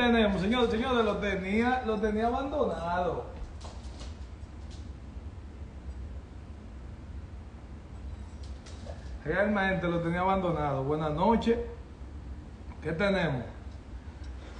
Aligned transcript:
tenemos, 0.00 0.40
señores? 0.40 0.70
Señores, 0.70 1.04
lo 1.04 1.18
tenía, 1.18 1.82
lo 1.84 2.00
tenía 2.00 2.26
abandonado. 2.26 3.24
Realmente 9.24 9.86
lo 9.86 10.00
tenía 10.00 10.20
abandonado. 10.20 10.84
Buenas 10.84 11.12
noches. 11.12 11.58
¿Qué 12.82 12.92
tenemos? 12.92 13.44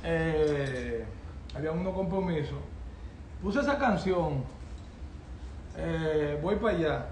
Eh, 0.04 1.06
había 1.54 1.72
unos 1.72 1.94
compromisos. 1.94 2.58
Puse 3.42 3.60
esa 3.60 3.78
canción. 3.78 4.44
eh, 5.76 6.38
voy 6.42 6.56
para 6.56 6.76
allá. 6.76 7.06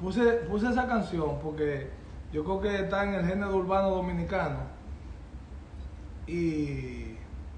Puse, 0.00 0.22
puse 0.48 0.70
esa 0.70 0.86
canción 0.86 1.38
porque 1.42 1.90
yo 2.32 2.42
creo 2.44 2.60
que 2.62 2.74
está 2.84 3.04
en 3.04 3.14
el 3.14 3.26
género 3.26 3.56
urbano 3.56 3.90
dominicano. 3.90 4.60
Y, 6.26 7.09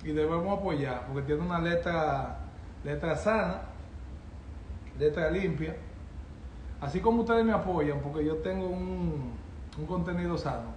y 0.04 0.12
debemos 0.12 0.58
apoyar 0.58 1.06
porque 1.06 1.22
tiene 1.22 1.42
una 1.42 1.58
letra, 1.60 2.38
letra 2.84 3.14
sana, 3.16 3.62
letra 4.98 5.30
limpia. 5.30 5.76
Así 6.80 7.00
como 7.00 7.20
ustedes 7.22 7.44
me 7.44 7.52
apoyan, 7.52 8.00
porque 8.00 8.24
yo 8.24 8.36
tengo 8.38 8.66
un, 8.66 9.32
un 9.78 9.86
contenido 9.86 10.36
sano, 10.36 10.70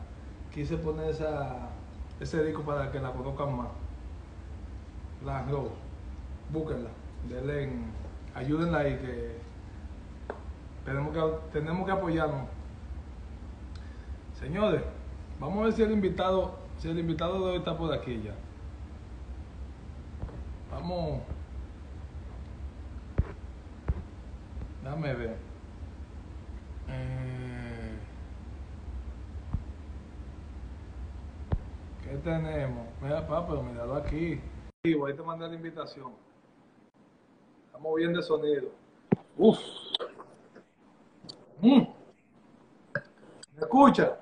quise 0.53 0.77
poner 0.77 1.09
esa, 1.09 1.69
ese 2.19 2.43
disco 2.43 2.61
para 2.61 2.91
que 2.91 2.99
la 2.99 3.11
conozcan 3.11 3.57
más. 3.57 3.67
La 5.25 5.41
Rose, 5.43 5.71
búsquenla, 6.51 6.89
denle, 7.27 7.63
en- 7.63 7.85
ayúdenla 8.35 8.79
ahí 8.79 8.97
que 8.97 9.35
tenemos 10.85 11.11
que 11.11 11.21
tenemos 11.59 11.85
que 11.87 11.91
apoyarnos. 11.91 12.47
Señores, 14.39 14.83
vamos 15.39 15.57
a 15.59 15.63
ver 15.63 15.73
si 15.73 15.81
el 15.81 15.91
invitado, 15.91 16.55
si 16.77 16.89
el 16.89 16.99
invitado 16.99 17.39
de 17.43 17.51
hoy 17.53 17.57
está 17.57 17.75
por 17.75 17.91
aquí 17.91 18.21
ya. 18.23 18.35
Vamos. 20.75 21.21
Déjame 24.83 25.13
ver. 25.13 25.37
Eh, 26.89 27.99
¿Qué 32.03 32.17
tenemos? 32.17 32.87
Mira, 33.01 33.25
papá, 33.25 33.47
pero 33.47 33.63
míralo 33.63 33.95
aquí. 33.95 34.41
Sí, 34.83 34.93
voy 34.93 35.13
a 35.13 35.15
te 35.15 35.23
mandar 35.23 35.49
la 35.49 35.55
invitación. 35.55 36.11
Estamos 37.67 37.95
bien 37.95 38.13
de 38.13 38.21
sonido. 38.21 38.69
Uf. 39.37 39.59
Mm. 41.61 41.87
¿Me 43.55 43.61
escucha? 43.61 44.19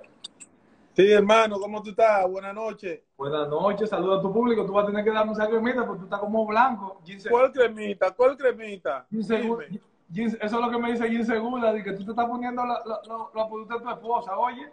Sí, 0.95 1.11
hermano, 1.11 1.59
¿cómo 1.59 1.81
tú 1.81 1.89
estás? 1.89 2.29
Buenas 2.29 2.53
noches. 2.53 3.01
Buenas 3.17 3.47
noches, 3.49 3.89
saludos 3.89 4.19
a 4.19 4.21
tu 4.21 4.31
público. 4.31 4.63
Tú 4.63 4.73
vas 4.73 4.83
a 4.83 4.87
tener 4.87 5.03
que 5.03 5.11
darme 5.11 5.31
un 5.31 5.37
cremita 5.37 5.85
porque 5.87 5.99
tú 6.01 6.03
estás 6.05 6.19
como 6.19 6.45
blanco. 6.45 7.01
¿Cuál 7.29 7.51
cremita? 7.51 8.11
¿Cuál 8.11 8.37
cremita? 8.37 9.07
Gin 9.09 9.23
Segura- 9.23 9.65
Dime. 9.67 9.81
Gin- 10.11 10.37
eso 10.39 10.45
es 10.45 10.51
lo 10.65 10.69
que 10.69 10.77
me 10.77 10.91
dice 10.91 11.09
Gin 11.09 11.25
Segura, 11.25 11.73
de 11.73 11.83
que 11.83 11.93
tú 11.93 12.05
te 12.05 12.11
estás 12.11 12.27
poniendo 12.27 12.63
la- 12.63 12.81
la- 12.85 13.01
la- 13.07 13.75
de 13.75 13.81
tu 13.83 13.89
esposa, 13.89 14.37
oye. 14.37 14.69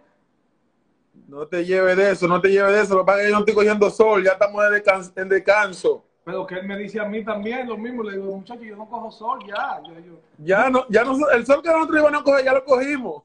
No 1.26 1.46
te 1.46 1.64
lleves 1.64 1.96
de 1.96 2.10
eso, 2.10 2.28
no 2.28 2.38
te 2.40 2.48
lleves 2.50 2.72
de 2.74 2.80
eso. 2.82 2.94
Lo 2.96 3.00
que 3.00 3.06
pasa 3.06 3.18
es 3.20 3.24
que 3.24 3.30
yo 3.30 3.34
no 3.36 3.40
estoy 3.40 3.54
cogiendo 3.54 3.88
sol, 3.90 4.22
ya 4.22 4.32
estamos 4.32 4.62
en 4.64 4.72
descanso. 4.72 5.12
En 5.16 5.28
descanso. 5.28 6.04
Pero 6.22 6.46
que 6.46 6.56
él 6.56 6.66
me 6.66 6.76
dice 6.76 7.00
a 7.00 7.06
mí 7.06 7.24
también 7.24 7.66
lo 7.66 7.78
mismo. 7.78 8.02
Le 8.02 8.18
digo, 8.18 8.36
muchacho, 8.36 8.60
yo 8.62 8.76
no 8.76 8.86
cojo 8.86 9.10
sol 9.10 9.38
ya. 9.46 9.80
Yo, 9.88 9.94
yo- 10.00 10.20
Ya 10.38 10.68
no, 10.68 10.84
ya 10.90 11.02
no, 11.02 11.16
el 11.30 11.46
sol 11.46 11.62
que 11.62 11.70
nosotros 11.70 11.98
íbamos 11.98 12.20
a 12.20 12.24
coger, 12.24 12.44
ya 12.44 12.52
lo 12.52 12.64
cogimos. 12.64 13.22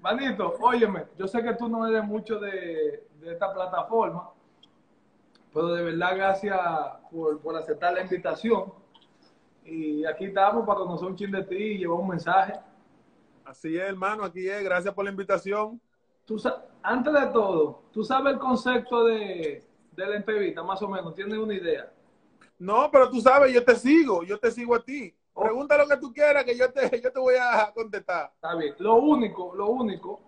Manito, 0.00 0.54
óyeme, 0.60 1.04
yo 1.18 1.28
sé 1.28 1.42
que 1.42 1.54
tú 1.54 1.68
no 1.68 1.86
eres 1.86 2.02
mucho 2.04 2.38
de, 2.38 3.06
de 3.20 3.32
esta 3.32 3.52
plataforma, 3.52 4.30
pero 5.52 5.68
de 5.74 5.84
verdad 5.84 6.16
gracias 6.16 6.58
por, 7.10 7.38
por 7.40 7.54
aceptar 7.56 7.92
la 7.92 8.00
invitación. 8.00 8.72
Y 9.64 10.04
aquí 10.06 10.26
estamos 10.26 10.66
para 10.66 10.80
conocer 10.80 11.06
un 11.06 11.16
chin 11.16 11.30
de 11.30 11.44
ti 11.44 11.54
y 11.54 11.78
llevar 11.78 12.00
un 12.00 12.08
mensaje. 12.08 12.54
Así 13.44 13.76
es, 13.76 13.82
hermano, 13.82 14.24
aquí 14.24 14.48
es. 14.48 14.64
Gracias 14.64 14.94
por 14.94 15.04
la 15.04 15.10
invitación. 15.10 15.80
Tú, 16.24 16.40
antes 16.82 17.12
de 17.12 17.26
todo, 17.26 17.82
¿tú 17.92 18.02
sabes 18.02 18.32
el 18.32 18.38
concepto 18.38 19.04
de, 19.04 19.64
de 19.92 20.06
la 20.06 20.16
entrevista, 20.16 20.62
más 20.62 20.80
o 20.80 20.88
menos? 20.88 21.14
¿Tienes 21.14 21.36
una 21.36 21.54
idea? 21.54 21.92
No, 22.58 22.90
pero 22.90 23.10
tú 23.10 23.20
sabes, 23.20 23.52
yo 23.52 23.62
te 23.64 23.74
sigo, 23.74 24.22
yo 24.22 24.38
te 24.38 24.50
sigo 24.50 24.74
a 24.74 24.82
ti. 24.82 25.14
Pregunta 25.34 25.78
lo 25.78 25.86
que 25.86 25.96
tú 25.96 26.12
quieras, 26.12 26.44
que 26.44 26.56
yo 26.56 26.72
te, 26.72 27.00
yo 27.02 27.12
te 27.12 27.20
voy 27.20 27.34
a 27.40 27.72
contestar. 27.72 28.32
Está 28.34 28.54
bien. 28.54 28.74
Lo 28.78 28.96
único, 28.96 29.54
lo 29.54 29.68
único, 29.68 30.20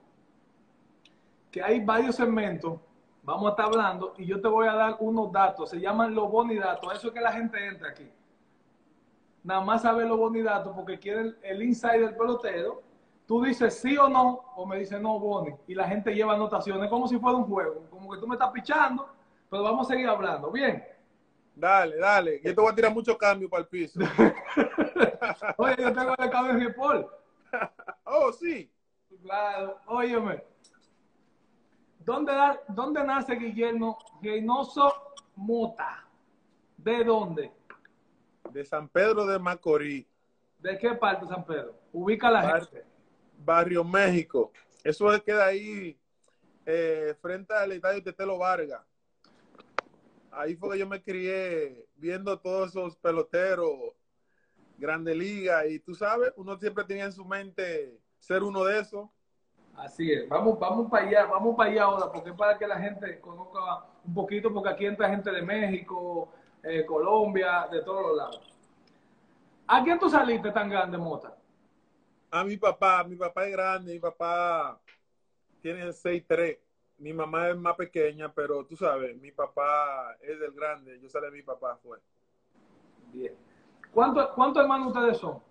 que 1.50 1.62
hay 1.62 1.80
varios 1.84 2.16
segmentos, 2.16 2.80
vamos 3.22 3.46
a 3.46 3.50
estar 3.50 3.66
hablando, 3.66 4.14
y 4.16 4.26
yo 4.26 4.40
te 4.40 4.48
voy 4.48 4.66
a 4.66 4.74
dar 4.74 4.96
unos 5.00 5.30
datos, 5.30 5.70
se 5.70 5.78
llaman 5.78 6.14
los 6.14 6.30
bonidatos, 6.30 6.92
eso 6.94 7.08
es 7.08 7.14
que 7.14 7.20
la 7.20 7.32
gente 7.32 7.64
entra 7.66 7.90
aquí. 7.90 8.10
Nada 9.44 9.60
más 9.60 9.82
sabe 9.82 10.06
los 10.06 10.18
bonidatos 10.18 10.74
porque 10.74 10.98
quieren 10.98 11.36
el 11.42 11.62
inside 11.62 11.98
del 11.98 12.16
pelotero. 12.16 12.80
Tú 13.26 13.42
dices 13.42 13.74
sí 13.74 13.96
o 13.96 14.08
no, 14.08 14.44
o 14.56 14.66
me 14.66 14.78
dice 14.78 15.00
no, 15.00 15.18
Boni, 15.18 15.54
y 15.66 15.74
la 15.74 15.88
gente 15.88 16.14
lleva 16.14 16.34
anotaciones 16.34 16.88
como 16.88 17.08
si 17.08 17.18
fuera 17.18 17.38
un 17.38 17.44
juego, 17.44 17.86
como 17.90 18.10
que 18.12 18.20
tú 18.20 18.26
me 18.26 18.34
estás 18.34 18.50
pichando, 18.50 19.08
pero 19.50 19.62
vamos 19.62 19.86
a 19.86 19.92
seguir 19.92 20.08
hablando. 20.08 20.50
Bien. 20.50 20.91
Dale, 21.54 21.96
dale. 21.96 22.40
Yo 22.42 22.54
te 22.54 22.60
voy 22.60 22.72
a 22.72 22.74
tirar 22.74 22.92
mucho 22.92 23.16
cambio 23.16 23.48
para 23.48 23.62
el 23.62 23.68
piso. 23.68 24.00
Oye, 25.58 25.76
yo 25.78 25.92
tengo 25.92 26.14
el 26.18 26.30
cabello 26.30 26.58
de 26.58 26.70
Paul. 26.74 27.06
Oh, 28.04 28.32
sí. 28.32 28.70
Claro, 29.22 29.78
óyeme. 29.86 30.42
¿Dónde, 31.98 32.32
da- 32.32 32.60
¿Dónde 32.68 33.04
nace 33.04 33.34
Guillermo 33.36 33.98
Reynoso 34.22 34.92
Mota? 35.36 36.04
¿De 36.76 37.04
dónde? 37.04 37.52
De 38.50 38.64
San 38.64 38.88
Pedro 38.88 39.24
de 39.26 39.38
Macorís. 39.38 40.06
¿De 40.58 40.78
qué 40.78 40.94
parte, 40.94 41.26
San 41.26 41.44
Pedro? 41.44 41.74
Ubica 41.92 42.30
la 42.30 42.42
Bar- 42.42 42.66
gente. 42.68 42.84
Barrio 43.38 43.84
México. 43.84 44.50
Eso 44.82 45.06
queda 45.22 45.46
ahí 45.46 45.96
eh, 46.66 47.14
frente 47.20 47.54
al 47.54 47.72
estadio 47.72 48.02
Tetelo 48.02 48.38
Vargas. 48.38 48.82
Ahí 50.32 50.56
fue 50.56 50.72
que 50.72 50.78
yo 50.78 50.86
me 50.86 51.02
crié 51.02 51.86
viendo 51.94 52.38
todos 52.40 52.70
esos 52.70 52.96
peloteros, 52.96 53.70
Grande 54.78 55.14
Liga, 55.14 55.66
y 55.66 55.78
tú 55.78 55.94
sabes, 55.94 56.32
uno 56.36 56.56
siempre 56.56 56.84
tenía 56.84 57.04
en 57.04 57.12
su 57.12 57.24
mente 57.24 58.00
ser 58.18 58.42
uno 58.42 58.64
de 58.64 58.80
esos. 58.80 59.10
Así 59.76 60.10
es. 60.10 60.28
Vamos, 60.28 60.58
vamos 60.58 60.90
para 60.90 61.06
allá, 61.06 61.26
vamos 61.26 61.54
para 61.54 61.70
allá 61.70 61.84
ahora, 61.84 62.10
porque 62.10 62.30
es 62.30 62.36
para 62.36 62.58
que 62.58 62.66
la 62.66 62.78
gente 62.78 63.20
conozca 63.20 63.84
un 64.04 64.14
poquito, 64.14 64.52
porque 64.52 64.70
aquí 64.70 64.86
entra 64.86 65.10
gente 65.10 65.30
de 65.30 65.42
México, 65.42 66.32
eh, 66.62 66.84
Colombia, 66.86 67.68
de 67.70 67.82
todos 67.82 68.02
los 68.02 68.16
lados. 68.16 68.54
¿A 69.66 69.84
quién 69.84 69.98
tú 69.98 70.08
saliste 70.08 70.50
tan 70.50 70.68
grande, 70.68 70.96
Mota? 70.96 71.36
A 72.30 72.42
mi 72.42 72.56
papá, 72.56 73.04
mi 73.04 73.16
papá 73.16 73.44
es 73.44 73.52
grande, 73.52 73.92
mi 73.92 74.00
papá 74.00 74.80
tiene 75.60 75.92
6'3". 75.92 76.58
Mi 77.02 77.12
mamá 77.12 77.48
es 77.48 77.56
más 77.56 77.74
pequeña, 77.74 78.32
pero 78.32 78.64
tú 78.64 78.76
sabes, 78.76 79.20
mi 79.20 79.32
papá 79.32 80.16
es 80.20 80.38
del 80.38 80.52
grande. 80.52 81.00
Yo 81.00 81.08
salí 81.08 81.26
de 81.26 81.32
mi 81.32 81.42
papá, 81.42 81.76
fue. 81.82 81.98
Bien. 83.12 83.34
¿Cuántos 83.92 84.28
cuántos 84.28 84.62
hermanos 84.62 84.94
ustedes 84.94 85.18
son? 85.18 85.42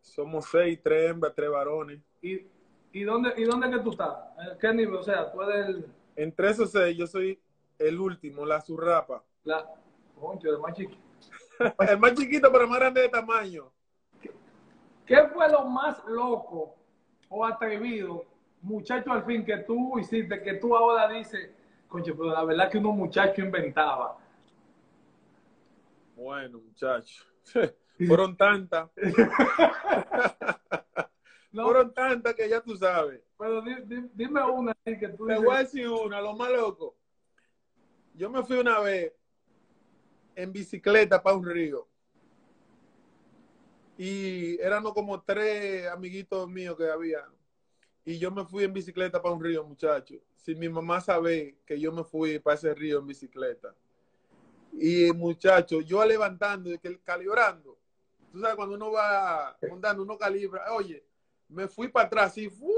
Somos 0.00 0.46
seis, 0.46 0.80
tres 0.82 1.10
hembras, 1.10 1.34
tres 1.36 1.50
varones. 1.50 2.00
¿Y, 2.22 2.46
y 2.92 3.02
dónde 3.04 3.34
y 3.36 3.44
dónde 3.44 3.70
que 3.70 3.78
tú 3.80 3.90
estás? 3.90 4.16
¿En 4.38 4.58
qué 4.58 4.72
nivel? 4.72 4.94
O 4.94 5.02
sea, 5.02 5.30
tú 5.30 5.42
eres 5.42 5.66
el, 5.66 5.86
Entre 6.16 6.48
esos 6.48 6.70
seis, 6.72 6.96
yo 6.96 7.06
soy 7.06 7.38
el 7.78 8.00
último, 8.00 8.46
la 8.46 8.62
zurrapa. 8.62 9.22
la, 9.44 9.70
concho, 10.18 10.48
el 10.48 10.58
más 10.60 10.72
chiquito. 10.72 11.02
El 11.90 11.98
más 11.98 12.14
chiquito, 12.14 12.50
pero 12.50 12.66
más 12.66 12.78
grande 12.78 13.02
de 13.02 13.08
tamaño. 13.10 13.70
¿Qué 15.04 15.28
fue 15.34 15.50
lo 15.50 15.64
más 15.64 16.02
loco 16.06 16.74
o 17.28 17.44
atrevido, 17.44 18.24
muchacho 18.62 19.12
al 19.12 19.24
fin, 19.24 19.44
que 19.44 19.58
tú 19.58 19.98
hiciste, 19.98 20.42
que 20.42 20.54
tú 20.54 20.76
ahora 20.76 21.08
dices, 21.08 21.50
concho, 21.88 22.16
pero 22.16 22.30
la 22.32 22.44
verdad 22.44 22.70
que 22.70 22.78
uno 22.78 22.92
muchacho 22.92 23.40
inventaba? 23.42 24.18
Bueno, 26.16 26.58
muchachos. 26.60 27.26
Fueron 28.06 28.36
tantas. 28.36 28.90
No, 31.50 31.64
Fueron 31.64 31.94
tantas 31.94 32.34
que 32.34 32.46
ya 32.46 32.60
tú 32.60 32.76
sabes. 32.76 33.22
pero 33.38 33.62
di- 33.62 33.80
di- 33.86 34.10
dime 34.12 34.42
una 34.44 34.74
que 34.84 35.08
tú 35.08 35.26
Te 35.26 35.32
dices, 35.32 35.44
voy 35.46 35.54
a 35.56 35.58
decir 35.60 35.88
una, 35.88 36.20
lo 36.20 36.34
más 36.36 36.50
loco. 36.50 36.94
Yo 38.14 38.28
me 38.28 38.42
fui 38.44 38.58
una 38.58 38.78
vez 38.80 39.14
en 40.36 40.52
bicicleta 40.52 41.22
para 41.22 41.36
un 41.36 41.46
río. 41.46 41.88
Y 43.96 44.60
éramos 44.60 44.92
como 44.92 45.22
tres 45.22 45.88
amiguitos 45.88 46.46
míos 46.50 46.76
que 46.76 46.90
había. 46.90 47.24
Y 48.08 48.18
yo 48.18 48.30
me 48.30 48.42
fui 48.42 48.64
en 48.64 48.72
bicicleta 48.72 49.20
para 49.20 49.34
un 49.34 49.44
río, 49.44 49.62
muchachos. 49.64 50.16
Si 50.34 50.54
mi 50.54 50.66
mamá 50.66 50.98
sabe 50.98 51.58
que 51.66 51.78
yo 51.78 51.92
me 51.92 52.02
fui 52.02 52.38
para 52.38 52.54
ese 52.56 52.72
río 52.72 53.00
en 53.00 53.06
bicicleta. 53.06 53.74
Y 54.72 55.12
muchachos, 55.12 55.84
yo 55.84 56.02
levantando, 56.06 56.70
calibrando. 57.04 57.78
Tú 58.32 58.40
sabes, 58.40 58.56
cuando 58.56 58.76
uno 58.76 58.92
va 58.92 59.58
montando, 59.68 60.04
uno 60.04 60.16
calibra. 60.16 60.72
Oye, 60.72 61.04
me 61.50 61.68
fui 61.68 61.88
para 61.88 62.06
atrás 62.06 62.38
y 62.38 62.48
¡fuop! 62.48 62.72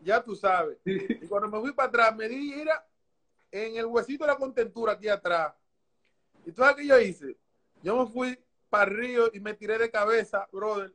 ya 0.00 0.22
tú 0.22 0.36
sabes. 0.36 0.76
Y 0.84 1.26
cuando 1.28 1.48
me 1.48 1.58
fui 1.58 1.72
para 1.72 1.88
atrás, 1.88 2.14
me 2.14 2.28
di, 2.28 2.54
mira, 2.54 2.86
en 3.50 3.76
el 3.76 3.86
huesito 3.86 4.24
de 4.24 4.32
la 4.32 4.36
contentura 4.36 4.92
aquí 4.92 5.08
atrás. 5.08 5.54
¿Y 6.44 6.52
tú 6.52 6.60
sabes 6.60 6.76
qué 6.76 6.86
yo 6.86 7.00
hice? 7.00 7.38
Yo 7.82 8.04
me 8.04 8.12
fui 8.12 8.38
para 8.68 8.90
el 8.90 8.98
río 8.98 9.30
y 9.32 9.40
me 9.40 9.54
tiré 9.54 9.78
de 9.78 9.90
cabeza, 9.90 10.46
brother. 10.52 10.92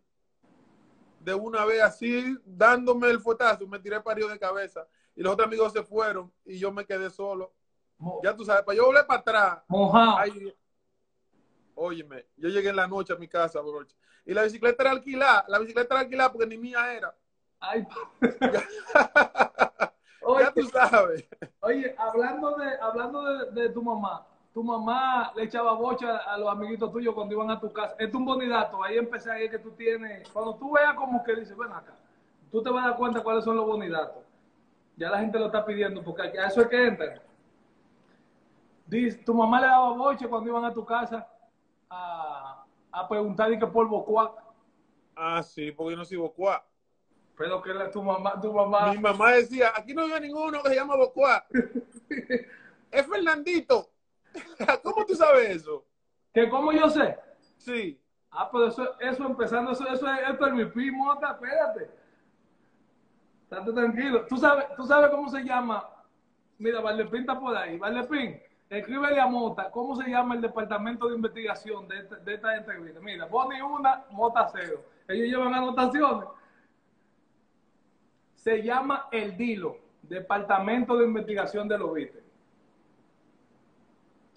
De 1.20 1.34
una 1.34 1.66
vez 1.66 1.82
así, 1.82 2.38
dándome 2.46 3.10
el 3.10 3.20
fuetazo, 3.20 3.68
me 3.68 3.80
tiré 3.80 4.00
río 4.16 4.28
de 4.28 4.40
cabeza. 4.40 4.88
Y 5.16 5.24
los 5.24 5.34
otros 5.34 5.48
amigos 5.48 5.74
se 5.74 5.84
fueron 5.84 6.32
y 6.46 6.60
yo 6.60 6.72
me 6.72 6.86
quedé 6.86 7.10
solo. 7.10 7.54
Mo- 7.98 8.22
Ya 8.24 8.36
tú 8.36 8.46
sabes, 8.46 8.64
para 8.64 8.76
yo 8.78 8.86
volver 8.86 9.06
para 9.08 9.20
atrás. 9.20 9.64
Mojado. 9.68 10.18
Óyeme, 11.76 12.26
yo 12.38 12.50
llegué 12.50 12.70
en 12.70 12.76
la 12.76 12.88
noche 12.88 13.14
a 13.14 13.18
mi 13.18 13.28
casa, 13.28 13.62
broche. 13.62 13.96
Y 14.26 14.34
la 14.34 14.44
bicicleta 14.44 14.84
era 14.84 14.92
alquilada. 14.92 15.46
La 15.48 15.60
bicicleta 15.60 15.94
era 15.96 16.02
alquilada 16.02 16.32
porque 16.32 16.48
ni 16.48 16.58
mía 16.58 16.94
era. 16.94 17.16
Ay, 17.60 17.88
oye, 20.22 20.44
Ya 20.44 20.52
tú 20.54 20.64
sabes. 20.70 21.28
oye, 21.60 21.96
hablando 21.98 22.56
de, 22.58 22.78
hablando 22.80 23.24
de, 23.24 23.62
de 23.62 23.70
tu 23.70 23.82
mamá, 23.82 24.28
tu 24.58 24.64
mamá 24.64 25.32
le 25.36 25.44
echaba 25.44 25.74
bocha 25.74 26.18
a 26.18 26.36
los 26.36 26.50
amiguitos 26.50 26.92
tuyos 26.92 27.14
cuando 27.14 27.36
iban 27.36 27.52
a 27.52 27.60
tu 27.60 27.72
casa. 27.72 27.92
Esto 28.00 28.06
es 28.06 28.16
un 28.16 28.26
bonidato. 28.26 28.84
Ahí 28.84 28.98
empecé 28.98 29.30
a 29.30 29.36
ver 29.36 29.52
que 29.52 29.60
tú 29.60 29.70
tienes. 29.74 30.28
Cuando 30.30 30.56
tú 30.56 30.72
veas 30.72 30.96
como 30.96 31.24
que 31.24 31.36
dices, 31.36 31.56
ven 31.56 31.72
acá, 31.72 31.94
tú 32.52 32.64
te 32.64 32.72
vas 32.72 32.84
a 32.84 32.88
dar 32.90 32.98
cuenta 32.98 33.22
cuáles 33.22 33.44
son 33.44 33.56
los 33.56 33.68
bonidatos. 33.68 34.24
Ya 34.96 35.12
la 35.12 35.20
gente 35.20 35.38
lo 35.38 35.46
está 35.46 35.64
pidiendo 35.64 36.04
porque 36.04 36.24
aquí- 36.24 36.40
a 36.40 36.48
eso 36.48 36.62
es 36.62 36.68
que 36.70 36.88
entran. 36.88 37.22
Dice, 38.88 39.20
tu 39.20 39.32
mamá 39.36 39.62
le 39.62 39.68
daba 39.68 39.92
boche 39.96 40.28
cuando 40.28 40.50
iban 40.50 40.66
a 40.66 40.74
tu 40.74 40.84
casa 40.84 41.28
a, 41.88 42.66
a 42.92 43.08
preguntar 43.08 43.54
y 43.54 43.60
que 43.60 43.68
por 43.68 43.88
bocuá. 43.88 44.34
Ah, 45.16 45.44
sí, 45.44 45.72
porque 45.72 45.92
yo 45.92 45.98
no 45.98 46.06
soy 46.06 46.18
bocuá. 46.18 46.66
Pero 47.38 47.62
que 47.62 47.76
la- 47.76 47.92
tu 47.92 48.02
mamá, 48.02 48.42
tu 48.42 48.52
mamá. 48.52 48.92
Mi 48.92 48.98
mamá 48.98 49.34
decía, 49.34 49.72
aquí 49.76 49.94
no 49.94 50.06
vive 50.06 50.20
ninguno 50.22 50.64
que 50.64 50.70
se 50.70 50.76
llama 50.78 50.96
bocuá. 50.96 51.46
es 52.90 53.06
Fernandito. 53.06 53.92
¿Cómo 54.84 55.06
tú 55.06 55.16
sabes 55.16 55.50
eso? 55.50 55.86
Que 56.34 56.50
como 56.50 56.72
yo 56.72 56.90
sé. 56.90 57.18
Sí. 57.58 58.00
Ah, 58.32 58.50
pero 58.52 58.68
eso, 58.68 59.00
eso 59.00 59.26
empezando, 59.26 59.72
eso, 59.72 59.88
eso 59.88 60.08
es 60.12 60.30
esto 60.30 60.46
es 60.48 60.54
mi 60.54 60.66
primo, 60.66 61.06
mota, 61.06 61.32
espérate. 61.32 61.90
Estate 63.44 63.74
tranquilo. 63.74 64.26
¿Tú 64.28 64.38
sabes, 64.38 64.66
tú 64.76 64.84
sabes 64.86 65.10
cómo 65.10 65.30
se 65.30 65.42
llama. 65.44 65.90
Mira, 66.60 66.82
Valepín 66.82 67.22
está 67.22 67.40
por 67.40 67.56
ahí. 67.56 67.78
Valepín, 67.78 68.40
escríbele 68.70 69.20
a 69.20 69.28
Mota 69.28 69.72
cómo 69.72 69.96
se 69.96 70.10
llama 70.10 70.36
el 70.36 70.42
departamento 70.42 71.08
de 71.08 71.16
investigación 71.16 71.88
de, 71.88 72.00
esta- 72.00 72.16
de 72.18 72.34
esta 72.34 72.56
entrevista. 72.58 73.00
Mira, 73.00 73.26
Boni 73.26 73.62
una, 73.62 74.04
Mota 74.12 74.50
cero. 74.52 74.84
Ellos 75.08 75.28
llevan 75.30 75.54
anotaciones. 75.54 76.28
Se 78.36 78.62
llama 78.62 79.08
el 79.12 79.36
DILO, 79.38 79.78
Departamento 80.04 80.98
de 80.98 81.06
Investigación 81.06 81.68
de 81.68 81.78
los 81.78 81.94
Viste. 81.94 82.24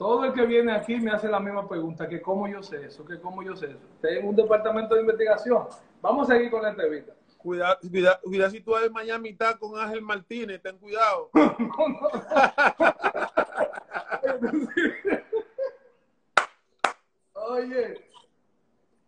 Todo 0.00 0.24
el 0.24 0.32
que 0.32 0.46
viene 0.46 0.72
aquí 0.72 0.96
me 0.96 1.10
hace 1.10 1.28
la 1.28 1.38
misma 1.38 1.68
pregunta, 1.68 2.08
que 2.08 2.22
cómo 2.22 2.48
yo 2.48 2.62
sé 2.62 2.86
eso, 2.86 3.04
que 3.04 3.20
cómo 3.20 3.42
yo 3.42 3.54
sé 3.54 3.66
eso. 3.66 3.86
Tengo 4.00 4.30
un 4.30 4.34
departamento 4.34 4.94
de 4.94 5.02
investigación. 5.02 5.66
Vamos 6.00 6.30
a 6.30 6.32
seguir 6.32 6.50
con 6.50 6.62
la 6.62 6.70
entrevista. 6.70 7.12
Cuidado, 7.36 7.76
cuidado, 7.82 8.18
cuidado 8.22 8.50
si 8.50 8.62
tú 8.62 8.74
en 8.78 8.90
Miami 8.94 9.28
estás 9.28 9.56
con 9.56 9.78
Ángel 9.78 10.00
Martínez, 10.00 10.62
ten 10.62 10.78
cuidado. 10.78 11.28
Oye, 17.34 18.10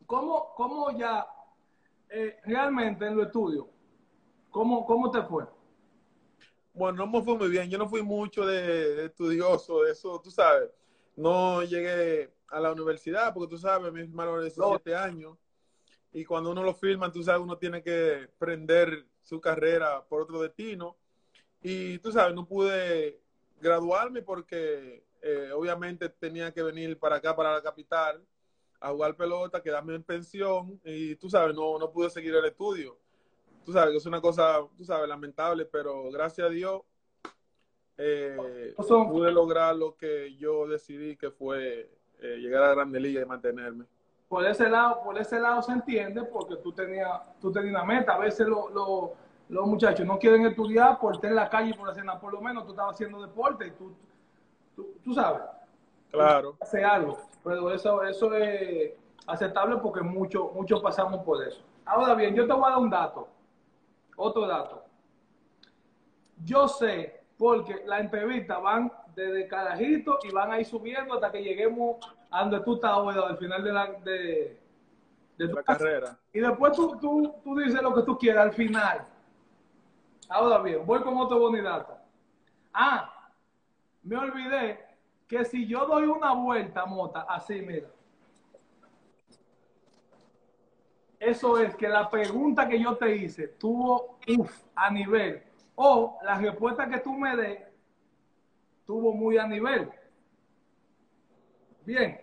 ¿cómo, 0.05 0.53
cómo 0.55 0.91
ya 0.99 1.27
eh, 2.11 2.37
realmente 2.45 3.07
en 3.07 3.17
los 3.17 3.29
estudios, 3.29 3.65
cómo, 4.51 4.85
cómo 4.85 5.11
te 5.11 5.23
fue? 5.23 5.47
Bueno, 6.75 6.99
no 6.99 7.07
me 7.07 7.23
fue 7.23 7.39
muy 7.39 7.49
bien. 7.49 7.71
Yo 7.71 7.79
no 7.79 7.89
fui 7.89 8.03
mucho 8.03 8.45
de, 8.45 8.95
de 8.95 9.07
estudioso, 9.07 9.85
de 9.85 9.93
eso, 9.93 10.21
tú 10.21 10.31
sabes. 10.31 10.69
No 11.17 11.63
llegué 11.63 12.33
a 12.49 12.61
la 12.61 12.73
universidad 12.73 13.33
porque 13.33 13.51
tú 13.51 13.59
sabes, 13.59 13.93
mi 13.93 14.01
hermano 14.01 14.37
de 14.37 14.45
17 14.45 14.95
años. 14.95 15.37
Y 16.13 16.25
cuando 16.25 16.51
uno 16.51 16.63
lo 16.63 16.75
firma, 16.75 17.11
tú 17.11 17.23
sabes, 17.23 17.43
uno 17.43 17.57
tiene 17.57 17.83
que 17.83 18.29
prender 18.39 19.07
su 19.23 19.41
carrera 19.41 20.05
por 20.05 20.23
otro 20.23 20.41
destino. 20.41 20.97
Y 21.63 21.99
tú 21.99 22.13
sabes, 22.13 22.35
no 22.35 22.47
pude 22.47 23.21
graduarme 23.61 24.23
porque 24.23 25.05
eh, 25.23 25.51
obviamente 25.55 26.09
tenía 26.09 26.53
que 26.53 26.63
venir 26.63 26.99
para 26.99 27.17
acá, 27.17 27.35
para 27.35 27.53
la 27.53 27.63
capital, 27.63 28.23
a 28.81 28.91
jugar 28.91 29.17
pelota, 29.17 29.63
quedarme 29.63 29.95
en 29.95 30.03
pensión. 30.03 30.81
Y 30.85 31.17
tú 31.17 31.31
sabes, 31.31 31.55
no, 31.55 31.79
no 31.79 31.91
pude 31.91 32.11
seguir 32.11 32.35
el 32.35 32.45
estudio 32.45 32.99
tú 33.65 33.73
sabes 33.73 33.93
que 33.93 33.99
es 33.99 34.07
una 34.07 34.21
cosa, 34.21 34.61
tú 34.77 34.85
sabes, 34.85 35.09
lamentable, 35.09 35.65
pero 35.65 36.11
gracias 36.11 36.47
a 36.47 36.51
Dios 36.51 36.83
eh, 37.99 38.75
pude 38.77 39.31
lograr 39.33 39.77
lo 39.77 39.97
que 39.97 40.35
yo 40.37 40.67
decidí, 40.67 41.17
que 41.17 41.31
fue 41.31 41.91
eh, 42.21 42.37
llegar 42.39 42.63
a 42.63 42.69
la 42.69 42.75
Grande 42.75 43.01
Liga 43.01 43.21
y 43.23 43.25
mantenerme. 43.25 43.85
Por 44.29 44.47
ese 44.47 44.69
lado, 44.69 45.03
por 45.03 45.19
ese 45.19 45.39
lado 45.39 45.61
se 45.63 45.73
entiende 45.73 46.23
porque 46.25 46.57
tú 46.57 46.73
tenías, 46.73 47.21
tú 47.41 47.53
tenías 47.53 47.75
una 47.75 47.85
meta. 47.85 48.15
A 48.15 48.19
veces 48.19 48.47
lo- 48.47 48.71
lo- 48.71 49.13
los 49.49 49.67
muchachos 49.67 50.07
no 50.07 50.19
quieren 50.19 50.47
estudiar 50.47 50.99
por 50.99 51.15
estar 51.15 51.29
en 51.29 51.37
la 51.37 51.51
calle 51.51 51.71
y 51.71 51.75
por 51.75 51.89
hacer 51.91 52.05
nada. 52.05 52.19
Por 52.19 52.33
lo 52.33 52.41
menos 52.41 52.65
tú 52.65 52.71
estabas 52.71 52.95
haciendo 52.95 53.21
deporte 53.21 53.67
y 53.67 53.71
tú, 53.73 53.93
tú, 54.75 54.95
tú 55.05 55.13
sabes. 55.13 55.43
Claro, 56.11 56.57
algo. 56.85 57.19
Pero 57.45 57.71
eso, 57.71 58.03
eso 58.05 58.35
es 58.35 58.93
aceptable 59.27 59.77
porque 59.79 60.01
muchos 60.01 60.53
muchos 60.55 60.81
pasamos 60.81 61.23
por 61.25 61.47
eso. 61.47 61.63
Ahora 61.85 62.15
bien, 62.15 62.35
yo 62.35 62.47
te 62.47 62.53
voy 62.53 62.65
a 62.67 62.71
dar 62.71 62.79
un 62.79 62.91
dato. 62.91 63.29
Otro 64.17 64.47
dato. 64.47 64.85
Yo 66.45 66.69
sé, 66.69 67.22
porque 67.39 67.83
las 67.87 68.01
entrevistas 68.01 68.63
van 68.63 68.93
desde 69.15 69.49
carajito 69.49 70.19
y 70.23 70.33
van 70.33 70.53
a 70.53 70.61
ir 70.61 70.67
subiendo 70.67 71.15
hasta 71.15 71.31
que 71.31 71.43
lleguemos 71.43 71.97
a 72.31 72.41
donde 72.41 72.61
tú 72.61 72.75
estás 72.75 72.91
ahora, 72.93 73.27
al 73.29 73.37
final 73.37 73.63
de 73.63 73.73
la, 73.73 73.87
de, 74.05 74.61
de 75.39 75.49
tu 75.49 75.55
la 75.55 75.63
carrera. 75.63 76.19
Y 76.33 76.41
después 76.41 76.73
tú, 76.73 76.97
tú, 76.99 77.35
tú 77.43 77.57
dices 77.57 77.83
lo 77.83 77.95
que 77.95 78.03
tú 78.03 78.17
quieras 78.19 78.47
al 78.47 78.53
final. 78.53 79.07
Ahora 80.29 80.59
bien, 80.59 80.85
voy 80.87 81.01
con 81.03 81.17
otro 81.17 81.39
bonidato. 81.39 81.97
Ah, 82.73 83.31
me 84.03 84.17
olvidé 84.17 84.81
que 85.29 85.45
si 85.45 85.67
yo 85.67 85.87
doy 85.87 86.05
una 86.05 86.33
vuelta, 86.33 86.87
Mota, 86.87 87.27
así, 87.29 87.61
mira. 87.61 87.89
Eso 91.19 91.59
es 91.59 91.77
que 91.77 91.89
la 91.89 92.11
pregunta 92.11 92.69
que 92.69 92.81
yo 92.81 92.97
te 92.97 93.15
hice 93.15 93.47
tuvo 93.47 94.19
uf, 94.37 94.65
a 94.75 94.91
nivel. 94.91 95.43
O 95.75 96.19
la 96.23 96.37
respuesta 96.37 96.89
que 96.89 96.99
tú 96.99 97.13
me 97.15 97.37
des 97.37 97.61
tuvo 98.87 99.13
muy 99.15 99.39
a 99.39 99.47
nivel. 99.47 99.91
Bien. 101.85 102.21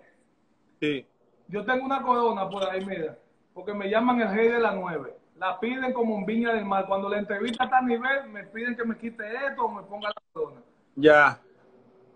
Sí, 0.79 1.06
Yo 1.48 1.65
tengo 1.65 1.86
una 1.86 2.01
corona 2.01 2.50
por 2.50 2.63
ahí, 2.70 2.86
mira, 2.86 3.18
porque 3.53 3.74
me 3.74 3.89
llaman 3.89 4.22
el 4.22 4.34
rey 4.34 4.48
de 4.50 4.60
la 4.60 4.72
nueve. 4.74 5.15
La 5.36 5.60
piden 5.60 5.91
como 5.94 6.15
un 6.15 6.25
viña 6.25 6.53
del 6.53 6.65
mar. 6.65 6.86
Cuando 6.88 7.10
la 7.10 7.18
entrevista 7.18 7.63
está 7.65 7.77
a 7.79 7.82
nivel, 7.82 8.29
me 8.29 8.44
piden 8.46 8.75
que 8.75 8.84
me 8.86 8.98
quite 8.98 9.24
esto 9.48 9.65
o 9.65 9.70
me 9.70 9.84
ponga 9.84 10.10
la 10.10 10.22
corona. 10.34 10.62
ya. 10.96 11.39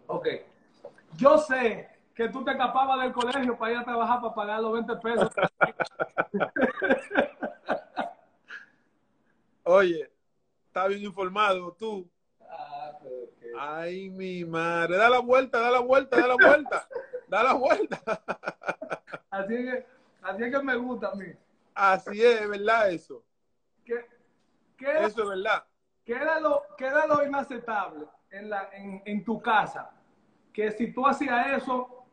Ok. 0.07 0.27
Yo 1.17 1.37
sé 1.37 1.89
que 2.15 2.29
tú 2.29 2.43
te 2.43 2.51
escapabas 2.51 3.01
del 3.01 3.11
colegio 3.11 3.57
para 3.57 3.71
ir 3.71 3.77
a 3.79 3.83
trabajar 3.83 4.21
para 4.21 4.35
pagar 4.35 4.61
los 4.61 4.73
20 4.73 4.95
pesos. 4.97 5.29
Oye, 9.63 10.11
está 10.73 10.87
bien 10.87 11.03
informado 11.03 11.71
tú. 11.73 12.09
Ah, 12.49 12.97
pero 12.99 13.59
Ay, 13.59 14.09
mi 14.09 14.43
madre. 14.43 14.97
Da 14.97 15.07
la 15.07 15.19
vuelta, 15.19 15.59
da 15.59 15.69
la 15.69 15.79
vuelta, 15.81 16.17
da 16.19 16.27
la 16.27 16.35
vuelta. 16.35 16.87
Da 17.27 17.43
la 17.43 17.53
vuelta. 17.53 18.01
Así 19.29 19.53
es 19.55 19.61
que, 19.65 19.85
así 20.21 20.43
es 20.43 20.51
que 20.51 20.63
me 20.63 20.75
gusta 20.75 21.09
a 21.09 21.15
mí. 21.15 21.25
Así 21.73 22.23
es, 22.23 22.47
¿verdad? 22.47 22.91
Eso. 22.91 23.23
¿Qué, 23.83 24.05
qué 24.77 24.85
era, 24.85 25.07
Eso 25.07 25.23
es 25.23 25.29
verdad. 25.29 25.65
qué 26.05 26.13
era 26.13 26.39
lo, 26.39 26.61
qué 26.77 26.85
era 26.85 27.07
lo 27.07 27.25
inaceptable 27.25 28.05
en, 28.29 28.49
la, 28.51 28.69
en, 28.73 29.01
en 29.05 29.23
tu 29.23 29.41
casa? 29.41 29.89
Que 30.53 30.71
si 30.71 30.93
tú 30.93 31.07
hacías 31.07 31.63
eso, 31.63 32.05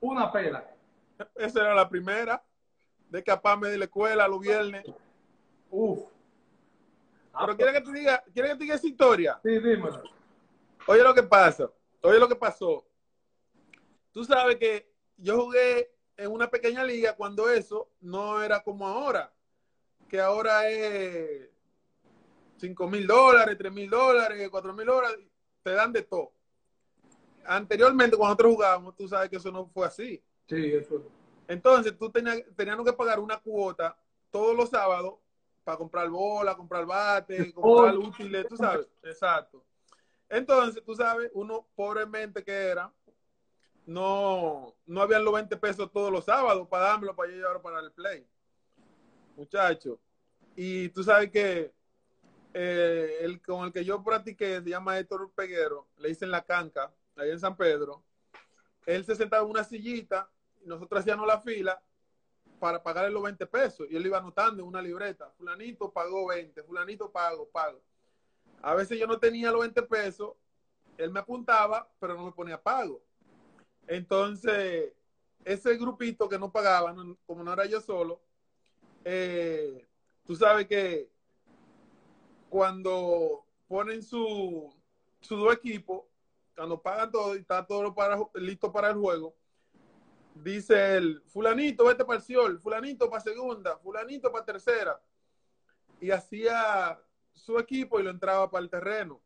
una 0.00 0.30
pela. 0.30 0.70
Esa 1.34 1.60
era 1.60 1.74
la 1.74 1.88
primera. 1.88 2.42
De 3.08 3.20
escaparme 3.20 3.68
de 3.68 3.78
la 3.78 3.84
escuela 3.86 4.28
los 4.28 4.40
viernes. 4.40 4.84
Uf. 5.70 6.10
Pero 7.40 7.56
¿quieres 7.56 7.74
que 7.74 7.80
te 7.80 7.92
diga, 7.92 8.24
¿quieres 8.32 8.52
que 8.52 8.58
te 8.58 8.64
diga 8.64 8.74
esa 8.74 8.86
historia? 8.86 9.40
Sí, 9.42 9.50
dímelo. 9.50 10.02
Oye 10.86 11.02
lo 11.02 11.14
que 11.14 11.22
pasa. 11.22 11.70
Oye 12.02 12.18
lo 12.18 12.28
que 12.28 12.36
pasó. 12.36 12.86
Tú 14.12 14.24
sabes 14.24 14.56
que 14.56 14.92
yo 15.16 15.44
jugué 15.44 15.92
en 16.16 16.30
una 16.30 16.50
pequeña 16.50 16.84
liga 16.84 17.14
cuando 17.14 17.48
eso 17.48 17.90
no 18.00 18.42
era 18.42 18.62
como 18.62 18.86
ahora. 18.86 19.32
Que 20.08 20.20
ahora 20.20 20.68
es 20.68 21.48
5 22.58 22.88
mil 22.88 23.06
dólares, 23.06 23.56
3 23.56 23.72
mil 23.72 23.88
dólares, 23.88 24.48
4 24.50 24.72
mil 24.72 24.86
dólares. 24.86 25.18
Te 25.62 25.72
dan 25.72 25.92
de 25.92 26.02
todo. 26.02 26.32
Anteriormente, 27.46 28.16
cuando 28.16 28.34
nosotros 28.34 28.54
jugábamos, 28.54 28.96
tú 28.96 29.08
sabes 29.08 29.30
que 29.30 29.36
eso 29.36 29.50
no 29.50 29.66
fue 29.66 29.86
así. 29.86 30.22
Sí, 30.48 30.72
eso. 30.72 31.02
Entonces, 31.48 31.96
tú 31.96 32.10
tenías, 32.10 32.42
teníamos 32.56 32.84
que 32.84 32.92
pagar 32.92 33.18
una 33.18 33.38
cuota 33.38 33.96
todos 34.30 34.56
los 34.56 34.70
sábados 34.70 35.14
para 35.64 35.78
comprar 35.78 36.08
bola, 36.08 36.56
comprar 36.56 36.86
bate, 36.86 37.52
comprar 37.52 37.96
útiles, 37.96 38.46
tú 38.48 38.56
sabes. 38.56 38.88
Exacto. 39.02 39.64
Entonces, 40.28 40.82
tú 40.84 40.94
sabes, 40.94 41.30
uno 41.34 41.66
pobremente 41.74 42.44
que 42.44 42.52
era, 42.52 42.92
no, 43.86 44.74
no 44.86 45.02
habían 45.02 45.24
los 45.24 45.34
20 45.34 45.56
pesos 45.56 45.90
todos 45.92 46.12
los 46.12 46.24
sábados 46.24 46.68
para 46.68 46.84
dármelo 46.84 47.16
para 47.16 47.30
yo 47.30 47.36
llevarlo 47.36 47.62
para 47.62 47.80
el 47.80 47.92
play. 47.92 48.26
Muchacho. 49.36 49.98
Y 50.54 50.88
tú 50.90 51.02
sabes 51.02 51.30
que 51.30 51.72
eh, 52.52 53.18
el 53.20 53.40
con 53.40 53.66
el 53.66 53.72
que 53.72 53.84
yo 53.84 54.02
practiqué 54.02 54.60
se 54.60 54.70
llama 54.70 54.98
Héctor 54.98 55.30
Peguero, 55.34 55.88
le 55.98 56.08
dicen 56.08 56.30
la 56.30 56.44
canca, 56.44 56.92
ahí 57.16 57.30
en 57.30 57.40
San 57.40 57.56
Pedro. 57.56 58.02
Él 58.86 59.04
se 59.04 59.14
sentaba 59.14 59.44
en 59.44 59.50
una 59.50 59.64
sillita 59.64 60.30
nosotros 60.64 61.00
hacíamos 61.00 61.26
la 61.26 61.40
fila 61.40 61.80
para 62.60 62.82
pagarle 62.82 63.10
los 63.10 63.22
20 63.22 63.46
pesos. 63.46 63.86
Y 63.90 63.96
él 63.96 64.06
iba 64.06 64.18
anotando 64.18 64.62
en 64.62 64.68
una 64.68 64.82
libreta. 64.82 65.30
Fulanito 65.30 65.90
pagó 65.90 66.28
20, 66.28 66.62
fulanito 66.62 67.10
pago, 67.10 67.48
pago. 67.48 67.80
A 68.62 68.74
veces 68.74 68.98
yo 68.98 69.06
no 69.06 69.18
tenía 69.18 69.50
los 69.50 69.62
20 69.62 69.82
pesos, 69.84 70.34
él 70.98 71.10
me 71.10 71.20
apuntaba, 71.20 71.90
pero 71.98 72.14
no 72.14 72.26
me 72.26 72.32
ponía 72.32 72.62
pago. 72.62 73.02
Entonces, 73.88 74.92
ese 75.44 75.76
grupito 75.76 76.28
que 76.28 76.38
no 76.38 76.52
pagaba, 76.52 76.94
como 77.26 77.42
no 77.42 77.52
era 77.52 77.64
yo 77.64 77.80
solo, 77.80 78.20
eh, 79.04 79.88
tú 80.26 80.36
sabes 80.36 80.66
que 80.66 81.10
cuando 82.50 83.46
ponen 83.66 84.02
su, 84.02 84.70
su 85.20 85.36
dos 85.36 85.54
equipos, 85.54 86.02
cuando 86.54 86.82
pagan 86.82 87.10
todo 87.10 87.34
y 87.34 87.38
está 87.38 87.66
todo 87.66 87.94
para, 87.94 88.18
listo 88.34 88.70
para 88.70 88.90
el 88.90 88.96
juego, 88.96 89.34
dice 90.34 90.96
el 90.96 91.22
fulanito, 91.26 91.84
vete 91.84 92.04
para 92.04 92.18
el 92.18 92.24
Ciol, 92.24 92.58
fulanito 92.58 93.08
para 93.10 93.22
segunda, 93.22 93.76
fulanito 93.78 94.30
para 94.30 94.44
tercera. 94.44 95.00
Y 96.00 96.10
hacía 96.10 96.98
su 97.32 97.58
equipo 97.58 98.00
y 98.00 98.02
lo 98.02 98.10
entraba 98.10 98.50
para 98.50 98.62
el 98.62 98.70
terreno. 98.70 99.20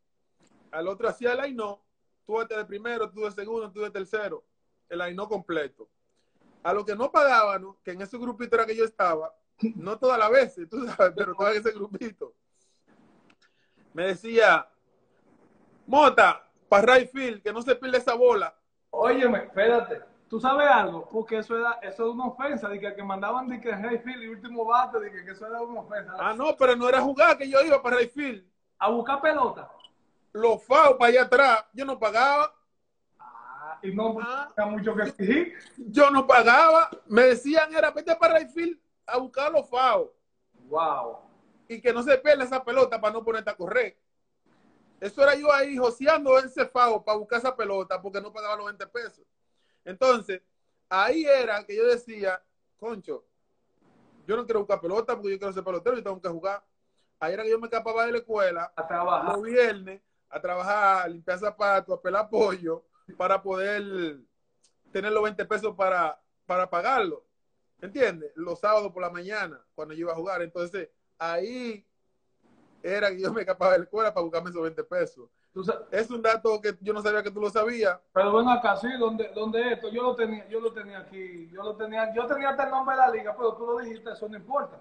Al 0.71 0.87
otro 0.87 1.07
hacía 1.07 1.33
el 1.33 1.39
Aino, 1.39 1.83
tú 2.25 2.37
vete 2.37 2.57
de 2.57 2.65
primero, 2.65 3.09
tú 3.09 3.21
de 3.21 3.31
segundo, 3.31 3.71
tú 3.71 3.81
de 3.81 3.91
tercero. 3.91 4.43
El 4.89 5.01
Aino 5.01 5.27
completo. 5.27 5.89
A 6.63 6.73
lo 6.73 6.85
que 6.85 6.95
no 6.95 7.11
pagaban, 7.11 7.75
que 7.83 7.91
en 7.91 8.01
ese 8.01 8.17
grupito 8.17 8.55
era 8.55 8.65
que 8.65 8.75
yo 8.75 8.85
estaba, 8.85 9.33
no 9.75 9.97
todas 9.97 10.19
las 10.19 10.31
veces, 10.31 10.69
tú 10.69 10.85
sabes, 10.87 11.13
pero 11.15 11.33
todo 11.35 11.49
ese 11.49 11.71
grupito. 11.71 12.33
Me 13.93 14.07
decía, 14.07 14.67
Mota, 15.85 16.45
para 16.67 16.87
Rayfield, 16.87 17.41
que 17.41 17.53
no 17.53 17.61
se 17.61 17.75
pierda 17.75 17.99
esa 17.99 18.15
bola. 18.15 18.57
Óyeme, 18.89 19.45
espérate, 19.45 20.01
tú 20.29 20.39
sabes 20.39 20.67
algo, 20.67 21.07
porque 21.09 21.37
eso 21.37 21.57
era, 21.57 21.73
eso 21.81 22.07
es 22.07 22.13
una 22.13 22.25
ofensa, 22.25 22.69
de 22.69 22.79
que, 22.79 22.95
que 22.95 23.03
mandaban 23.03 23.47
de 23.47 23.59
que 23.59 23.71
Rayfield 23.71 24.23
y 24.23 24.27
último 24.27 24.65
bate, 24.65 24.99
de 24.99 25.11
que, 25.11 25.31
eso 25.31 25.47
era 25.47 25.61
una 25.61 25.81
ofensa. 25.81 26.13
Ah, 26.19 26.33
no, 26.33 26.55
pero 26.55 26.75
no 26.75 26.89
era 26.89 27.01
jugar 27.01 27.37
que 27.37 27.49
yo 27.49 27.61
iba 27.61 27.81
para 27.81 27.97
Rayfield. 27.97 28.45
A 28.79 28.89
buscar 28.89 29.21
pelota. 29.21 29.69
Los 30.33 30.63
FAO 30.63 30.97
para 30.97 31.09
allá 31.09 31.21
atrás, 31.23 31.65
yo 31.73 31.85
no 31.85 31.97
pagaba. 31.97 32.53
Ah, 33.19 33.79
y 33.81 33.91
no 33.93 34.17
ah, 34.21 34.53
mucho 34.65 34.95
que 34.95 35.03
exigir. 35.03 35.53
Yo 35.77 36.11
no 36.11 36.27
pagaba. 36.27 36.89
Me 37.07 37.23
decían, 37.23 37.73
era, 37.73 37.91
vete 37.91 38.15
para 38.15 38.33
Rayfield 38.33 38.77
a 39.05 39.17
buscar 39.17 39.51
los 39.51 39.69
FAO. 39.69 40.11
Wow. 40.67 41.19
Y 41.67 41.81
que 41.81 41.93
no 41.93 42.03
se 42.03 42.17
pierda 42.17 42.43
esa 42.43 42.63
pelota 42.63 42.99
para 42.99 43.13
no 43.13 43.23
ponerte 43.23 43.49
a 43.49 43.55
correr. 43.55 43.97
Eso 44.99 45.23
era 45.23 45.35
yo 45.35 45.51
ahí 45.53 45.77
joseando 45.77 46.37
ese 46.39 46.65
FAO 46.65 47.03
para 47.03 47.17
buscar 47.17 47.39
esa 47.39 47.55
pelota 47.55 48.01
porque 48.01 48.19
no 48.21 48.33
pagaba 48.33 48.57
los 48.57 48.65
20 48.65 48.87
pesos. 48.87 49.25
Entonces, 49.85 50.41
ahí 50.89 51.23
era 51.25 51.63
que 51.63 51.75
yo 51.75 51.85
decía, 51.85 52.43
concho, 52.77 53.25
yo 54.27 54.35
no 54.35 54.45
quiero 54.45 54.59
buscar 54.61 54.81
pelota 54.81 55.15
porque 55.15 55.31
yo 55.31 55.37
quiero 55.37 55.53
ser 55.53 55.63
pelotero 55.63 55.97
y 55.97 56.01
tengo 56.01 56.19
que 56.19 56.27
jugar. 56.27 56.63
Ahí 57.19 57.33
era 57.33 57.43
que 57.43 57.51
yo 57.51 57.59
me 57.59 57.67
escapaba 57.67 58.05
de 58.05 58.11
la 58.11 58.17
escuela 58.17 58.73
a 58.75 58.87
trabajar 58.87 59.33
los 59.33 59.43
viernes, 59.43 60.01
a 60.29 60.41
trabajar, 60.41 61.05
a 61.05 61.07
limpiar 61.07 61.39
zapatos, 61.39 61.97
a 61.97 62.01
pelar 62.01 62.29
pollo, 62.29 62.83
para 63.17 63.41
poder 63.41 64.19
tener 64.91 65.11
los 65.11 65.23
20 65.23 65.45
pesos 65.45 65.75
para, 65.75 66.19
para 66.45 66.69
pagarlo. 66.69 67.23
¿Entiendes? 67.81 68.31
Los 68.35 68.59
sábados 68.59 68.91
por 68.91 69.01
la 69.01 69.09
mañana, 69.09 69.63
cuando 69.75 69.93
yo 69.93 70.01
iba 70.01 70.13
a 70.13 70.15
jugar. 70.15 70.41
Entonces, 70.41 70.89
ahí 71.17 71.85
era 72.81 73.09
que 73.09 73.21
yo 73.21 73.31
me 73.31 73.41
escapaba 73.41 73.73
de 73.73 73.79
la 73.79 73.83
escuela 73.85 74.13
para 74.13 74.23
buscarme 74.23 74.49
esos 74.49 74.63
20 74.63 74.83
pesos. 74.83 75.29
Es 75.91 76.09
un 76.09 76.21
dato 76.21 76.59
que 76.61 76.75
yo 76.81 76.93
no 76.93 77.01
sabía 77.01 77.23
que 77.23 77.31
tú 77.31 77.39
lo 77.39 77.49
sabías. 77.49 77.99
Pero 78.13 78.31
bueno, 78.31 78.51
acá 78.51 78.75
sí, 78.75 78.87
donde, 78.99 79.29
donde 79.29 79.73
esto, 79.73 79.89
yo 79.89 80.03
lo 80.03 80.15
tenía, 80.15 80.47
yo 80.49 80.59
lo 80.59 80.73
tenía 80.73 80.99
aquí, 80.99 81.49
yo 81.51 81.63
lo 81.63 81.75
tenía, 81.75 82.13
yo 82.13 82.25
tenía 82.27 82.49
hasta 82.49 82.65
el 82.65 82.71
nombre 82.71 82.95
de 82.95 83.01
la 83.01 83.11
liga, 83.11 83.35
pero 83.35 83.53
tú 83.53 83.65
lo 83.65 83.79
dijiste, 83.79 84.11
eso 84.11 84.27
no 84.27 84.37
importa. 84.37 84.77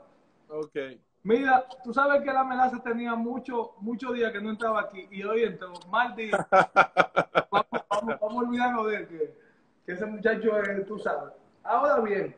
Ok. 0.48 0.76
Mira, 1.22 1.66
tú 1.82 1.94
sabes 1.94 2.22
que 2.22 2.32
la 2.32 2.44
melaza 2.44 2.82
tenía 2.82 3.14
muchos 3.14 3.70
mucho 3.78 4.12
días 4.12 4.32
que 4.32 4.40
no 4.40 4.50
entraba 4.50 4.80
aquí 4.80 5.08
y 5.10 5.22
hoy 5.22 5.44
entró, 5.44 5.72
mal 5.88 6.14
día. 6.14 6.46
vamos, 6.50 7.66
vamos, 7.88 8.20
vamos, 8.20 8.20
a 8.20 8.48
olvidarnos 8.48 8.86
de 8.88 8.96
él, 8.96 9.08
que, 9.08 9.38
que 9.86 9.92
ese 9.92 10.06
muchacho 10.06 10.58
es, 10.58 10.86
tú 10.86 10.98
sabes. 10.98 11.32
Ahora 11.62 12.00
bien, 12.00 12.36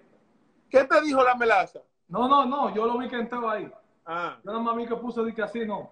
¿Qué 0.71 0.85
te 0.85 1.01
dijo 1.01 1.23
la 1.23 1.35
melaza? 1.35 1.81
No, 2.09 2.29
no, 2.29 2.45
no, 2.45 2.75
yo 2.75 2.87
lo 2.87 2.99
vi 2.99 3.09
que 3.09 3.17
entró 3.17 3.49
ahí. 3.49 3.71
Ah. 4.05 4.39
Yo 4.45 4.53
nada 4.53 4.63
más 4.63 4.77
vi 4.77 4.87
que 4.87 4.97
puso 4.97 5.25
de 5.25 5.35
que 5.35 5.43
así, 5.43 5.65
no. 5.65 5.91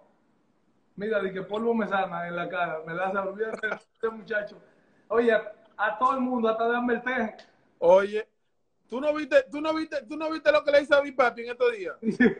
Mira, 0.96 1.20
de 1.20 1.32
que 1.32 1.42
polvo 1.42 1.74
me 1.74 1.88
sana 1.88 2.28
en 2.28 2.36
la 2.36 2.48
cara. 2.48 2.80
Melaza, 2.86 3.22
olvídate 3.22 3.66
de 3.66 3.74
este 3.74 4.08
muchacho. 4.08 4.56
Oye, 5.08 5.32
a 5.76 5.98
todo 5.98 6.14
el 6.14 6.20
mundo, 6.20 6.48
hasta 6.48 6.68
de 6.68 6.76
Amberteje. 6.76 7.36
Oye, 7.78 8.28
¿tú 8.88 9.00
no 9.00 9.12
viste, 9.14 9.44
tú 9.50 9.60
no 9.60 9.74
viste, 9.74 10.02
tú 10.06 10.16
no 10.16 10.30
viste 10.30 10.52
lo 10.52 10.62
que 10.62 10.70
le 10.70 10.82
hizo 10.82 10.96
a 10.96 11.02
mi 11.02 11.12
papi 11.12 11.42
en 11.42 11.50
estos 11.50 11.72
días? 11.72 11.96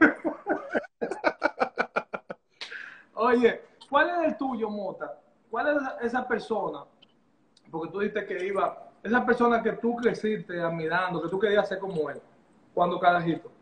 Oye, 3.15 3.63
¿cuál 3.89 4.11
es 4.11 4.29
el 4.29 4.37
tuyo, 4.37 4.71
Mota? 4.71 5.21
¿Cuál 5.51 5.77
es 5.77 5.83
esa 6.07 6.27
persona? 6.27 6.85
Porque 7.71 7.93
tú 7.93 8.01
dijiste 8.01 8.27
que 8.27 8.47
iba 8.47 8.91
esa 9.05 9.25
persona 9.25 9.63
que 9.63 9.73
tú 9.73 9.95
creciste 9.97 10.61
admirando, 10.61 11.23
que 11.23 11.29
tú 11.29 11.39
querías 11.39 11.69
ser 11.69 11.79
como 11.79 12.09
él, 12.09 12.21
cuando 12.73 12.99
carajito? 12.99 13.53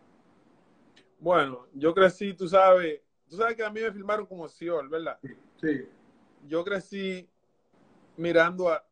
Bueno, 1.18 1.66
yo 1.74 1.92
crecí, 1.92 2.32
tú 2.32 2.48
sabes, 2.48 3.01
tú 3.32 3.38
sabes 3.38 3.56
que 3.56 3.64
a 3.64 3.70
mí 3.70 3.80
me 3.80 3.90
filmaron 3.90 4.26
como 4.26 4.46
Siol, 4.46 4.90
¿verdad? 4.90 5.18
Sí. 5.58 5.88
Yo 6.46 6.62
crecí 6.62 7.26
mirando 8.18 8.68
a, 8.68 8.84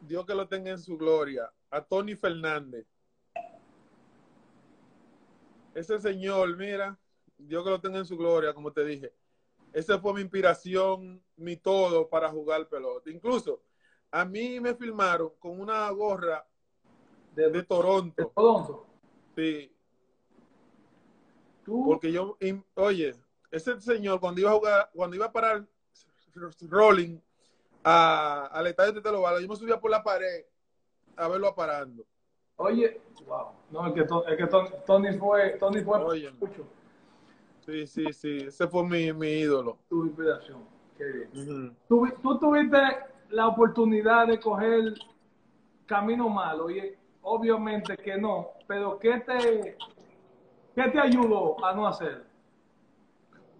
Dios 0.00 0.24
que 0.24 0.36
lo 0.36 0.46
tenga 0.46 0.70
en 0.70 0.78
su 0.78 0.96
gloria, 0.96 1.52
a 1.68 1.82
Tony 1.82 2.14
Fernández. 2.14 2.86
Ese 5.74 5.98
señor, 5.98 6.56
mira, 6.56 6.96
Dios 7.36 7.64
que 7.64 7.70
lo 7.70 7.80
tenga 7.80 7.98
en 7.98 8.04
su 8.04 8.16
gloria, 8.16 8.54
como 8.54 8.72
te 8.72 8.84
dije. 8.84 9.12
Esa 9.72 9.98
fue 9.98 10.14
mi 10.14 10.20
inspiración, 10.20 11.20
mi 11.34 11.56
todo 11.56 12.08
para 12.08 12.30
jugar 12.30 12.68
pelota. 12.68 13.10
Incluso 13.10 13.64
a 14.12 14.24
mí 14.24 14.60
me 14.60 14.76
filmaron 14.76 15.32
con 15.40 15.60
una 15.60 15.90
gorra 15.90 16.46
de, 17.34 17.64
Toronto. 17.64 18.22
¿De 18.22 18.30
Toronto? 18.32 18.86
Sí. 19.34 19.74
Porque 21.64 22.12
yo, 22.12 22.38
oye, 22.74 23.16
ese 23.52 23.78
señor 23.80 24.18
cuando 24.18 24.40
iba 24.40 24.50
a 24.50 24.54
jugar, 24.54 24.90
cuando 24.94 25.14
iba 25.14 25.26
a 25.26 25.32
parar 25.32 25.64
rolling 26.62 27.18
al 27.84 28.66
estadio 28.66 28.94
de 28.94 29.02
Telovalo, 29.02 29.40
yo 29.40 29.48
me 29.48 29.56
subía 29.56 29.78
por 29.78 29.90
la 29.90 30.02
pared 30.02 30.44
a 31.16 31.28
verlo 31.28 31.54
parando. 31.54 32.04
Oye, 32.56 33.00
wow. 33.26 33.48
No, 33.70 33.86
es 33.86 33.92
que, 33.92 34.00
es 34.00 34.36
que 34.38 34.46
Tony 34.86 35.18
fue, 35.18 35.50
Tony 35.58 35.82
fue 35.82 35.98
oye, 35.98 36.30
mucho. 36.32 36.66
Sí, 37.66 37.86
sí, 37.86 38.12
sí. 38.12 38.36
Ese 38.46 38.66
fue 38.66 38.84
mi, 38.84 39.12
mi 39.12 39.28
ídolo. 39.28 39.78
Tu 39.88 40.06
inspiración. 40.06 40.64
Qué 40.96 41.04
bien. 41.04 41.76
¿Tú, 41.88 42.08
tú 42.22 42.38
tuviste 42.38 42.78
la 43.30 43.48
oportunidad 43.48 44.28
de 44.28 44.40
coger 44.40 44.94
camino 45.86 46.28
malo? 46.28 46.70
Y 46.70 46.96
obviamente 47.22 47.96
que 47.96 48.16
no, 48.16 48.52
pero 48.66 48.98
¿qué 48.98 49.20
te, 49.20 49.76
qué 50.74 50.90
te 50.90 50.98
ayudó 50.98 51.62
a 51.64 51.74
no 51.74 51.86
hacer? 51.86 52.31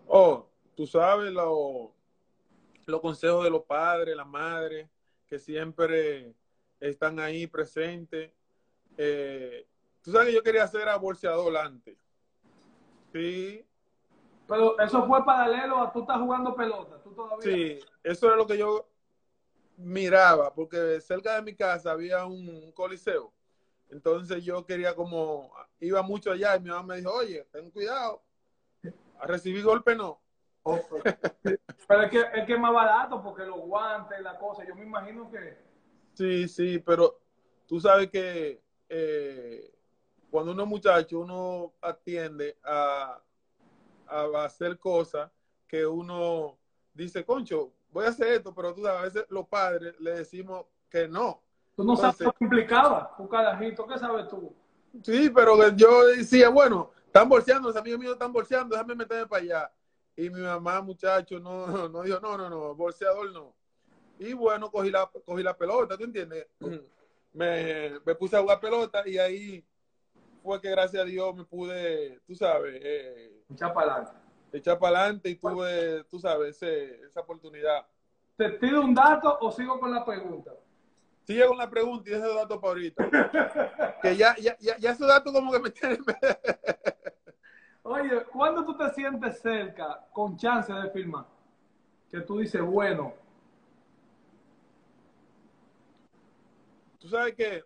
Oh, 0.07 0.47
tú 0.75 0.87
sabes 0.87 1.33
los 1.33 1.91
los 2.87 3.01
consejos 3.01 3.45
de 3.45 3.51
los 3.51 3.63
padres, 3.63 4.17
la 4.17 4.25
madre, 4.25 4.89
que 5.27 5.39
siempre 5.39 6.35
están 6.81 7.19
ahí 7.21 7.47
presentes. 7.47 8.33
Eh, 8.97 9.67
tú 10.03 10.13
sabes 10.13 10.29
que 10.29 10.35
yo 10.35 10.43
quería 10.43 10.67
ser 10.67 10.89
abolseador 10.89 11.57
antes. 11.57 11.97
Sí. 13.13 13.65
Pero 14.49 14.79
eso 14.81 15.07
fue 15.07 15.25
paralelo 15.25 15.79
a 15.79 15.93
tú 15.93 16.01
estás 16.01 16.19
jugando 16.19 16.55
pelota, 16.55 17.01
tú 17.03 17.13
todavía. 17.15 17.43
Sí, 17.43 17.79
eso 18.03 18.27
era 18.27 18.37
lo 18.37 18.47
que 18.47 18.59
yo 18.59 18.89
miraba, 19.77 20.53
porque 20.53 21.01
cerca 21.01 21.37
de 21.37 21.43
mi 21.43 21.55
casa 21.55 21.93
había 21.93 22.27
un 22.27 22.73
coliseo. 22.73 23.33
Entonces 23.89 24.45
yo 24.45 24.65
quería 24.67 24.95
como, 24.95 25.53
iba 25.81 26.03
mucho 26.03 26.33
allá 26.33 26.57
y 26.57 26.61
mi 26.61 26.71
mamá 26.71 26.83
me 26.83 26.97
dijo, 26.97 27.13
oye, 27.13 27.47
ten 27.53 27.71
cuidado, 27.71 28.23
a 29.19 29.27
recibir 29.27 29.63
golpe 29.63 29.95
no. 29.95 30.21
pero 31.89 32.03
es 32.03 32.11
que, 32.11 32.21
es 32.35 32.47
que 32.47 32.53
es 32.55 32.61
más 32.61 32.73
barato 32.73 33.23
porque 33.23 33.45
los 33.45 33.61
guantes, 33.61 34.21
la 34.21 34.39
cosa, 34.39 34.65
yo 34.65 34.75
me 34.75 34.85
imagino 34.85 35.31
que... 35.31 35.59
Sí, 36.15 36.47
sí, 36.49 36.79
pero 36.79 37.21
tú 37.67 37.81
sabes 37.81 38.11
que 38.11 38.63
eh, 38.89 39.75
cuando 40.31 40.53
uno 40.53 40.63
es 40.63 40.69
muchacho, 40.69 41.21
uno 41.21 41.73
atiende 41.81 42.57
a, 42.65 43.21
a 44.09 44.45
hacer 44.45 44.79
cosas 44.79 45.31
que 45.67 45.87
uno 45.87 46.59
dice, 46.95 47.25
concho, 47.25 47.73
voy 47.91 48.07
a 48.07 48.11
hacer 48.11 48.29
esto, 48.29 48.55
pero 48.55 48.75
tú 48.75 48.83
sabes, 48.83 49.01
a 49.01 49.05
veces 49.05 49.27
los 49.31 49.47
padres 49.49 49.99
le 50.01 50.13
decimos 50.13 50.67
que 50.91 51.09
no. 51.09 51.43
Tú 51.75 51.85
no 51.85 51.97
sabes 51.97 52.21
lo 52.21 52.33
que 52.33 52.45
implicaba, 52.45 53.15
un 53.19 53.29
carajito, 53.29 53.87
¿qué 53.87 53.99
sabes 53.99 54.29
tú? 54.29 54.55
Sí, 55.03 55.31
pero 55.35 55.75
yo 55.75 56.07
decía, 56.09 56.51
bueno, 56.51 56.91
están 57.13 57.29
bolseando, 57.29 57.69
los 57.69 57.77
amigos 57.77 58.01
míos 58.01 58.15
están 58.15 58.33
bolseando, 58.33 58.75
déjame 58.75 58.95
meterme 58.95 59.27
para 59.27 59.43
allá. 59.43 59.73
Y 60.17 60.31
mi 60.31 60.41
mamá, 60.41 60.81
muchacho, 60.81 61.39
no, 61.39 61.67
no, 61.67 61.89
no 61.91 62.03
dijo, 62.03 62.19
no, 62.21 62.39
no, 62.39 62.49
no, 62.49 62.75
bolseador 62.75 63.31
no. 63.33 63.55
Y 64.19 64.33
bueno, 64.33 64.71
cogí 64.71 64.91
la, 64.91 65.11
cogí 65.25 65.43
la 65.43 65.55
pelota, 65.57 65.97
¿tú 65.99 66.05
entiendes? 66.05 66.47
Me, 67.35 67.99
me 68.05 68.15
puse 68.15 68.37
a 68.37 68.41
jugar 68.43 68.61
pelota 68.61 69.03
y 69.09 69.17
ahí 69.17 69.65
fue 70.43 70.61
que 70.61 70.69
gracias 70.71 71.03
a 71.03 71.07
Dios 71.07 71.35
me 71.35 71.45
pude, 71.47 72.21
tú 72.27 72.35
sabes, 72.35 72.79
eh, 72.85 73.43
Echa 73.51 73.73
para 73.73 73.95
adelante. 73.95 74.19
echar 74.53 74.79
para 74.79 74.99
adelante 74.99 75.31
y 75.31 75.37
tuve, 75.37 76.05
tú 76.11 76.19
sabes, 76.19 76.57
ese- 76.63 77.01
esa 77.07 77.21
oportunidad. 77.21 77.87
¿Te 78.37 78.51
tiro 78.59 78.83
un 78.83 78.93
dato 78.95 79.39
o 79.41 79.51
sigo 79.51 79.81
con 79.81 79.91
la 79.93 80.05
pregunta? 80.05 80.53
Sigue 81.25 81.47
con 81.47 81.57
la 81.57 81.71
pregunta 81.71 82.11
y 82.11 82.15
ese 82.15 82.35
dato 82.35 82.61
para 82.61 82.73
ahorita. 82.73 83.99
que 84.03 84.17
ya, 84.17 84.37
ya, 84.37 84.57
ya, 84.59 84.77
ya 84.79 84.91
esos 84.91 85.07
datos 85.07 85.33
como 85.33 85.53
que 85.53 85.61
me 85.61 85.71
tienen... 85.71 86.05
Oye, 87.85 88.25
¿cuándo 88.33 88.65
tú 88.65 88.77
te 88.77 88.91
sientes 88.95 89.41
cerca, 89.41 90.07
con 90.13 90.37
chance 90.37 90.73
de 90.73 90.91
filmar? 90.91 91.27
Que 92.11 92.21
tú 92.21 92.39
dices, 92.39 92.63
bueno, 92.63 93.15
Tú 97.03 97.09
sabes 97.09 97.35
que 97.35 97.65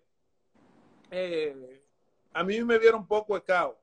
eh, 1.11 1.85
a 2.33 2.43
mí 2.43 2.65
me 2.65 2.79
vieron 2.79 3.07
poco 3.07 3.39
scout. 3.39 3.77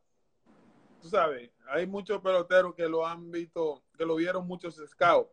Tú 1.00 1.10
sabes, 1.10 1.52
hay 1.68 1.86
muchos 1.86 2.20
peloteros 2.24 2.74
que 2.74 2.90
lo 2.90 3.06
han 3.06 3.30
visto, 3.30 3.84
que 3.96 4.04
lo 4.04 4.16
vieron 4.16 4.48
muchos 4.48 4.82
scouts. 4.88 5.30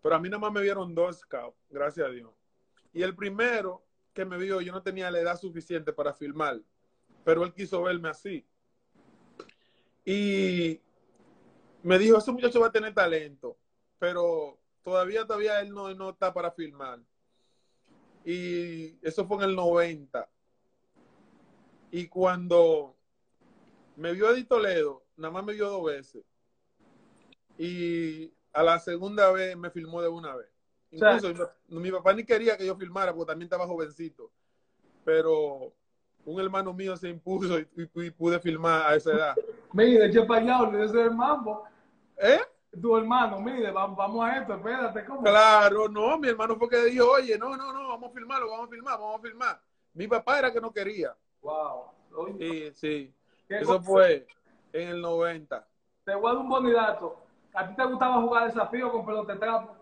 Pero 0.00 0.14
a 0.14 0.20
mí 0.20 0.28
nada 0.28 0.38
más 0.38 0.52
me 0.52 0.62
vieron 0.62 0.94
dos 0.94 1.18
scouts, 1.18 1.58
gracias 1.68 2.06
a 2.06 2.10
Dios. 2.10 2.30
Y 2.92 3.02
el 3.02 3.14
primero 3.14 3.84
que 4.12 4.24
me 4.24 4.36
vio, 4.36 4.60
yo 4.60 4.72
no 4.72 4.82
tenía 4.82 5.10
la 5.10 5.20
edad 5.20 5.38
suficiente 5.38 5.92
para 5.92 6.12
filmar, 6.12 6.60
pero 7.24 7.44
él 7.44 7.54
quiso 7.54 7.82
verme 7.82 8.10
así. 8.10 8.46
Y 10.04 10.80
me 11.82 11.98
dijo, 11.98 12.18
ese 12.18 12.32
muchacho 12.32 12.60
va 12.60 12.68
a 12.68 12.72
tener 12.72 12.94
talento, 12.94 13.56
pero 13.98 14.58
todavía, 14.82 15.26
todavía 15.26 15.60
él 15.60 15.72
no, 15.72 16.10
está 16.10 16.32
para 16.32 16.50
filmar. 16.50 17.00
Y 18.24 18.98
eso 19.06 19.26
fue 19.26 19.38
en 19.38 19.50
el 19.50 19.56
90. 19.56 20.28
Y 21.90 22.08
cuando 22.08 22.96
me 23.96 24.12
vio 24.12 24.30
Eddie 24.30 24.44
Toledo, 24.44 25.04
nada 25.16 25.32
más 25.32 25.44
me 25.44 25.54
vio 25.54 25.68
dos 25.68 25.84
veces. 25.84 26.24
Y 27.58 28.32
a 28.52 28.62
la 28.62 28.78
segunda 28.78 29.30
vez 29.32 29.56
me 29.56 29.70
filmó 29.70 30.02
de 30.02 30.08
una 30.08 30.34
vez. 30.36 30.51
O 30.94 30.98
sea- 30.98 31.14
Incluso 31.16 31.50
mi, 31.68 31.78
mi 31.80 31.90
papá 31.90 32.12
ni 32.12 32.24
quería 32.24 32.56
que 32.56 32.66
yo 32.66 32.76
filmara 32.76 33.12
porque 33.14 33.30
también 33.32 33.46
estaba 33.46 33.66
jovencito. 33.66 34.30
Pero 35.04 35.72
un 36.24 36.40
hermano 36.40 36.72
mío 36.72 36.96
se 36.96 37.08
impuso 37.08 37.58
y, 37.58 37.68
y- 37.76 38.02
y 38.06 38.10
pude 38.10 38.38
filmar 38.38 38.92
a 38.92 38.94
esa 38.94 39.12
edad. 39.12 39.34
mire, 39.72 40.06
eche 40.06 40.22
para 40.24 40.40
allá, 40.40 40.60
olvídese 40.62 40.96
del 40.98 41.10
mambo. 41.12 41.64
¿Eh? 42.16 42.40
Tu 42.80 42.96
hermano, 42.96 43.38
mire, 43.40 43.70
vamos, 43.70 44.24
a 44.24 44.38
esto, 44.38 44.54
espérate, 44.54 45.04
¿cómo? 45.04 45.22
Claro, 45.22 45.88
no, 45.88 46.16
mi 46.18 46.28
hermano 46.28 46.56
fue 46.56 46.68
que 46.70 46.84
dijo, 46.84 47.06
oye, 47.10 47.36
no, 47.36 47.54
no, 47.56 47.70
no, 47.72 47.88
vamos 47.88 48.10
a 48.10 48.14
filmarlo, 48.14 48.48
vamos 48.48 48.68
a 48.68 48.70
filmar, 48.70 48.98
vamos 48.98 49.18
a 49.18 49.22
filmar. 49.22 49.60
Mi 49.92 50.08
papá 50.08 50.38
era 50.38 50.50
que 50.52 50.60
no 50.60 50.72
quería. 50.72 51.14
Wow. 51.42 51.84
Oye, 52.16 52.72
Sí, 52.72 52.72
sí. 52.74 53.14
Eso 53.48 53.76
cosa. 53.76 53.82
fue 53.82 54.26
en 54.72 54.88
el 54.88 55.02
90. 55.02 55.66
Te 56.04 56.14
voy 56.14 56.30
a 56.30 56.34
dar 56.34 56.42
un 56.42 56.48
bonidato. 56.48 57.18
¿A 57.52 57.68
ti 57.68 57.74
te 57.76 57.84
gustaba 57.84 58.22
jugar 58.22 58.46
desafío 58.46 58.90
con 58.90 59.04
pelota 59.04 59.34
de 59.34 59.38
trapo? 59.38 59.76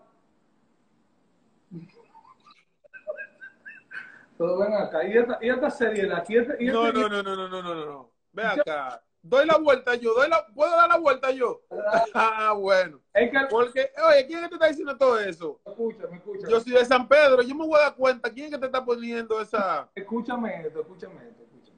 Pero 4.37 4.57
ven 4.57 4.73
acá, 4.73 5.03
y 5.07 5.17
esta, 5.17 5.37
y 5.41 5.49
esta 5.49 5.69
seriedad, 5.69 6.19
aquí 6.19 6.35
este, 6.35 6.57
y 6.63 6.67
No, 6.67 6.91
no, 6.91 7.07
no, 7.07 7.21
no, 7.21 7.35
no, 7.35 7.47
no, 7.47 7.61
no, 7.61 7.75
no, 7.75 7.85
no. 7.85 8.11
Ve 8.31 8.43
acá. 8.43 9.01
Doy 9.23 9.45
la 9.45 9.57
vuelta 9.57 9.93
yo, 9.93 10.15
doy 10.15 10.27
la, 10.27 10.43
¿puedo 10.47 10.71
dar 10.71 10.89
la 10.89 10.97
vuelta 10.97 11.29
yo? 11.29 11.61
Ah, 12.15 12.53
bueno. 12.57 12.99
Es 13.13 13.29
que, 13.29 13.37
Porque, 13.51 13.91
oye, 14.03 14.25
¿quién 14.25 14.39
es 14.39 14.45
que 14.45 14.49
te 14.49 14.55
está 14.55 14.67
diciendo 14.67 14.97
todo 14.97 15.19
eso? 15.19 15.61
escúchame, 15.63 16.17
escúchame. 16.17 16.51
Yo 16.51 16.59
soy 16.59 16.73
de 16.73 16.85
San 16.85 17.07
Pedro, 17.07 17.43
yo 17.43 17.53
me 17.53 17.67
voy 17.67 17.79
a 17.79 17.83
dar 17.83 17.95
cuenta. 17.95 18.31
¿Quién 18.31 18.47
es 18.47 18.51
que 18.53 18.57
te 18.57 18.65
está 18.65 18.83
poniendo 18.83 19.39
esa? 19.39 19.89
Escúchame 19.93 20.65
esto, 20.65 20.81
escúchame 20.81 21.27
esto, 21.27 21.43
escúchame. 21.43 21.77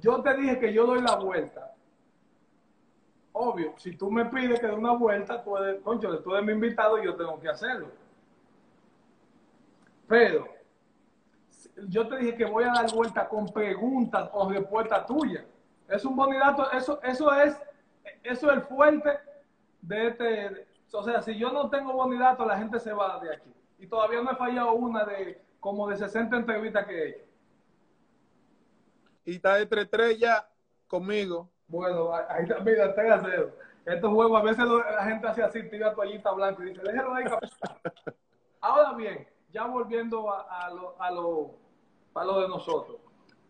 Yo 0.00 0.22
te 0.22 0.34
dije 0.34 0.58
que 0.58 0.72
yo 0.74 0.84
doy 0.84 1.00
la 1.00 1.16
vuelta. 1.16 1.74
Obvio, 3.32 3.72
si 3.78 3.96
tú 3.96 4.10
me 4.10 4.26
pides 4.26 4.60
que 4.60 4.66
dé 4.66 4.74
una 4.74 4.92
vuelta, 4.92 5.42
tú 5.42 5.56
eres, 5.56 5.80
concho, 5.80 6.18
tú 6.18 6.34
eres 6.34 6.44
mi 6.44 6.52
invitado 6.52 7.02
y 7.02 7.06
yo 7.06 7.16
tengo 7.16 7.40
que 7.40 7.48
hacerlo. 7.48 7.90
Pero, 10.12 10.46
yo 11.88 12.06
te 12.06 12.18
dije 12.18 12.36
que 12.36 12.44
voy 12.44 12.64
a 12.64 12.72
dar 12.74 12.92
vuelta 12.92 13.26
con 13.26 13.46
preguntas 13.46 14.28
o 14.34 14.46
respuestas 14.46 15.06
tuyas. 15.06 15.42
Es 15.88 16.04
un 16.04 16.14
bonidato, 16.14 16.70
eso, 16.70 17.00
eso 17.02 17.32
es, 17.32 17.58
eso 18.22 18.50
es 18.50 18.56
el 18.58 18.60
fuerte 18.60 19.18
de 19.80 20.08
este. 20.08 20.66
O 20.92 21.02
sea, 21.02 21.22
si 21.22 21.38
yo 21.38 21.50
no 21.50 21.70
tengo 21.70 21.94
bonidato, 21.94 22.44
la 22.44 22.58
gente 22.58 22.78
se 22.78 22.92
va 22.92 23.20
de 23.20 23.36
aquí. 23.36 23.50
Y 23.78 23.86
todavía 23.86 24.20
no 24.20 24.32
he 24.32 24.36
fallado 24.36 24.74
una 24.74 25.06
de 25.06 25.40
como 25.58 25.88
de 25.88 25.96
60 25.96 26.36
entrevistas 26.36 26.86
que 26.86 26.92
he 26.92 27.08
hecho. 27.08 27.24
Y 29.24 29.36
está 29.36 29.54
de 29.54 29.66
3-3 29.66 30.18
ya 30.18 30.46
conmigo. 30.88 31.48
Bueno, 31.68 32.14
ahí 32.28 32.42
está, 32.42 32.60
mira, 32.60 32.84
está 32.84 33.14
acero. 33.14 33.56
Estos 33.86 34.12
juegos 34.12 34.38
a 34.38 34.44
veces 34.44 34.66
la 34.66 35.04
gente 35.04 35.26
hace 35.26 35.42
así, 35.42 35.62
tira 35.70 35.94
toallita 35.94 36.32
blanca 36.32 36.62
y 36.62 36.68
dice, 36.68 36.82
déjalo 36.82 37.14
ahí. 37.14 37.24
capitán". 37.24 37.78
Ahora 38.60 38.92
bien, 38.92 39.26
ya 39.52 39.66
volviendo 39.66 40.32
a, 40.32 40.66
a 40.66 40.70
lo, 40.70 41.00
a, 41.00 41.10
lo, 41.10 41.54
a 42.14 42.24
lo 42.24 42.40
de 42.40 42.48
nosotros. 42.48 42.96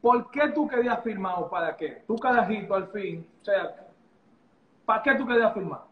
¿Por 0.00 0.30
qué 0.30 0.48
tú 0.48 0.66
querías 0.66 1.02
firmar 1.02 1.36
o 1.38 1.48
para 1.48 1.76
qué? 1.76 2.02
Tú 2.06 2.16
carajito 2.16 2.74
al 2.74 2.88
fin, 2.88 3.30
o 3.40 3.44
sea, 3.44 3.88
¿para 4.84 5.02
qué 5.02 5.14
tú 5.14 5.26
querías 5.26 5.54
firmar? 5.54 5.84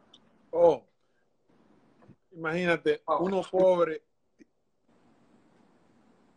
Oh, 0.51 0.83
imagínate, 2.33 3.03
uno 3.21 3.43
pobre. 3.49 4.03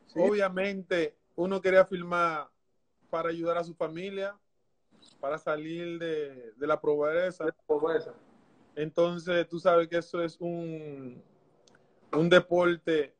Sí. 0.05 0.19
Obviamente, 0.19 1.17
uno 1.36 1.59
quería 1.59 1.83
filmar 1.83 2.47
para 3.09 3.29
ayudar 3.29 3.57
a 3.57 3.63
su 3.63 3.73
familia, 3.73 4.38
para 5.19 5.39
salir 5.39 5.97
de, 5.97 6.51
de 6.51 6.67
la 6.67 6.79
pobreza. 6.79 7.45
Pobreza. 7.65 8.13
Entonces, 8.75 9.47
tú 9.49 9.59
sabes 9.59 9.88
que 9.88 9.97
eso 9.97 10.21
es 10.21 10.39
un, 10.39 11.23
un 12.12 12.29
deporte 12.29 13.12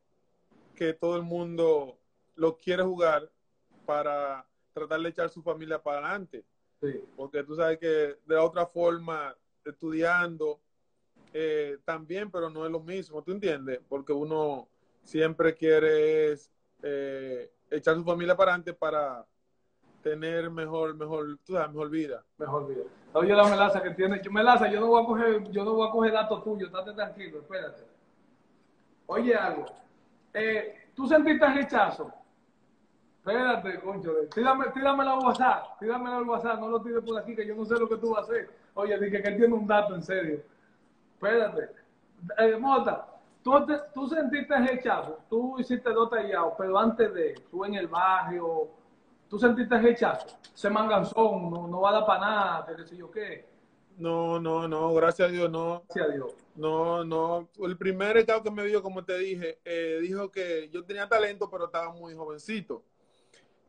que 0.74 0.92
todo 0.92 1.16
el 1.16 1.22
mundo 1.22 1.98
lo 2.36 2.56
quiere 2.56 2.82
jugar 2.82 3.30
para 3.86 4.46
tratar 4.72 5.00
de 5.00 5.08
echar 5.08 5.28
su 5.28 5.42
familia 5.42 5.82
para 5.82 5.98
adelante. 5.98 6.44
Sí. 6.80 7.00
Porque 7.16 7.42
tú 7.44 7.54
sabes 7.54 7.78
que 7.78 7.86
de 7.86 8.34
la 8.34 8.44
otra 8.44 8.66
forma, 8.66 9.34
estudiando, 9.64 10.60
eh, 11.32 11.78
también, 11.84 12.30
pero 12.30 12.50
no 12.50 12.64
es 12.64 12.70
lo 12.70 12.80
mismo, 12.80 13.22
¿tú 13.22 13.32
entiendes? 13.32 13.80
Porque 13.88 14.12
uno 14.12 14.68
siempre 15.02 15.54
quiere 15.54 16.34
eh, 16.82 17.50
echar 17.70 17.96
su 17.96 18.04
familia 18.04 18.36
para 18.36 18.52
adelante 18.52 18.72
para 18.72 19.26
tener 20.02 20.50
mejor, 20.50 20.94
mejor, 20.94 21.38
tú 21.44 21.54
sabes, 21.54 21.70
mejor 21.70 21.90
vida. 21.90 22.24
Mejor 22.36 22.68
vida. 22.68 22.84
Oye, 23.14 23.34
la 23.34 23.48
melaza 23.48 23.82
que 23.82 23.90
tiene. 23.90 24.20
Yo, 24.22 24.30
melaza, 24.30 24.70
yo 24.70 24.80
no 24.80 24.88
voy 24.88 25.02
a 25.02 25.06
coger, 25.06 25.50
yo 25.50 25.64
no 25.64 25.74
voy 25.74 25.88
a 25.88 25.90
coger 25.90 26.12
datos 26.12 26.44
tuyos, 26.44 26.68
estate 26.68 26.92
tranquilo, 26.92 27.38
espérate. 27.38 27.82
Oye, 29.06 29.34
algo. 29.34 29.66
Eh, 30.34 30.88
¿Tú 30.94 31.06
sentiste 31.06 31.46
rechazo? 31.46 32.12
Espérate, 33.18 33.80
concho. 33.80 34.12
Tírame, 34.34 34.66
tírame 34.70 35.04
la 35.04 35.14
WhatsApp, 35.18 35.78
tírame 35.78 36.14
el 36.18 36.28
WhatsApp, 36.28 36.60
no 36.60 36.68
lo 36.68 36.82
tires 36.82 37.02
por 37.02 37.18
aquí, 37.18 37.34
que 37.34 37.46
yo 37.46 37.54
no 37.54 37.64
sé 37.64 37.74
lo 37.78 37.88
que 37.88 37.96
tú 37.96 38.10
vas 38.10 38.20
a 38.20 38.22
hacer. 38.32 38.50
Oye, 38.74 38.98
dije 38.98 39.22
que 39.22 39.28
él 39.28 39.36
tiene 39.38 39.54
un 39.54 39.66
dato 39.66 39.94
en 39.94 40.02
serio. 40.02 40.40
Espérate. 41.14 41.70
Eh, 42.38 42.56
Mota, 42.56 43.06
¿tú, 43.42 43.64
te- 43.64 43.80
tú 43.94 44.06
sentiste 44.08 44.54
rechazo, 44.56 45.20
tú 45.30 45.58
hiciste 45.58 45.90
dos 45.90 46.10
tallados, 46.10 46.52
pero 46.58 46.78
antes 46.78 47.12
de, 47.14 47.34
tú 47.50 47.64
en 47.64 47.74
el 47.74 47.86
barrio, 47.86 48.68
tú 49.28 49.38
sentiste 49.38 49.78
rechazo. 49.78 50.26
Ese 50.54 50.68
manganzón, 50.68 51.50
no, 51.50 51.66
no 51.66 51.80
va 51.80 51.90
a 51.90 51.92
dar 51.94 52.06
para 52.06 52.20
nada, 52.20 52.66
qué 52.76 52.84
sé 52.84 52.96
yo 52.96 53.10
qué. 53.10 53.46
No, 53.96 54.40
no, 54.40 54.66
no, 54.66 54.92
gracias 54.94 55.28
a 55.28 55.32
Dios, 55.32 55.50
no. 55.50 55.84
Gracias 55.88 56.08
a 56.08 56.12
Dios. 56.12 56.32
No, 56.56 57.04
no. 57.04 57.48
El 57.62 57.76
primer 57.76 58.20
scout 58.22 58.42
que 58.42 58.50
me 58.50 58.64
vio, 58.64 58.82
como 58.82 59.04
te 59.04 59.18
dije, 59.18 59.60
eh, 59.64 59.98
dijo 60.00 60.30
que 60.30 60.68
yo 60.72 60.84
tenía 60.84 61.08
talento, 61.08 61.48
pero 61.50 61.66
estaba 61.66 61.92
muy 61.92 62.14
jovencito. 62.14 62.82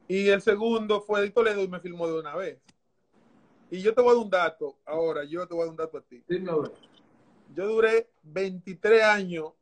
Y 0.07 0.29
el 0.29 0.41
segundo 0.41 1.01
fue 1.01 1.21
de 1.21 1.31
Toledo 1.31 1.63
y 1.63 1.67
me 1.67 1.79
filmó 1.79 2.07
de 2.07 2.19
una 2.19 2.35
vez. 2.35 2.59
Y 3.71 3.81
yo 3.81 3.93
te 3.93 4.01
voy 4.01 4.11
a 4.11 4.13
dar 4.13 4.23
un 4.23 4.29
dato, 4.29 4.77
ahora, 4.85 5.23
yo 5.23 5.47
te 5.47 5.53
voy 5.53 5.63
a 5.63 5.65
dar 5.65 5.71
un 5.71 5.77
dato 5.77 5.97
a 5.97 6.01
ti. 6.01 6.23
Ver. 6.27 6.43
Yo 7.53 7.67
duré 7.67 8.09
23 8.23 9.03
años 9.03 9.53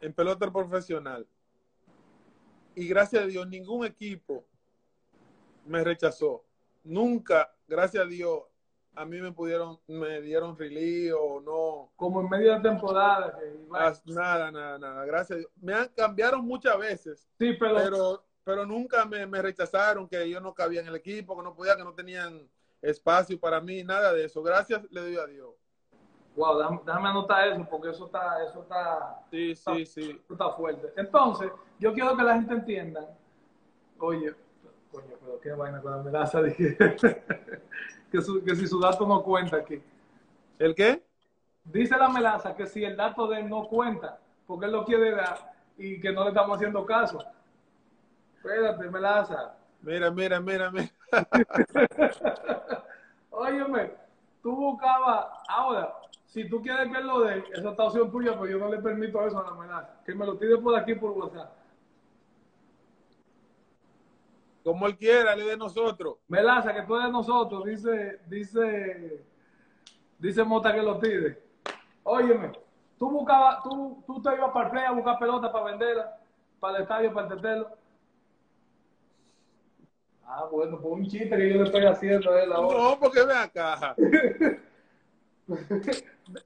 en 0.00 0.12
pelota 0.12 0.50
profesional. 0.50 1.26
Y 2.74 2.88
gracias 2.88 3.22
a 3.22 3.26
Dios, 3.26 3.46
ningún 3.48 3.84
equipo 3.84 4.44
me 5.66 5.84
rechazó. 5.84 6.44
Nunca, 6.82 7.54
gracias 7.68 8.04
a 8.04 8.06
Dios, 8.06 8.42
a 8.94 9.04
mí 9.04 9.20
me 9.20 9.32
pudieron, 9.32 9.78
me 9.86 10.20
dieron 10.20 10.56
release 10.58 11.12
o 11.12 11.40
no. 11.40 11.90
Como 11.96 12.20
en 12.20 12.28
medio 12.28 12.54
de 12.54 12.60
temporada. 12.60 13.38
Que 13.38 13.58
Nada, 14.12 14.50
nada, 14.50 14.78
nada. 14.78 15.04
Gracias. 15.04 15.36
a 15.36 15.38
Dios. 15.38 15.50
Me 15.60 15.74
han 15.74 15.88
cambiaron 15.88 16.44
muchas 16.44 16.76
veces, 16.78 17.28
sí, 17.38 17.54
pero, 17.58 17.76
pero, 17.76 18.24
pero 18.44 18.66
nunca 18.66 19.04
me, 19.04 19.26
me 19.26 19.40
rechazaron 19.40 20.08
que 20.08 20.28
yo 20.28 20.40
no 20.40 20.52
cabía 20.54 20.80
en 20.80 20.88
el 20.88 20.96
equipo, 20.96 21.36
que 21.36 21.42
no 21.42 21.54
podía, 21.54 21.76
que 21.76 21.84
no 21.84 21.94
tenían 21.94 22.48
espacio 22.82 23.38
para 23.38 23.60
mí, 23.60 23.84
nada 23.84 24.12
de 24.12 24.24
eso. 24.24 24.42
Gracias 24.42 24.82
le 24.90 25.00
doy 25.02 25.16
a 25.16 25.26
Dios. 25.26 25.50
wow, 26.34 26.58
déjame, 26.58 26.80
déjame 26.84 27.08
anotar 27.10 27.48
eso 27.48 27.66
porque 27.70 27.90
eso 27.90 28.06
está, 28.06 28.42
eso 28.44 28.62
está, 28.62 29.22
Sí, 29.30 29.54
sí, 29.54 29.86
sí. 29.86 30.20
eso 30.24 30.32
está 30.32 30.50
fuerte. 30.52 30.92
Entonces, 30.96 31.50
yo 31.78 31.92
quiero 31.92 32.16
que 32.16 32.22
la 32.22 32.34
gente 32.34 32.54
entienda, 32.54 33.16
oye, 33.98 34.34
coño, 34.90 35.14
pero 35.20 35.40
qué 35.40 35.52
vaina 35.52 35.80
con 35.80 35.92
la 35.92 36.00
amenaza, 36.00 36.42
dije, 36.42 36.76
que, 38.10 38.20
su- 38.20 38.42
que 38.44 38.56
si 38.56 38.66
su 38.66 38.80
dato 38.80 39.06
no 39.06 39.22
cuenta 39.22 39.56
aquí. 39.56 39.82
¿El 40.58 40.74
qué? 40.74 41.02
Dice 41.64 41.96
la 41.96 42.08
melaza 42.08 42.54
que 42.56 42.66
si 42.66 42.84
el 42.84 42.96
dato 42.96 43.26
de 43.28 43.40
él 43.40 43.48
no 43.48 43.66
cuenta, 43.68 44.18
porque 44.46 44.66
él 44.66 44.72
lo 44.72 44.84
quiere 44.84 45.12
dar 45.12 45.52
y 45.78 46.00
que 46.00 46.12
no 46.12 46.24
le 46.24 46.30
estamos 46.30 46.56
haciendo 46.56 46.84
caso. 46.84 47.22
Espérate, 48.36 48.88
melaza. 48.90 49.54
Mira, 49.82 50.10
mira, 50.10 50.40
mira, 50.40 50.70
mira. 50.70 50.88
Óyeme, 53.30 53.92
tú 54.42 54.54
buscabas, 54.56 55.26
ahora, 55.48 55.94
si 56.26 56.48
tú 56.48 56.60
quieres 56.62 56.90
que 56.90 56.98
él 56.98 57.06
lo 57.06 57.20
dé, 57.20 57.44
esa 57.52 57.70
está 57.70 57.84
opción 57.84 58.10
tuya, 58.10 58.32
pero 58.32 58.46
yo 58.46 58.58
no 58.58 58.68
le 58.68 58.78
permito 58.78 59.24
eso 59.26 59.38
a 59.38 59.50
la 59.50 59.54
melaza. 59.56 60.00
Que 60.04 60.14
me 60.14 60.26
lo 60.26 60.36
tire 60.36 60.56
por 60.58 60.76
aquí 60.76 60.94
por 60.94 61.12
WhatsApp. 61.12 61.52
Como 64.70 64.86
él 64.86 64.96
quiera, 64.96 65.34
le 65.34 65.42
de 65.46 65.56
nosotros. 65.56 66.18
Melaza, 66.28 66.72
que 66.72 66.82
tú 66.82 66.94
eres 66.94 67.06
de 67.06 67.12
nosotros, 67.12 67.64
dice, 67.64 68.20
dice, 68.28 69.20
dice 70.16 70.44
Mota 70.44 70.72
que 70.72 70.80
lo 70.80 70.96
tire. 71.00 71.42
Óyeme, 72.04 72.52
tú 72.96 73.10
buscabas, 73.10 73.64
tú, 73.64 74.00
tú 74.06 74.22
te 74.22 74.32
ibas 74.32 74.52
para 74.52 74.66
el 74.66 74.70
play 74.70 74.84
a 74.84 74.92
buscar 74.92 75.18
pelota 75.18 75.50
para 75.50 75.64
venderla, 75.64 76.16
para 76.60 76.76
el 76.76 76.82
estadio, 76.84 77.12
para 77.12 77.26
el 77.26 77.34
tetelo. 77.34 77.68
Ah, 80.24 80.46
bueno, 80.48 80.78
pues 80.80 80.94
un 80.94 81.04
chiste 81.08 81.36
que 81.36 81.48
yo 81.52 81.56
le 81.56 81.64
estoy 81.64 81.84
haciendo 81.86 82.30
a 82.30 82.40
él 82.40 82.52
ahora. 82.52 82.78
No, 82.78 83.00
porque 83.00 83.24
ve 83.24 83.34
acá. 83.34 83.96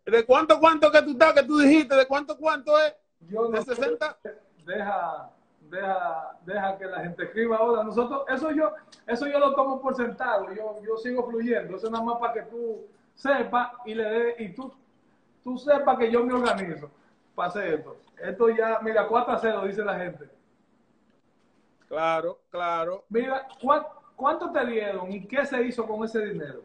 ¿De 0.06 0.24
cuánto, 0.24 0.58
cuánto 0.58 0.90
que 0.90 1.02
tú 1.02 1.10
estás, 1.10 1.34
que 1.34 1.42
tú 1.42 1.58
dijiste? 1.58 1.94
¿De 1.94 2.06
cuánto, 2.06 2.38
cuánto 2.38 2.78
es? 2.78 2.94
Yo 3.28 3.48
¿De 3.48 3.58
no 3.58 3.64
sé. 3.64 3.74
60? 3.74 4.18
deja, 4.64 5.30
deja, 5.70 6.38
deja 6.44 6.78
que 6.78 6.86
la 6.86 7.00
gente 7.00 7.24
escriba 7.24 7.56
ahora. 7.56 7.82
Nosotros, 7.84 8.24
eso 8.28 8.50
yo, 8.52 8.72
eso 9.06 9.26
yo 9.26 9.38
lo 9.38 9.54
tomo 9.54 9.80
por 9.80 9.94
sentado, 9.96 10.52
yo, 10.52 10.76
yo 10.82 10.96
sigo 10.98 11.28
fluyendo, 11.28 11.76
eso 11.76 11.86
es 11.86 11.92
nada 11.92 12.04
más 12.04 12.18
para 12.18 12.32
que 12.34 12.42
tú 12.42 12.86
sepas 13.14 13.72
y 13.84 13.94
le 13.94 14.34
y 14.42 14.54
tú, 14.54 14.72
tú 15.42 15.56
sepas 15.58 15.98
que 15.98 16.10
yo 16.10 16.24
me 16.24 16.34
organizo 16.34 16.90
para 17.34 17.48
hacer 17.48 17.74
esto. 17.74 17.96
Esto 18.20 18.48
ya, 18.50 18.78
mira, 18.82 19.06
4 19.08 19.32
a 19.32 19.38
0, 19.38 19.64
dice 19.66 19.84
la 19.84 19.98
gente. 19.98 20.28
Claro, 21.88 22.40
claro. 22.50 23.04
Mira, 23.08 23.46
¿cuán- 23.60 23.84
¿cuánto 24.16 24.50
te 24.50 24.64
dieron 24.66 25.10
y 25.12 25.26
qué 25.26 25.44
se 25.44 25.62
hizo 25.62 25.86
con 25.86 26.04
ese 26.04 26.24
dinero? 26.24 26.62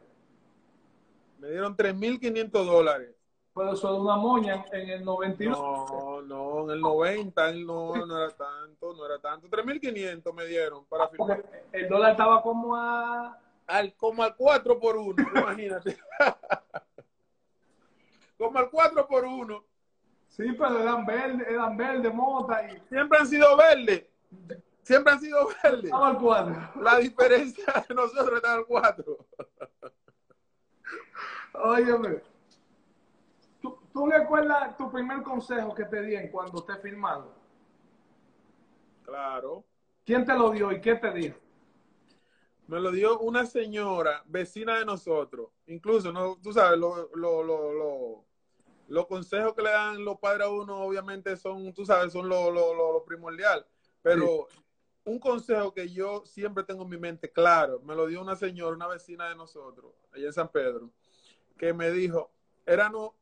Me 1.40 1.50
dieron 1.50 1.76
3.500 1.76 2.66
dólares. 2.66 3.16
Pero 3.60 3.74
eso 3.74 3.93
es 3.93 4.00
una 4.00 4.15
moña 4.15 4.63
en 4.72 4.89
el 4.89 5.04
91. 5.04 5.58
No, 5.58 6.22
no, 6.22 6.63
en 6.63 6.69
el 6.72 6.80
90, 6.80 7.50
en- 7.50 7.65
no, 7.67 7.93
no 8.06 8.17
era 8.24 8.30
tanto, 8.34 8.93
no 8.93 9.06
era 9.06 9.19
tanto. 9.19 9.50
3.500 9.50 10.34
me 10.34 10.45
dieron 10.45 10.86
para 10.86 11.10
firmar. 11.10 11.41
Porque 11.41 11.63
el 11.74 11.89
dólar 11.89 12.12
estaba 12.12 12.41
como 12.41 12.74
a 12.74 13.38
Al, 13.67 13.93
como 13.95 14.24
al 14.24 14.34
4 14.38 14.80
por 14.80 14.95
1, 14.95 15.13
imagínate. 15.36 15.98
como 18.38 18.60
al 18.60 18.69
4 18.69 19.06
por 19.06 19.26
1. 19.26 19.63
Sí, 20.30 20.54
pero 20.54 20.80
eran 20.80 21.06
verdes, 21.06 21.45
eran 21.50 21.76
verdes, 21.76 22.13
mota 22.13 22.63
y 22.65 22.80
Siempre 22.88 23.19
han 23.19 23.28
sido 23.28 23.58
verdes. 23.58 24.06
Siempre 24.84 25.12
han 25.13 25.19
sido 25.19 25.50
verdes. 25.62 25.84
estaba 25.84 26.08
al 26.08 26.17
cuadro. 26.17 26.56
La 26.82 26.95
diferencia 27.00 27.65
de 27.89 27.93
nosotros 27.93 28.36
está 28.38 28.54
al 28.54 28.65
4. 28.65 29.17
Óyeme, 31.62 32.22
¿tú, 34.00 34.06
¿tú 34.06 34.12
recuerdas 34.12 34.78
tu 34.78 34.90
primer 34.90 35.22
consejo 35.24 35.74
que 35.76 35.86
te 35.86 36.02
di 36.02 36.30
cuando 36.30 36.64
te 36.64 36.76
firmado? 36.78 37.36
Claro. 39.04 39.66
¿Quién 40.06 40.26
te 40.26 40.34
lo 40.34 40.52
dio 40.52 40.72
y 40.72 40.80
qué 40.80 40.96
te 40.96 41.12
dijo? 41.12 41.38
Me 42.68 42.80
lo 42.80 42.92
dio 42.92 43.20
una 43.20 43.46
señora 43.46 44.24
vecina 44.28 44.78
de 44.78 44.86
nosotros. 44.86 45.50
Incluso, 45.68 46.12
no, 46.14 46.38
tú 46.42 46.54
sabes, 46.54 46.80
lo- 46.80 47.10
lo- 47.16 47.44
lo- 47.44 47.74
lo- 47.74 48.26
los 48.88 49.08
consejos 49.08 49.54
que 49.54 49.64
le 49.64 49.72
dan 49.72 50.06
los 50.06 50.18
padres 50.20 50.48
a 50.48 50.50
uno, 50.50 50.84
obviamente, 50.84 51.36
son, 51.36 51.74
tú 51.74 51.86
sabes, 51.86 52.14
son 52.14 52.30
lo, 52.30 52.50
lo- 52.52 52.74
lo- 52.74 52.94
lo 52.94 53.04
primordial. 53.04 53.66
Pero 54.02 54.48
un 55.04 55.20
consejo 55.20 55.74
que 55.74 55.90
yo 55.90 56.24
siempre 56.26 56.64
tengo 56.64 56.84
en 56.84 56.90
mi 56.90 56.98
mente, 56.98 57.32
claro, 57.32 57.80
me 57.82 57.96
lo 57.96 58.06
dio 58.08 58.22
una 58.22 58.36
señora, 58.36 58.76
una 58.76 58.88
vecina 58.88 59.28
de 59.30 59.36
nosotros, 59.36 59.94
allá 60.14 60.28
en 60.28 60.34
San 60.34 60.50
Pedro, 60.50 60.92
que 61.58 61.74
me 61.74 61.92
dijo, 61.92 62.32
era 62.66 62.90
no, 62.90 63.16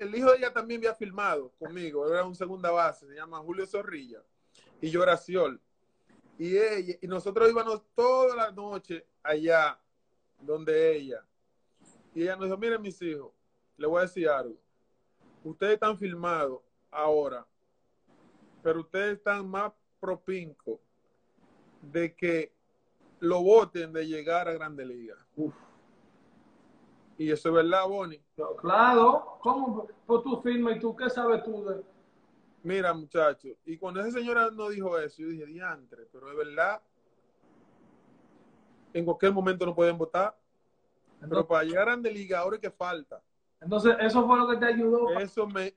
el, 0.00 0.14
hijo 0.14 0.30
de 0.30 0.38
ella 0.38 0.52
también 0.52 0.80
había 0.80 0.94
filmado 0.94 1.52
conmigo, 1.58 2.08
era 2.08 2.24
un 2.24 2.34
segunda 2.34 2.70
base, 2.70 3.06
se 3.06 3.14
llama 3.14 3.38
Julio 3.38 3.66
Zorrilla, 3.66 4.22
y 4.80 4.90
yo 4.90 5.02
era 5.02 5.16
Ciol. 5.16 5.60
Y 6.38 6.56
ella, 6.56 6.96
y 7.00 7.06
nosotros 7.06 7.50
íbamos 7.50 7.82
toda 7.94 8.34
la 8.34 8.50
noche 8.50 9.06
allá 9.22 9.78
donde 10.40 10.96
ella. 10.96 11.24
Y 12.14 12.22
ella 12.22 12.36
nos 12.36 12.46
dijo, 12.46 12.56
miren 12.56 12.80
mis 12.80 13.00
hijos, 13.02 13.32
le 13.76 13.86
voy 13.86 13.98
a 13.98 14.02
decir 14.02 14.28
algo. 14.28 14.56
Ustedes 15.44 15.74
están 15.74 15.98
filmados 15.98 16.60
ahora, 16.90 17.46
pero 18.62 18.80
ustedes 18.80 19.18
están 19.18 19.48
más 19.48 19.72
propincos 20.00 20.80
de 21.82 22.14
que 22.14 22.52
lo 23.20 23.42
voten 23.42 23.92
de 23.92 24.06
llegar 24.06 24.48
a 24.48 24.52
Grande 24.52 24.84
Liga. 24.84 25.16
Uf. 25.36 25.54
Y 27.20 27.30
eso 27.30 27.50
es 27.50 27.54
verdad, 27.54 27.86
Bonnie. 27.86 28.24
Claro, 28.56 29.36
¿cómo? 29.42 29.86
Pues 30.06 30.22
tú 30.22 30.40
firmas 30.40 30.76
y 30.76 30.80
tú, 30.80 30.96
¿qué 30.96 31.10
sabes 31.10 31.44
tú 31.44 31.62
de 31.66 31.82
Mira, 32.62 32.94
muchachos, 32.94 33.58
y 33.66 33.76
cuando 33.76 34.00
esa 34.00 34.10
señora 34.10 34.50
nos 34.50 34.70
dijo 34.70 34.98
eso, 34.98 35.20
yo 35.20 35.28
dije, 35.28 35.44
diantre, 35.44 36.08
pero 36.10 36.30
es 36.30 36.36
verdad, 36.38 36.80
en 38.94 39.04
cualquier 39.04 39.34
momento 39.34 39.66
no 39.66 39.74
pueden 39.74 39.98
votar, 39.98 40.34
pero 41.20 41.46
para 41.46 41.64
llegar 41.64 41.82
a 41.82 41.90
Grande 41.90 42.10
Liga, 42.10 42.38
ahora 42.38 42.56
es 42.56 42.62
que 42.62 42.70
falta. 42.70 43.22
entonces, 43.60 43.96
eso 44.00 44.26
fue 44.26 44.38
lo 44.38 44.48
que 44.48 44.56
te 44.56 44.64
ayudó. 44.64 45.10
Eso 45.18 45.46
me, 45.46 45.74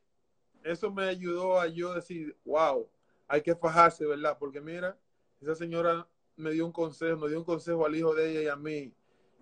eso 0.64 0.92
me 0.92 1.10
ayudó 1.10 1.60
a 1.60 1.68
yo 1.68 1.94
decir, 1.94 2.38
wow, 2.46 2.88
hay 3.28 3.42
que 3.42 3.54
fajarse, 3.54 4.06
¿verdad? 4.06 4.38
Porque 4.40 4.62
mira, 4.62 4.98
esa 5.42 5.56
señora 5.56 6.08
me 6.38 6.52
dio 6.52 6.66
un 6.66 6.72
consejo, 6.72 7.18
nos 7.18 7.30
dio 7.30 7.40
un 7.40 7.46
consejo 7.46 7.86
al 7.86 7.96
hijo 7.98 8.16
de 8.16 8.32
ella 8.32 8.42
y 8.44 8.48
a 8.48 8.56
mí, 8.56 8.94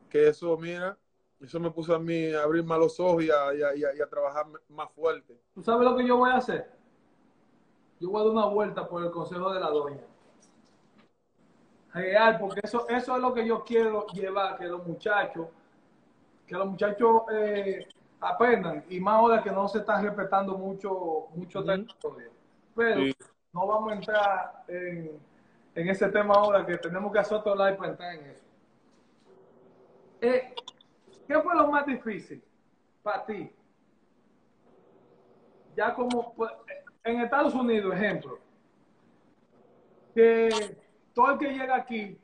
que 0.09 0.27
eso, 0.27 0.57
mira, 0.57 0.97
eso 1.41 1.59
me 1.59 1.71
puso 1.71 1.95
a 1.95 1.99
mí 1.99 2.33
a 2.33 2.43
abrir 2.43 2.63
más 2.63 2.79
los 2.79 2.99
ojos 2.99 3.23
y 3.23 3.29
a, 3.31 3.53
y 3.53 3.61
a- 3.63 3.75
y 3.75 3.83
a- 3.83 3.95
y 3.95 4.01
a 4.01 4.07
trabajar 4.07 4.45
más 4.69 4.91
fuerte. 4.91 5.39
¿Tú 5.53 5.63
sabes 5.63 5.87
lo 5.89 5.95
que 5.95 6.05
yo 6.05 6.17
voy 6.17 6.29
a 6.31 6.35
hacer? 6.37 6.71
Yo 7.99 8.09
voy 8.09 8.21
a 8.21 8.23
dar 8.25 8.31
una 8.33 8.45
vuelta 8.45 8.87
por 8.87 9.03
el 9.03 9.11
consejo 9.11 9.51
de 9.53 9.59
la 9.59 9.69
doña. 9.69 10.01
Real, 11.93 12.37
porque 12.39 12.61
eso, 12.63 12.87
eso 12.87 13.15
es 13.15 13.21
lo 13.21 13.33
que 13.33 13.45
yo 13.45 13.63
quiero 13.65 14.07
llevar, 14.07 14.57
que 14.57 14.65
los 14.65 14.85
muchachos, 14.87 15.47
que 16.47 16.55
los 16.55 16.67
muchachos 16.67 17.23
eh, 17.33 17.85
aprendan, 18.21 18.85
y 18.89 18.99
más 18.99 19.15
ahora 19.19 19.43
que 19.43 19.51
no 19.51 19.67
se 19.67 19.79
están 19.79 20.03
respetando 20.05 20.57
mucho, 20.57 21.27
mucho 21.35 21.63
territorio. 21.63 22.31
Pero 22.75 23.01
Sí. 23.01 23.15
no 23.51 23.67
vamos 23.67 23.91
a 23.91 23.95
entrar 23.95 24.63
en, 24.69 25.19
en 25.75 25.89
ese 25.89 26.07
tema 26.09 26.35
ahora, 26.35 26.65
que 26.65 26.77
tenemos 26.77 27.11
que 27.11 27.19
hacer 27.19 27.37
otro 27.39 27.55
live 27.55 27.73
para 27.75 27.89
entrar 27.89 28.15
en 28.15 28.25
eso. 28.29 28.43
Eh, 30.21 30.53
¿Qué 31.31 31.39
fue 31.41 31.55
lo 31.55 31.67
más 31.67 31.85
difícil 31.85 32.43
para 33.01 33.25
ti? 33.25 33.49
Ya 35.77 35.93
como 35.93 36.35
en 37.05 37.21
Estados 37.21 37.55
Unidos, 37.55 37.95
ejemplo, 37.95 38.37
que 40.13 40.49
todo 41.13 41.31
el 41.31 41.37
que 41.39 41.53
llega 41.53 41.77
aquí 41.77 42.19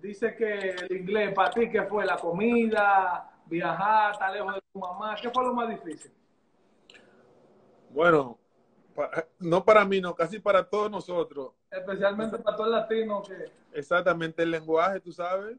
dice 0.00 0.34
que 0.34 0.70
el 0.70 0.96
inglés 0.96 1.34
para 1.34 1.50
ti, 1.50 1.68
¿qué 1.68 1.82
fue? 1.82 2.06
La 2.06 2.16
comida, 2.16 3.30
viajar, 3.44 4.12
estar 4.12 4.32
lejos 4.32 4.54
de 4.54 4.62
tu 4.72 4.78
mamá, 4.78 5.14
¿qué 5.20 5.28
fue 5.28 5.44
lo 5.44 5.52
más 5.52 5.68
difícil? 5.68 6.10
Bueno, 7.90 8.38
no 9.40 9.62
para 9.62 9.84
mí, 9.84 10.00
no, 10.00 10.14
casi 10.14 10.38
para 10.38 10.66
todos 10.66 10.90
nosotros. 10.90 11.52
Especialmente 11.70 12.38
para 12.38 12.56
todo 12.56 12.66
el 12.68 12.72
latino 12.72 13.22
que... 13.22 13.52
Exactamente, 13.78 14.42
el 14.42 14.52
lenguaje, 14.52 15.00
tú 15.00 15.12
sabes, 15.12 15.58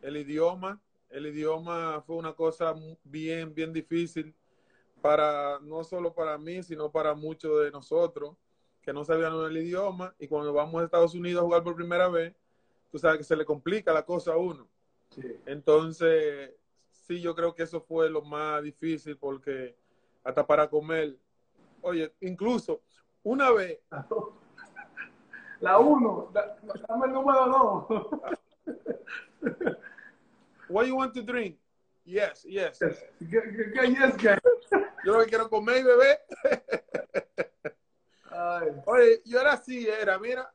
el 0.00 0.16
idioma. 0.16 0.80
El 1.10 1.26
idioma 1.26 2.02
fue 2.06 2.16
una 2.16 2.32
cosa 2.32 2.74
bien, 3.04 3.54
bien 3.54 3.72
difícil 3.72 4.34
para, 5.00 5.58
no 5.60 5.84
solo 5.84 6.12
para 6.12 6.36
mí, 6.38 6.62
sino 6.62 6.90
para 6.90 7.14
muchos 7.14 7.62
de 7.62 7.70
nosotros 7.70 8.36
que 8.82 8.92
no 8.92 9.04
sabían 9.04 9.34
el 9.34 9.56
idioma. 9.56 10.14
Y 10.18 10.28
cuando 10.28 10.52
vamos 10.52 10.80
a 10.80 10.84
Estados 10.84 11.14
Unidos 11.14 11.42
a 11.42 11.44
jugar 11.44 11.62
por 11.62 11.76
primera 11.76 12.08
vez, 12.08 12.34
tú 12.90 12.98
sabes 12.98 13.18
que 13.18 13.24
se 13.24 13.36
le 13.36 13.44
complica 13.44 13.92
la 13.92 14.04
cosa 14.04 14.32
a 14.32 14.36
uno. 14.36 14.66
Sí. 15.10 15.22
Entonces, 15.46 16.52
sí, 16.90 17.20
yo 17.20 17.34
creo 17.34 17.54
que 17.54 17.62
eso 17.62 17.80
fue 17.80 18.10
lo 18.10 18.22
más 18.22 18.62
difícil 18.62 19.16
porque 19.16 19.74
hasta 20.24 20.46
para 20.46 20.68
comer, 20.68 21.16
oye, 21.80 22.12
incluso 22.20 22.82
una 23.22 23.50
vez... 23.50 23.78
La 25.60 25.76
uno, 25.80 26.30
dame 26.32 27.06
el 27.06 27.12
número 27.12 27.86
dos. 27.88 28.06
What 30.68 30.86
you 30.86 30.96
want 30.96 31.14
to 31.14 31.22
drink? 31.22 31.58
Yes, 32.04 32.44
yes. 32.44 32.78
¿Qué, 32.78 33.42
qué, 33.74 33.86
yes, 33.88 34.16
qué? 34.16 34.38
Yo 35.04 35.12
lo 35.12 35.20
que 35.20 35.26
quiero 35.26 35.48
comer 35.48 35.78
y 35.78 35.82
beber. 35.82 36.18
Ay. 38.30 38.68
Oye, 38.86 39.22
yo 39.24 39.40
era 39.40 39.52
así, 39.52 39.86
era, 39.86 40.18
mira. 40.18 40.52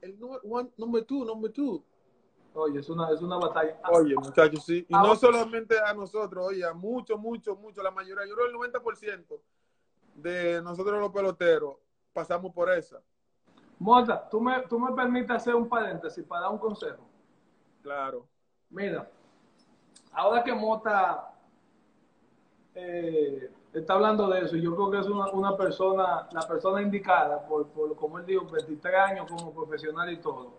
El 0.00 0.18
número 0.18 0.40
one, 0.44 0.70
number 0.76 1.04
two, 1.04 1.24
number 1.24 1.52
two. 1.52 1.84
Oye, 2.54 2.80
es 2.80 2.88
una, 2.88 3.10
es 3.10 3.20
una 3.20 3.36
batalla. 3.36 3.78
Oye, 3.90 4.14
muchachos, 4.14 4.64
sí. 4.64 4.86
Y 4.88 4.92
no 4.92 5.14
solamente 5.14 5.78
a 5.78 5.92
nosotros, 5.94 6.46
oye, 6.48 6.64
a 6.64 6.72
mucho, 6.72 7.18
mucho, 7.18 7.54
mucho, 7.56 7.82
la 7.82 7.90
mayoría, 7.90 8.26
yo 8.26 8.34
creo 8.34 8.46
el 8.46 8.72
90% 8.72 9.40
de 10.14 10.62
nosotros 10.62 11.00
los 11.00 11.12
peloteros 11.12 11.76
pasamos 12.12 12.52
por 12.52 12.70
esa. 12.70 13.00
Mota, 13.78 14.28
¿tú 14.28 14.40
me, 14.40 14.60
tú 14.62 14.78
me 14.78 14.92
permites 14.92 15.30
hacer 15.30 15.54
un 15.54 15.68
paréntesis 15.68 16.24
para 16.24 16.42
dar 16.42 16.52
un 16.52 16.58
consejo. 16.58 17.09
Claro. 17.82 18.26
Mira, 18.70 19.08
ahora 20.12 20.44
que 20.44 20.54
Mota 20.54 21.32
eh, 22.74 23.50
está 23.72 23.94
hablando 23.94 24.28
de 24.28 24.40
eso, 24.40 24.56
yo 24.56 24.74
creo 24.74 24.90
que 24.90 24.98
es 24.98 25.06
una, 25.06 25.30
una 25.30 25.56
persona, 25.56 26.28
la 26.32 26.42
persona 26.42 26.82
indicada, 26.82 27.46
por, 27.46 27.66
por, 27.68 27.96
como 27.96 28.18
él 28.18 28.26
dijo, 28.26 28.46
23 28.46 28.94
años 28.94 29.26
como 29.30 29.52
profesional 29.52 30.10
y 30.12 30.18
todo. 30.18 30.52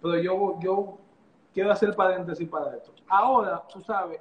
Pero 0.00 0.18
yo, 0.18 0.58
yo 0.60 0.98
quiero 1.52 1.72
hacer 1.72 1.94
paréntesis 1.94 2.48
para 2.48 2.76
esto. 2.76 2.92
Ahora, 3.08 3.62
tú 3.72 3.80
sabes, 3.80 4.20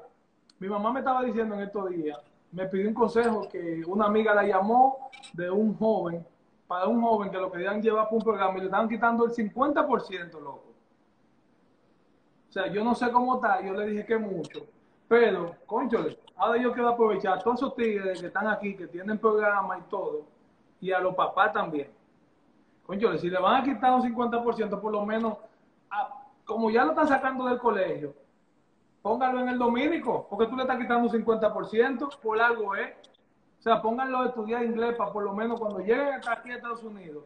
mi 0.59 0.67
mamá 0.67 0.91
me 0.91 0.99
estaba 0.99 1.23
diciendo 1.23 1.55
en 1.55 1.61
estos 1.61 1.89
días, 1.89 2.19
me 2.51 2.67
pidió 2.67 2.87
un 2.87 2.93
consejo 2.93 3.47
que 3.49 3.81
una 3.87 4.05
amiga 4.05 4.33
la 4.33 4.43
llamó 4.43 5.09
de 5.33 5.49
un 5.49 5.75
joven, 5.75 6.25
para 6.67 6.87
un 6.87 7.01
joven 7.01 7.31
que 7.31 7.37
lo 7.37 7.51
querían 7.51 7.81
llevar 7.81 8.05
para 8.05 8.15
un 8.15 8.21
programa 8.21 8.57
y 8.57 8.61
le 8.61 8.65
estaban 8.65 8.87
quitando 8.87 9.25
el 9.25 9.31
50%, 9.31 10.31
loco. 10.39 10.72
O 12.53 12.55
sea, 12.55 12.67
yo 12.67 12.83
no 12.83 12.93
sé 12.93 13.11
cómo 13.11 13.33
está, 13.33 13.61
yo 13.61 13.73
le 13.73 13.87
dije 13.87 14.05
que 14.05 14.15
mucho, 14.15 14.67
pero, 15.07 15.55
conchole, 15.65 16.19
ahora 16.35 16.61
yo 16.61 16.71
quiero 16.71 16.89
aprovechar 16.89 17.39
a 17.39 17.41
todos 17.41 17.57
esos 17.57 17.75
tigres 17.75 18.21
que 18.21 18.27
están 18.27 18.47
aquí, 18.47 18.75
que 18.75 18.85
tienen 18.85 19.17
programa 19.17 19.79
y 19.79 19.81
todo, 19.89 20.21
y 20.79 20.91
a 20.91 20.99
los 20.99 21.15
papás 21.15 21.51
también. 21.51 21.89
Conchole, 22.85 23.17
si 23.17 23.31
le 23.31 23.39
van 23.39 23.59
a 23.59 23.63
quitar 23.63 23.95
un 23.95 24.03
50%, 24.03 24.79
por 24.79 24.91
lo 24.91 25.03
menos, 25.03 25.35
como 26.45 26.69
ya 26.69 26.85
lo 26.85 26.91
están 26.91 27.07
sacando 27.07 27.45
del 27.45 27.57
colegio, 27.57 28.13
póngalo 29.01 29.39
en 29.39 29.49
el 29.49 29.57
dominico, 29.57 30.27
porque 30.29 30.45
tú 30.45 30.55
le 30.55 30.61
estás 30.61 30.77
quitando 30.77 31.07
un 31.07 31.25
50%, 31.25 32.19
por 32.19 32.39
algo 32.39 32.75
¿eh? 32.75 32.95
O 33.57 33.63
sea, 33.63 33.81
pónganlo 33.81 34.19
a 34.19 34.25
estudiar 34.27 34.63
inglés 34.63 34.95
para 34.95 35.11
por 35.11 35.23
lo 35.23 35.33
menos 35.33 35.59
cuando 35.59 35.79
lleguen 35.79 36.21
aquí 36.29 36.51
a 36.51 36.57
Estados 36.57 36.83
Unidos, 36.83 37.23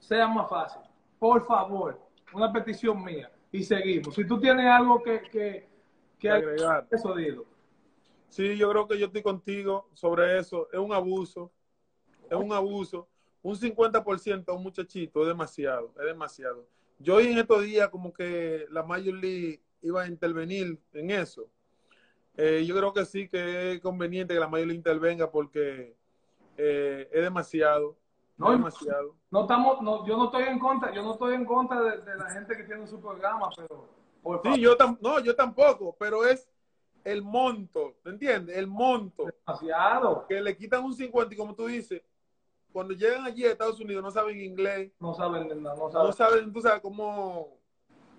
sea 0.00 0.26
más 0.26 0.50
fácil. 0.50 0.82
Por 1.16 1.46
favor, 1.46 1.96
una 2.32 2.52
petición 2.52 3.04
mía 3.04 3.30
y 3.56 3.64
seguimos. 3.64 4.14
Si 4.14 4.26
tú 4.26 4.38
tienes 4.38 4.66
algo 4.66 5.02
que, 5.02 5.22
que, 5.30 5.66
que 6.18 6.30
agregar, 6.30 6.86
eso 6.90 7.14
dilo. 7.14 7.46
Sí, 8.28 8.56
yo 8.56 8.70
creo 8.70 8.86
que 8.86 8.98
yo 8.98 9.06
estoy 9.06 9.22
contigo 9.22 9.88
sobre 9.94 10.38
eso. 10.38 10.68
Es 10.72 10.78
un 10.78 10.92
abuso. 10.92 11.50
Es 12.30 12.36
un 12.36 12.52
abuso. 12.52 13.08
Un 13.42 13.56
50% 13.56 14.48
a 14.48 14.52
un 14.52 14.62
muchachito 14.62 15.22
es 15.22 15.28
demasiado. 15.28 15.92
Es 15.98 16.04
demasiado. 16.04 16.66
Yo 16.98 17.20
en 17.20 17.38
estos 17.38 17.62
días 17.62 17.88
como 17.88 18.12
que 18.12 18.66
la 18.70 18.82
Major 18.82 19.14
League 19.14 19.62
iba 19.82 20.02
a 20.02 20.08
intervenir 20.08 20.78
en 20.92 21.10
eso. 21.10 21.48
Eh, 22.36 22.64
yo 22.66 22.76
creo 22.76 22.92
que 22.92 23.06
sí 23.06 23.28
que 23.28 23.72
es 23.72 23.80
conveniente 23.80 24.34
que 24.34 24.40
la 24.40 24.48
Major 24.48 24.66
League 24.66 24.78
intervenga 24.78 25.30
porque 25.30 25.94
eh, 26.56 27.08
es 27.12 27.22
demasiado. 27.22 27.96
No, 28.36 28.50
demasiado. 28.50 29.16
No 29.30 29.42
estamos, 29.42 29.80
no, 29.80 30.06
yo 30.06 30.16
no 30.16 30.26
estoy 30.26 30.44
en 30.44 30.58
contra, 30.58 30.92
yo 30.92 31.02
no 31.02 31.12
estoy 31.12 31.34
en 31.34 31.44
contra 31.44 31.80
de, 31.82 32.16
la 32.16 32.30
gente 32.30 32.56
que 32.56 32.64
tiene 32.64 32.86
su 32.86 33.00
programa, 33.00 33.48
pero 33.56 33.88
sí, 34.44 34.60
yo 34.60 34.76
no, 35.00 35.20
yo 35.20 35.34
tampoco, 35.34 35.96
pero 35.98 36.26
es 36.26 36.48
el 37.04 37.22
monto, 37.22 37.94
¿te 38.02 38.10
entiendes? 38.10 38.56
El 38.56 38.66
monto. 38.66 39.24
Demasiado. 39.24 40.26
Que 40.26 40.40
le 40.40 40.56
quitan 40.56 40.84
un 40.84 40.92
50 40.92 41.34
y 41.34 41.36
como 41.36 41.54
tú 41.54 41.66
dices, 41.66 42.02
cuando 42.72 42.92
llegan 42.92 43.24
allí 43.24 43.44
a 43.44 43.52
Estados 43.52 43.80
Unidos 43.80 44.02
no 44.02 44.10
saben 44.10 44.38
inglés. 44.38 44.92
No 45.00 45.14
saben 45.14 45.62
nada, 45.62 45.76
no 45.76 45.90
saben. 45.90 46.06
No 46.06 46.12
saben, 46.12 46.52
tú 46.52 46.60
sabes 46.60 46.80
cómo. 46.82 47.56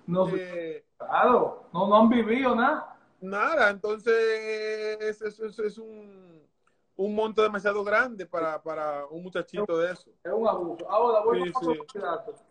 No, 0.07 0.27
eh, 0.29 0.85
claro, 0.97 1.65
no, 1.73 1.87
no 1.87 1.95
han 1.97 2.09
vivido 2.09 2.55
nada. 2.55 2.97
Nada, 3.19 3.69
entonces 3.69 4.13
es, 5.01 5.21
es, 5.21 5.59
es 5.59 5.77
un 5.77 6.41
un 6.97 7.13
monto 7.13 7.43
demasiado 7.43 7.83
grande 7.83 8.25
para, 8.25 8.61
para 8.61 9.05
un 9.05 9.23
muchachito 9.23 9.77
de 9.77 9.91
eso. 9.91 10.09
Es 10.23 10.33
un 10.33 10.47
abuso. 10.47 10.89
Ahora, 10.89 11.21
voy 11.23 11.41
a 11.41 11.45
sí. 11.45 12.41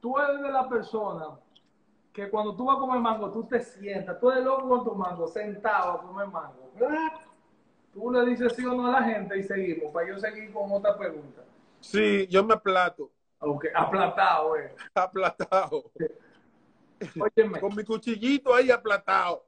Tú 0.00 0.18
eres 0.18 0.42
de 0.42 0.50
la 0.50 0.68
persona 0.68 1.38
que 2.12 2.28
cuando 2.28 2.56
tú 2.56 2.66
vas 2.66 2.76
a 2.76 2.80
comer 2.80 3.00
mango, 3.00 3.30
tú 3.30 3.44
te 3.44 3.60
sientas, 3.60 4.18
tú 4.18 4.30
eres 4.30 4.44
loco 4.44 4.68
con 4.68 4.84
tu 4.84 4.94
mango, 4.94 5.28
sentado 5.28 5.92
a 5.92 6.02
comer 6.02 6.26
mango. 6.26 6.70
Tú 7.92 8.10
le 8.10 8.26
dices 8.26 8.52
sí 8.54 8.64
o 8.66 8.74
no 8.74 8.88
a 8.88 9.00
la 9.00 9.02
gente 9.04 9.38
y 9.38 9.42
seguimos, 9.42 9.92
para 9.92 10.08
yo 10.08 10.18
seguir 10.18 10.52
con 10.52 10.70
otra 10.72 10.96
pregunta. 10.98 11.42
Sí, 11.80 12.26
yo 12.26 12.44
me 12.44 12.54
aplato. 12.54 13.10
Ok, 13.38 13.66
aplatado, 13.74 14.56
eh. 14.56 14.74
Aplatado. 14.94 15.90
Óyeme. 17.36 17.60
Con 17.60 17.74
mi 17.76 17.84
cuchillito 17.84 18.54
ahí 18.54 18.70
aplatado. 18.70 19.46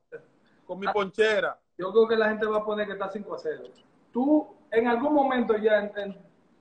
Con 0.66 0.78
mi 0.78 0.86
ah. 0.86 0.92
ponchera 0.92 1.58
yo 1.78 1.92
creo 1.92 2.08
que 2.08 2.16
la 2.16 2.28
gente 2.28 2.46
va 2.46 2.58
a 2.58 2.64
poner 2.64 2.86
que 2.86 2.94
está 2.94 3.08
5 3.08 3.34
a 3.34 3.38
0. 3.38 3.62
Tú, 4.12 4.48
en 4.70 4.88
algún 4.88 5.14
momento 5.14 5.56
ya 5.56 5.78
en, 5.78 6.16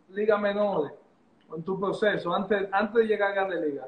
Liga 0.09 0.37
Menores, 0.37 0.93
en 1.53 1.63
tu 1.63 1.77
proceso, 1.77 2.33
antes, 2.33 2.69
antes 2.71 2.95
de 2.95 3.07
llegar 3.07 3.31
a 3.31 3.35
Grande 3.35 3.67
Liga, 3.67 3.87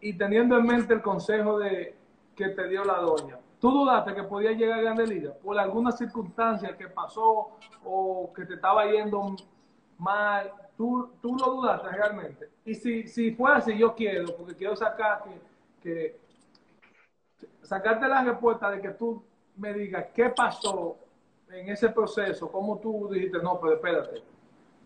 y 0.00 0.12
teniendo 0.12 0.56
en 0.56 0.66
mente 0.66 0.94
el 0.94 1.02
consejo 1.02 1.58
de 1.58 1.96
que 2.36 2.50
te 2.50 2.68
dio 2.68 2.84
la 2.84 2.98
doña, 2.98 3.38
¿tú 3.58 3.70
dudaste 3.70 4.14
que 4.14 4.22
podía 4.22 4.52
llegar 4.52 4.78
a 4.78 4.82
Grande 4.82 5.06
Liga 5.06 5.32
por 5.42 5.58
alguna 5.58 5.90
circunstancia 5.90 6.76
que 6.76 6.86
pasó 6.86 7.50
o 7.84 8.30
que 8.32 8.44
te 8.44 8.54
estaba 8.54 8.86
yendo 8.86 9.34
mal? 9.96 10.52
¿Tú, 10.76 11.10
tú 11.20 11.34
lo 11.34 11.46
dudaste 11.56 11.88
realmente? 11.88 12.50
Y 12.64 12.74
si, 12.74 13.08
si 13.08 13.32
fue 13.32 13.52
así, 13.52 13.76
yo 13.76 13.94
quiero, 13.96 14.36
porque 14.36 14.54
quiero 14.54 14.76
sacar 14.76 15.24
que 15.82 16.20
sacarte 17.62 18.06
la 18.06 18.22
respuesta 18.22 18.70
de 18.70 18.80
que 18.80 18.90
tú 18.90 19.22
me 19.58 19.74
diga 19.74 20.08
qué 20.12 20.30
pasó 20.30 20.96
en 21.50 21.68
ese 21.68 21.88
proceso, 21.90 22.50
cómo 22.50 22.78
tú 22.78 23.08
dijiste, 23.12 23.38
no, 23.38 23.60
pero 23.60 23.74
espérate. 23.74 24.22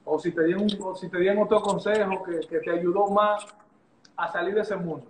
O 0.04 0.18
si 0.18 0.32
te 0.32 0.44
dieron, 0.44 0.68
si 0.96 1.08
te 1.08 1.18
dieron 1.18 1.42
otro 1.42 1.60
consejo 1.60 2.22
que, 2.24 2.58
te 2.58 2.70
ayudó 2.70 3.08
más 3.08 3.46
a 4.16 4.32
salir 4.32 4.54
de 4.54 4.62
ese 4.62 4.76
mundo. 4.76 5.06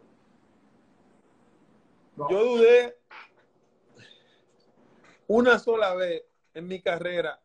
Yo 2.16 2.44
dudé 2.44 2.98
una 5.26 5.58
sola 5.58 5.94
vez 5.94 6.24
en 6.52 6.68
mi 6.68 6.80
carrera 6.80 7.40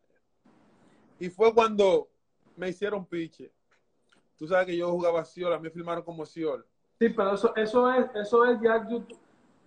y 1.18 1.30
fue 1.30 1.54
cuando 1.54 2.08
me 2.56 2.68
hicieron 2.68 3.06
piche. 3.06 3.50
Tú 4.36 4.46
sabes 4.46 4.66
que 4.66 4.76
yo 4.76 4.90
jugaba 4.90 5.24
Ciol, 5.24 5.58
me 5.60 5.70
filmaron 5.70 6.04
como 6.04 6.26
Ciol. 6.26 6.66
Sí, 6.98 7.08
pero 7.08 7.34
eso, 7.34 7.56
eso 7.56 7.90
es, 7.92 8.06
eso 8.14 8.44
es 8.44 8.60
ya 8.60 8.86
YouTube 8.88 9.18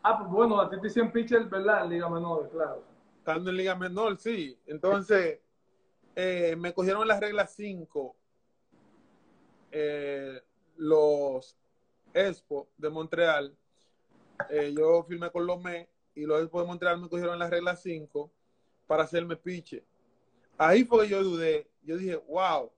Ah, 0.03 0.17
pues 0.17 0.31
bueno, 0.31 0.59
a 0.59 0.69
ti 0.69 0.77
te 0.77 0.87
dicen 0.87 1.11
pitcher, 1.11 1.45
¿verdad? 1.45 1.85
En 1.85 1.91
Liga 1.91 2.09
Menor, 2.09 2.49
claro. 2.49 2.83
Estando 3.19 3.49
en 3.51 3.57
Liga 3.57 3.75
Menor, 3.75 4.17
sí. 4.17 4.57
Entonces, 4.65 5.39
eh, 6.15 6.55
me 6.57 6.73
cogieron 6.73 7.07
las 7.07 7.19
reglas 7.19 7.53
5 7.55 8.15
eh, 9.71 10.41
los 10.77 11.57
Expo 12.13 12.67
de 12.77 12.89
Montreal. 12.89 13.55
Eh, 14.49 14.73
yo 14.77 15.03
firmé 15.03 15.29
con 15.29 15.45
los 15.45 15.61
MES 15.61 15.87
y 16.15 16.25
los 16.25 16.41
Expo 16.41 16.61
de 16.61 16.67
Montreal 16.67 16.99
me 16.99 17.07
cogieron 17.07 17.37
las 17.39 17.49
reglas 17.49 17.81
5 17.81 18.31
para 18.87 19.03
hacerme 19.03 19.35
pitcher. 19.35 19.83
Ahí 20.57 20.83
fue 20.83 21.03
que 21.03 21.11
yo 21.11 21.23
dudé. 21.23 21.69
Yo 21.83 21.97
dije, 21.97 22.15
wow, 22.27 22.71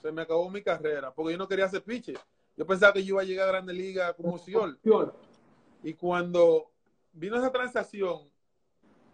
se 0.00 0.12
me 0.12 0.22
acabó 0.22 0.48
mi 0.50 0.62
carrera, 0.62 1.12
porque 1.12 1.32
yo 1.32 1.38
no 1.38 1.48
quería 1.48 1.64
hacer 1.64 1.82
pitcher. 1.82 2.18
Yo 2.56 2.66
pensaba 2.66 2.92
que 2.92 3.02
yo 3.02 3.14
iba 3.14 3.22
a 3.22 3.24
llegar 3.24 3.48
a 3.48 3.52
Grande 3.52 3.72
Liga 3.72 4.12
como 4.12 4.38
Siol. 4.38 4.78
Y 5.84 5.92
cuando 5.92 6.70
vino 7.12 7.36
esa 7.36 7.52
transacción 7.52 8.22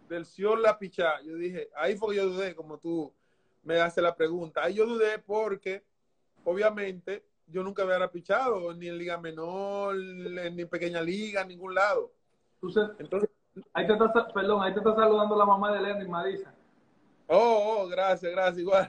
del 0.07 0.25
Sion 0.25 0.61
La 0.61 0.79
Pichá, 0.79 1.21
yo 1.21 1.35
dije, 1.35 1.69
ahí 1.75 1.97
fue 1.97 2.11
que 2.11 2.21
yo 2.21 2.29
dudé, 2.29 2.55
como 2.55 2.77
tú 2.77 3.11
me 3.61 3.79
haces 3.81 4.01
la 4.01 4.15
pregunta. 4.15 4.63
Ahí 4.63 4.75
yo 4.75 4.85
dudé 4.85 5.19
porque, 5.19 5.83
obviamente, 6.45 7.25
yo 7.47 7.61
nunca 7.61 7.83
había 7.83 8.09
pichado, 8.09 8.73
ni 8.73 8.87
en 8.87 8.97
Liga 8.97 9.17
Menor, 9.17 9.97
ni 9.97 10.61
en 10.61 10.69
Pequeña 10.69 11.01
Liga, 11.01 11.41
en 11.41 11.49
ningún 11.49 11.75
lado. 11.75 12.13
Entonces, 12.61 13.29
ahí 13.73 13.85
te 13.85 13.91
está, 13.91 14.29
perdón, 14.33 14.63
ahí 14.63 14.71
te 14.73 14.79
está 14.79 14.95
saludando 14.95 15.35
la 15.35 15.45
mamá 15.45 15.73
de 15.73 15.81
Lenny 15.81 16.07
Marisa. 16.07 16.53
Oh, 17.27 17.81
oh, 17.81 17.87
gracias, 17.89 18.31
gracias, 18.31 18.59
igual. 18.59 18.87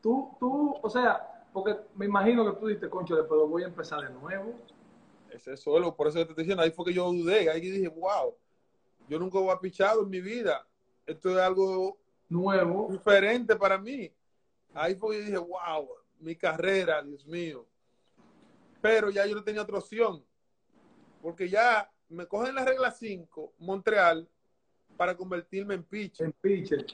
Tú, 0.00 0.34
tú, 0.40 0.78
o 0.80 0.88
sea, 0.88 1.44
porque 1.52 1.76
me 1.94 2.06
imagino 2.06 2.46
que 2.46 2.58
tú 2.58 2.68
dijiste, 2.68 2.88
concho, 2.88 3.16
pero 3.28 3.46
voy 3.46 3.64
a 3.64 3.66
empezar 3.66 4.00
de 4.00 4.10
nuevo 4.14 4.54
Ese 5.36 5.52
es 5.52 5.60
solo, 5.60 5.94
por 5.94 6.08
eso 6.08 6.16
te 6.16 6.22
estoy 6.22 6.44
diciendo, 6.44 6.62
ahí 6.62 6.70
fue 6.70 6.86
que 6.86 6.94
yo 6.94 7.12
dudé, 7.12 7.50
ahí 7.50 7.60
dije, 7.60 7.88
wow, 7.88 8.34
yo 9.06 9.18
nunca 9.18 9.38
voy 9.38 9.50
a 9.50 9.60
pichado 9.60 10.02
en 10.02 10.08
mi 10.08 10.20
vida. 10.20 10.66
Esto 11.04 11.30
es 11.30 11.36
algo 11.36 11.98
Nuevo. 12.30 12.88
diferente 12.90 13.54
para 13.54 13.76
mí. 13.76 14.10
Ahí 14.72 14.94
fue 14.94 15.14
que 15.14 15.20
yo 15.20 15.26
dije, 15.26 15.38
wow, 15.38 15.88
mi 16.20 16.34
carrera, 16.34 17.02
Dios 17.02 17.26
mío. 17.26 17.66
Pero 18.80 19.10
ya 19.10 19.26
yo 19.26 19.34
no 19.34 19.44
tenía 19.44 19.60
otra 19.60 19.76
opción. 19.76 20.24
Porque 21.20 21.50
ya 21.50 21.90
me 22.08 22.26
cogen 22.26 22.54
la 22.54 22.64
regla 22.64 22.90
5, 22.90 23.52
Montreal, 23.58 24.26
para 24.96 25.14
convertirme 25.14 25.74
en 25.74 25.82
pitcher. 25.84 26.26
En 26.26 26.32
pitcher. 26.32 26.86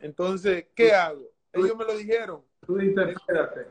Entonces, 0.00 0.66
¿qué 0.72 0.92
hago? 0.92 1.32
Ellos 1.52 1.76
me 1.76 1.84
lo 1.84 1.96
dijeron. 1.96 2.44
Tú 2.64 2.76
dijiste, 2.76 3.10
espérate. 3.10 3.66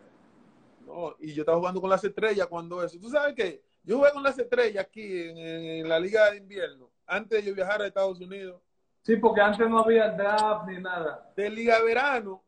No, 0.86 1.16
y 1.20 1.34
yo 1.34 1.44
estaba 1.44 1.58
jugando 1.58 1.80
con 1.80 1.90
las 1.90 2.04
estrellas 2.04 2.48
cuando 2.48 2.84
eso. 2.84 3.00
¿Tú 3.00 3.10
sabes 3.10 3.34
qué? 3.36 3.65
Yo 3.86 3.98
jugué 3.98 4.12
con 4.12 4.24
las 4.24 4.38
estrellas 4.38 4.84
aquí 4.84 5.30
en, 5.30 5.38
en 5.38 5.90
la 5.90 6.00
Liga 6.00 6.32
de 6.32 6.38
Invierno, 6.38 6.90
antes 7.06 7.40
de 7.44 7.50
yo 7.50 7.56
viajar 7.56 7.82
a 7.82 7.88
Estados 7.88 8.20
Unidos. 8.20 8.62
Sí, 9.04 9.16
porque 9.18 9.40
antes 9.42 9.70
no 9.70 9.80
había 9.80 10.10
draft 10.10 10.68
ni 10.68 10.80
nada. 10.82 11.32
De 11.36 11.50
Liga 11.50 11.80
Verano 11.84 12.44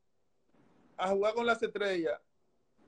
a 0.97 1.09
jugar 1.09 1.33
con 1.35 1.45
las 1.45 1.61
estrellas 1.61 2.19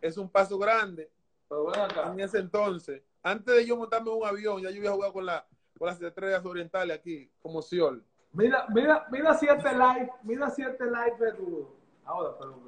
es 0.01 0.17
un 0.17 0.27
paso 0.29 0.57
grande 0.57 1.12
Pero 1.47 1.65
ven 1.67 1.79
acá. 1.79 2.12
en 2.12 2.19
ese 2.19 2.39
entonces. 2.39 3.03
Antes 3.21 3.53
de 3.55 3.65
yo 3.67 3.77
montarme 3.77 4.09
en 4.09 4.17
un 4.17 4.25
avión, 4.25 4.62
ya 4.62 4.71
yo 4.71 4.77
había 4.79 4.91
jugado 4.91 5.13
con, 5.13 5.25
la, 5.27 5.45
con 5.77 5.88
las 5.88 6.01
estrellas 6.01 6.43
orientales 6.43 6.97
aquí, 6.97 7.29
como 7.41 7.62
Siol. 7.62 8.03
Mira, 8.31 8.65
mira, 8.69 9.05
mira 9.12 9.33
si 9.35 9.45
este 9.47 9.71
live, 9.73 10.12
mira 10.23 10.49
si 10.49 10.63
este 10.63 10.85
live 10.85 11.15
es 11.27 11.38
duro. 11.38 11.75
Ahora, 12.05 12.31
pero, 12.39 12.59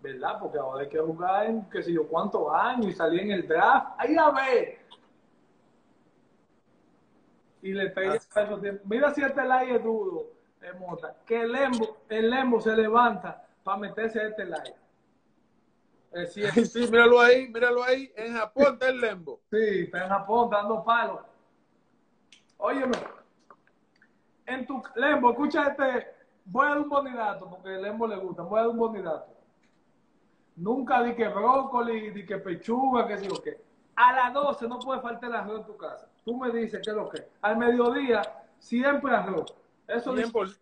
¿verdad? 0.00 0.38
Porque 0.40 0.58
ahora 0.58 0.82
hay 0.82 0.88
que 0.88 0.98
jugar 0.98 1.46
en 1.46 1.68
qué 1.68 1.82
sé 1.82 1.92
yo 1.92 2.06
cuántos 2.08 2.46
años 2.54 2.86
y 2.86 2.92
salir 2.92 3.20
en 3.20 3.32
el 3.32 3.46
draft. 3.48 3.88
Ahí 3.98 4.16
a 4.16 4.30
ver. 4.30 4.78
Y 7.62 7.72
le 7.72 7.90
pedí 7.90 8.08
Ah. 8.34 8.42
esos 8.42 8.60
tiempos. 8.60 8.86
Mira 8.86 9.12
si 9.14 9.22
este 9.22 9.42
live 9.42 9.76
es 9.76 9.82
duro, 9.84 10.26
Mota. 10.78 11.16
Que 11.26 11.42
el 11.42 11.52
lembo, 11.52 11.98
el 12.08 12.30
lembo 12.30 12.60
se 12.60 12.74
levanta 12.76 13.46
para 13.62 13.78
meterse 13.78 14.20
a 14.20 14.28
este 14.28 14.44
live. 14.44 14.74
Es 16.12 16.32
cierto. 16.34 16.60
Sí, 16.64 16.86
míralo 16.90 17.20
ahí, 17.20 17.48
míralo 17.48 17.82
ahí. 17.84 18.12
En 18.16 18.34
Japón 18.36 18.74
está 18.74 18.88
el 18.88 19.00
Lembo. 19.00 19.40
Sí, 19.50 19.82
está 19.84 20.02
en 20.04 20.08
Japón 20.08 20.50
dando 20.50 20.82
palos. 20.84 21.20
Óyeme, 22.58 22.92
en 24.46 24.66
tu 24.66 24.82
Lembo, 24.96 25.30
escucha 25.30 25.68
este, 25.68 26.08
voy 26.44 26.66
a 26.66 26.70
dar 26.70 26.78
un 26.78 26.88
bonidato, 26.88 27.48
porque 27.48 27.74
el 27.76 27.82
Lembo 27.82 28.06
le 28.06 28.16
gusta, 28.16 28.42
voy 28.42 28.58
a 28.58 28.62
dar 28.62 28.70
un 28.70 28.78
bonidato. 28.78 29.32
Nunca 30.56 31.02
di 31.02 31.14
que 31.14 31.28
brócoli, 31.28 32.10
di 32.10 32.26
que 32.26 32.36
pechuga, 32.38 33.06
que 33.06 33.16
sí 33.18 33.28
o 33.30 33.40
qué. 33.40 33.62
A 33.96 34.12
las 34.12 34.34
12 34.34 34.68
no 34.68 34.78
puede 34.78 35.00
faltar 35.00 35.30
el 35.30 35.36
arroz 35.36 35.60
en 35.60 35.66
tu 35.66 35.76
casa. 35.76 36.08
Tú 36.30 36.36
me 36.36 36.48
dices 36.52 36.80
qué 36.84 36.90
es 36.90 36.96
lo 36.96 37.08
que. 37.08 37.26
Al 37.42 37.56
mediodía, 37.56 38.22
siempre 38.60 39.12
arroz. 39.12 39.52
Eso 39.88 40.14
dice, 40.14 40.30
100%. 40.30 40.56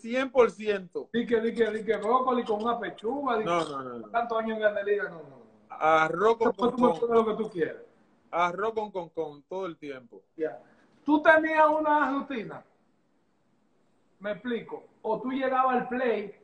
100%. 0.00 1.08
di 1.12 1.26
que, 1.26 1.40
di 1.42 1.52
que, 1.52 1.70
di 1.70 1.84
que 1.84 1.98
brócoli 1.98 2.42
con 2.44 2.62
una 2.62 2.80
pechuga, 2.80 3.36
di 3.36 3.44
No, 3.44 3.58
que 3.62 3.72
no, 3.72 3.82
no, 3.82 3.98
no. 3.98 4.08
tantos 4.08 4.38
años 4.38 4.56
en 4.56 4.60
Grande 4.60 4.84
Liga, 4.84 5.10
no, 5.10 5.16
no, 5.16 5.28
no. 5.28 5.42
Arroz 5.68 6.38
con 6.38 6.48
me 6.48 6.54
con, 6.54 6.98
pones 6.98 7.10
lo 7.10 7.26
que 7.26 7.42
tú 7.42 7.50
quieras. 7.50 7.82
Arroz 8.30 8.72
con 8.72 8.90
con 8.90 9.10
con 9.10 9.42
todo 9.42 9.66
el 9.66 9.76
tiempo. 9.76 10.22
Ya. 10.34 10.58
Tú 11.04 11.20
tenías 11.20 11.68
una 11.68 12.10
rutina. 12.10 12.64
Me 14.18 14.30
explico. 14.30 14.82
O 15.02 15.20
tú 15.20 15.30
llegabas 15.30 15.76
al 15.76 15.88
play, 15.88 16.34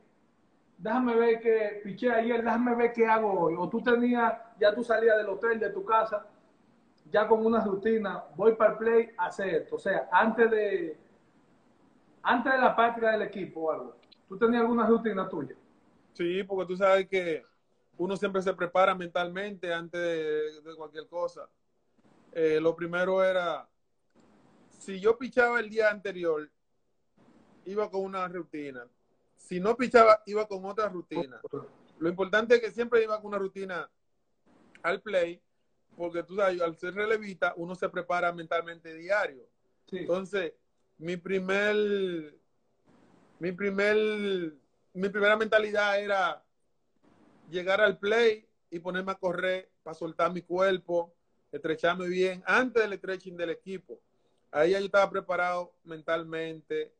déjame 0.76 1.14
ver 1.14 1.40
qué 1.40 1.80
piché 1.82 2.12
ayer, 2.12 2.44
déjame 2.44 2.74
ver 2.74 2.92
qué 2.92 3.06
hago 3.06 3.32
hoy. 3.32 3.54
O 3.56 3.66
tú 3.66 3.80
tenías, 3.80 4.34
ya 4.60 4.74
tú 4.74 4.84
salías 4.84 5.16
del 5.16 5.30
hotel, 5.30 5.58
de 5.58 5.70
tu 5.70 5.82
casa, 5.86 6.26
ya 7.10 7.26
con 7.26 7.44
una 7.44 7.64
rutina, 7.64 8.24
voy 8.36 8.54
para 8.54 8.72
el 8.72 8.78
play 8.78 9.10
hacer 9.16 9.48
esto. 9.54 9.76
O 9.76 9.78
sea, 9.78 10.08
antes 10.12 10.50
de, 10.50 10.96
antes 12.22 12.52
de 12.52 12.58
la 12.58 12.74
práctica 12.76 13.12
del 13.12 13.22
equipo 13.22 13.60
o 13.60 13.70
algo. 13.70 13.96
¿Tú 14.28 14.36
tenías 14.36 14.60
alguna 14.60 14.86
rutina 14.86 15.28
tuya? 15.28 15.56
Sí, 16.12 16.42
porque 16.44 16.66
tú 16.66 16.76
sabes 16.76 17.08
que 17.08 17.44
uno 17.96 18.16
siempre 18.16 18.42
se 18.42 18.52
prepara 18.52 18.94
mentalmente 18.94 19.72
antes 19.72 20.00
de, 20.00 20.60
de 20.60 20.76
cualquier 20.76 21.08
cosa. 21.08 21.48
Eh, 22.32 22.60
lo 22.60 22.76
primero 22.76 23.24
era, 23.24 23.68
si 24.78 25.00
yo 25.00 25.16
pichaba 25.16 25.60
el 25.60 25.70
día 25.70 25.90
anterior, 25.90 26.48
iba 27.64 27.90
con 27.90 28.02
una 28.02 28.28
rutina. 28.28 28.86
Si 29.36 29.60
no 29.60 29.76
pichaba, 29.76 30.22
iba 30.26 30.46
con 30.46 30.64
otra 30.64 30.88
rutina. 30.88 31.40
Lo 31.98 32.08
importante 32.08 32.56
es 32.56 32.60
que 32.60 32.70
siempre 32.70 33.02
iba 33.02 33.16
con 33.16 33.28
una 33.28 33.38
rutina 33.38 33.90
al 34.82 35.00
play, 35.00 35.40
porque 35.98 36.22
tú 36.22 36.36
sabes, 36.36 36.60
al 36.60 36.76
ser 36.76 36.94
relevista, 36.94 37.52
uno 37.56 37.74
se 37.74 37.88
prepara 37.88 38.32
mentalmente 38.32 38.94
diario. 38.94 39.42
Sí. 39.90 39.98
Entonces, 39.98 40.52
mi 40.96 41.16
primer, 41.16 41.76
mi 43.40 43.50
primer, 43.50 43.96
mi 44.92 45.08
primera 45.08 45.36
mentalidad 45.36 46.00
era 46.00 46.40
llegar 47.50 47.80
al 47.80 47.98
play 47.98 48.46
y 48.70 48.78
ponerme 48.78 49.10
a 49.10 49.16
correr 49.16 49.70
para 49.82 49.94
soltar 49.94 50.32
mi 50.32 50.42
cuerpo, 50.42 51.12
estrecharme 51.50 52.06
bien 52.06 52.44
antes 52.46 52.80
del 52.80 52.96
stretching 52.96 53.36
del 53.36 53.50
equipo. 53.50 54.00
Ahí 54.52 54.70
ya 54.70 54.78
yo 54.78 54.86
estaba 54.86 55.10
preparado 55.10 55.74
mentalmente 55.82 56.94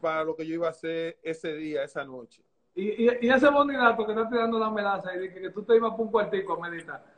para 0.00 0.24
lo 0.24 0.34
que 0.34 0.46
yo 0.46 0.54
iba 0.54 0.68
a 0.68 0.70
hacer 0.70 1.18
ese 1.22 1.52
día, 1.54 1.84
esa 1.84 2.04
noche. 2.04 2.42
Y, 2.74 3.04
y, 3.04 3.18
y 3.20 3.28
ese 3.28 3.50
bonidato 3.50 4.06
que 4.06 4.12
está 4.12 4.30
tirando 4.30 4.58
la 4.58 4.70
melaza 4.70 5.14
y 5.14 5.18
dice 5.18 5.42
que 5.42 5.50
tú 5.50 5.62
te 5.62 5.76
ibas 5.76 5.90
por 5.90 6.06
un 6.06 6.10
cuartico 6.10 6.54
a 6.54 6.70
meditar, 6.70 7.11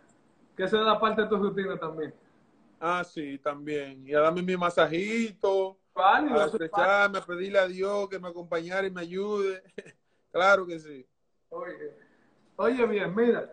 que 0.57 0.64
eso 0.64 0.81
era 0.81 0.99
parte 0.99 1.23
de 1.23 1.29
tu 1.29 1.37
rutina 1.37 1.79
también. 1.79 2.14
Ah, 2.81 3.03
sí, 3.05 3.38
también. 3.38 4.07
Y 4.07 4.14
a 4.14 4.21
darme 4.21 4.43
mi 4.43 4.57
masajito, 4.57 5.79
Válido, 5.95 6.40
a 6.40 6.47
es 6.47 6.53
estrecharme, 6.53 7.19
a 7.19 7.23
pedirle 7.23 7.59
a 7.59 7.67
Dios 7.67 8.09
que 8.09 8.19
me 8.19 8.29
acompañara 8.29 8.87
y 8.87 8.90
me 8.90 9.01
ayude. 9.01 9.62
claro 10.33 10.67
que 10.67 10.79
sí. 10.79 11.07
Oye, 11.51 11.95
oye 12.57 12.87
bien, 12.87 13.14
mira, 13.14 13.51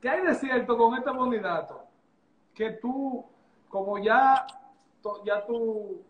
¿qué 0.00 0.08
hay 0.08 0.26
de 0.26 0.34
cierto 0.34 0.76
con 0.76 0.94
este 0.96 1.10
bonidato? 1.10 1.84
Que 2.54 2.72
tú, 2.72 3.24
como 3.68 3.98
ya, 3.98 4.46
ya 5.24 5.46
tú 5.46 6.02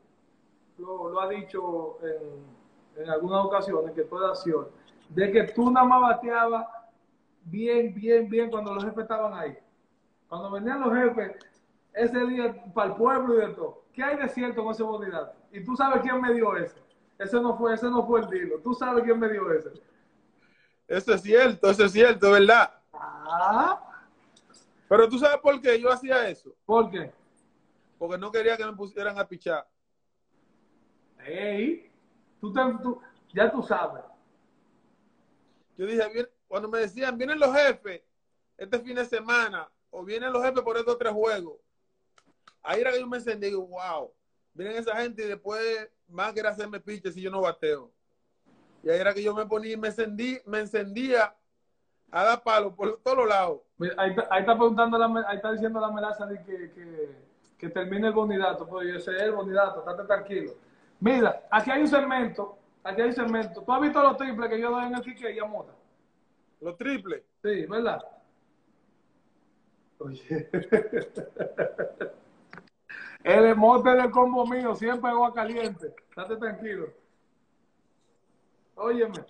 lo, 0.79 1.09
lo 1.11 1.21
has 1.21 1.31
dicho 1.31 1.99
en, 2.03 3.03
en 3.05 3.11
algunas 3.11 3.45
ocasiones, 3.45 3.95
que 3.95 4.03
tú 4.03 4.19
eras 4.19 4.39
acción, 4.39 4.69
de 5.09 5.31
que 5.31 5.45
tú 5.45 5.71
nada 5.71 5.87
más 5.87 6.01
bateabas 6.01 6.67
bien, 7.45 7.95
bien, 7.95 8.29
bien 8.29 8.51
cuando 8.51 8.75
los 8.75 8.85
jefes 8.85 9.03
estaban 9.03 9.35
ahí. 9.35 9.57
Cuando 10.33 10.51
venían 10.51 10.81
los 10.81 10.95
jefes, 10.95 11.37
ese 11.92 12.27
día 12.27 12.64
para 12.73 12.88
el 12.92 12.97
pueblo 12.97 13.35
y 13.35 13.47
de 13.47 13.53
todo. 13.53 13.85
¿Qué 13.92 14.03
hay 14.03 14.16
de 14.16 14.31
cierto 14.31 14.64
con 14.64 14.73
ese 14.73 14.83
bonidato? 14.83 15.37
Y 15.53 15.62
tú 15.62 15.77
sabes 15.77 16.01
quién 16.01 16.18
me 16.23 16.33
dio 16.33 16.57
ese. 16.57 16.79
Ese 17.18 17.38
no 17.38 17.55
fue, 17.59 17.75
ese 17.75 17.90
no 17.90 18.07
fue 18.07 18.21
el 18.21 18.31
dilo. 18.31 18.59
Tú 18.61 18.73
sabes 18.73 19.05
quién 19.05 19.18
me 19.18 19.29
dio 19.29 19.53
ese. 19.53 19.68
Eso 20.88 21.12
es 21.12 21.21
cierto, 21.21 21.68
eso 21.68 21.85
es 21.85 21.92
cierto, 21.92 22.31
¿verdad? 22.31 22.73
Ah, 22.95 23.79
Pero 24.88 25.07
tú 25.07 25.18
sabes 25.18 25.37
por 25.42 25.61
qué 25.61 25.79
yo 25.79 25.92
hacía 25.92 26.27
eso. 26.27 26.57
¿por 26.64 26.90
qué? 26.90 27.12
Porque 27.99 28.16
no 28.16 28.33
quería 28.33 28.57
que 28.57 28.64
me 28.64 28.73
pusieran 28.73 29.18
a 29.18 29.29
pichar. 29.29 29.68
Ey, 31.27 31.92
tú, 32.40 32.51
te, 32.55 32.61
tú- 32.83 33.03
ya 33.35 33.53
tú 33.53 33.62
sabes. 33.62 34.03
Yo 35.77 35.85
dije, 35.85 36.09
bien, 36.11 36.27
cuando 36.49 36.71
me 36.71 36.79
decían, 36.79 37.18
vienen 37.18 37.38
los 37.38 37.55
jefes 37.55 38.01
este 38.57 38.81
fin 38.81 38.95
de 38.95 39.05
semana, 39.05 39.68
o 39.93 40.03
vienen 40.05 40.33
los 40.33 40.43
jefes 40.43 40.63
por 40.63 40.77
estos 40.77 40.99
tres 40.99 41.13
juegos, 41.13 41.59
ahí 42.63 42.81
era 42.81 42.91
que 42.91 42.99
yo 43.01 43.07
me 43.07 43.19
encendí 43.19 43.47
y 43.47 43.51
digo, 43.51 43.67
wow, 43.67 44.11
vienen 44.55 44.77
esa 44.79 44.97
gente 44.97 45.23
y 45.25 45.29
después 45.29 45.89
más 46.09 46.33
quiere 46.33 46.49
hacerme 46.49 46.81
piche 46.81 47.13
si 47.13 47.21
yo 47.21 47.31
no 47.31 47.43
bateo. 47.43 47.93
Y 48.83 48.91
ahí 48.91 48.99
era 48.99 49.15
que 49.15 49.23
yo 49.23 49.35
me 49.35 49.47
ponía 49.47 49.73
y 49.75 49.77
me 49.77 49.89
encendí, 49.89 50.39
me 50.47 50.61
encendía 50.61 51.35
a 52.11 52.25
dar 52.25 52.43
palo 52.43 52.75
por 52.75 52.99
todos 53.03 53.19
los 53.19 53.29
lados. 53.29 53.61
Mira, 53.79 53.95
Ahí, 53.99 54.11
está- 54.11 54.27
ahí 54.31 54.41
está 54.41 54.57
preguntando, 54.57 54.99
la, 54.99 55.25
ahí 55.29 55.37
está 55.37 55.53
diciendo 55.53 55.79
la 55.81 55.87
amenaza 55.89 56.27
de 56.27 56.43
que, 56.43 56.71
que, 56.73 57.17
que 57.59 57.69
termine 57.69 58.09
el 58.09 58.13
bonidato. 58.15 58.67
Pues 58.67 58.88
yo 58.93 58.99
sé 58.99 59.13
el 59.23 59.33
bonidato, 59.33 59.81
estate 59.81 60.05
tranquilo. 60.05 60.53
Mira, 61.01 61.47
aquí 61.51 61.71
hay 61.71 61.83
un 61.83 61.88
segmento, 61.88 62.59
aquí 62.83 63.03
hay 63.03 63.09
un 63.09 63.15
segmento. 63.15 63.63
¿Tú 63.63 63.73
has 63.73 63.81
visto 63.81 64.03
los 64.03 64.17
triples 64.17 64.49
que 64.51 64.61
yo 64.61 64.71
doy 64.71 64.85
en 64.87 64.95
el 64.95 65.03
Quique 65.03 65.31
y 65.33 65.38
a 65.38 65.45
Mota? 65.45 65.73
Los 66.61 66.77
triples. 66.77 67.23
Sí, 67.43 67.67
¿verdad? 67.67 68.01
Oye. 70.05 70.48
El 73.25 73.46
emote 73.46 73.90
del 73.90 74.11
combo 74.11 74.44
mío, 74.46 74.75
siempre 74.75 75.11
agua 75.11 75.33
caliente. 75.33 75.94
Estate 76.09 76.37
tranquilo. 76.37 76.88
Óyeme. 78.75 79.25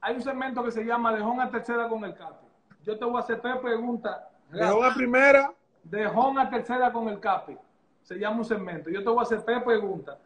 Hay 0.00 0.14
un 0.14 0.22
segmento 0.22 0.62
que 0.62 0.70
se 0.70 0.84
llama 0.84 1.12
De 1.12 1.20
Home 1.20 1.42
a 1.42 1.50
tercera 1.50 1.88
con 1.88 2.04
el 2.04 2.14
Capi. 2.14 2.46
Yo 2.84 2.96
te 2.96 3.04
voy 3.04 3.16
a 3.16 3.20
hacer 3.20 3.40
tres 3.40 3.56
preguntas. 3.58 4.16
De 4.50 4.72
una 4.72 4.94
primera, 4.94 5.52
De 5.82 6.06
home 6.06 6.40
a 6.40 6.48
tercera 6.48 6.92
con 6.92 7.08
el 7.08 7.20
Capi. 7.20 7.58
Se 8.02 8.18
llama 8.18 8.38
un 8.38 8.44
segmento. 8.44 8.88
Yo 8.88 9.02
te 9.02 9.08
voy 9.08 9.18
a 9.18 9.22
hacer 9.22 9.42
tres 9.42 9.62
preguntas. 9.62 10.16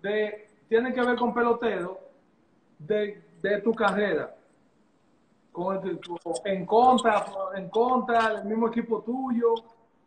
De, 0.00 0.48
tienen 0.68 0.94
que 0.94 1.02
ver 1.02 1.16
con 1.16 1.34
pelotero 1.34 2.00
de, 2.78 3.22
de 3.42 3.60
tu 3.60 3.74
carrera. 3.74 4.34
El, 5.82 6.00
en 6.44 6.66
contra, 6.66 7.24
en 7.54 7.68
contra 7.68 8.34
del 8.34 8.44
mismo 8.44 8.68
equipo 8.68 9.02
tuyo, 9.02 9.54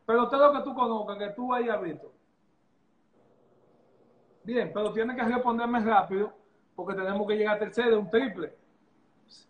pero 0.06 0.30
todo 0.30 0.52
lo 0.52 0.60
que 0.60 0.64
tú 0.64 0.76
conozcas, 0.76 1.18
que 1.18 1.30
tú 1.30 1.54
hayas 1.54 1.82
visto. 1.82 2.12
Bien, 4.44 4.72
pero 4.74 4.94
tienes 4.94 5.16
que 5.16 5.24
responderme 5.24 5.80
rápido 5.82 6.32
porque 6.76 6.96
tenemos 6.96 7.28
que 7.28 7.36
llegar 7.36 7.56
a 7.56 7.60
tercero, 7.60 8.00
un 8.00 8.10
triple. 8.10 8.56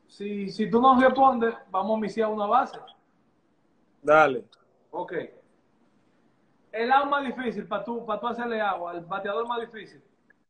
Si, 0.08 0.50
si 0.50 0.70
tú 0.70 0.82
no 0.82 1.00
respondes, 1.00 1.54
vamos 1.70 1.96
a 1.96 2.00
iniciar 2.00 2.30
una 2.30 2.48
base. 2.48 2.80
Dale. 4.02 4.46
Ok. 4.92 5.14
El 6.72 6.90
lado 6.90 7.06
más 7.08 7.26
difícil 7.26 7.68
para 7.68 7.84
tú, 7.84 8.06
para 8.06 8.20
tú 8.20 8.28
hacerle 8.28 8.62
agua, 8.62 8.94
el 8.94 9.06
bateador 9.06 9.48
más 9.48 9.60
difícil. 9.62 10.02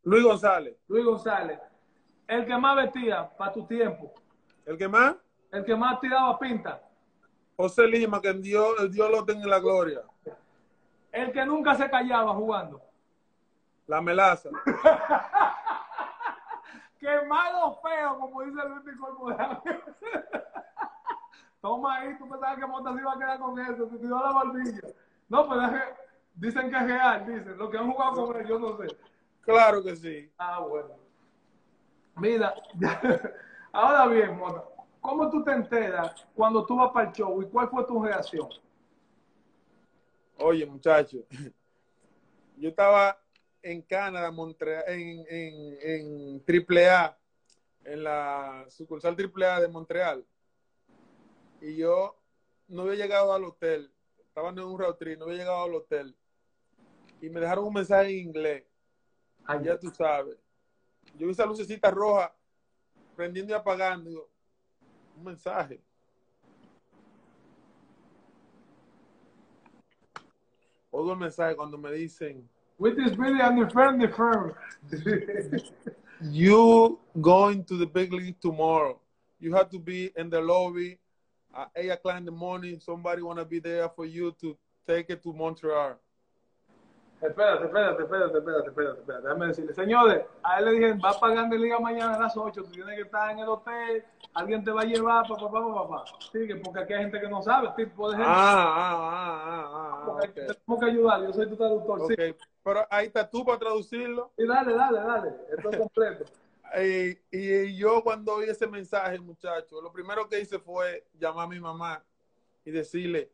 Luis 0.03 0.23
González. 0.23 0.77
Luis 0.87 1.03
González. 1.03 1.59
El 2.27 2.45
que 2.45 2.57
más 2.57 2.75
vestía 2.75 3.29
para 3.37 3.51
tu 3.51 3.65
tiempo. 3.65 4.13
¿El 4.65 4.77
que 4.77 4.87
más? 4.87 5.15
El 5.51 5.65
que 5.65 5.75
más 5.75 5.99
tiraba 5.99 6.37
pinta. 6.37 6.81
José 7.55 7.87
Lima, 7.87 8.21
que 8.21 8.33
Dios, 8.33 8.91
Dios 8.91 9.09
lo 9.09 9.25
tenga 9.25 9.43
en 9.43 9.49
la 9.49 9.59
gloria. 9.59 10.01
El 11.11 11.31
que 11.31 11.45
nunca 11.45 11.75
se 11.75 11.89
callaba 11.89 12.33
jugando. 12.33 12.81
La 13.87 14.01
melaza. 14.01 14.49
Qué 16.99 17.21
malo 17.27 17.79
feo, 17.81 18.19
como 18.19 18.41
dice 18.41 18.59
Luis 18.67 18.83
Nicol 18.85 19.37
Toma 21.61 21.95
ahí, 21.95 22.17
tú 22.17 22.27
pensabas 22.29 22.57
que 22.57 22.65
Monta 22.67 22.93
se 22.93 22.99
iba 22.99 23.13
a 23.13 23.17
quedar 23.17 23.39
con 23.39 23.59
eso, 23.59 23.87
te 23.87 23.97
tiró 23.97 24.19
la 24.19 24.31
barbilla. 24.31 24.81
No, 25.29 25.47
pero 25.47 25.61
es 25.63 25.83
dicen 26.35 26.69
que 26.69 26.77
es 26.77 26.83
real, 26.83 27.25
dicen. 27.25 27.57
Los 27.57 27.69
que 27.69 27.77
han 27.77 27.91
jugado 27.91 28.27
con 28.27 28.37
él, 28.37 28.47
yo 28.47 28.59
no 28.59 28.77
sé. 28.77 28.87
Claro 29.41 29.83
que 29.83 29.95
sí. 29.95 30.31
Ah, 30.37 30.59
bueno. 30.59 30.89
Mira, 32.15 32.53
ahora 33.71 34.07
bien, 34.07 34.37
Mota, 34.37 34.63
¿cómo 35.07 35.29
tú 35.29 35.41
te 35.41 35.51
enteras 35.51 36.27
cuando 36.35 36.65
tú 36.65 36.75
vas 36.75 36.91
para 36.91 37.07
el 37.07 37.15
show 37.15 37.41
y 37.41 37.45
cuál 37.45 37.69
fue 37.69 37.85
tu 37.85 38.03
reacción? 38.03 38.49
Oye, 40.37 40.65
muchacho, 40.65 41.19
yo 42.57 42.67
estaba 42.67 43.17
en 43.61 43.81
Canadá, 43.83 44.29
Montreal, 44.31 44.83
en, 44.87 45.25
en, 45.29 45.77
en 45.81 46.43
AAA, 46.45 47.17
en 47.85 48.03
la 48.03 48.65
sucursal 48.67 49.15
AAA 49.15 49.61
de 49.61 49.67
Montreal. 49.69 50.25
Y 51.61 51.77
yo 51.77 52.21
no 52.67 52.81
había 52.81 52.95
llegado 52.95 53.31
al 53.31 53.45
hotel, 53.45 53.89
estaba 54.19 54.49
en 54.49 54.59
un 54.59 54.77
road 54.77 54.95
trip, 54.95 55.17
no 55.17 55.25
había 55.25 55.37
llegado 55.37 55.63
al 55.63 55.75
hotel. 55.75 56.17
Y 57.21 57.29
me 57.29 57.39
dejaron 57.39 57.63
un 57.63 57.73
mensaje 57.73 58.09
en 58.09 58.27
inglés. 58.27 58.65
Ya 59.63 59.79
tú 59.79 59.89
sabes. 59.89 60.37
Yo 61.17 61.27
vi 61.27 61.31
esa 61.31 61.45
lucecita 61.45 61.89
roja 61.89 62.35
prendiendo 63.15 63.53
y 63.53 63.55
apagando. 63.55 64.29
Un 65.17 65.23
mensaje. 65.23 65.79
Oigo 70.91 71.11
el 71.11 71.17
mensaje 71.17 71.55
cuando 71.55 71.77
me 71.77 71.91
dicen, 71.91 72.47
With 72.79 72.95
this 72.95 73.15
video, 73.15 73.41
I'm 73.41 73.59
the 73.59 73.69
friend, 73.71 73.99
the 73.99 74.07
firm. 74.07 74.53
You 76.21 76.99
going 77.19 77.63
to 77.65 77.75
the 77.75 77.87
big 77.87 78.13
league 78.13 78.39
tomorrow. 78.39 78.99
You 79.39 79.53
have 79.55 79.69
to 79.71 79.79
be 79.79 80.11
in 80.15 80.29
the 80.29 80.39
lobby 80.39 80.99
at 81.55 81.71
8 81.75 81.89
o'clock 81.89 82.17
in 82.17 82.25
the 82.25 82.31
morning. 82.31 82.79
Somebody 82.79 83.23
want 83.23 83.39
to 83.39 83.45
be 83.45 83.59
there 83.59 83.89
for 83.89 84.05
you 84.05 84.35
to 84.41 84.55
take 84.87 85.09
it 85.09 85.23
to 85.23 85.33
Montreal. 85.33 85.99
Espérate, 87.19 87.65
espérate, 87.65 88.03
espérate, 88.03 88.37
espérate, 88.37 88.67
espérate, 88.69 88.99
espérate. 88.99 89.23
Déjame 89.23 89.47
decirle, 89.47 89.73
señores, 89.73 90.25
a 90.43 90.59
él 90.59 90.65
le 90.65 90.71
dije, 90.71 90.93
va 91.03 91.09
a 91.09 91.19
pagar 91.19 91.49
de 91.49 91.57
liga 91.57 91.79
mañana 91.79 92.15
a 92.15 92.19
las 92.19 92.37
8, 92.37 92.63
tú 92.63 92.69
tienes 92.69 92.95
que 92.95 93.01
estar 93.01 93.31
en 93.31 93.39
el 93.39 93.49
hotel, 93.49 94.05
alguien 94.35 94.63
te 94.63 94.69
va 94.69 94.81
a 94.81 94.85
llevar, 94.85 95.27
papá, 95.27 95.49
papá, 95.51 95.73
papá. 95.73 96.05
Sigue, 96.31 96.57
porque 96.57 96.81
aquí 96.81 96.93
hay 96.93 97.01
gente 97.01 97.19
que 97.19 97.27
no 97.27 97.41
sabe, 97.41 97.69
tipo 97.75 98.11
de 98.11 98.17
gente. 98.17 98.29
Ah, 98.29 98.75
ah, 98.77 99.01
ah, 99.01 99.41
ah, 99.45 99.71
ah, 99.73 100.05
porque 100.05 100.27
ok. 100.27 100.35
Tenemos 100.35 100.79
que 100.79 100.85
ayudar, 100.85 101.23
yo 101.23 101.33
soy 101.33 101.49
tu 101.49 101.55
traductor, 101.55 102.07
sí. 102.07 102.13
Ok, 102.13 102.37
Pero 102.63 102.87
ahí 102.91 103.07
está 103.07 103.27
tú 103.27 103.43
para 103.43 103.57
traducirlo. 103.57 104.31
Y 104.37 104.45
dale, 104.45 104.75
dale, 104.75 104.99
dale, 104.99 105.33
esto 105.57 105.69
es 105.71 105.77
completo. 105.79 106.25
Y, 106.79 107.17
y 107.31 107.77
yo 107.77 108.03
cuando 108.03 108.35
oí 108.35 108.47
ese 108.47 108.67
mensaje, 108.67 109.19
muchacho, 109.19 109.81
lo 109.81 109.91
primero 109.91 110.29
que 110.29 110.39
hice 110.39 110.59
fue 110.59 111.07
llamar 111.17 111.45
a 111.45 111.49
mi 111.49 111.59
mamá 111.59 112.03
y 112.63 112.69
decirle, 112.69 113.31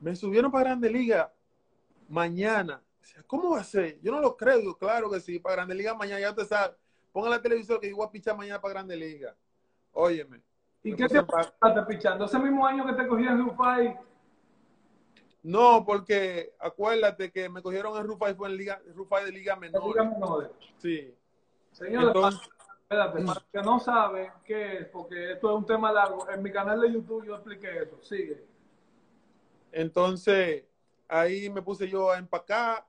me 0.00 0.16
subieron 0.16 0.50
para 0.50 0.64
Grande 0.70 0.90
Liga 0.90 1.32
mañana. 2.08 2.82
¿Cómo 3.26 3.50
va 3.50 3.60
a 3.60 3.64
ser? 3.64 4.00
Yo 4.00 4.12
no 4.12 4.20
lo 4.20 4.36
creo. 4.36 4.76
Claro 4.76 5.10
que 5.10 5.20
sí, 5.20 5.38
para 5.38 5.56
Grande 5.56 5.74
Liga 5.74 5.94
mañana, 5.94 6.20
ya 6.20 6.30
usted 6.30 6.46
sabe. 6.46 6.74
Ponga 7.12 7.30
la 7.30 7.40
televisión 7.40 7.80
que 7.80 7.88
yo 7.88 7.96
voy 7.96 8.06
a 8.06 8.10
pichar 8.10 8.36
mañana 8.36 8.60
para 8.60 8.74
Grande 8.74 8.96
Liga. 8.96 9.34
Óyeme. 9.92 10.42
¿Y 10.82 10.94
qué 10.94 11.08
te 11.08 11.18
estás 11.18 11.52
pichando? 11.86 12.24
Ese 12.24 12.38
mismo 12.38 12.66
año 12.66 12.86
que 12.86 12.92
te 12.92 13.06
cogí 13.08 13.26
en 13.26 13.38
Rufai, 13.38 13.98
No, 15.42 15.84
porque 15.84 16.54
acuérdate 16.58 17.32
que 17.32 17.48
me 17.48 17.62
cogieron 17.62 17.96
en 17.98 18.06
Rufai, 18.06 18.34
fue 18.34 18.48
en 18.48 18.56
Liga, 18.56 18.80
Rufai 18.94 19.24
de 19.24 19.32
Liga 19.32 19.54
en 19.54 19.60
Menor. 19.60 19.88
Liga 19.88 20.04
Menores. 20.04 20.50
Sí. 20.78 21.14
Señores, 21.72 22.08
Entonces, 22.08 22.40
espérate, 22.82 23.24
para 23.24 23.44
que 23.52 23.62
no 23.62 23.80
sabe 23.80 24.32
qué 24.44 24.78
es, 24.78 24.86
porque 24.86 25.32
esto 25.32 25.50
es 25.50 25.56
un 25.56 25.66
tema 25.66 25.92
largo, 25.92 26.28
en 26.30 26.42
mi 26.42 26.50
canal 26.50 26.80
de 26.80 26.92
YouTube 26.92 27.24
yo 27.26 27.34
expliqué 27.34 27.82
eso. 27.82 27.98
Sigue. 28.02 28.44
Entonces, 29.72 30.64
ahí 31.08 31.48
me 31.50 31.62
puse 31.62 31.88
yo 31.88 32.10
a 32.10 32.18
empacar 32.18 32.86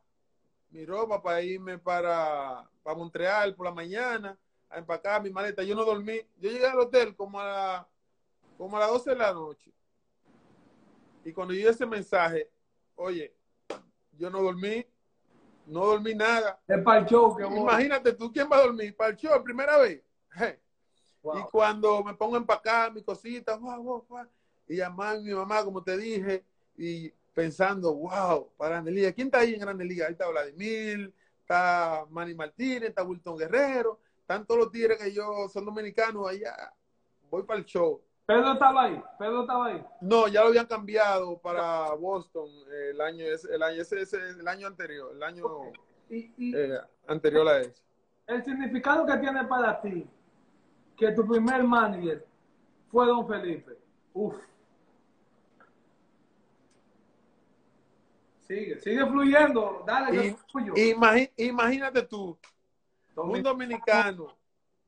mi 0.70 0.86
ropa 0.86 1.22
para 1.22 1.42
irme 1.42 1.78
para, 1.80 2.70
para 2.84 2.96
Montreal 2.96 3.56
por 3.56 3.66
la 3.66 3.74
mañana, 3.74 4.38
a 4.70 4.78
empacar 4.78 5.22
mi 5.24 5.32
maleta. 5.32 5.64
Yo 5.64 5.76
no 5.76 5.84
dormí. 5.84 6.22
Yo 6.38 6.52
llegué 6.52 6.68
al 6.68 6.80
hotel 6.80 7.16
como 7.16 7.40
a, 7.40 7.46
la- 7.46 7.88
como 8.58 8.78
a 8.78 8.82
las 8.82 8.90
12 8.90 9.10
de 9.12 9.16
la 9.16 9.34
noche. 9.34 9.72
Y 11.24 11.34
cuando 11.34 11.54
yo 11.54 11.70
ese 11.70 11.86
mensaje, 11.86 12.50
oye, 12.96 13.34
yo 14.18 14.30
no 14.30 14.42
dormí, 14.42 14.86
no 15.66 15.86
dormí 15.86 16.14
nada. 16.14 16.60
Es 16.68 16.82
para 16.84 17.00
el 17.00 17.06
show 17.08 17.36
que. 17.36 17.44
Imagínate 17.46 18.14
tú, 18.14 18.32
¿quién 18.32 18.48
va 18.52 18.58
a 18.58 18.62
dormir? 18.62 18.96
¿Para 18.96 19.12
el 19.12 19.18
show, 19.18 19.44
primera 19.44 19.78
vez? 19.78 20.04
Wow. 21.22 21.38
Y 21.40 21.42
cuando 21.52 22.04
me 22.04 22.14
pongo 22.14 22.36
a 22.36 22.40
empacar 22.40 22.94
mi 22.94 23.04
cosita, 23.04 23.56
guau, 23.56 23.82
guau, 23.82 24.06
guau, 24.08 24.28
y 24.68 24.78
llamar 24.78 25.16
a 25.18 25.20
mi 25.20 25.32
mamá, 25.34 25.64
como 25.64 25.84
te 25.84 25.98
dije, 25.98 26.46
y 26.78 27.12
pensando, 27.44 27.94
wow, 27.96 28.52
para 28.58 28.72
Grande 28.76 28.92
Liga. 28.92 29.14
¿Quién 29.14 29.28
está 29.28 29.40
ahí 29.40 29.54
en 29.54 29.62
Grande 29.62 29.86
Liga? 29.86 30.08
Ahí 30.08 30.12
está 30.12 30.28
Vladimir, 30.28 31.14
está 31.40 32.06
Manny 32.10 32.34
Martínez, 32.36 32.90
está 32.90 33.02
Wilton 33.04 33.38
Guerrero, 33.38 33.98
están 34.20 34.46
todos 34.46 34.60
los 34.60 34.72
tigres 34.72 34.98
que 35.02 35.14
yo 35.14 35.48
son 35.48 35.64
dominicanos 35.64 36.28
allá. 36.28 36.74
Voy 37.32 37.44
para 37.44 37.60
el 37.60 37.66
show. 37.66 38.02
Pedro 38.26 38.52
estaba 38.54 38.84
ahí, 38.84 39.02
Pedro 39.18 39.42
estaba 39.42 39.66
ahí. 39.68 39.86
No, 40.02 40.28
ya 40.28 40.42
lo 40.42 40.48
habían 40.50 40.66
cambiado 40.66 41.38
para 41.40 41.94
Boston 41.94 42.50
el 42.92 43.00
año, 43.00 43.24
el 43.26 43.64
año, 43.64 43.82
ese, 43.82 44.02
ese- 44.02 44.18
el 44.32 44.48
año 44.48 44.68
anterior, 44.68 45.12
el 45.16 45.24
año 45.24 45.46
Y, 46.10 46.34
y 46.38 46.56
eh, 46.56 46.78
anterior 47.08 47.48
a 47.48 47.62
ese. 47.62 47.82
el 48.28 48.44
significado 48.44 49.06
que 49.06 49.16
tiene 49.18 49.46
para 49.46 49.80
ti 49.82 50.06
que 50.98 51.12
tu 51.14 51.26
primer 51.26 51.64
manager 51.64 52.26
fue 52.92 53.06
Don 53.08 53.26
Felipe. 53.28 53.78
Uf. 54.14 54.36
Sigue, 58.50 58.80
sigue 58.80 59.06
fluyendo. 59.06 59.84
Dale, 59.86 60.36
Y-. 60.76 60.92
Imagi- 60.94 61.32
imagínate 61.38 62.02
tú, 62.02 62.36
un 63.16 63.30
Domin- 63.30 63.44
dominicano, 63.44 64.36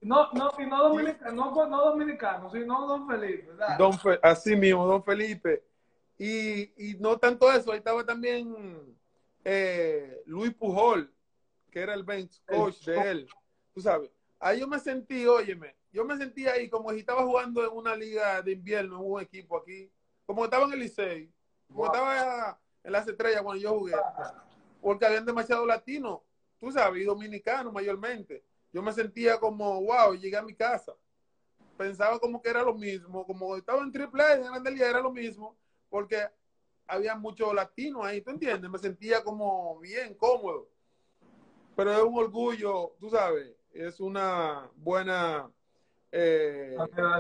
No, 0.01 0.32
no, 0.34 0.51
y 0.57 0.66
no 0.66 0.89
dominicano, 0.89 1.51
no, 1.51 1.68
no 1.68 1.86
dominicano, 1.86 2.49
sino 2.49 2.88
Don 2.88 3.07
Felipe. 3.07 3.51
dale. 3.55 3.78
don 3.78 3.93
Fe- 3.99 4.20
así 4.24 4.55
mismo, 4.55 4.88
don 4.88 5.03
Felipe. 5.03 5.64
Y, 6.18 6.74
y 6.91 6.97
no 6.99 7.18
tanto 7.20 7.51
eso, 7.51 7.72
ahí 7.72 7.78
estaba 7.78 8.03
también 8.03 8.97
eh, 9.45 10.24
Luis 10.26 10.55
Pujol, 10.55 11.14
que 11.70 11.82
era 11.82 11.93
el 11.93 12.03
bench 12.03 12.41
coach 12.47 12.84
de 12.86 13.12
él. 13.12 13.30
Tú 13.76 13.82
sabes, 13.82 14.09
ahí 14.39 14.59
yo 14.59 14.68
me 14.68 14.80
sentí, 14.80 15.28
óyeme, 15.28 15.76
yo 15.91 16.03
me 16.03 16.18
sentí 16.18 16.47
ahí 16.47 16.68
como 16.68 16.91
si 16.93 16.99
estaba 16.99 17.22
jugando 17.24 17.64
en 17.64 17.72
una 17.78 17.95
liga 17.95 18.41
de 18.41 18.53
invierno, 18.53 18.95
en 18.99 19.12
un 19.12 19.22
equipo 19.22 19.55
aquí, 19.55 19.88
como 20.26 20.45
estaba 20.45 20.66
en 20.66 20.74
el 20.74 20.80
Licey, 20.80 21.32
como 21.68 21.84
Wow. 21.84 21.86
estaba 21.93 22.59
en 22.84 22.91
las 22.91 23.07
estrellas 23.07 23.41
cuando 23.41 23.61
yo 23.61 23.77
jugué. 23.77 23.93
porque 24.82 25.05
habían 25.05 25.25
demasiado 25.25 25.65
latinos, 25.65 26.19
tú 26.59 26.71
sabes, 26.71 27.01
y 27.01 27.05
dominicanos 27.05 27.71
mayormente. 27.71 28.43
Yo 28.73 28.82
me 28.82 28.91
sentía 28.93 29.39
como, 29.39 29.82
wow, 29.82 30.13
llegué 30.15 30.38
a 30.38 30.41
mi 30.41 30.55
casa. 30.55 30.93
Pensaba 31.77 32.19
como 32.19 32.41
que 32.41 32.49
era 32.49 32.63
lo 32.63 32.73
mismo, 32.73 33.25
como 33.25 33.55
estaba 33.55 33.82
en 33.82 33.91
triple 33.91 34.23
A, 34.23 34.36
en 34.36 34.43
Grande 34.43 34.71
Liga, 34.71 34.89
era 34.89 35.01
lo 35.01 35.11
mismo, 35.11 35.55
porque 35.89 36.27
había 36.88 37.15
muchos 37.15 37.53
latinos 37.53 38.05
ahí, 38.05 38.21
¿tú 38.21 38.32
entiendes? 38.32 38.69
Me 38.69 38.77
sentía 38.77 39.23
como 39.23 39.79
bien, 39.79 40.13
cómodo. 40.15 40.69
Pero 41.75 41.91
es 41.91 42.03
un 42.03 42.17
orgullo, 42.17 42.95
tú 42.99 43.09
sabes, 43.09 43.55
es 43.73 43.99
una 43.99 44.69
buena... 44.75 45.49
eh, 46.12 46.76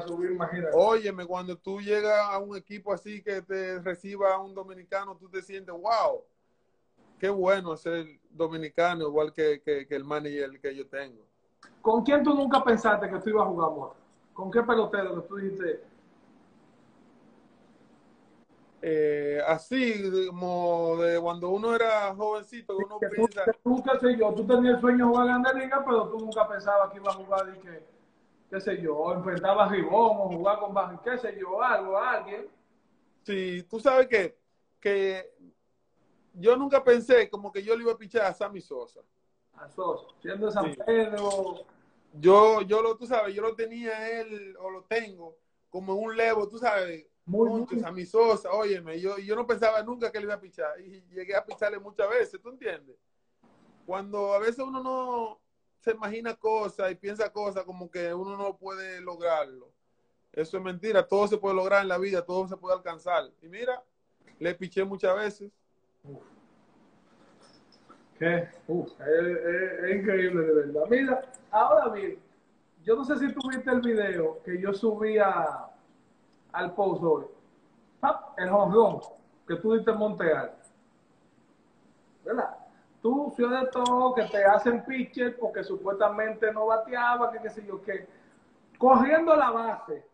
subir. 0.05 0.37
Óyeme, 0.73 1.25
cuando 1.25 1.57
tú 1.57 1.79
llegas 1.79 2.19
a 2.29 2.37
un 2.39 2.55
equipo 2.57 2.93
así 2.93 3.21
que 3.21 3.41
te 3.41 3.79
reciba 3.79 4.37
un 4.39 4.53
dominicano, 4.53 5.15
tú 5.15 5.29
te 5.29 5.41
sientes, 5.41 5.73
wow, 5.73 6.23
qué 7.17 7.29
bueno 7.29 7.75
ser 7.77 8.05
dominicano, 8.29 9.07
igual 9.07 9.31
que, 9.33 9.61
que- 9.61 9.87
que 9.87 9.95
el 9.95 10.03
manager 10.03 10.59
que 10.59 10.75
yo 10.75 10.87
tengo. 10.87 11.23
¿Con 11.81 12.03
quién 12.03 12.23
tú 12.23 12.33
nunca 12.33 12.63
pensaste 12.63 13.09
que 13.09 13.19
tú 13.19 13.29
ibas 13.29 13.45
a 13.45 13.49
jugar, 13.49 13.69
amor? 13.71 13.93
¿Con 14.33 14.51
qué 14.51 14.61
pelotero 14.63 15.21
que 15.21 15.27
tú 15.27 15.35
dijiste? 15.37 15.83
Eh, 18.83 19.39
así, 19.45 20.27
como 20.27 20.97
de 20.97 21.19
cuando 21.19 21.49
uno 21.49 21.75
era 21.75 22.13
jovencito, 22.15 22.75
uno 22.77 22.99
que 22.99 23.09
tú, 23.09 23.15
piensa, 23.27 23.45
tú, 23.63 23.83
qué 23.83 23.99
sé 23.99 24.17
yo, 24.17 24.33
tú 24.33 24.45
tenías 24.47 24.75
el 24.75 24.81
sueño 24.81 25.05
de 25.05 25.11
jugar 25.11 25.27
en 25.53 25.59
Liga, 25.59 25.83
pero 25.85 26.09
tú 26.09 26.17
nunca 26.19 26.47
pensabas 26.47 26.89
que 26.91 26.97
iba 26.97 27.11
a 27.11 27.13
jugar 27.13 27.53
y 27.55 27.59
que, 27.59 28.00
qué 28.51 28.59
sé 28.59 28.81
yo, 28.81 28.97
o 28.97 29.13
enfrentaba 29.13 29.63
a 29.63 29.69
Ribón 29.69 30.17
o 30.19 30.27
jugar 30.29 30.59
con 30.59 30.99
qué 30.99 31.17
sé 31.17 31.37
yo, 31.39 31.63
algo, 31.63 31.97
alguien. 31.97 32.49
sí, 33.23 33.63
tú 33.69 33.79
sabes 33.79 34.07
que, 34.07 34.37
que 34.79 35.33
yo 36.33 36.57
nunca 36.57 36.83
pensé 36.83 37.29
como 37.29 37.49
que 37.49 37.63
yo 37.63 37.75
le 37.77 37.83
iba 37.83 37.93
a 37.93 37.97
pichar 37.97 38.23
a 38.25 38.33
Sammy 38.33 38.59
Sosa. 38.59 38.99
A 39.53 39.69
Sosa, 39.69 40.05
siendo 40.21 40.47
de 40.47 40.51
San 40.51 40.73
Sí. 40.73 40.79
Pedro. 40.85 41.65
Yo, 42.13 42.61
yo 42.63 42.81
lo, 42.81 42.97
tú 42.97 43.07
sabes, 43.07 43.33
yo 43.33 43.41
lo 43.41 43.55
tenía 43.55 44.19
él, 44.19 44.57
o 44.59 44.69
lo 44.69 44.83
tengo, 44.83 45.37
como 45.69 45.93
en 45.93 46.03
un 46.03 46.17
levo, 46.17 46.45
tú 46.49 46.57
sabes, 46.57 47.07
Muy, 47.25 47.49
mucho, 47.49 47.75
muy- 47.75 47.83
Sammy 47.83 48.05
Sosa, 48.05 48.51
óyeme, 48.51 48.99
yo, 48.99 49.17
yo 49.17 49.33
no 49.33 49.47
pensaba 49.47 49.81
nunca 49.81 50.11
que 50.11 50.19
le 50.19 50.25
iba 50.25 50.33
a 50.33 50.41
pichar, 50.41 50.77
y 50.81 51.01
llegué 51.09 51.37
a 51.37 51.45
picharle 51.45 51.79
muchas 51.79 52.09
veces, 52.09 52.41
¿tú 52.41 52.49
entiendes? 52.49 52.97
Cuando 53.85 54.33
a 54.33 54.39
veces 54.39 54.59
uno 54.59 54.83
no 54.83 55.40
se 55.81 55.91
imagina 55.91 56.35
cosas 56.35 56.91
y 56.91 56.95
piensa 56.95 57.31
cosas 57.31 57.63
como 57.63 57.89
que 57.89 58.13
uno 58.13 58.37
no 58.37 58.55
puede 58.55 59.01
lograrlo. 59.01 59.71
Eso 60.31 60.57
es 60.57 60.63
mentira, 60.63 61.05
todo 61.05 61.27
se 61.27 61.37
puede 61.37 61.55
lograr 61.55 61.81
en 61.81 61.89
la 61.89 61.97
vida, 61.97 62.23
todo 62.23 62.47
se 62.47 62.55
puede 62.55 62.75
alcanzar. 62.75 63.29
Y 63.41 63.47
mira, 63.47 63.83
le 64.39 64.53
piché 64.55 64.83
muchas 64.85 65.15
veces. 65.15 65.51
¿Qué? 68.17 68.47
Es, 68.67 69.95
increíble 69.95 70.45
de 70.45 70.53
verdad. 70.53 70.83
Mira, 70.87 71.31
ahora 71.49 71.89
bien, 71.89 72.19
yo 72.83 72.95
no 72.95 73.03
sé 73.03 73.17
si 73.17 73.33
tú 73.33 73.41
viste 73.49 73.69
el 73.71 73.81
video 73.81 74.41
que 74.43 74.61
yo 74.61 74.73
subí 74.73 75.17
a- 75.17 75.67
al 76.53 76.75
post 76.75 77.03
hoy. 77.03 77.25
Ah, 78.03 78.33
El 78.37 78.49
jonrón 78.49 79.01
que 79.47 79.55
tú 79.55 79.73
diste 79.73 79.91
en 79.91 79.97
Montreal. 79.97 80.53
¿Verdad? 82.23 82.60
Tú, 83.01 83.33
ciudad 83.35 83.61
de 83.61 83.67
todo, 83.67 84.13
que 84.13 84.23
te 84.25 84.43
hacen 84.45 84.83
pitcher 84.85 85.37
porque 85.39 85.63
supuestamente 85.63 86.51
no 86.53 86.67
bateaba, 86.67 87.31
que 87.31 87.39
qué 87.39 87.49
sé 87.49 87.65
yo 87.65 87.81
qué. 87.81 88.07
Corriendo 88.77 89.35
la 89.35 89.49
base. 89.49 90.05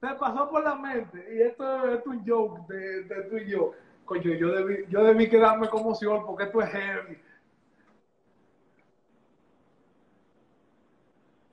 Te 0.00 0.14
pasó 0.14 0.48
por 0.48 0.62
la 0.62 0.74
mente. 0.74 1.26
Y 1.34 1.42
esto, 1.42 1.86
esto 1.92 2.12
es 2.12 2.18
un 2.18 2.26
joke 2.26 2.66
de, 2.68 3.02
de 3.02 3.22
tú 3.24 3.36
y 3.36 3.50
yo. 3.50 3.72
Coño, 4.04 4.32
yo 4.32 4.48
debí, 4.52 4.86
yo 4.88 5.04
debí 5.04 5.28
quedarme 5.28 5.68
como 5.68 5.94
Siol 5.94 6.24
porque 6.24 6.44
esto 6.44 6.62
es 6.62 6.70
heavy. 6.70 7.18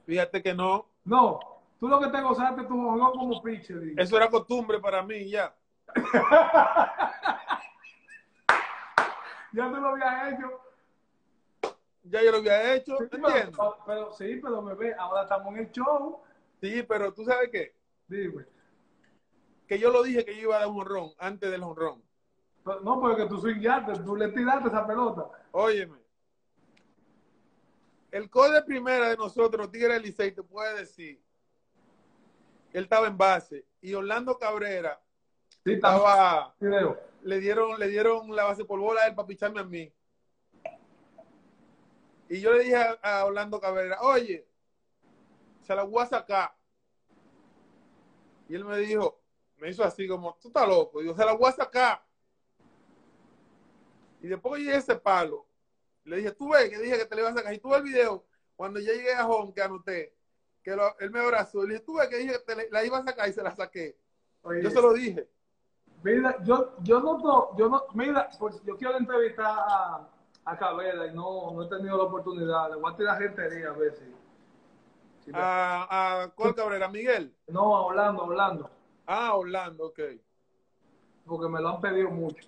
Fíjate 0.06 0.42
que 0.42 0.54
no, 0.54 0.86
No, 1.04 1.40
tú 1.80 1.88
lo 1.88 2.00
que 2.00 2.08
te 2.08 2.22
gozaste 2.22 2.64
tu 2.64 2.76
jonrón 2.76 3.12
como 3.12 3.42
pitcher. 3.42 3.82
eso 3.98 4.16
era 4.18 4.30
costumbre 4.30 4.80
para 4.80 5.02
mí 5.02 5.30
ya. 5.30 5.54
Ya 9.56 9.70
tú 9.70 9.78
lo 9.78 9.88
habías 9.88 10.34
hecho. 10.34 10.62
Ya 12.04 12.22
yo 12.22 12.32
lo 12.32 12.38
había 12.38 12.74
hecho, 12.76 12.98
Sí, 12.98 13.08
¿te 13.10 13.18
pero, 13.86 14.14
sí, 14.14 14.40
pero 14.44 14.62
me 14.62 14.76
ve, 14.76 14.94
ahora 14.94 15.24
estamos 15.24 15.48
en 15.54 15.60
el 15.62 15.72
show. 15.72 16.22
Sí, 16.62 16.84
pero 16.84 17.14
tú 17.14 17.24
sabes 17.26 17.50
qué, 17.52 17.74
Dime. 18.08 18.46
que 19.68 19.80
yo 19.80 19.90
lo 19.92 20.04
dije 20.04 20.24
que 20.26 20.36
yo 20.36 20.42
iba 20.44 20.58
a 20.58 20.60
dar 20.60 20.68
un 20.68 20.80
honrón 20.82 21.12
antes 21.18 21.50
del 21.50 21.64
honrón. 21.64 22.04
Pero- 22.64 22.82
No, 22.82 23.00
porque 23.00 23.26
tú 23.28 23.40
swingaste, 23.40 23.94
tú 24.04 24.16
le 24.16 24.28
tiraste 24.30 24.68
esa 24.68 24.86
pelota. 24.86 25.26
Óyeme, 25.52 25.98
el 28.12 28.30
coach 28.30 28.52
de 28.52 28.62
primera 28.64 29.10
de 29.10 29.18
nosotros, 29.18 29.72
Tigre 29.72 30.00
Licey, 30.00 30.32
te 30.32 30.44
puede 30.44 30.78
decir, 30.80 31.20
él 32.74 32.84
estaba 32.84 33.08
en 33.08 33.18
base 33.18 33.66
y 33.82 33.94
Orlando 33.94 34.38
Cabrera 34.38 35.00
Sí, 35.64 35.74
estaba 35.74 35.96
estaba, 35.98 36.56
video. 36.60 37.00
Le 37.26 37.40
dieron, 37.40 37.80
le 37.80 37.88
dieron 37.88 38.36
la 38.36 38.44
base 38.44 38.66
por 38.66 38.80
bola 38.80 39.02
a 39.02 39.08
él 39.08 39.16
para 39.16 39.28
picharme 39.28 39.60
a 39.60 39.64
mí. 39.64 39.92
Y 42.30 42.40
yo 42.40 42.54
le 42.54 42.60
dije 42.64 42.76
a, 42.76 42.92
a 43.02 43.26
Orlando 43.26 43.60
Cabrera, 43.60 44.00
oye, 44.02 44.48
se 45.64 45.76
la 45.76 45.84
voy 45.84 46.04
a 46.04 46.06
sacar. 46.06 46.56
Y 48.48 48.54
él 48.54 48.64
me 48.64 48.78
dijo, 48.78 49.24
me 49.58 49.70
hizo 49.70 49.84
así 49.84 50.08
como, 50.08 50.38
tú 50.40 50.50
estás 50.50 50.68
loco. 50.68 51.02
Y 51.02 51.08
yo, 51.08 51.16
se 51.16 51.26
la 51.26 51.34
voy 51.34 51.50
a 51.50 51.54
sacar. 51.54 52.06
Y 54.22 54.28
después 54.28 54.54
que 54.60 54.66
llegué 54.66 54.76
a 54.76 54.80
ese 54.80 54.96
palo, 54.96 55.48
le 56.04 56.18
dije, 56.18 56.32
tú 56.32 56.50
ves 56.50 56.70
que 56.70 56.78
dije 56.78 56.98
que 57.00 57.06
te 57.06 57.16
le 57.16 57.22
iba 57.22 57.32
a 57.32 57.34
sacar. 57.34 57.54
Y 57.56 57.58
tú 57.58 57.70
ves 57.70 57.80
el 57.80 57.86
video, 57.86 58.24
cuando 58.56 58.80
yo 58.80 58.94
llegué 58.94 59.16
a 59.16 59.28
home, 59.28 59.52
que 59.52 59.64
anoté, 59.64 60.16
que 60.62 60.76
lo- 60.76 60.96
él 61.00 61.10
me 61.10 61.20
abrazó. 61.22 61.64
Le 61.64 61.74
dije, 61.74 61.86
tú 61.86 61.96
ves 61.96 62.08
que 62.08 62.18
dije 62.18 62.34
que 62.34 62.40
te 62.40 62.56
le- 62.56 62.70
la 62.70 62.86
iba 62.86 63.00
a 63.00 63.04
sacar 63.04 63.28
y 63.28 63.34
se 63.34 63.42
la 63.42 63.56
saqué. 63.56 63.98
Oye, 64.44 64.62
Yo 64.62 64.70
se 64.70 64.80
lo 64.82 64.94
dije. 64.94 65.28
Mira, 66.06 66.38
yo, 66.44 66.76
yo 66.84 67.00
no, 67.00 67.58
yo 67.58 67.68
no, 67.68 67.82
mira, 67.96 68.30
pues 68.38 68.62
yo 68.64 68.78
quiero 68.78 68.96
entrevistar 68.96 69.58
a, 69.58 70.08
a 70.46 70.56
Cabrera 70.56 71.08
y 71.08 71.16
no, 71.16 71.50
no 71.52 71.64
he 71.64 71.68
tenido 71.68 71.98
la 71.98 72.04
oportunidad. 72.04 72.70
Le 72.70 72.76
voy 72.76 72.94
a 72.94 72.96
tirar 72.96 73.18
gentería 73.18 73.70
a 73.70 73.74
ver 73.74 73.92
si. 73.96 74.06
si 75.26 75.32
A, 75.34 75.88
a 76.24 76.30
¿cuál 76.36 76.54
Cabrera? 76.54 76.88
Miguel. 76.90 77.36
no, 77.48 77.76
a 77.76 77.82
Orlando, 77.88 78.22
a 78.22 78.26
Orlando, 78.28 78.70
Ah, 79.08 79.36
Orlando, 79.36 79.88
ok. 79.88 80.00
porque 81.26 81.50
me 81.50 81.60
lo 81.60 81.70
han 81.70 81.82
pedido 81.82 82.12
mucho. 82.12 82.48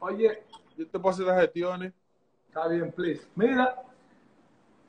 Oye, 0.00 0.42
Yo 0.76 0.88
te 0.90 0.98
puedo 0.98 1.10
hacer 1.14 1.26
las 1.26 1.40
gestiones. 1.42 1.92
está 2.48 2.66
bien, 2.66 2.90
please. 2.90 3.24
Mira, 3.36 3.84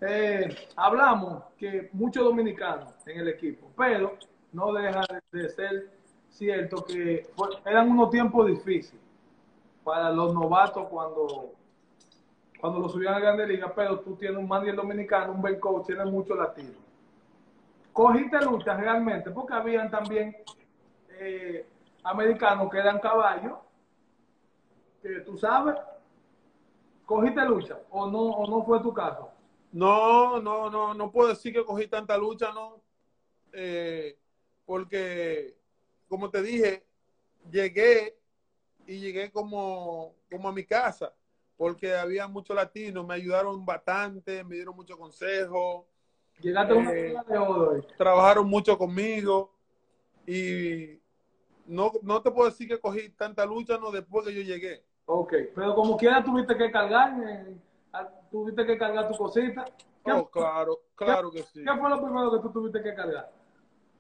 eh, 0.02 0.56
hablamos 0.76 1.44
que 1.56 1.92
muchos 1.94 2.24
dominicanos 2.24 2.96
en 3.08 3.20
el 3.20 3.28
equipo, 3.28 3.72
pero 3.78 4.18
no 4.54 4.74
deja 4.74 5.02
de, 5.32 5.40
de 5.44 5.50
ser 5.50 5.95
cierto 6.36 6.84
que 6.84 7.28
eran 7.66 7.90
unos 7.90 8.10
tiempos 8.10 8.48
difíciles 8.48 9.02
para 9.84 10.12
los 10.12 10.34
novatos 10.34 10.88
cuando 10.90 11.52
cuando 12.60 12.80
lo 12.80 12.90
subían 12.90 13.14
a 13.14 13.20
Grande 13.20 13.46
Liga, 13.46 13.72
pero 13.76 14.00
tú 14.00 14.16
tienes 14.16 14.38
un 14.40 14.48
manager 14.48 14.76
dominicano, 14.76 15.34
un 15.34 15.42
buen 15.42 15.60
coach, 15.60 15.86
tienes 15.86 16.08
muchos 16.08 16.36
latinos. 16.36 16.78
Cogiste 17.94 18.42
lucha 18.42 18.76
realmente, 18.76 19.30
porque 19.30 19.54
habían 19.54 19.92
también 19.92 20.36
eh, 21.20 21.68
americanos 22.04 22.72
que 22.72 22.80
eran 22.80 23.00
caballos, 23.00 23.60
que 25.02 25.20
tú 25.20 25.38
sabes, 25.38 25.76
cogiste 27.06 27.46
lucha, 27.46 27.78
o 27.92 28.08
no, 28.08 28.20
o 28.20 28.50
no 28.50 28.66
fue 28.66 28.80
tu 28.80 28.92
caso. 28.92 29.30
No, 29.72 30.40
no, 30.42 30.70
no, 30.70 30.94
no 30.94 31.12
puedo 31.12 31.30
decir 31.30 31.54
que 31.54 31.64
cogí 31.64 31.88
tanta 31.88 32.18
lucha, 32.18 32.52
no. 32.52 32.82
Eh, 33.54 34.18
porque, 34.66 35.56
como 36.16 36.30
te 36.30 36.42
dije, 36.42 36.86
llegué 37.52 38.18
y 38.88 39.02
llegué 39.02 39.30
como, 39.34 40.16
como 40.32 40.48
a 40.48 40.54
mi 40.54 40.64
casa, 40.64 41.14
porque 41.58 41.94
había 41.94 42.26
muchos 42.26 42.56
latinos, 42.56 43.06
me 43.06 43.16
ayudaron 43.16 43.66
bastante, 43.66 44.42
me 44.46 44.56
dieron 44.56 44.78
muchos 44.78 44.98
consejos, 44.98 45.84
Llegaste 46.40 46.72
a 46.74 46.78
una 46.78 46.92
Eh, 46.94 47.16
de 47.28 47.38
oro 47.38 47.82
trabajaron 47.98 48.48
mucho 48.48 48.78
conmigo 48.78 49.54
y 50.26 51.02
no, 51.68 51.92
no 52.02 52.22
te 52.22 52.32
puedo 52.32 52.50
decir 52.50 52.70
que 52.70 52.80
cogí 52.80 53.10
tanta 53.10 53.46
lucha, 53.46 53.78
no, 53.78 53.92
después 53.92 54.26
que 54.26 54.34
yo 54.34 54.42
llegué. 54.42 54.86
Ok, 55.08 55.34
pero 55.54 55.76
como 55.76 55.98
quiera 55.98 56.24
tuviste 56.24 56.56
que 56.56 56.72
cargar, 56.72 57.14
eh, 57.28 57.58
tuviste 58.32 58.66
que 58.66 58.78
cargar 58.78 59.10
tu 59.10 59.18
cosita. 59.18 59.66
¿Qué, 60.06 60.14
Oh, 60.14 60.30
claro, 60.30 60.80
claro 60.96 61.30
que 61.30 61.44
sí. 61.44 61.62
qué 61.62 61.78
fue 61.78 61.90
lo 61.90 62.02
primero 62.02 62.32
que 62.32 62.40
tú 62.40 62.54
tuviste 62.54 62.82
que 62.82 62.96
cargar? 62.96 63.30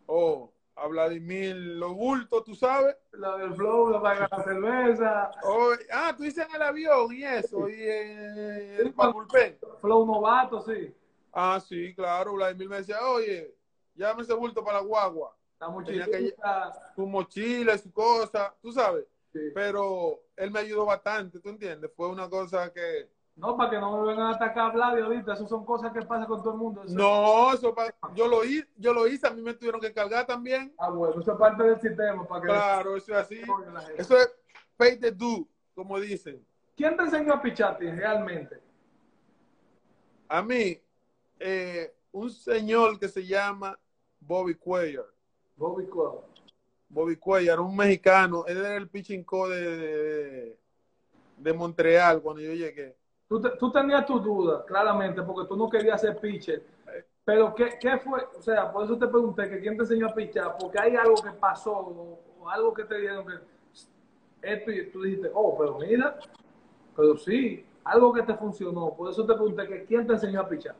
Oh, 0.07 0.51
a 0.77 0.87
Vladimir, 0.87 1.55
los 1.55 1.93
bultos, 1.93 2.43
tú 2.43 2.53
sabes. 2.55 2.95
La 3.13 3.37
del 3.37 3.53
flow, 3.55 3.89
la 4.01 4.13
de 4.13 4.19
la 4.29 4.43
cerveza, 4.43 5.31
Oh, 5.43 5.71
ah, 5.91 6.13
tú 6.15 6.23
dices 6.23 6.45
en 6.49 6.55
el 6.55 6.61
avión 6.61 7.13
y 7.13 7.23
eso, 7.23 7.69
y 7.69 7.81
en 7.81 8.75
el 8.79 8.93
para 8.93 9.11
bullpen. 9.11 9.57
flow 9.79 10.05
novato, 10.05 10.61
sí. 10.61 10.93
Ah, 11.31 11.59
sí, 11.65 11.93
claro. 11.95 12.33
Vladimir 12.33 12.69
me 12.69 12.77
decía, 12.77 12.97
oye, 13.07 13.55
llámame 13.95 14.23
ese 14.23 14.33
bulto 14.33 14.63
para 14.63 14.79
la 14.79 14.83
guagua. 14.83 15.35
La 15.59 15.69
mochilita. 15.69 16.73
Su 16.95 17.05
mochila, 17.07 17.77
su 17.77 17.91
cosa, 17.91 18.53
tú 18.61 18.71
sabes. 18.71 19.05
sí. 19.31 19.39
Pero 19.53 20.19
él 20.35 20.51
me 20.51 20.59
ayudó 20.59 20.85
bastante, 20.85 21.39
¿tú 21.39 21.49
entiendes? 21.49 21.91
Fue 21.95 22.09
una 22.09 22.29
cosa 22.29 22.71
que... 22.73 23.09
No, 23.35 23.57
para 23.57 23.69
que 23.69 23.77
no 23.79 23.97
me 24.01 24.07
vengan 24.07 24.27
a 24.27 24.35
atacar 24.35 24.69
a 24.69 24.73
Vlad 24.73 24.97
ahorita, 25.03 25.33
eso 25.33 25.45
son 25.45 25.65
cosas 25.65 25.91
que 25.91 26.01
pasan 26.03 26.25
con 26.25 26.41
todo 26.41 26.53
el 26.53 26.59
mundo. 26.59 26.83
Eso- 26.83 26.93
No, 26.95 27.53
eso 27.53 27.75
pa- 27.75 27.93
yo 28.13 28.27
lo 28.27 28.45
hice, 28.45 28.67
yo 28.77 28.93
lo 28.93 29.07
hice, 29.07 29.27
a 29.27 29.31
mí 29.31 29.41
me 29.41 29.53
tuvieron 29.53 29.81
que 29.81 29.91
cargar 29.91 30.25
también. 30.25 30.73
Ah, 30.77 30.89
bueno, 30.89 31.19
eso 31.19 31.33
es 31.33 31.37
parte 31.37 31.63
del 31.63 31.79
sistema. 31.81 32.25
Para 32.25 32.41
que 32.41 32.47
Claro, 32.47 32.95
eso 32.95 33.11
es 33.11 33.17
así. 33.17 33.41
Eso 33.97 34.17
es 34.17 34.33
pay 34.77 34.97
the 34.97 35.11
due, 35.11 35.45
como 35.73 35.99
dicen. 35.99 36.45
¿Quién 36.77 36.95
te 36.95 37.03
enseñó 37.03 37.33
a 37.33 37.41
pichar 37.41 37.77
ti, 37.77 37.89
realmente? 37.91 38.61
A 40.29 40.41
mí, 40.41 40.79
eh, 41.39 41.93
un 42.13 42.31
señor 42.31 42.97
que 42.97 43.09
se 43.09 43.25
llama 43.25 43.77
Bobby 44.21 44.55
Cuellar. 44.55 45.05
Bobby 45.57 45.85
Cuellar. 45.87 46.23
Bobby 46.87 47.15
Cuellar, 47.17 47.59
un 47.59 47.75
mexicano. 47.75 48.45
Él 48.47 48.57
era 48.57 48.77
el 48.77 48.87
pitching 48.89 49.25
de, 49.49 49.77
de, 49.77 50.59
de 51.37 51.53
Montreal 51.53 52.21
cuando 52.21 52.41
yo 52.41 52.53
llegué. 52.53 52.95
Tú, 53.27 53.41
tú 53.57 53.71
tenías 53.71 54.05
tus 54.05 54.23
dudas, 54.23 54.63
claramente, 54.65 55.21
porque 55.23 55.47
tú 55.47 55.55
no 55.55 55.69
querías 55.69 55.99
ser 55.99 56.17
pitcher. 56.19 56.63
Pero, 57.23 57.55
¿qué, 57.55 57.77
¿qué 57.79 57.97
fue? 57.97 58.23
O 58.37 58.41
sea, 58.41 58.71
por 58.71 58.85
eso 58.85 58.97
te 58.97 59.07
pregunté 59.07 59.49
que 59.49 59.59
quién 59.59 59.75
te 59.75 59.83
enseñó 59.83 60.07
a 60.07 60.13
pichar, 60.13 60.55
porque 60.59 60.79
hay 60.79 60.95
algo 60.95 61.15
que 61.15 61.31
pasó 61.31 61.73
o, 61.73 62.49
algo 62.49 62.71
que 62.71 62.83
te 62.83 62.99
dijeron 62.99 63.25
que 63.25 63.33
esto 64.53 64.71
y 64.71 64.91
tú 64.91 65.01
dijiste, 65.01 65.31
oh, 65.33 65.57
pero 65.57 65.79
mira, 65.79 66.19
pero 66.95 67.17
sí, 67.17 67.65
algo 67.83 68.13
que 68.13 68.21
te 68.21 68.35
funcionó. 68.35 68.93
Por 68.93 69.09
eso 69.09 69.25
te 69.25 69.33
pregunté 69.33 69.67
que 69.67 69.85
quién 69.85 70.05
te 70.05 70.13
enseñó 70.13 70.41
a 70.41 70.47
pichar. 70.47 70.75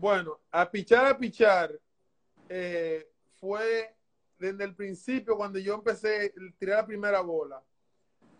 Bueno, 0.00 0.38
a 0.50 0.70
pichar, 0.70 1.04
a 1.04 1.18
pichar, 1.18 1.78
eh, 2.48 3.06
fue 3.38 3.94
desde 4.38 4.64
el 4.64 4.74
principio, 4.74 5.36
cuando 5.36 5.58
yo 5.58 5.74
empecé 5.74 6.32
a 6.34 6.58
tirar 6.58 6.78
la 6.78 6.86
primera 6.86 7.20
bola, 7.20 7.62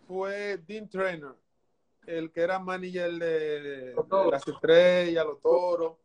fue 0.07 0.57
Dean 0.65 0.89
Trainer, 0.89 1.35
el 2.05 2.31
que 2.31 2.41
era 2.41 2.59
manager 2.59 3.11
de, 3.13 3.61
de 3.61 3.95
las 4.31 4.47
estrellas, 4.47 5.25
los 5.25 5.41
toros 5.41 5.97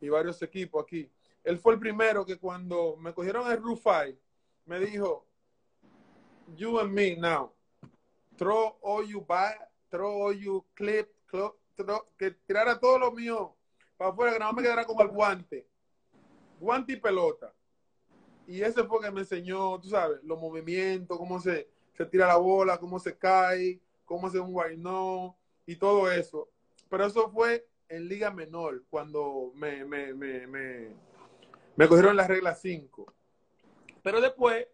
y 0.00 0.08
varios 0.08 0.40
equipos 0.42 0.82
aquí. 0.82 1.10
Él 1.44 1.58
fue 1.58 1.74
el 1.74 1.80
primero 1.80 2.24
que 2.24 2.38
cuando 2.38 2.96
me 2.96 3.12
cogieron 3.12 3.50
el 3.50 3.58
Rufai, 3.58 4.18
me 4.64 4.78
dijo, 4.78 5.26
you 6.56 6.78
and 6.78 6.92
me 6.92 7.16
now, 7.16 7.52
throw 8.36 8.76
all 8.80 9.04
you 9.06 9.20
buy, 9.20 9.54
throw 9.90 10.26
all 10.26 10.32
you 10.32 10.64
clip, 10.74 11.08
throw, 11.28 11.56
throw, 11.74 12.06
que 12.16 12.30
tirara 12.30 12.78
todo 12.78 12.98
lo 12.98 13.12
mío 13.12 13.56
para 13.96 14.10
afuera, 14.10 14.32
que 14.32 14.38
nada 14.38 14.52
más 14.52 14.56
me 14.56 14.62
quedara 14.62 14.84
como 14.84 15.02
el 15.02 15.08
guante. 15.08 15.66
Guante 16.60 16.92
y 16.92 16.96
pelota. 16.96 17.52
Y 18.46 18.60
ese 18.60 18.84
fue 18.84 19.00
que 19.00 19.10
me 19.10 19.20
enseñó, 19.20 19.80
tú 19.80 19.88
sabes, 19.88 20.22
los 20.22 20.38
movimientos, 20.38 21.18
cómo 21.18 21.40
se, 21.40 21.68
se 21.92 22.06
tira 22.06 22.26
la 22.26 22.36
bola, 22.36 22.78
cómo 22.78 22.98
se 22.98 23.16
cae, 23.16 23.80
cómo 24.12 24.26
hace 24.26 24.38
un 24.38 24.54
why 24.54 24.76
no 24.76 25.38
y 25.64 25.74
todo 25.76 26.12
eso. 26.12 26.50
Pero 26.90 27.06
eso 27.06 27.30
fue 27.30 27.66
en 27.88 28.08
Liga 28.08 28.30
Menor, 28.30 28.82
cuando 28.90 29.52
me, 29.54 29.86
me, 29.86 30.12
me, 30.12 30.46
me, 30.46 30.88
me 31.76 31.88
cogieron 31.88 32.14
la 32.14 32.28
regla 32.28 32.54
5. 32.54 33.10
Pero 34.02 34.20
después 34.20 34.66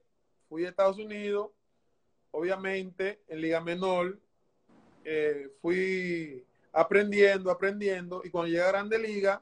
fui 0.49 0.65
a 0.65 0.71
Estados 0.71 0.99
Unidos, 0.99 1.51
obviamente 2.33 3.21
en 3.29 3.41
Liga 3.41 3.61
Menor, 3.61 4.19
eh, 5.05 5.53
fui 5.63 6.45
aprendiendo, 6.73 7.53
aprendiendo, 7.53 8.23
y 8.25 8.31
cuando 8.31 8.49
llegué 8.49 8.63
a 8.63 8.73
Grande 8.73 8.99
Liga, 8.99 9.41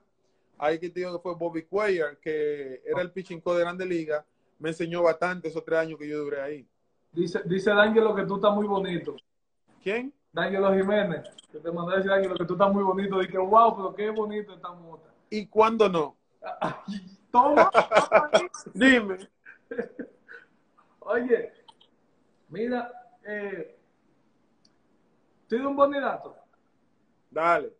ahí 0.59 0.79
que 0.79 0.91
te 0.91 1.01
digo 1.01 1.17
que 1.17 1.23
fue 1.23 1.35
Bobby 1.37 1.63
Cuellar, 1.63 2.19
que 2.19 2.83
era 2.85 3.01
el 3.01 3.13
pitching 3.13 3.41
coach 3.41 3.57
de 3.57 3.63
Grande 3.63 3.87
Liga, 3.87 4.27
me 4.59 4.69
enseñó 4.69 5.03
bastante 5.03 5.49
esos 5.49 5.65
tres 5.65 5.79
años 5.79 5.99
que 5.99 6.07
yo 6.07 6.19
duré 6.19 6.43
ahí. 6.43 6.69
Dice, 7.13 7.41
dice 7.47 7.71
D'Angelo 7.71 8.15
que 8.15 8.27
tú 8.27 8.35
estás 8.35 8.55
muy 8.55 8.67
bonito. 8.67 9.17
¿Quién? 9.87 10.13
D'Angelo 10.33 10.75
Jiménez, 10.75 11.31
que 11.53 11.61
te 11.61 11.71
mandó 11.71 11.93
a 11.93 11.97
decir 11.99 12.11
D'Angelo 12.11 12.35
que 12.35 12.45
tú 12.45 12.55
estás 12.55 12.73
muy 12.73 12.83
bonito. 12.83 13.21
Dije, 13.21 13.39
wow, 13.39 13.77
pero 13.77 13.95
qué 13.95 14.11
bonito 14.11 14.53
esta 14.53 14.73
mota. 14.73 15.09
¿Y 15.31 15.47
cuándo 15.47 15.89
no? 15.89 16.17
Toma. 17.31 17.71
Dime. 18.75 19.29
Oye, 20.99 21.53
mira, 22.49 22.91
eh, 23.25 23.79
¿tienes 25.47 25.69
un 25.69 25.77
bonidato? 25.77 26.37
Dale. 27.31 27.73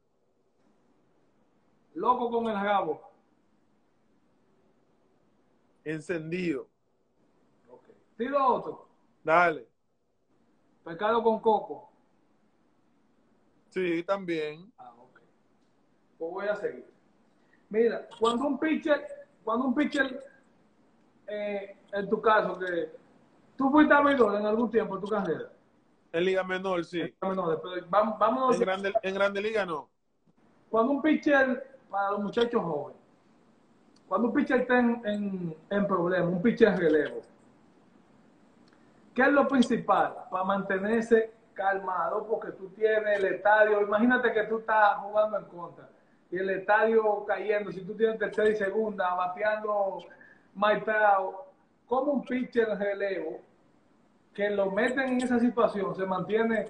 Loco 1.95 2.31
con 2.31 2.47
el 2.47 2.55
rabo. 2.55 3.03
Encendido. 5.83 6.69
Okay. 7.69 7.97
Tiro 8.17 8.47
otro. 8.47 8.89
Dale. 9.25 9.67
Pescado 10.85 11.21
con 11.21 11.41
coco. 11.41 11.86
Sí, 13.77 14.03
también. 14.05 14.73
Ah, 14.79 14.95
ok. 14.99 15.21
Pues 16.17 16.33
voy 16.33 16.47
a 16.47 16.57
seguir. 16.57 16.87
Mira, 17.69 18.09
cuando 18.19 18.47
un 18.47 18.59
pitcher, 18.59 19.07
cuando 19.45 19.67
un 19.67 19.75
pitcher, 19.75 20.25
eh, 21.27 21.77
en 21.93 22.09
tu 22.09 22.19
caso, 22.23 22.59
que 22.59 22.91
tú 23.55 23.71
fuiste 23.71 23.93
abridor 23.93 24.35
en 24.37 24.47
algún 24.47 24.71
tiempo 24.71 24.95
en 24.95 25.01
tu 25.03 25.09
carrera. 25.09 25.51
En 26.11 26.25
Liga 26.25 26.43
Menor, 26.43 26.87
sí. 26.87 27.01
En 27.01 27.07
Liga 27.09 27.29
Menor, 27.29 27.61
pero 27.63 27.87
vamos, 27.91 28.19
vámonos 28.19 28.57
En 28.57 28.63
grande, 28.63 28.95
en 29.03 29.15
grande 29.15 29.43
Liga 29.43 29.67
no. 29.67 29.91
cuando 30.71 30.93
un 30.93 31.03
pitcher, 31.03 31.79
para 31.91 32.13
los 32.13 32.21
muchachos 32.21 32.63
jóvenes, 32.63 32.99
cuando 34.09 34.29
un 34.29 34.33
pitcher 34.33 34.63
está 34.63 34.79
en, 34.79 35.03
en, 35.05 35.57
en 35.69 35.87
problema, 35.87 36.27
un 36.27 36.41
pitcher 36.41 36.69
en 36.69 36.77
relevo, 36.79 37.21
¿qué 39.15 39.21
es 39.21 39.33
lo 39.33 39.47
principal 39.47 40.15
para 40.31 40.45
mantenerse 40.45 41.37
calmado? 41.57 42.25
Porque 42.27 42.53
tú 42.53 42.69
tienes 42.69 43.19
el 43.19 43.25
estadio, 43.25 43.83
imagínate 43.83 44.33
que 44.33 44.45
tú 44.45 44.59
estás 44.59 44.99
jugando 44.99 45.39
en 45.39 45.45
contra 45.47 45.89
y 46.31 46.39
el 46.39 46.51
estadio 46.51 47.25
cayendo, 47.25 47.73
si 47.73 47.81
tú 47.83 47.97
tienes 47.97 48.19
tercera 48.19 48.51
y 48.51 48.57
segunda, 48.57 49.15
bateando 49.15 49.99
maitao, 50.55 51.47
como 51.87 52.13
un 52.13 52.25
pitcher 52.25 52.69
en 52.69 52.79
relevo 52.79 53.41
que 54.35 54.51
lo 54.51 54.71
meten 54.71 55.15
en 55.15 55.23
esa 55.23 55.39
situación 55.39 55.95
se 55.95 56.05
mantiene 56.05 56.67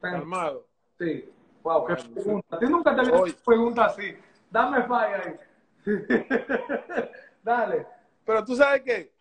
Calmado. 0.00 0.64
Sí. 0.96 1.28
Wow, 1.62 1.86
qué 1.86 1.96
pregunta. 1.96 2.58
Tú 2.60 2.70
nunca 2.70 2.94
te 2.94 3.00
había 3.00 3.34
pregunta 3.44 3.86
así. 3.86 4.16
Dame 4.48 4.84
falla 4.84 5.22
ahí. 5.24 5.36
Dale. 7.42 7.86
Pero 8.24 8.44
tú 8.44 8.54
sabes 8.54 8.82
qué? 8.82 9.12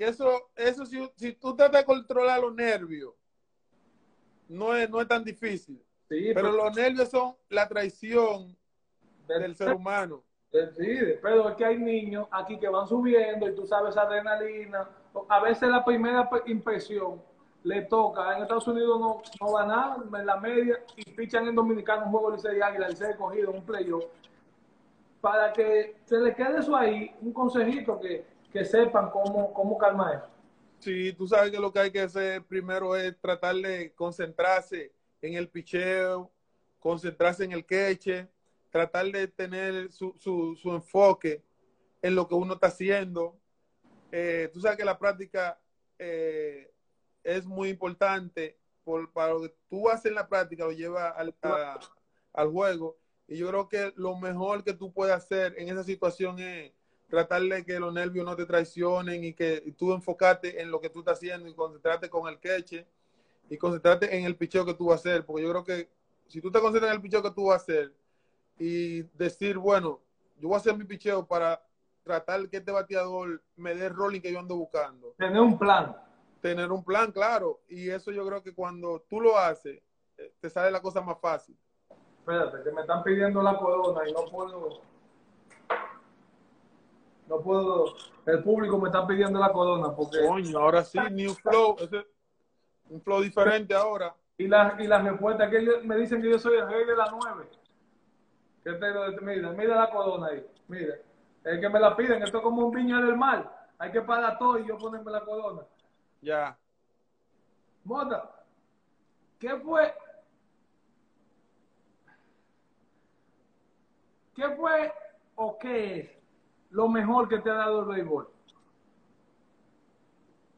Que 0.00 0.08
eso, 0.08 0.50
eso 0.56 0.86
si, 0.86 0.98
si 1.14 1.34
tú 1.34 1.54
tratas 1.54 1.82
de 1.82 1.84
controlar 1.84 2.40
los 2.40 2.54
nervios, 2.54 3.12
no 4.48 4.74
es, 4.74 4.88
no 4.88 4.98
es 4.98 5.06
tan 5.06 5.22
difícil. 5.22 5.78
Sí, 6.08 6.30
Pero 6.34 6.52
los 6.52 6.74
nervios 6.74 7.10
son 7.10 7.36
la 7.50 7.68
traición 7.68 8.56
del 9.28 9.54
ser 9.54 9.74
humano. 9.74 10.24
Sí, 10.50 10.96
pero 11.20 11.50
es 11.50 11.54
que 11.54 11.66
hay 11.66 11.78
niños 11.78 12.26
aquí 12.30 12.58
que 12.58 12.70
van 12.70 12.88
subiendo 12.88 13.46
y 13.46 13.54
tú 13.54 13.66
sabes 13.66 13.94
adrenalina. 13.94 14.88
A 15.28 15.40
veces 15.40 15.68
la 15.68 15.84
primera 15.84 16.30
impresión 16.46 17.20
le 17.62 17.82
toca. 17.82 18.38
En 18.38 18.44
Estados 18.44 18.68
Unidos 18.68 18.98
no, 18.98 19.22
no 19.38 19.52
va 19.52 19.66
nada, 19.66 19.98
en 20.18 20.24
la 20.24 20.38
media, 20.38 20.82
y 20.96 21.10
pichan 21.10 21.46
en 21.46 21.54
Dominicano 21.54 22.06
un 22.06 22.10
juego 22.10 22.30
Licey 22.30 22.54
de 22.54 22.62
Águila, 22.62 22.88
Licey 22.88 23.08
de 23.08 23.16
cogido, 23.18 23.50
un 23.50 23.66
playoff. 23.66 24.06
Para 25.20 25.52
que 25.52 25.96
se 26.06 26.16
le 26.16 26.34
quede 26.34 26.60
eso 26.60 26.74
ahí, 26.74 27.14
un 27.20 27.34
consejito 27.34 28.00
que, 28.00 28.39
que 28.52 28.64
sepan 28.64 29.10
cómo, 29.10 29.52
cómo 29.52 29.78
calmar 29.78 30.16
eso. 30.16 30.28
Sí, 30.80 31.12
tú 31.12 31.26
sabes 31.26 31.50
que 31.50 31.58
lo 31.58 31.72
que 31.72 31.78
hay 31.78 31.90
que 31.90 32.00
hacer 32.00 32.42
primero 32.44 32.96
es 32.96 33.18
tratar 33.20 33.54
de 33.56 33.92
concentrarse 33.94 34.92
en 35.20 35.34
el 35.34 35.48
picheo, 35.48 36.32
concentrarse 36.78 37.44
en 37.44 37.52
el 37.52 37.66
queche, 37.66 38.28
tratar 38.70 39.06
de 39.06 39.28
tener 39.28 39.92
su, 39.92 40.14
su, 40.18 40.56
su 40.56 40.70
enfoque 40.70 41.42
en 42.00 42.14
lo 42.14 42.26
que 42.26 42.34
uno 42.34 42.54
está 42.54 42.68
haciendo. 42.68 43.38
Eh, 44.10 44.50
tú 44.52 44.60
sabes 44.60 44.78
que 44.78 44.84
la 44.84 44.98
práctica 44.98 45.60
eh, 45.98 46.72
es 47.22 47.44
muy 47.44 47.68
importante 47.68 48.58
por, 48.82 49.12
para 49.12 49.34
lo 49.34 49.42
que 49.42 49.54
tú 49.68 49.88
haces 49.90 50.06
en 50.06 50.14
la 50.14 50.28
práctica, 50.28 50.64
lo 50.64 50.72
lleva 50.72 51.10
al, 51.10 51.34
al 52.32 52.48
juego. 52.48 52.96
Y 53.28 53.36
yo 53.36 53.48
creo 53.48 53.68
que 53.68 53.92
lo 53.96 54.16
mejor 54.16 54.64
que 54.64 54.72
tú 54.72 54.92
puedes 54.92 55.14
hacer 55.14 55.54
en 55.58 55.68
esa 55.68 55.84
situación 55.84 56.38
es 56.38 56.72
tratar 57.10 57.42
de 57.42 57.64
que 57.64 57.78
los 57.78 57.92
nervios 57.92 58.24
no 58.24 58.36
te 58.36 58.46
traicionen 58.46 59.24
y 59.24 59.34
que 59.34 59.74
tú 59.76 59.92
enfocarte 59.92 60.62
en 60.62 60.70
lo 60.70 60.80
que 60.80 60.88
tú 60.88 61.00
estás 61.00 61.18
haciendo 61.18 61.48
y 61.48 61.54
concentrarte 61.54 62.08
con 62.08 62.28
el 62.28 62.38
queche 62.38 62.86
y 63.50 63.58
concentrarte 63.58 64.16
en 64.16 64.24
el 64.24 64.36
picheo 64.36 64.64
que 64.64 64.74
tú 64.74 64.86
vas 64.86 65.04
a 65.04 65.10
hacer. 65.10 65.26
Porque 65.26 65.42
yo 65.42 65.50
creo 65.50 65.64
que 65.64 65.90
si 66.28 66.40
tú 66.40 66.50
te 66.50 66.60
concentras 66.60 66.90
en 66.90 66.96
el 66.96 67.02
picheo 67.02 67.22
que 67.22 67.32
tú 67.32 67.46
vas 67.46 67.60
a 67.60 67.62
hacer 67.62 67.92
y 68.58 69.02
decir, 69.18 69.58
bueno, 69.58 70.00
yo 70.38 70.48
voy 70.48 70.54
a 70.54 70.58
hacer 70.58 70.76
mi 70.76 70.84
picheo 70.84 71.26
para 71.26 71.60
tratar 72.04 72.48
que 72.48 72.58
este 72.58 72.70
bateador 72.70 73.42
me 73.56 73.74
dé 73.74 73.86
el 73.86 73.94
rolling 73.94 74.20
que 74.20 74.32
yo 74.32 74.38
ando 74.38 74.56
buscando. 74.56 75.14
Tener 75.18 75.40
un 75.40 75.58
plan. 75.58 75.96
Tener 76.40 76.70
un 76.70 76.84
plan, 76.84 77.10
claro. 77.10 77.60
Y 77.68 77.90
eso 77.90 78.12
yo 78.12 78.24
creo 78.24 78.42
que 78.42 78.54
cuando 78.54 79.04
tú 79.08 79.20
lo 79.20 79.36
haces, 79.36 79.82
eh, 80.16 80.32
te 80.40 80.48
sale 80.48 80.70
la 80.70 80.80
cosa 80.80 81.00
más 81.00 81.18
fácil. 81.20 81.58
Espérate, 82.20 82.62
que 82.62 82.70
me 82.70 82.82
están 82.82 83.02
pidiendo 83.02 83.42
la 83.42 83.58
corona 83.58 84.08
y 84.08 84.12
no 84.12 84.26
puedo. 84.30 84.80
No 87.30 87.40
puedo. 87.40 87.94
El 88.26 88.42
público 88.42 88.76
me 88.76 88.88
está 88.88 89.06
pidiendo 89.06 89.38
la 89.38 89.52
corona 89.52 89.94
porque. 89.94 90.26
Coño, 90.26 90.58
ahora 90.58 90.82
sí, 90.82 90.98
New 91.12 91.32
Flow. 91.34 91.76
ese 91.78 92.04
un 92.88 93.00
flow 93.00 93.20
diferente 93.20 93.72
ahora. 93.72 94.12
Y 94.36 94.48
la, 94.48 94.74
y 94.80 94.88
la 94.88 95.00
respuesta 95.00 95.48
que 95.48 95.60
me 95.84 95.96
dicen 95.96 96.20
que 96.20 96.28
yo 96.28 96.40
soy 96.40 96.58
el 96.58 96.68
rey 96.68 96.84
de 96.84 96.96
la 96.96 97.08
nueve. 97.08 97.48
¿Qué 98.64 98.72
te 98.72 99.20
mira, 99.22 99.52
mira 99.52 99.76
la 99.76 99.90
corona 99.90 100.26
ahí. 100.26 100.44
Mira. 100.66 100.96
Es 101.44 101.60
que 101.60 101.68
me 101.68 101.78
la 101.78 101.96
piden, 101.96 102.20
esto 102.20 102.38
es 102.38 102.42
como 102.42 102.66
un 102.66 102.74
viña 102.74 103.00
del 103.00 103.16
mar. 103.16 103.68
Hay 103.78 103.92
que 103.92 104.02
pagar 104.02 104.36
todo 104.36 104.58
y 104.58 104.66
yo 104.66 104.76
ponerme 104.76 105.12
la 105.12 105.24
corona. 105.24 105.62
Ya. 106.20 106.58
Mota, 107.84 108.44
¿qué 109.38 109.56
fue? 109.56 109.94
¿Qué 114.34 114.50
fue 114.56 114.92
o 115.36 115.56
qué 115.58 116.00
es 116.00 116.19
lo 116.70 116.88
mejor 116.88 117.28
que 117.28 117.38
te 117.38 117.50
ha 117.50 117.54
dado 117.54 117.80
el 117.80 117.86
béisbol? 117.86 118.28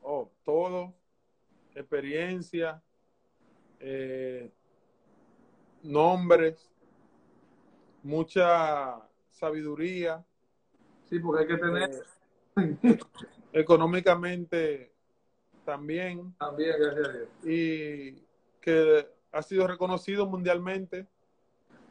Oh, 0.02 0.30
todo. 0.44 0.94
Experiencia. 1.74 2.82
eh, 3.80 4.52
nombres. 5.82 6.70
Mucha 8.02 9.00
sabiduría. 9.30 10.24
Sí, 11.08 11.18
porque 11.18 11.42
hay 11.42 11.48
que 11.48 11.56
tener... 11.56 11.90
eh, 12.56 12.98
económicamente 13.52 14.92
también. 15.64 16.34
También, 16.38 16.74
gracias 16.78 17.08
a 17.08 17.12
Dios. 17.12 17.28
Y 17.44 18.24
que 18.60 19.08
ha 19.32 19.42
sido 19.42 19.66
reconocido 19.66 20.26
mundialmente. 20.26 21.06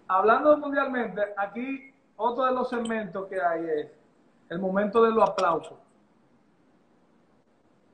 Hablando 0.07 0.57
mundialmente, 0.57 1.21
aquí 1.37 1.93
otro 2.17 2.45
de 2.45 2.51
los 2.51 2.69
segmentos 2.69 3.27
que 3.27 3.41
hay 3.41 3.65
es 3.65 3.91
el 4.51 4.59
momento 4.59 5.01
de 5.01 5.11
los 5.11 5.29
aplausos. 5.29 5.77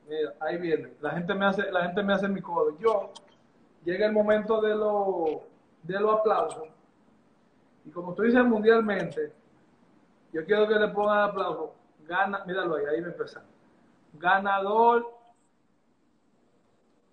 Mira, 0.10 0.34
ahí 0.40 0.58
viene. 0.58 0.90
La 1.02 1.12
gente 1.12 1.36
me 1.36 1.46
hace, 1.46 1.72
la 1.72 1.84
gente 1.84 2.02
me 2.02 2.14
hace 2.14 2.28
mi 2.28 2.42
codo. 2.42 2.76
Yo 2.80 3.12
llega 3.86 4.08
el 4.08 4.12
momento 4.12 4.60
de 4.60 4.76
los 4.76 5.42
de 5.84 6.00
los 6.00 6.20
aplausos. 6.20 6.68
Y 7.86 7.92
como 7.92 8.16
tú 8.16 8.24
dices 8.24 8.44
mundialmente, 8.44 9.32
yo 10.34 10.44
quiero 10.46 10.68
que 10.68 10.74
le 10.76 10.88
pongan 10.88 11.30
aplauso. 11.30 11.76
Gana, 12.08 12.44
míralo 12.46 12.76
ahí, 12.76 12.86
ahí 12.86 13.02
me 13.02 13.10
empezamos. 13.10 13.50
Ganador 14.14 15.14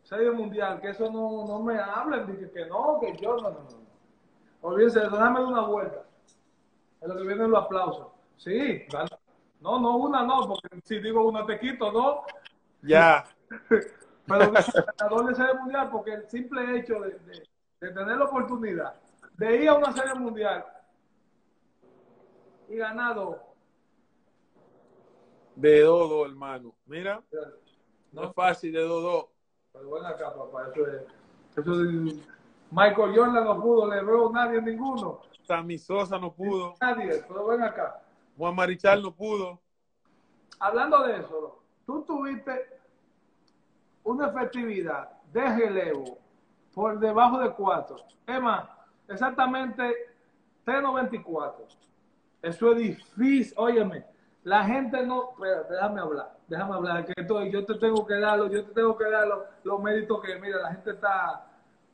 serie 0.05 0.30
mundial, 0.30 0.80
que 0.80 0.88
eso 0.88 1.11
no, 1.11 1.45
no 1.47 1.62
me 1.62 1.78
hablen, 1.78 2.26
dije 2.26 2.51
que 2.51 2.64
no, 2.66 2.99
que 2.99 3.14
yo 3.16 3.36
no, 3.36 3.51
no, 3.51 3.51
no. 3.51 3.84
Olvídense, 4.62 5.01
déjame 5.01 5.45
una 5.45 5.66
vuelta. 5.66 6.03
Es 7.03 7.09
lo 7.09 7.14
que 7.14 7.26
vienen 7.26 7.51
los 7.51 7.62
aplausos. 7.62 8.07
Sí, 8.38 8.86
gana. 8.90 9.13
No, 9.64 9.80
no, 9.80 9.96
una 9.96 10.22
no, 10.24 10.46
porque 10.46 10.68
si 10.84 10.98
digo 10.98 11.24
una 11.26 11.46
te 11.46 11.58
quito, 11.58 11.90
no. 11.90 12.26
Ya. 12.82 13.24
Pero 14.26 14.52
ganador 14.52 15.26
de 15.26 15.34
serie 15.34 15.54
mundial, 15.54 15.88
porque 15.90 16.12
el 16.12 16.28
simple 16.28 16.78
hecho 16.78 17.00
de, 17.00 17.18
de, 17.20 17.48
de 17.80 17.90
tener 17.92 18.18
la 18.18 18.24
oportunidad 18.26 18.94
de 19.38 19.62
ir 19.62 19.68
a 19.70 19.74
una 19.74 19.90
serie 19.92 20.14
mundial 20.14 20.66
y 22.68 22.76
ganado, 22.76 23.42
De 25.56 25.80
Dodo, 25.80 26.26
hermano. 26.26 26.74
Mira, 26.84 27.22
no 28.12 28.24
es 28.24 28.34
fácil 28.34 28.70
de 28.70 28.82
Dodo. 28.82 29.30
pero 29.72 29.88
bueno 29.88 30.08
acá, 30.08 30.34
papá, 30.34 30.68
eso 30.74 30.86
es, 30.88 31.02
eso 31.56 31.82
es- 31.82 32.16
Michael 32.70 33.16
Jordan 33.16 33.44
no 33.44 33.60
pudo, 33.62 33.90
le 33.90 34.02
veo 34.02 34.30
nadie, 34.30 34.60
ninguno, 34.60 35.20
Sammy 35.46 35.78
Sosa 35.78 36.18
no 36.18 36.34
pudo. 36.34 36.74
nadie, 36.82 37.24
pero 37.26 37.46
ven 37.46 37.62
acá. 37.62 38.02
Juan 38.37 38.55
Marichal 38.55 39.03
no 39.03 39.14
pudo. 39.14 39.61
Hablando 40.59 41.03
de 41.05 41.18
eso, 41.18 41.62
tú 41.87 42.03
tuviste 42.03 42.80
una 44.03 44.28
efectividad 44.28 45.11
de 45.32 45.45
relevo 45.45 46.18
por 46.72 46.99
debajo 46.99 47.39
de 47.39 47.51
4. 47.51 47.97
Es 48.26 48.41
más, 48.41 48.68
exactamente 49.09 49.82
3.94. 50.64 51.53
Eso 52.43 52.72
es 52.72 52.78
difícil. 52.78 53.55
Óyeme, 53.57 54.05
la 54.43 54.64
gente 54.64 55.05
no. 55.07 55.30
Espérate, 55.30 55.74
déjame 55.74 56.01
hablar. 56.01 56.37
Déjame 56.47 56.74
hablar. 56.74 57.07
Que 57.07 57.12
esto, 57.16 57.45
yo 57.45 57.64
te 57.64 57.74
tengo 57.76 58.07
que 58.07 58.14
dar, 58.14 58.39
yo 58.39 58.64
te 58.64 58.72
tengo 58.72 58.97
que 58.97 59.11
dar 59.11 59.26
los, 59.26 59.39
los 59.62 59.82
méritos 59.82 60.20
que, 60.20 60.39
mira, 60.39 60.59
la 60.59 60.72
gente 60.72 60.91
está, 60.91 61.47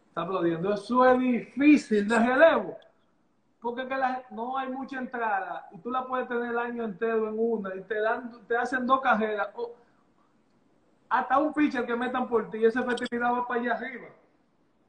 está 0.09 0.23
aplaudiendo. 0.23 0.75
Eso 0.75 1.05
es 1.07 1.19
difícil 1.19 2.09
de 2.09 2.19
relevo. 2.19 2.77
Porque 3.61 3.87
que 3.87 3.97
la- 3.97 4.25
no 4.31 4.57
hay 4.57 4.69
mucha 4.71 4.99
entrada 4.99 5.69
y 5.73 5.79
tú 5.79 5.91
la 5.91 6.07
puedes 6.07 6.27
tener 6.29 6.51
el 6.51 6.59
año 6.59 6.85
entero 6.85 7.29
en 7.29 7.35
una 7.39 7.75
y 7.75 7.83
te 7.83 8.01
dan, 8.01 8.47
te 8.47 8.57
hacen 8.57 8.87
dos 8.87 9.01
carreras. 9.01 9.49
o 9.55 9.75
hasta 11.09 11.39
un 11.39 11.53
pitcher 11.53 11.85
que 11.85 11.97
metan 11.97 12.29
por 12.29 12.49
ti, 12.51 12.65
esa 12.65 12.81
efectividad 12.83 13.33
va 13.33 13.47
para 13.47 13.61
allá 13.61 13.75
arriba. 13.75 14.09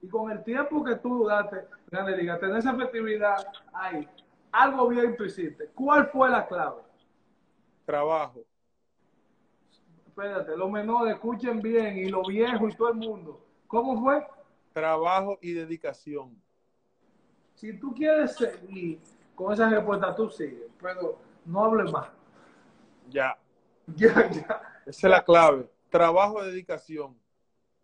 Y 0.04 0.08
con 0.08 0.32
el 0.32 0.44
tiempo 0.44 0.84
que 0.84 0.96
tú 0.96 1.26
date, 1.26 1.68
Grande 1.88 2.16
Liga, 2.16 2.40
tener 2.40 2.58
esa 2.58 2.72
efectividad 2.72 3.38
ahí, 3.74 4.08
algo 4.52 4.88
bien 4.88 5.18
tú 5.18 5.24
hiciste. 5.24 5.68
¿Cuál 5.74 6.08
fue 6.08 6.30
la 6.30 6.46
clave? 6.48 6.82
Trabajo. 7.86 8.42
Espérate, 10.08 10.56
los 10.56 10.70
menores 10.70 11.16
escuchen 11.16 11.60
bien 11.60 11.98
y 11.98 12.10
los 12.10 12.28
viejos 12.28 12.72
y 12.72 12.78
todo 12.78 12.90
el 12.90 12.98
mundo. 12.98 13.44
¿Cómo 13.68 14.00
fue? 14.02 14.26
Trabajo 14.74 15.40
y 15.42 15.54
dedicación. 15.54 16.40
Si 17.62 17.78
tú 17.78 17.94
quieres 17.94 18.36
seguir 18.38 19.00
con 19.36 19.54
esa 19.54 19.70
respuesta, 19.70 20.16
tú 20.16 20.32
sigues, 20.32 20.72
pero 20.82 21.20
no 21.46 21.64
hables 21.64 21.92
más. 21.92 22.10
Ya. 23.10 23.38
Ya, 23.96 24.30
ya. 24.32 24.82
Esa 24.86 25.08
es 25.08 25.12
la 25.12 25.24
clave. 25.24 25.70
Trabajo 25.90 26.42
dedicación. 26.44 27.16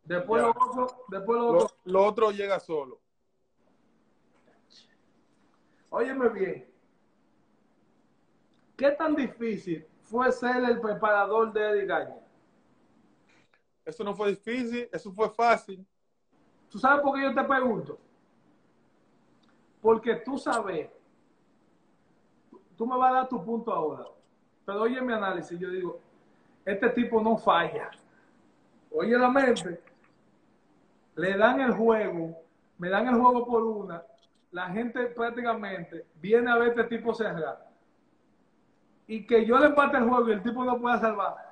Después 0.04 0.42
Ya. 0.42 0.48
lo 0.48 0.54
otro, 0.66 1.06
después 1.10 1.38
lo 1.40 1.52
Lo, 1.52 1.58
otro. 1.60 1.78
lo 1.84 2.06
otro 2.06 2.32
llega 2.32 2.60
solo. 2.60 3.00
Óyeme 5.92 6.30
bien. 6.30 6.72
¿Qué 8.76 8.92
tan 8.92 9.16
difícil 9.16 9.86
fue 10.02 10.32
ser 10.32 10.64
el 10.64 10.82
preparador 10.82 11.54
de 11.54 11.70
Eddie 11.70 11.86
Gagne? 11.86 12.16
Eso 13.86 14.04
no 14.04 14.16
fue 14.16 14.30
difícil, 14.30 14.90
eso 14.92 15.12
fue 15.12 15.30
fácil. 15.30 15.86
¿Tú 16.68 16.80
sabes 16.80 17.02
por 17.02 17.14
qué 17.16 17.22
yo 17.24 17.36
te 17.36 17.44
pregunto? 17.44 18.00
Porque 19.82 20.16
tú 20.16 20.38
sabes, 20.38 20.90
tú 22.76 22.86
me 22.86 22.98
vas 22.98 23.12
a 23.12 23.16
dar 23.16 23.30
tu 23.30 23.44
punto 23.44 23.72
ahora, 23.72 24.06
pero 24.66 24.82
oye 24.82 25.02
mi 25.02 25.14
análisis, 25.14 25.58
yo 25.60 25.70
digo, 25.70 26.00
este 26.66 26.90
tipo 26.90 27.22
no 27.22 27.38
falla. 27.38 27.90
Oye 28.92 29.18
la 29.18 29.30
mente, 29.30 29.82
le 31.16 31.38
dan 31.38 31.62
el 31.62 31.74
juego, 31.74 32.42
me 32.78 32.90
dan 32.90 33.08
el 33.08 33.16
juego 33.16 33.46
por 33.46 33.64
una, 33.64 34.04
la 34.52 34.70
gente 34.70 35.08
prácticamente 35.08 36.06
viene 36.16 36.50
a 36.50 36.58
ver 36.58 36.70
este 36.70 36.84
tipo 36.86 37.14
cerrar. 37.14 37.68
Y 39.08 39.26
que 39.26 39.46
yo 39.46 39.58
le 39.58 39.68
empate 39.68 39.98
el 39.98 40.08
juego 40.10 40.30
y 40.30 40.34
el 40.34 40.44
tipo 40.44 40.64
no 40.64 40.80
pueda 40.80 41.00
salvar, 41.00 41.47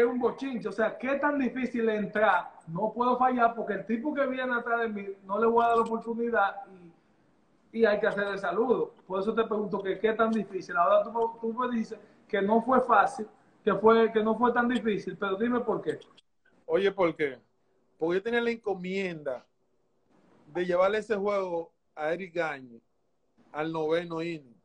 es 0.00 0.06
un 0.06 0.18
bochinche. 0.18 0.68
O 0.68 0.72
sea, 0.72 0.96
¿qué 0.96 1.16
tan 1.16 1.38
difícil 1.38 1.88
entrar? 1.88 2.50
No 2.66 2.92
puedo 2.92 3.16
fallar 3.16 3.54
porque 3.54 3.74
el 3.74 3.86
tipo 3.86 4.14
que 4.14 4.26
viene 4.26 4.54
atrás 4.54 4.80
de 4.80 4.88
mí 4.88 5.06
no 5.24 5.38
le 5.38 5.46
voy 5.46 5.64
a 5.64 5.68
dar 5.68 5.76
la 5.78 5.82
oportunidad 5.82 6.56
y, 7.72 7.84
hay 7.84 8.00
que 8.00 8.06
hacer 8.06 8.26
el 8.26 8.38
saludo. 8.38 8.92
Por 9.06 9.20
eso 9.20 9.34
te 9.34 9.44
pregunto 9.44 9.82
que 9.82 9.98
qué 9.98 10.12
tan 10.12 10.32
difícil. 10.32 10.76
Ahora 10.76 11.04
tú, 11.04 11.38
tú 11.40 11.54
me 11.54 11.70
dices 11.76 11.98
que 12.26 12.42
no 12.42 12.62
fue 12.62 12.80
fácil, 12.80 13.28
que, 13.64 13.74
fue, 13.74 14.12
que 14.12 14.22
no 14.22 14.36
fue 14.36 14.52
tan 14.52 14.68
difícil, 14.68 15.16
pero 15.16 15.36
dime 15.36 15.60
por 15.60 15.80
qué. 15.80 15.98
Oye, 16.66 16.90
¿por 16.90 17.14
qué? 17.14 17.38
Porque 17.96 18.16
yo 18.16 18.22
tenía 18.22 18.40
la 18.40 18.50
encomienda 18.50 19.46
de 20.46 20.66
llevarle 20.66 20.98
ese 20.98 21.16
juego 21.16 21.72
a 21.94 22.12
Eric 22.12 22.34
Gagne 22.34 22.80
al 23.52 23.72
noveno 23.72 24.22
inning. 24.22 24.56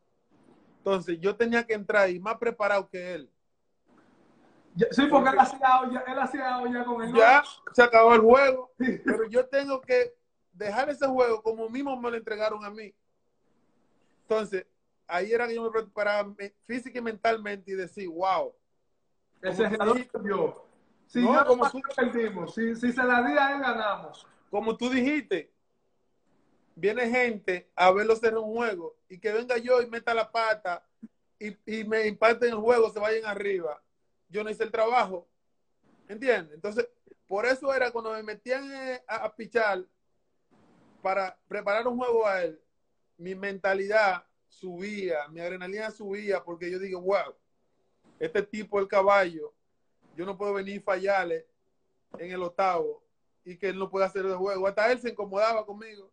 Entonces, 0.77 1.19
yo 1.19 1.36
tenía 1.36 1.63
que 1.65 1.73
entrar 1.73 2.09
y 2.09 2.19
más 2.19 2.38
preparado 2.38 2.89
que 2.89 3.15
él. 3.15 3.29
Sí, 4.91 5.05
porque 5.07 5.30
él 5.30 5.39
hacía 5.39 5.82
olla, 5.82 6.03
él 6.07 6.19
hacía 6.19 6.57
olla 6.59 6.84
con 6.84 7.01
el 7.03 7.13
Ya 7.13 7.43
se 7.74 7.84
acabó 7.84 8.13
el 8.15 8.21
juego, 8.21 8.71
pero 9.05 9.26
yo 9.30 9.45
tengo 9.47 9.80
que 9.82 10.13
dejar 10.51 10.89
ese 10.89 11.05
juego 11.07 11.41
como 11.43 11.69
mismo 11.69 11.99
me 11.99 12.09
lo 12.11 12.17
entregaron 12.17 12.63
a 12.65 12.69
mí. 12.69 12.93
Entonces, 14.24 14.65
ahí 15.07 15.32
era 15.32 15.47
que 15.47 15.55
yo 15.55 15.63
me 15.63 15.69
preparaba 15.71 16.34
física 16.65 16.97
y 16.99 17.01
mentalmente 17.01 17.71
y 17.71 17.76
decir, 17.76 18.07
wow, 18.09 18.53
El 19.41 19.51
tú 19.51 19.57
cerrador 19.57 19.95
dijiste- 19.95 20.17
perdió. 20.17 20.63
Si 21.05 21.21
No, 21.21 21.34
yo 21.36 21.45
como 21.45 21.69
tú- 21.69 21.82
perdimos, 21.95 22.55
si, 22.55 22.76
si 22.76 22.91
se 22.91 23.03
la 23.03 23.21
di 23.21 23.38
a 23.38 23.55
él, 23.55 23.61
ganamos. 23.61 24.26
como 24.49 24.76
tú 24.76 24.89
dijiste, 24.89 25.51
viene 26.76 27.07
gente 27.09 27.69
a 27.76 27.91
verlo 27.91 28.13
hacer 28.13 28.36
un 28.36 28.51
juego 28.55 28.95
y 29.09 29.19
que 29.19 29.32
venga 29.32 29.57
yo 29.57 29.82
y 29.82 29.88
meta 29.88 30.13
la 30.15 30.32
pata 30.32 30.84
y, 31.38 31.55
y 31.65 31.84
me 31.84 32.07
imparten 32.07 32.49
el 32.49 32.55
juego, 32.55 32.89
se 32.89 32.99
vayan 32.99 33.26
arriba. 33.26 33.80
Yo 34.34 34.43
no 34.43 34.49
hice 34.49 34.63
el 34.63 34.71
trabajo. 34.71 35.27
¿Entiendes? 36.07 36.55
Entonces, 36.55 36.89
por 37.27 37.45
eso 37.45 37.73
era 37.73 37.91
cuando 37.91 38.11
me 38.11 38.23
metían 38.23 38.69
eh, 38.73 39.03
a, 39.07 39.25
a 39.25 39.36
pichar 39.36 39.86
para 41.03 41.38
preparar 41.47 41.88
un 41.88 41.97
juego 41.97 42.25
a 42.25 42.43
él, 42.43 42.59
mi 43.17 43.36
mentalidad 43.36 44.25
subía, 44.47 45.27
mi 45.29 45.39
adrenalina 45.39 45.91
subía, 45.91 46.43
porque 46.43 46.71
yo 46.71 46.79
digo, 46.79 46.99
wow, 47.01 47.36
este 48.19 48.41
tipo, 48.41 48.79
el 48.79 48.88
caballo, 48.88 49.53
yo 50.15 50.25
no 50.25 50.38
puedo 50.38 50.53
venir 50.53 50.77
y 50.77 50.79
fallarle 50.79 51.47
en 52.17 52.31
el 52.31 52.41
octavo 52.41 53.03
y 53.45 53.57
que 53.57 53.69
él 53.69 53.77
no 53.77 53.89
puede 53.89 54.05
hacer 54.05 54.25
el 54.25 54.36
juego. 54.36 54.67
Hasta 54.67 54.91
él 54.91 54.99
se 54.99 55.09
incomodaba 55.09 55.65
conmigo 55.65 56.11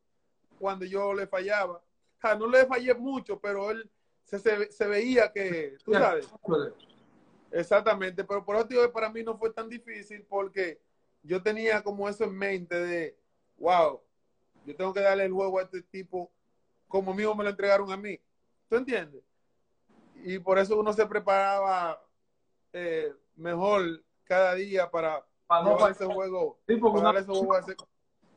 cuando 0.59 0.85
yo 0.85 1.15
le 1.15 1.27
fallaba. 1.27 1.75
O 1.75 2.21
sea, 2.21 2.35
no 2.35 2.47
le 2.47 2.67
fallé 2.67 2.95
mucho, 2.95 3.41
pero 3.41 3.71
él 3.71 3.91
se, 4.25 4.39
se, 4.39 4.71
se 4.71 4.87
veía 4.87 5.33
que, 5.33 5.77
tú 5.85 5.93
sabes, 5.93 6.29
exactamente. 7.53 8.25
Pero 8.25 8.45
por 8.45 8.67
digo 8.69 8.83
que 8.83 8.89
para 8.89 9.11
mí 9.11 9.23
no 9.23 9.37
fue 9.39 9.53
tan 9.53 9.69
difícil 9.69 10.25
porque 10.29 10.81
yo 11.23 11.43
tenía 11.43 11.83
como 11.83 12.09
eso 12.09 12.25
en 12.25 12.37
mente 12.37 12.75
de, 12.79 13.17
wow, 13.59 14.01
yo 14.65 14.77
tengo 14.77 14.93
que 14.93 15.01
darle 15.01 15.25
el 15.25 15.33
juego 15.33 15.59
a 15.59 15.63
este 15.63 15.83
tipo 15.83 16.31
como 16.89 17.15
mismo 17.15 17.35
me 17.35 17.45
lo 17.45 17.51
entregaron 17.51 17.91
a 17.93 17.97
mí. 17.97 18.19
¿Tú 18.69 18.77
entiendes? 18.77 19.23
Y 20.23 20.39
por 20.39 20.59
eso 20.59 20.79
uno 20.79 20.93
se 20.93 21.07
preparaba 21.07 22.03
eh, 22.73 23.13
mejor 23.37 24.03
cada 24.25 24.55
día 24.55 24.91
para 24.91 25.25
Para 25.47 25.65
no 25.65 25.89
ese 25.89 26.05
juego. 26.05 26.59
Sí, 26.67 26.77
porque 26.77 26.99
para 26.99 27.11
una- 27.11 27.21
ese 27.21 27.29
juego 27.31 27.55
a 27.55 27.61
ese- 27.61 27.77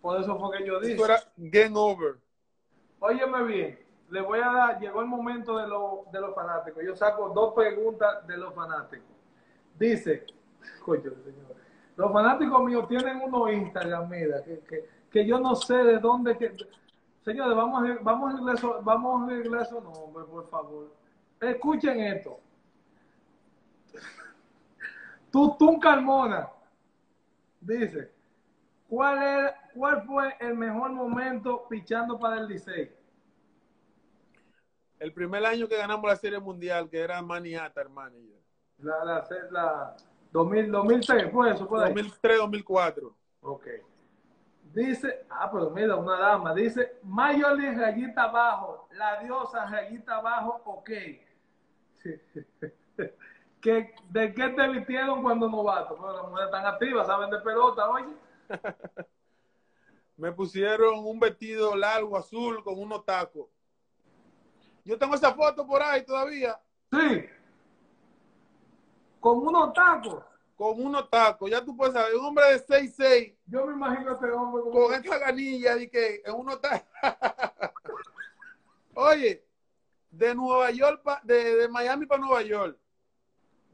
Por 0.02 0.20
eso 0.20 0.38
fue 0.40 0.58
que 0.58 0.66
yo 0.66 0.80
dije. 0.80 0.96
Eso 0.96 1.06
era 1.06 1.20
game 1.38 1.74
over. 1.76 2.16
Óyeme 3.00 3.44
bien, 3.44 3.83
le 4.14 4.22
voy 4.22 4.40
a 4.40 4.52
dar, 4.52 4.80
llegó 4.80 5.02
el 5.02 5.08
momento 5.08 5.58
de, 5.58 5.68
lo, 5.68 6.06
de 6.12 6.22
los 6.22 6.36
fanáticos. 6.36 6.84
Yo 6.86 6.96
saco 6.96 7.30
dos 7.30 7.52
preguntas 7.56 8.26
de 8.28 8.38
los 8.38 8.54
fanáticos. 8.54 9.08
Dice, 9.80 10.28
coño, 10.86 11.16
señor, 11.24 11.56
los 11.96 12.14
fanáticos 12.14 12.64
míos 12.64 12.88
tienen 12.88 13.20
unos 13.22 13.52
Instagram, 13.52 14.08
mira, 14.08 14.44
que, 14.44 14.60
que, 14.60 14.88
que 15.10 15.26
yo 15.26 15.40
no 15.40 15.56
sé 15.56 15.78
de 15.78 15.98
dónde 15.98 16.38
que... 16.38 16.54
Señores, 17.26 17.58
vamos 17.58 17.90
a, 17.90 17.98
vamos 18.04 18.30
a 18.30 18.34
arreglar 18.36 18.56
eso, 18.56 18.80
vamos 18.84 19.22
a 19.22 19.26
arreglar 19.26 19.62
eso, 19.64 19.82
no, 19.82 19.90
hombre, 19.90 20.26
por 20.26 20.48
favor. 20.48 20.94
Escuchen 21.42 22.00
esto. 22.02 22.40
Tutún 25.32 25.80
Carmona 25.80 26.52
dice, 27.60 28.12
¿cuál, 28.88 29.18
era, 29.18 29.56
¿cuál 29.74 30.04
fue 30.04 30.36
el 30.40 30.54
mejor 30.54 30.92
momento 30.92 31.66
pichando 31.68 32.20
para 32.20 32.38
el 32.38 32.48
Licey? 32.48 33.03
El 35.04 35.12
primer 35.12 35.46
año 35.46 35.68
que 35.68 35.76
ganamos 35.76 36.10
la 36.10 36.16
Serie 36.16 36.40
Mundial, 36.40 36.90
que 36.90 36.98
era 36.98 37.22
Maniata, 37.22 37.82
hermano. 37.82 38.16
La, 38.78 39.04
la, 39.04 39.28
la 39.52 39.98
2000, 40.32 40.72
2006, 40.72 41.24
fue 41.30 41.52
eso, 41.52 41.68
fue 41.68 41.82
2003, 41.82 42.38
2004. 42.38 43.14
Ok. 43.42 43.68
Dice, 44.74 45.26
ah, 45.30 45.50
pero 45.52 45.72
mira, 45.72 45.98
una 45.98 46.18
dama, 46.18 46.54
dice, 46.56 47.00
Mayoli 47.04 47.76
rayita 47.76 48.24
abajo, 48.24 48.88
la 48.94 49.20
diosa 49.22 49.66
rayita 49.66 50.16
abajo, 50.20 50.62
ok. 50.64 50.90
¿Qué, 53.60 53.96
¿De 54.10 54.34
qué 54.34 54.50
te 54.56 54.68
vistieron 54.70 55.22
cuando 55.22 55.50
novato? 55.50 55.98
Bueno, 55.98 56.14
las 56.14 56.30
mujeres 56.30 56.46
están 56.46 56.66
activas, 56.66 57.08
saben 57.08 57.30
de 57.30 57.40
pelota, 57.40 57.90
oye. 57.90 58.16
Me 60.16 60.32
pusieron 60.32 61.06
un 61.06 61.20
vestido 61.20 61.76
largo 61.76 62.16
azul 62.16 62.64
con 62.64 62.80
unos 62.80 63.04
tacos. 63.04 63.53
Yo 64.86 64.98
tengo 64.98 65.16
esa 65.16 65.34
foto 65.34 65.66
por 65.66 65.82
ahí 65.82 66.04
todavía. 66.04 66.60
Sí. 66.92 67.26
Con 69.20 69.40
unos 69.40 69.74
tacos. 69.74 70.24
Con 70.56 70.86
unos 70.86 71.10
tacos. 71.10 71.50
Ya 71.50 71.64
tú 71.64 71.76
puedes 71.76 71.94
saber, 71.94 72.16
un 72.16 72.26
hombre 72.26 72.46
de 72.52 72.66
6'6". 72.66 73.36
Yo 73.46 73.66
me 73.66 73.74
imagino 73.74 74.12
a 74.12 74.14
este 74.14 74.32
hombre 74.32 74.64
con, 74.64 74.72
con 74.72 74.94
esta 74.94 75.18
ganilla 75.18 75.76
de 75.76 75.90
que 75.90 76.22
en 76.26 76.36
unos 76.36 76.60
tacos. 76.60 76.88
Oye, 78.96 79.44
de 80.12 80.36
Nueva 80.36 80.70
York, 80.72 81.02
pa, 81.04 81.22
de, 81.24 81.56
de, 81.56 81.68
Miami 81.70 82.06
para 82.06 82.22
Nueva 82.22 82.42
York. 82.44 82.78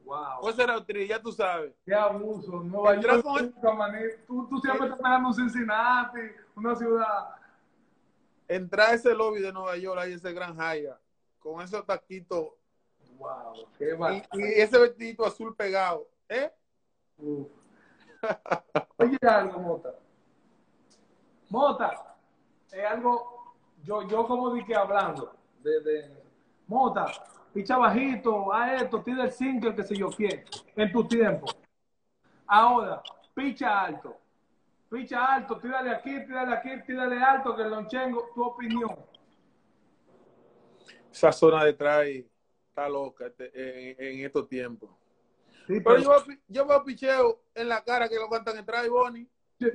Wow. 0.06 0.40
O 0.42 0.52
será 0.54 0.84
ya 1.08 1.22
tú 1.22 1.32
sabes. 1.32 1.74
Qué 1.86 1.94
abuso. 1.94 2.64
Nueva 2.64 2.96
York, 2.96 3.24
con... 3.24 3.54
tú, 4.26 4.48
tú 4.48 4.60
siempre 4.60 4.86
estás 4.86 4.98
esperando 4.98 5.34
Cincinnati, 5.34 6.20
una 6.56 6.76
ciudad. 6.76 7.39
Entrar 8.50 8.90
a 8.90 8.94
ese 8.96 9.14
lobby 9.14 9.42
de 9.42 9.54
Nueva 9.54 9.78
York, 9.78 10.00
ahí 10.00 10.14
ese 10.14 10.34
gran 10.34 10.60
Haya, 10.60 11.00
con 11.38 11.62
esos 11.62 11.86
taquitos. 11.86 12.50
Wow, 13.20 13.54
qué. 13.78 13.96
Y, 14.34 14.40
y, 14.40 14.44
ese 14.60 14.80
vestidito 14.80 15.24
azul 15.24 15.56
pegado. 15.56 16.10
¿Eh? 16.28 16.52
Uf. 17.20 17.48
Oye, 18.98 19.18
algo, 19.22 19.60
Mota. 19.60 19.96
Mota, 21.50 22.18
es 22.72 22.86
algo, 22.86 23.56
yo, 23.84 24.08
yo 24.08 24.26
como 24.28 24.52
dije 24.54 24.76
hablando, 24.76 25.36
de, 25.62 25.82
de 25.82 26.24
Mota, 26.68 27.06
picha 27.54 27.78
bajito, 27.78 28.52
a 28.52 28.76
esto, 28.76 29.02
tira 29.04 29.26
el 29.26 29.32
single, 29.32 29.76
que 29.76 29.84
sé 29.84 29.96
yo 29.96 30.10
quién, 30.10 30.44
en 30.76 30.92
tu 30.92 31.08
tiempo. 31.08 31.48
Ahora, 32.48 33.04
picha 33.36 33.82
alto. 33.86 34.18
Picha 34.90 35.36
alto, 35.36 35.58
tírale 35.60 35.92
aquí, 35.92 36.26
tírale 36.26 36.56
aquí, 36.56 36.70
tírale 36.86 37.22
alto, 37.22 37.56
que 37.56 37.62
el 37.62 37.70
lonchengo, 37.70 38.30
tu 38.34 38.44
opinión. 38.44 38.96
Esa 41.12 41.32
zona 41.32 41.64
detrás 41.64 42.08
está 42.08 42.90
loca 42.90 43.28
este, 43.28 43.52
en, 43.54 44.20
en, 44.20 44.26
estos 44.26 44.48
tiempos. 44.48 44.90
Sí, 45.68 45.80
pero, 45.82 45.84
pero 45.84 46.02
yo, 46.02 46.34
yo, 46.48 46.66
veo 46.66 46.84
picheo 46.84 47.42
en 47.54 47.70
la 47.70 47.84
cara 47.84 48.10
que 48.10 48.16
lo 48.16 48.28
cantan 48.30 48.58
en 48.58 48.66
trae, 48.66 48.90
Bonnie. 48.90 49.28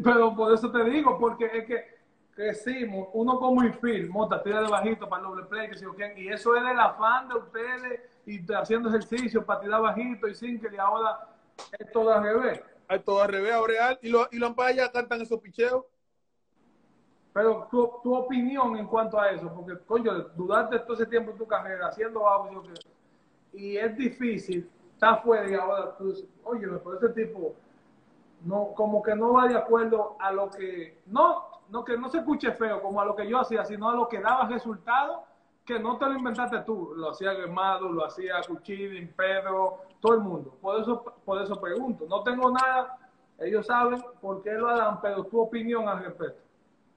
Pero 0.02 0.34
por 0.34 0.52
eso 0.52 0.70
te 0.72 0.82
digo, 0.84 1.16
porque 1.18 1.46
es 1.46 1.66
que 1.66 1.94
crecimos, 2.34 3.08
uno 3.12 3.38
como 3.38 3.62
infield, 3.62 4.10
mota, 4.10 4.42
tira 4.42 4.62
de 4.62 4.68
bajito 4.68 5.08
para 5.08 5.22
el 5.22 5.28
doble 5.28 5.44
play, 5.44 5.68
que 5.68 5.76
si 5.76 5.84
y 6.16 6.28
eso 6.28 6.56
es 6.56 6.64
del 6.64 6.80
afán 6.80 7.28
de 7.28 7.36
ustedes 7.36 8.00
y 8.26 8.52
haciendo 8.52 8.88
ejercicio 8.88 9.44
para 9.44 9.60
tirar 9.60 9.82
bajito 9.82 10.26
y 10.26 10.34
sin 10.34 10.60
que 10.60 10.74
y 10.74 10.76
ahora 10.76 11.28
es 11.78 11.92
todo 11.92 12.12
al 12.12 12.22
revés. 12.22 12.62
Es 12.88 13.04
todo 13.04 13.22
al 13.22 13.28
revés, 13.28 13.54
y 14.02 14.08
los 14.08 14.28
y 14.32 14.38
lo 14.38 14.54
ya 14.74 14.92
cantan 14.92 15.20
esos 15.20 15.40
picheos. 15.40 15.84
Pero 17.32 17.66
tu, 17.70 17.90
tu, 18.02 18.14
opinión 18.14 18.76
en 18.76 18.86
cuanto 18.86 19.18
a 19.18 19.30
eso, 19.30 19.52
porque 19.52 19.76
coño, 19.84 20.12
dudaste 20.36 20.78
todo 20.80 20.94
ese 20.94 21.06
tiempo 21.06 21.32
en 21.32 21.38
tu 21.38 21.46
carrera 21.46 21.88
haciendo 21.88 22.28
algo 22.28 22.62
y 23.52 23.76
es 23.76 23.96
difícil, 23.96 24.70
está 24.92 25.16
fuera 25.16 25.50
y 25.50 25.54
ahora 25.54 25.96
tú 25.96 26.14
oye, 26.44 26.66
pero 26.66 26.94
ese 26.96 27.08
tipo 27.08 27.54
no, 28.44 28.72
como 28.74 29.02
que 29.02 29.14
no 29.14 29.32
va 29.32 29.48
de 29.48 29.56
acuerdo 29.56 30.16
a 30.20 30.30
lo 30.30 30.50
que, 30.50 31.00
no, 31.06 31.44
no 31.70 31.84
que 31.84 31.96
no 31.96 32.08
se 32.08 32.18
escuche 32.18 32.52
feo 32.52 32.80
como 32.82 33.00
a 33.00 33.04
lo 33.04 33.16
que 33.16 33.28
yo 33.28 33.40
hacía, 33.40 33.64
sino 33.64 33.88
a 33.88 33.94
lo 33.94 34.08
que 34.08 34.20
daba 34.20 34.48
resultado, 34.48 35.24
que 35.64 35.78
no 35.78 35.96
te 35.96 36.06
lo 36.06 36.14
inventaste 36.14 36.60
tú, 36.60 36.92
lo 36.94 37.10
hacía 37.10 37.34
Gemado, 37.34 37.88
lo 37.88 38.04
hacía 38.04 38.42
Cuchilín, 38.46 39.12
Pedro, 39.16 39.78
todo 40.04 40.14
el 40.16 40.20
mundo. 40.20 40.58
Por 40.60 40.82
eso, 40.82 41.02
por 41.24 41.40
eso 41.40 41.58
pregunto. 41.58 42.04
No 42.06 42.22
tengo 42.22 42.50
nada, 42.50 42.98
ellos 43.38 43.64
saben 43.64 44.04
por 44.20 44.42
qué 44.42 44.52
lo 44.52 44.68
harán, 44.68 45.00
pero 45.00 45.24
tu 45.24 45.40
opinión 45.40 45.88
al 45.88 46.04
respecto. 46.04 46.42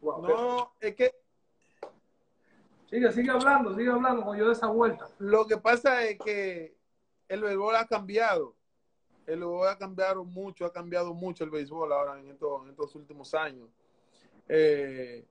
Wow, 0.02 0.28
no, 0.28 0.72
es 0.82 0.94
que 0.94 1.16
Sigue, 2.90 3.12
sigue 3.12 3.32
hablando, 3.32 3.76
sigue 3.76 3.90
hablando 3.90 4.24
con 4.24 4.38
yo 4.38 4.48
de 4.48 4.54
esa 4.54 4.68
vuelta. 4.68 5.08
Lo 5.20 5.46
que 5.46 5.58
pasa 5.58 6.04
es 6.04 6.18
que 6.20 6.76
el 7.30 7.42
béisbol 7.42 7.76
ha 7.78 7.86
cambiado. 7.86 8.56
El 9.26 9.40
béisbol 9.40 9.68
ha 9.68 9.78
cambiado 9.78 10.26
mucho, 10.26 10.66
ha 10.66 10.72
cambiado 10.72 11.14
mucho 11.14 11.46
el 11.46 11.50
béisbol 11.50 11.92
ahora 11.92 12.20
en 12.20 12.30
estos, 12.30 12.64
en 12.64 12.70
estos 12.70 12.96
últimos 12.96 13.34
años. 13.34 13.70
Eh, 14.50 15.26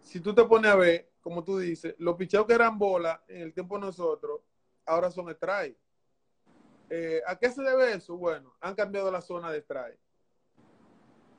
si 0.00 0.20
tú 0.20 0.34
te 0.34 0.44
pones 0.44 0.70
a 0.70 0.76
ver, 0.76 1.10
como 1.20 1.44
tú 1.44 1.58
dices, 1.58 1.94
los 1.98 2.16
picheos 2.16 2.46
que 2.46 2.54
eran 2.54 2.78
bola 2.78 3.22
en 3.28 3.42
el 3.42 3.52
tiempo 3.54 3.76
de 3.76 3.86
nosotros, 3.86 4.40
ahora 4.84 5.10
son 5.10 5.30
strike. 5.30 5.81
Eh, 6.94 7.22
¿A 7.26 7.38
qué 7.38 7.50
se 7.50 7.62
debe 7.62 7.94
eso? 7.94 8.18
Bueno, 8.18 8.54
han 8.60 8.74
cambiado 8.74 9.10
la 9.10 9.22
zona 9.22 9.50
de 9.50 9.60
strike. 9.60 9.98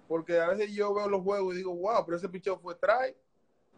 Porque 0.08 0.40
a 0.40 0.48
veces 0.48 0.74
yo 0.74 0.92
veo 0.96 1.08
los 1.08 1.22
juegos 1.22 1.54
y 1.54 1.58
digo, 1.58 1.76
wow, 1.76 2.04
pero 2.04 2.18
ese 2.18 2.28
picheo 2.28 2.58
fue 2.58 2.74
strike 2.74 3.16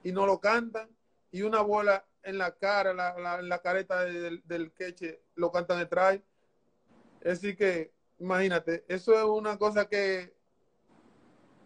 y 0.02 0.14
no 0.14 0.26
lo 0.26 0.40
cantan. 0.40 0.90
Y 1.32 1.42
una 1.42 1.60
bola 1.60 2.06
en 2.24 2.38
la 2.38 2.56
cara, 2.56 2.94
la, 2.94 3.42
la, 3.42 3.62
careta 3.62 4.06
del, 4.06 4.42
del 4.46 4.72
queche, 4.72 5.22
lo 5.36 5.52
cantan 5.52 5.82
strike. 5.82 6.24
Decir 7.20 7.58
que, 7.58 7.94
imagínate, 8.20 8.86
eso 8.88 9.14
es 9.14 9.26
una 9.26 9.58
cosa 9.58 9.90
que 9.90 10.34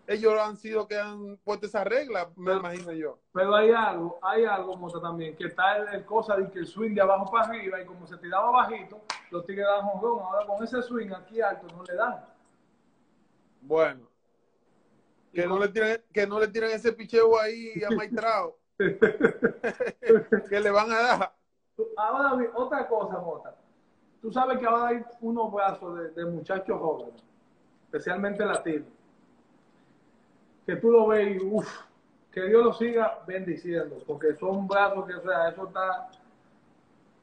ellos 0.09 0.33
han 0.39 0.57
sido 0.57 0.87
que 0.87 0.97
han 0.97 1.37
puesto 1.43 1.67
esa 1.67 1.83
regla, 1.83 2.31
me 2.35 2.45
pero, 2.45 2.59
imagino 2.61 2.91
yo. 2.93 3.19
Pero 3.31 3.55
hay 3.55 3.69
algo, 3.69 4.17
hay 4.23 4.43
algo, 4.43 4.75
Mota, 4.75 4.99
también, 4.99 5.35
que 5.35 5.45
está 5.45 5.77
el, 5.77 5.87
el, 5.93 6.03
cosa 6.03 6.35
de 6.35 6.49
que 6.49 6.57
el 6.59 6.65
swing 6.65 6.95
de 6.95 7.01
abajo 7.01 7.29
para 7.31 7.45
arriba 7.45 7.79
y 7.79 7.85
como 7.85 8.07
se 8.07 8.17
tiraba 8.17 8.49
bajito, 8.49 8.99
los 9.29 9.45
tigres 9.45 9.67
dan 9.67 9.87
jonrón. 9.87 10.23
Ahora 10.23 10.47
con 10.47 10.63
ese 10.63 10.81
swing 10.81 11.11
aquí 11.11 11.39
alto 11.41 11.67
no 11.75 11.83
le 11.83 11.93
dan. 11.93 12.25
Bueno. 13.61 14.09
Que 15.31 15.45
no, 15.45 15.59
le 15.59 15.67
tiren, 15.67 16.03
que 16.11 16.25
no 16.25 16.39
le 16.39 16.47
tiren 16.47 16.71
ese 16.71 16.91
picheo 16.91 17.39
ahí 17.39 17.73
a 17.87 17.91
Maitrao. 17.91 18.57
que 18.79 20.59
le 20.59 20.71
van 20.71 20.91
a 20.91 21.01
dar. 21.01 21.35
Ahora, 21.97 22.51
otra 22.55 22.87
cosa, 22.87 23.19
Mota. 23.19 23.55
Tú 24.23 24.31
sabes 24.31 24.57
que 24.57 24.65
ahora 24.65 24.87
hay 24.87 25.05
unos 25.21 25.51
brazos 25.51 25.99
de, 25.99 26.09
de 26.09 26.25
muchachos 26.25 26.79
jóvenes, 26.79 27.23
especialmente 27.83 28.43
latinos 28.43 28.98
que 30.69 30.75
tú 30.75 30.91
lo 30.91 31.07
ves 31.07 31.35
y 31.35 31.39
uff, 31.43 31.67
que 32.31 32.43
Dios 32.45 32.63
lo 32.63 32.73
siga 32.73 33.23
bendiciendo, 33.25 33.97
porque 34.05 34.35
son 34.35 34.67
brazos 34.67 35.07
que, 35.07 35.15
o 35.15 35.23
sea, 35.23 35.49
eso 35.49 35.67
está, 35.67 36.11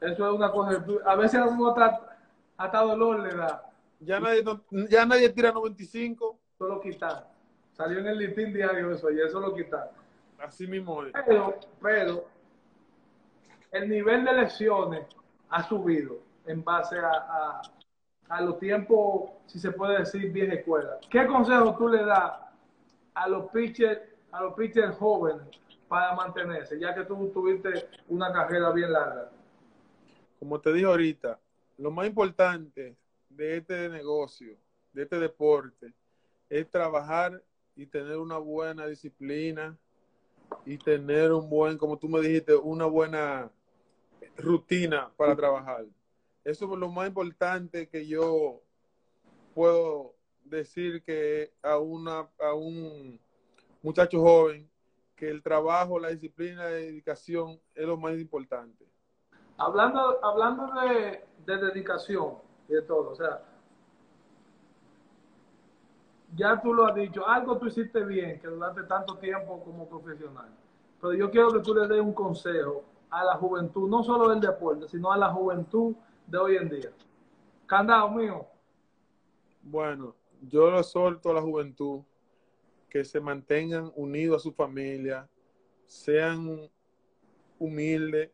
eso 0.00 0.28
es 0.28 0.34
una 0.34 0.50
cosa, 0.50 0.84
a 1.04 1.14
veces 1.14 1.38
a 1.38 1.46
uno 1.46 1.68
hasta, 1.68 2.18
hasta 2.56 2.80
dolor 2.80 3.20
le 3.20 3.36
da. 3.36 3.70
Ya 4.00 4.18
nadie, 4.18 4.42
ya 4.90 5.06
nadie 5.06 5.28
tira 5.28 5.52
95. 5.52 6.38
Eso 6.56 6.66
lo 6.66 6.80
quitan. 6.80 7.24
Salió 7.72 8.00
en 8.00 8.08
el 8.08 8.18
listín 8.18 8.52
diario 8.52 8.90
eso, 8.90 9.10
y 9.12 9.20
eso 9.20 9.38
lo 9.38 9.54
quitan. 9.54 9.84
Así 10.40 10.66
mismo 10.66 11.04
es. 11.04 11.12
Pero, 11.24 11.54
pero, 11.80 12.24
el 13.70 13.88
nivel 13.88 14.24
de 14.24 14.32
lesiones 14.32 15.06
ha 15.50 15.62
subido 15.62 16.18
en 16.46 16.64
base 16.64 16.98
a, 16.98 17.10
a, 17.10 17.62
a 18.28 18.40
los 18.40 18.58
tiempos, 18.58 19.30
si 19.46 19.60
se 19.60 19.70
puede 19.70 20.00
decir, 20.00 20.32
vieja 20.32 20.54
escuela. 20.54 20.98
¿Qué 21.08 21.26
consejo 21.28 21.76
tú 21.76 21.88
le 21.88 22.04
das 22.04 22.45
a 23.16 23.28
los 23.28 23.50
pitchers, 23.50 24.00
a 24.30 24.42
los 24.42 24.54
pitchers 24.54 24.94
jóvenes 24.96 25.46
para 25.88 26.14
mantenerse, 26.14 26.78
ya 26.78 26.94
que 26.94 27.04
tú 27.04 27.30
tuviste 27.32 27.88
una 28.08 28.30
carrera 28.30 28.70
bien 28.72 28.92
larga? 28.92 29.30
Como 30.38 30.60
te 30.60 30.72
dije 30.72 30.86
ahorita, 30.86 31.40
lo 31.78 31.90
más 31.90 32.06
importante 32.06 32.94
de 33.30 33.56
este 33.56 33.88
negocio, 33.88 34.56
de 34.92 35.02
este 35.02 35.18
deporte, 35.18 35.94
es 36.50 36.70
trabajar 36.70 37.42
y 37.74 37.86
tener 37.86 38.18
una 38.18 38.36
buena 38.36 38.86
disciplina 38.86 39.76
y 40.66 40.76
tener 40.76 41.32
un 41.32 41.48
buen, 41.48 41.78
como 41.78 41.98
tú 41.98 42.08
me 42.08 42.20
dijiste, 42.20 42.54
una 42.54 42.84
buena 42.84 43.50
rutina 44.36 45.10
para 45.16 45.34
trabajar. 45.34 45.86
Eso 46.44 46.70
es 46.70 46.78
lo 46.78 46.88
más 46.90 47.08
importante 47.08 47.88
que 47.88 48.06
yo 48.06 48.60
puedo 49.54 50.15
decir 50.48 51.02
que 51.02 51.52
a, 51.62 51.78
una, 51.78 52.28
a 52.40 52.54
un 52.54 53.18
muchacho 53.82 54.20
joven, 54.20 54.68
que 55.14 55.28
el 55.30 55.42
trabajo, 55.42 55.98
la 55.98 56.08
disciplina, 56.08 56.64
la 56.64 56.70
dedicación 56.70 57.58
es 57.74 57.86
lo 57.86 57.96
más 57.96 58.14
importante. 58.14 58.86
Hablando, 59.56 60.22
hablando 60.22 60.68
de, 60.82 61.24
de 61.46 61.56
dedicación 61.56 62.34
y 62.68 62.74
de 62.74 62.82
todo, 62.82 63.10
o 63.10 63.14
sea, 63.16 63.42
ya 66.34 66.60
tú 66.60 66.74
lo 66.74 66.86
has 66.86 66.94
dicho, 66.94 67.26
algo 67.26 67.56
tú 67.56 67.66
hiciste 67.66 68.04
bien, 68.04 68.38
que 68.40 68.48
durante 68.48 68.82
tanto 68.82 69.16
tiempo 69.16 69.62
como 69.64 69.88
profesional. 69.88 70.48
Pero 71.00 71.14
yo 71.14 71.30
quiero 71.30 71.52
que 71.52 71.60
tú 71.60 71.74
le 71.74 71.86
des 71.88 72.00
un 72.00 72.12
consejo 72.12 72.84
a 73.10 73.24
la 73.24 73.36
juventud, 73.36 73.88
no 73.88 74.02
solo 74.02 74.28
del 74.28 74.40
deporte, 74.40 74.88
sino 74.88 75.12
a 75.12 75.16
la 75.16 75.30
juventud 75.32 75.94
de 76.26 76.38
hoy 76.38 76.56
en 76.56 76.68
día. 76.68 76.90
Candado 77.66 78.10
mío. 78.10 78.46
Bueno, 79.62 80.14
yo 80.48 80.70
lo 80.70 80.82
solto 80.82 81.30
a 81.30 81.34
la 81.34 81.42
juventud 81.42 82.02
que 82.88 83.04
se 83.04 83.20
mantengan 83.20 83.92
unidos 83.96 84.36
a 84.36 84.42
su 84.42 84.52
familia, 84.52 85.28
sean 85.86 86.70
humildes, 87.58 88.30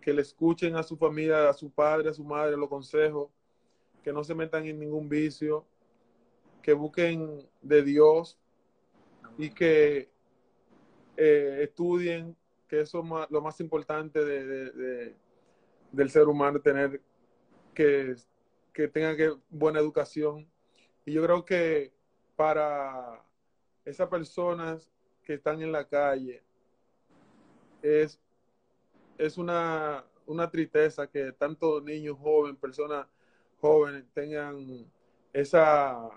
que 0.00 0.12
le 0.12 0.22
escuchen 0.22 0.76
a 0.76 0.82
su 0.82 0.96
familia, 0.96 1.48
a 1.48 1.52
su 1.52 1.70
padre, 1.70 2.10
a 2.10 2.14
su 2.14 2.24
madre, 2.24 2.56
los 2.56 2.68
consejos, 2.68 3.30
que 4.02 4.12
no 4.12 4.24
se 4.24 4.34
metan 4.34 4.66
en 4.66 4.78
ningún 4.78 5.08
vicio, 5.08 5.66
que 6.62 6.72
busquen 6.72 7.48
de 7.60 7.82
Dios 7.82 8.38
y 9.36 9.50
que 9.50 10.10
eh, 11.16 11.60
estudien, 11.62 12.36
que 12.68 12.80
eso 12.80 13.00
es 13.02 13.30
lo 13.30 13.40
más 13.40 13.60
importante 13.60 14.24
de, 14.24 15.14
del 15.92 16.10
ser 16.10 16.28
humano, 16.28 16.60
tener 16.60 17.00
que, 17.74 18.14
que 18.72 18.88
tenga 18.88 19.16
que, 19.16 19.34
buena 19.50 19.80
educación. 19.80 20.46
Y 21.08 21.12
yo 21.12 21.22
creo 21.22 21.42
que 21.42 21.90
para 22.36 23.24
esas 23.82 24.08
personas 24.10 24.90
que 25.24 25.32
están 25.32 25.62
en 25.62 25.72
la 25.72 25.88
calle, 25.88 26.42
es, 27.80 28.20
es 29.16 29.38
una, 29.38 30.04
una 30.26 30.50
tristeza 30.50 31.06
que 31.06 31.32
tantos 31.32 31.82
niños 31.82 32.18
jóvenes, 32.18 32.60
personas 32.60 33.06
jóvenes 33.58 34.04
tengan 34.12 34.84
esa 35.32 36.10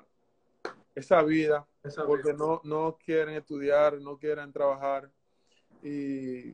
esa 0.94 1.24
vida, 1.24 1.66
porque 2.06 2.34
No, 2.34 2.60
no 2.66 2.98
quieren 2.98 3.36
estudiar, 3.36 3.98
no 4.02 4.18
quieren 4.18 4.52
trabajar. 4.52 5.10
Y 5.82 6.54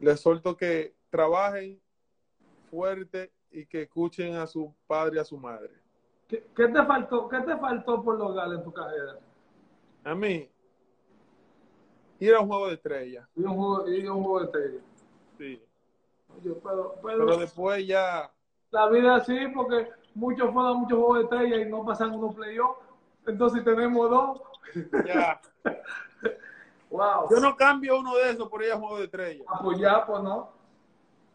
les 0.00 0.18
suelto 0.18 0.56
que 0.56 0.94
trabajen 1.10 1.78
fuerte 2.70 3.30
y 3.50 3.66
que 3.66 3.82
escuchen 3.82 4.36
a 4.36 4.46
su 4.46 4.74
padre 4.86 5.16
y 5.16 5.18
a 5.18 5.24
su 5.26 5.36
madre. 5.36 5.85
¿Qué, 6.28 6.38
te 6.54 6.84
faltó, 6.84 7.28
qué 7.28 7.40
te 7.40 7.56
faltó 7.56 8.02
por 8.02 8.18
lograr 8.18 8.52
en 8.52 8.62
tu 8.62 8.72
carrera? 8.72 9.18
A 10.04 10.14
mí, 10.14 10.48
ir 12.18 12.34
a 12.34 12.40
un 12.40 12.48
juego 12.48 12.66
de 12.68 12.74
estrella. 12.74 13.28
Ir 13.36 13.46
a 13.46 13.50
un 13.50 13.56
juego, 13.56 13.88
ir 13.88 14.06
a 14.06 14.12
un 14.12 14.24
juego 14.24 14.40
de 14.40 14.44
estrella. 14.46 14.80
Sí. 15.38 15.62
pero, 16.62 16.94
pero, 17.02 17.36
después 17.36 17.86
ya... 17.86 18.30
La 18.70 18.88
vida 18.88 19.20
sí, 19.24 19.38
porque 19.54 19.88
muchos 20.14 20.52
fueron 20.52 20.80
muchos 20.80 20.98
juegos 20.98 21.18
de 21.18 21.24
estrella 21.24 21.56
y 21.56 21.70
no 21.70 21.84
pasan 21.84 22.14
unos 22.14 22.34
playoffs 22.34 22.86
entonces 23.26 23.64
tenemos 23.64 24.08
dos. 24.08 24.40
Ya. 25.04 25.40
wow. 26.90 27.28
Yo 27.30 27.40
no 27.40 27.56
cambio 27.56 27.98
uno 27.98 28.16
de 28.16 28.30
esos 28.30 28.48
por 28.48 28.62
ir 28.62 28.72
a 28.72 28.78
juego 28.78 28.98
de 28.98 29.04
estrella. 29.04 29.44
Ah, 29.48 29.60
pues 29.62 29.78
ya, 29.78 30.06
pues 30.06 30.22
no. 30.22 30.50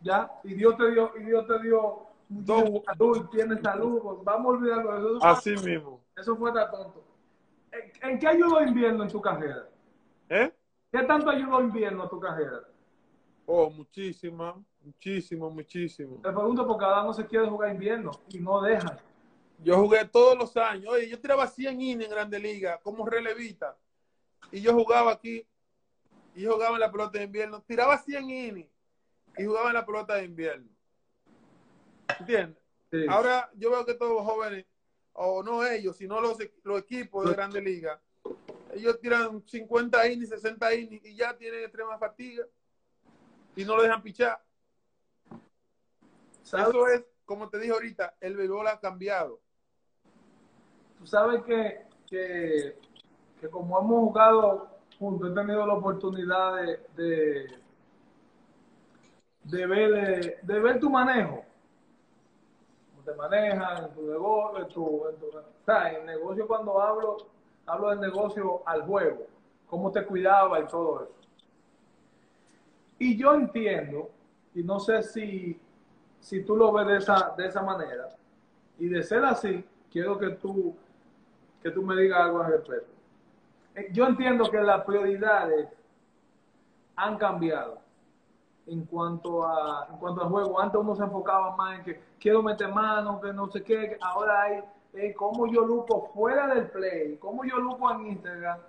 Ya. 0.02 0.32
Y 0.44 0.54
Dios 0.54 0.78
te 0.78 0.92
dio, 0.92 1.12
y 1.18 1.24
Dios 1.24 1.46
te 1.48 1.60
dio 1.60 2.08
salud, 2.46 3.30
tienes 3.32 3.62
salud. 3.62 4.20
Vamos 4.24 4.46
a 4.46 4.58
olvidarlo 4.58 5.18
eso. 5.18 5.26
Así 5.26 5.52
mismo. 5.58 6.02
Eso 6.16 6.36
fue 6.36 6.52
tan 6.54 6.70
tonto. 6.72 7.04
¿En, 8.02 8.20
qué 8.20 8.28
ayudó 8.28 8.62
invierno 8.62 9.04
en 9.04 9.10
tu 9.10 9.22
carrera? 9.22 9.68
¿Eh? 10.30 10.52
¿Qué 10.92 11.04
tanto 11.04 11.30
ayudó 11.30 11.62
invierno 11.62 12.04
en 12.04 12.10
tu 12.10 12.20
carrera? 12.20 12.64
Oh, 13.46 13.70
muchísima, 13.70 14.56
muchísimo, 14.82 15.50
muchísimo. 15.50 16.16
Te 16.18 16.32
pregunto 16.32 16.68
porque 16.68 16.86
ahora 16.86 17.04
no 17.04 17.14
se 17.14 17.26
quiere 17.26 17.48
jugar 17.48 17.72
invierno 17.72 18.12
y 18.30 18.40
no 18.40 18.62
dejan. 18.62 18.98
Yo 19.64 19.78
jugué 19.78 20.06
todos 20.06 20.38
los 20.38 20.56
años. 20.58 20.94
Oye, 20.94 21.08
yo 21.08 21.20
tiraba 21.20 21.48
100 21.48 21.82
innings 21.82 22.06
en 22.06 22.12
Grande 22.12 22.40
Liga 22.40 22.80
como 22.82 23.06
relevista. 23.06 23.78
Y 24.52 24.62
yo 24.62 24.74
jugaba 24.74 25.12
aquí. 25.12 25.46
Y 26.36 26.46
jugaba 26.46 26.76
en 26.76 26.82
la 26.82 26.92
pelota 26.92 27.20
de 27.20 27.26
invierno. 27.26 27.62
Tiraba 27.62 27.98
100 27.98 28.30
innings. 28.30 28.72
Y 29.38 29.46
jugaba 29.46 29.68
en 29.70 29.76
la 29.76 29.86
pelota 29.86 30.16
de 30.16 30.26
invierno. 30.26 30.68
¿Entiendes? 32.20 32.58
Ahora 33.10 33.50
yo 33.56 33.72
veo 33.72 33.86
que 33.86 33.94
todos 33.94 34.14
los 34.14 34.26
jóvenes, 34.26 34.66
o 35.14 35.44
no 35.44 35.66
ellos, 35.66 35.98
sino 35.98 36.20
los, 36.20 36.38
los 36.64 36.80
equipos 36.80 37.26
de 37.26 37.34
Grande 37.34 37.62
Liga, 37.62 38.02
ellos 38.74 39.00
tiran 39.00 39.42
50 39.46 40.08
innings, 40.08 40.30
60 40.30 40.74
innings 40.76 41.06
y 41.06 41.16
ya 41.16 41.36
tienen 41.38 41.62
extrema 41.62 41.98
fatiga. 41.98 42.46
Y 43.56 43.66
no 43.66 43.76
lo 43.76 43.84
dejan 43.84 44.02
pichar. 44.02 44.42
Eso 46.44 46.88
es, 46.88 47.04
como 47.26 47.50
te 47.50 47.60
dije 47.60 47.74
ahorita, 47.74 48.16
el 48.20 48.36
béisbol 48.36 48.68
ha 48.68 48.80
cambiado. 48.80 49.42
Tú 50.98 51.06
sabes 51.06 51.44
que, 51.44 51.86
que, 52.08 52.78
como 53.50 53.80
hemos 53.80 54.00
jugado 54.08 54.80
juntos, 55.00 55.32
he 55.32 55.34
tenido 55.34 55.66
la 55.66 55.74
oportunidad 55.74 56.56
de, 56.96 57.60
de, 59.44 59.66
ver, 59.66 60.42
de 60.42 60.60
ver 60.60 60.80
tu 60.80 60.90
manejo. 60.90 61.44
Te 63.06 63.14
manejan 63.16 63.86
en 63.86 63.94
tu 63.94 64.02
negocio, 64.04 64.60
en 64.60 64.68
tu, 64.70 65.02
en 65.68 66.06
negocio 66.06 66.48
cuando 66.48 66.82
hablo, 66.82 67.18
hablo 67.66 67.90
del 67.90 68.00
negocio 68.00 68.62
al 68.66 68.84
juego, 68.84 69.28
cómo 69.68 69.92
te 69.92 70.06
cuidaba 70.06 70.60
y 70.60 70.68
todo 70.68 71.04
eso. 71.04 71.16
Y 73.00 73.18
yo 73.18 73.34
entiendo, 73.34 74.10
y 74.54 74.64
no 74.64 74.80
sé 74.80 75.02
si, 75.02 75.60
si 76.20 76.44
tú 76.44 76.56
lo 76.56 76.72
ves 76.72 76.88
de 76.88 76.98
esa, 76.98 77.34
de 77.36 77.48
esa 77.48 77.64
manera, 77.64 78.10
y 78.78 78.88
de 78.88 79.02
ser 79.02 79.26
así, 79.26 79.66
quiero 79.90 80.18
que 80.18 80.30
tú 80.32 80.76
que 81.62 81.72
tú 81.72 81.82
me 81.82 81.96
digas 81.96 82.22
algo 82.22 82.42
al 82.42 82.52
respecto. 82.52 82.92
Eh, 83.76 83.90
yo 83.92 84.08
entiendo 84.08 84.50
que 84.50 84.60
las 84.60 84.84
prioridades 84.84 85.68
han 86.96 87.18
cambiado 87.18 87.80
en 88.68 88.86
cuanto 88.86 89.48
a 89.48 89.88
en 89.92 89.98
cuanto 89.98 90.22
al 90.22 90.30
juego. 90.30 90.60
Antes 90.60 90.80
uno 90.80 90.96
se 90.96 91.04
enfocaba 91.04 91.56
más 91.56 91.80
en 91.80 91.86
que 91.86 92.02
quiero 92.20 92.42
meter 92.44 92.72
mano, 92.74 93.20
que 93.22 93.34
no 93.34 93.50
sé 93.52 93.64
qué. 93.64 93.98
Ahora 94.02 94.44
hay 94.44 94.64
eh, 94.94 95.14
cómo 95.14 95.48
yo 95.48 95.66
lupo 95.66 96.12
fuera 96.14 96.48
del 96.54 96.70
play, 96.70 97.18
cómo 97.18 97.44
yo 97.44 97.58
lupo 97.58 97.92
en 97.92 98.08
Instagram. 98.08 98.60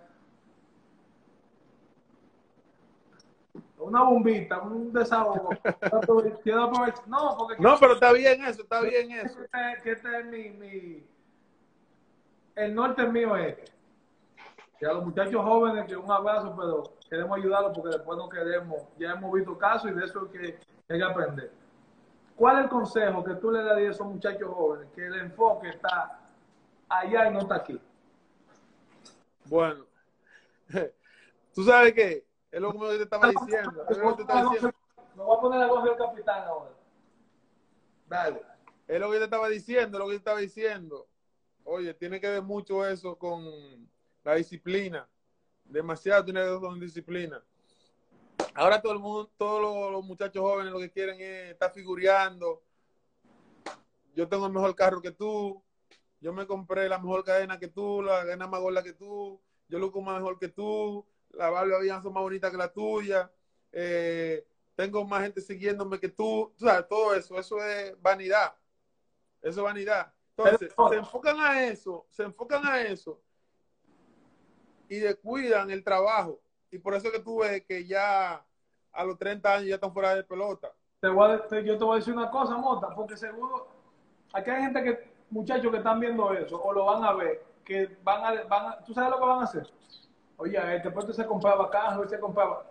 Una 3.78 4.02
bombita, 4.04 4.60
un 4.60 4.92
desahogo. 4.92 5.50
no, 7.06 7.36
porque 7.36 7.60
no, 7.60 7.76
pero 7.80 7.94
está 7.94 8.12
bien 8.12 8.44
eso, 8.44 8.62
está 8.62 8.80
bien 8.80 9.10
eso. 9.10 9.40
Que 9.82 9.92
este 9.92 10.20
es 10.20 10.26
mi 10.26 11.04
el 12.54 12.74
norte 12.74 13.06
mío 13.06 13.36
es 13.36 13.56
que 14.82 14.88
a 14.88 14.94
los 14.94 15.04
muchachos 15.04 15.40
jóvenes 15.44 15.86
que 15.86 15.96
un 15.96 16.10
abrazo, 16.10 16.56
pero 16.58 16.82
queremos 17.08 17.38
ayudarlos 17.38 17.72
porque 17.72 17.96
después 17.96 18.18
no 18.18 18.28
queremos, 18.28 18.82
ya 18.98 19.12
hemos 19.12 19.32
visto 19.32 19.56
casos 19.56 19.92
y 19.92 19.94
de 19.94 20.04
eso 20.04 20.28
que 20.28 20.58
hay 20.88 20.98
que 20.98 21.04
aprender. 21.04 21.52
¿Cuál 22.34 22.56
es 22.56 22.64
el 22.64 22.68
consejo 22.68 23.22
que 23.22 23.34
tú 23.34 23.52
le 23.52 23.62
darías 23.62 23.90
a 23.90 23.92
esos 23.92 24.06
muchachos 24.08 24.52
jóvenes? 24.52 24.88
Que 24.92 25.06
el 25.06 25.14
enfoque 25.20 25.68
está 25.68 26.18
allá 26.88 27.28
y 27.28 27.32
no 27.32 27.38
está 27.38 27.54
aquí. 27.54 27.80
Bueno, 29.44 29.84
tú 31.54 31.62
sabes 31.62 31.92
que 31.92 32.26
es 32.50 32.60
lo 32.60 32.72
que 32.72 32.96
te 32.96 33.02
estaba 33.04 33.28
diciendo. 33.28 33.86
Es 33.88 33.98
lo 33.98 34.08
que 34.08 34.16
te 34.16 34.22
estaba 34.22 34.50
diciendo. 34.50 34.76
Me 35.14 35.22
voy 35.22 35.36
a 35.36 35.40
poner 35.40 35.60
la 35.60 35.66
voz 35.68 35.84
del 35.84 35.96
capitán 35.96 36.42
ahora. 36.48 36.72
Dale. 38.08 38.42
Es 38.88 38.98
lo 39.00 39.12
que 39.12 39.18
te 39.18 39.24
estaba 39.24 39.46
diciendo, 39.46 40.00
lo 40.00 40.06
que 40.06 40.14
te 40.14 40.18
estaba 40.18 40.40
diciendo. 40.40 41.06
Oye, 41.62 41.94
tiene 41.94 42.20
que 42.20 42.28
ver 42.28 42.42
mucho 42.42 42.84
eso 42.84 43.16
con 43.16 43.44
la 44.24 44.34
disciplina. 44.34 45.08
Demasiado 45.64 46.24
tiene 46.24 46.40
que 46.40 46.50
ver 46.50 46.60
con 46.60 46.80
disciplina. 46.80 47.42
Ahora 48.54 48.80
todo 48.80 48.92
el 48.92 48.98
mundo, 48.98 49.30
todos 49.36 49.92
los, 49.92 50.04
muchachos 50.04 50.42
jóvenes 50.42 50.72
lo 50.72 50.78
que 50.78 50.90
quieren 50.90 51.20
es 51.20 51.52
estar 51.52 51.72
figureando. 51.72 52.62
Yo 54.14 54.28
tengo 54.28 54.46
el 54.46 54.52
mejor 54.52 54.74
carro 54.74 55.00
que 55.00 55.12
tú. 55.12 55.62
Yo 56.20 56.32
me 56.32 56.46
compré 56.46 56.88
la 56.88 56.98
mejor 56.98 57.24
cadena 57.24 57.58
que 57.58 57.68
tú, 57.68 58.02
la 58.02 58.20
cadena 58.20 58.46
más 58.46 58.60
gorda 58.60 58.82
que 58.82 58.92
tú. 58.92 59.40
Yo 59.68 59.78
luco 59.78 60.02
más 60.02 60.16
mejor 60.16 60.38
que 60.38 60.48
tú. 60.48 61.06
La 61.30 61.48
barba 61.48 61.78
son 62.02 62.12
más 62.12 62.22
bonita 62.22 62.50
que 62.50 62.56
la 62.56 62.72
tuya. 62.72 63.32
Eh, 63.72 64.46
tengo 64.74 65.04
más 65.04 65.22
gente 65.22 65.40
siguiéndome 65.40 65.98
que 65.98 66.08
tú. 66.08 66.52
O 66.54 66.58
sea, 66.58 66.86
todo 66.86 67.14
eso. 67.14 67.38
Eso 67.38 67.64
es 67.64 68.00
vanidad. 68.02 68.54
Eso 69.40 69.60
es 69.60 69.64
vanidad. 69.64 70.12
Entonces, 70.36 70.74
se 70.88 70.96
enfocan 70.96 71.40
a 71.40 71.64
eso, 71.66 72.06
se 72.08 72.22
enfocan 72.22 72.64
a 72.66 72.80
eso 72.80 73.20
y 74.92 74.98
descuidan 74.98 75.70
el 75.70 75.82
trabajo. 75.82 76.38
y 76.70 76.78
por 76.78 76.94
eso 76.94 77.10
que 77.12 77.18
tú 77.18 77.40
ves 77.40 77.64
que 77.66 77.86
ya 77.86 78.42
a 78.92 79.04
los 79.04 79.18
30 79.18 79.52
años 79.52 79.68
ya 79.68 79.74
están 79.74 79.92
fuera 79.92 80.14
de 80.14 80.22
pelota. 80.24 80.72
Te 81.00 81.08
voy 81.08 81.30
a- 81.30 81.60
yo 81.60 81.76
te 81.76 81.84
voy 81.84 81.96
a 81.96 81.98
decir 81.98 82.14
una 82.14 82.30
cosa, 82.30 82.56
Mota, 82.56 82.94
porque 82.94 83.14
seguro, 83.14 83.68
aquí 84.32 84.50
hay 84.50 84.62
gente 84.62 84.82
que, 84.82 85.12
muchachos 85.28 85.70
que 85.70 85.76
están 85.76 86.00
viendo 86.00 86.32
eso, 86.32 86.62
o 86.62 86.72
lo 86.72 86.86
van 86.86 87.04
a 87.04 87.12
ver, 87.12 87.44
que 87.62 87.94
van 88.02 88.24
a, 88.24 88.42
van 88.44 88.66
a, 88.68 88.84
¿tú 88.84 88.94
sabes 88.94 89.10
lo 89.10 89.18
que 89.18 89.24
van 89.26 89.40
a 89.40 89.44
hacer? 89.44 89.70
Oye, 90.38 90.76
este 90.76 90.90
puesto 90.90 91.12
se 91.12 91.26
compraba 91.26 91.68
carro, 91.70 92.08
se 92.08 92.18
compraba. 92.18 92.64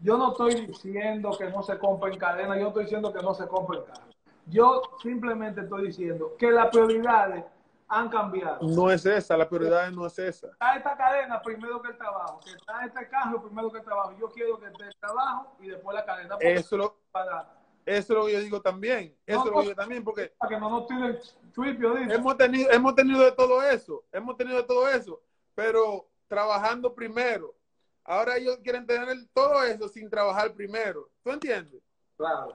Yo 0.00 0.16
no 0.16 0.30
estoy 0.30 0.66
diciendo 0.66 1.36
que 1.36 1.50
no 1.50 1.64
se 1.64 1.76
compren 1.76 2.16
cadena, 2.18 2.56
yo 2.56 2.68
estoy 2.68 2.84
diciendo 2.84 3.12
que 3.12 3.20
no 3.20 3.34
se 3.34 3.48
compren 3.48 3.82
carro. 3.82 4.12
Yo 4.46 4.82
simplemente 5.02 5.62
estoy 5.62 5.88
diciendo 5.88 6.36
que 6.38 6.52
las 6.52 6.68
prioridades 6.68 7.44
han 7.90 8.08
cambiado. 8.08 8.58
No 8.62 8.88
es 8.90 9.04
esa, 9.04 9.36
la 9.36 9.48
prioridad 9.48 9.90
no 9.90 10.06
es 10.06 10.16
esa. 10.18 10.46
Está 10.46 10.76
esta 10.76 10.96
cadena 10.96 11.42
primero 11.42 11.82
que 11.82 11.88
el 11.90 11.98
trabajo, 11.98 12.38
que 12.44 12.52
está 12.52 12.84
este 12.86 13.08
carro 13.08 13.42
primero 13.42 13.70
que 13.70 13.78
el 13.78 13.84
trabajo. 13.84 14.14
Yo 14.18 14.30
quiero 14.30 14.60
que 14.60 14.66
esté 14.66 14.84
el 14.84 14.96
trabajo 14.96 15.56
y 15.60 15.68
después 15.68 15.94
la 15.96 16.04
cadena 16.04 16.36
Eso, 16.38 16.76
lo- 16.76 17.00
para, 17.10 17.52
eso 17.84 18.12
es 18.12 18.18
lo 18.18 18.26
que 18.26 18.32
yo 18.32 18.40
digo 18.40 18.62
también. 18.62 19.16
Eso 19.26 19.44
es 19.44 19.50
lo 19.50 19.60
que 19.60 19.66
yo 19.66 19.74
también, 19.74 20.04
porque 20.04 20.32
para 20.38 20.54
que 20.54 20.60
no 20.60 20.70
nos 20.70 20.86
tiren 20.86 21.18
tripio, 21.52 21.94
dice. 21.96 22.14
hemos 22.14 22.36
tenido, 22.36 22.70
hemos 22.70 22.94
tenido 22.94 23.24
de 23.24 23.32
todo 23.32 23.60
eso, 23.60 24.04
hemos 24.12 24.36
tenido 24.36 24.58
de 24.58 24.64
todo 24.64 24.88
eso, 24.88 25.20
pero 25.56 26.08
trabajando 26.28 26.94
primero. 26.94 27.56
Ahora 28.04 28.36
ellos 28.36 28.58
quieren 28.62 28.86
tener 28.86 29.08
todo 29.34 29.64
eso 29.64 29.88
sin 29.88 30.08
trabajar 30.08 30.52
primero. 30.54 31.10
¿Tú 31.24 31.32
entiendes? 31.32 31.82
Claro. 32.16 32.54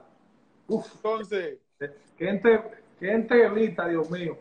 Entonces, 0.68 1.58
Qué, 2.16 2.28
entre, 2.28 2.82
qué 2.98 3.12
Dios 3.88 4.10
mío. 4.10 4.38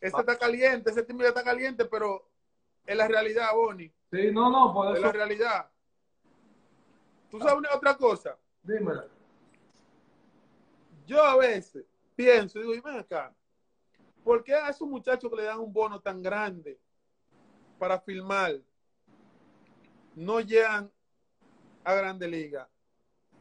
Ese 0.00 0.16
está 0.18 0.38
caliente, 0.38 0.90
ese 0.90 1.02
timbre 1.02 1.28
está 1.28 1.42
caliente, 1.44 1.84
pero 1.84 2.28
es 2.86 2.96
la 2.96 3.06
realidad, 3.08 3.48
Bonnie. 3.54 3.92
Sí, 4.10 4.30
no, 4.32 4.50
no, 4.50 4.72
por 4.72 4.88
Es 4.92 4.98
eso. 4.98 5.06
la 5.06 5.12
realidad. 5.12 5.70
¿Tú 7.30 7.38
sabes 7.38 7.54
una 7.54 7.74
otra 7.74 7.96
cosa? 7.96 8.36
Dímela. 8.62 9.06
Yo 11.06 11.22
a 11.22 11.36
veces 11.36 11.84
pienso, 12.16 12.58
digo, 12.58 12.74
y 12.74 12.80
ven 12.80 12.98
acá, 12.98 13.34
¿por 14.24 14.42
qué 14.42 14.54
a 14.54 14.68
esos 14.68 14.88
muchachos 14.88 15.30
que 15.30 15.36
le 15.36 15.44
dan 15.44 15.60
un 15.60 15.72
bono 15.72 16.00
tan 16.00 16.22
grande 16.22 16.78
para 17.78 17.98
filmar 18.00 18.60
no 20.14 20.40
llegan 20.40 20.90
a 21.84 21.94
Grande 21.94 22.28
Liga 22.28 22.68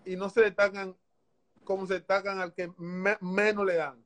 y 0.06 0.16
no 0.16 0.30
se 0.30 0.42
destacan 0.42 0.96
como 1.64 1.86
se 1.86 1.96
destacan 1.96 2.40
al 2.40 2.54
que 2.54 2.72
me- 2.78 3.18
menos 3.22 3.66
le 3.66 3.76
dan? 3.76 4.04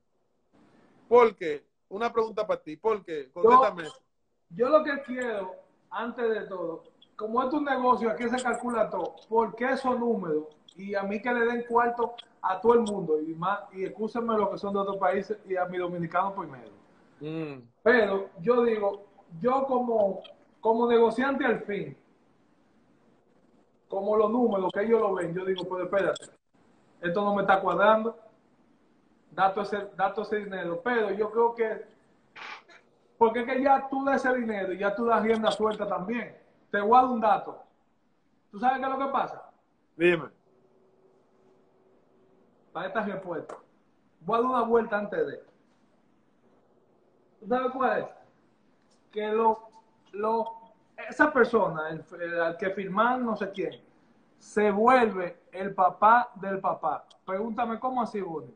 ¿Por 1.08 1.36
qué? 1.36 1.66
Una 1.94 2.12
pregunta 2.12 2.48
para 2.48 2.60
ti, 2.60 2.76
¿por 2.76 3.06
qué? 3.06 3.30
Contéstame. 3.32 3.84
Yo 4.50 4.68
lo 4.68 4.84
que 4.84 5.00
quiero, 5.04 5.54
antes 5.91 6.28
de 6.28 6.48
todo, 6.48 6.86
como 7.16 7.44
es 7.44 7.54
un 7.54 7.66
negocio, 7.66 8.10
aquí 8.10 8.28
se 8.28 8.41
calcula 8.41 8.89
todo, 8.89 9.16
¿por 9.30 9.56
qué 9.56 9.66
esos 9.74 10.00
números? 10.00 10.46
Y 10.76 10.96
a 10.96 11.04
mí 11.04 11.22
que 11.22 11.32
le 11.32 11.46
den 11.46 11.66
cuarto 11.70 12.16
a 12.41 12.60
todo 12.60 12.74
el 12.74 12.80
mundo, 12.80 13.22
y 13.22 13.36
más, 13.36 13.60
y 13.74 13.86
excúsenme 13.86 14.36
los 14.36 14.50
que 14.50 14.58
son 14.58 14.74
de 14.74 14.80
otros 14.80 14.98
países 14.98 15.38
y 15.48 15.56
a 15.56 15.66
mi 15.66 15.78
dominicano 15.78 16.34
primero. 16.34 16.72
Mm, 17.20 17.62
Pero 17.84 18.30
yo 18.41 18.64
digo, 18.64 19.06
yo 19.39 19.64
como, 19.68 20.24
como 20.62 20.88
negociante 20.88 21.46
al 21.46 21.60
fin, 21.60 21.96
como 23.88 24.18
los 24.18 24.32
números 24.32 24.72
que 24.74 24.82
ellos 24.82 25.00
lo 25.00 25.14
ven, 25.14 25.32
yo 25.36 25.46
digo, 25.46 25.64
pues 25.66 25.84
espérate, 25.84 26.26
esto 27.02 27.24
no 27.24 27.36
me 27.36 27.44
está 27.44 27.62
cuadrando, 27.62 28.18
dato 29.34 29.62
ese, 29.62 29.90
dato 29.96 30.22
ese 30.22 30.38
dinero, 30.38 30.82
pero 30.84 31.12
yo 31.12 31.30
creo 31.32 31.54
que, 31.56 31.86
porque 33.18 33.42
es 33.42 33.46
que 33.46 33.62
ya 33.64 33.88
tú 33.90 34.04
das 34.06 34.24
ese 34.26 34.36
dinero 34.38 34.74
y 34.74 34.78
ya 34.80 34.96
tú 34.96 35.06
das 35.06 35.22
rienda 35.24 35.52
suelta 35.52 35.88
también. 35.88 36.38
Te 36.72 36.80
guardo 36.82 37.12
un 37.12 37.22
dato. 37.22 37.62
¿Tú 38.52 38.60
sabes 38.60 38.80
qué 38.80 38.84
es 38.86 38.90
lo 38.90 39.06
que 39.06 39.12
pasa? 39.12 39.50
dime. 39.96 40.26
Para 42.72 42.88
esta 42.88 43.02
respuesta. 43.04 43.56
Voy 44.22 44.38
a 44.38 44.42
dar 44.42 44.50
una 44.50 44.62
vuelta 44.64 44.98
antes 44.98 45.28
de. 45.28 45.44
¿Tú 47.40 47.48
sabes 47.48 47.72
cuál 47.72 48.00
es? 48.00 48.06
Que 49.12 49.28
lo, 49.28 49.70
lo, 50.14 50.46
esa 51.10 51.32
persona, 51.32 51.90
el, 51.90 52.04
el- 52.20 52.42
al 52.42 52.58
que 52.58 52.72
firman 52.72 53.24
no 53.26 53.36
sé 53.36 53.52
quién, 53.52 53.80
se 54.40 54.72
vuelve 54.72 55.44
el 55.52 55.74
papá 55.76 56.32
del 56.36 56.60
papá. 56.60 57.06
Pregúntame 57.26 57.80
cómo 57.80 58.02
así, 58.02 58.22
Bonnie. 58.22 58.56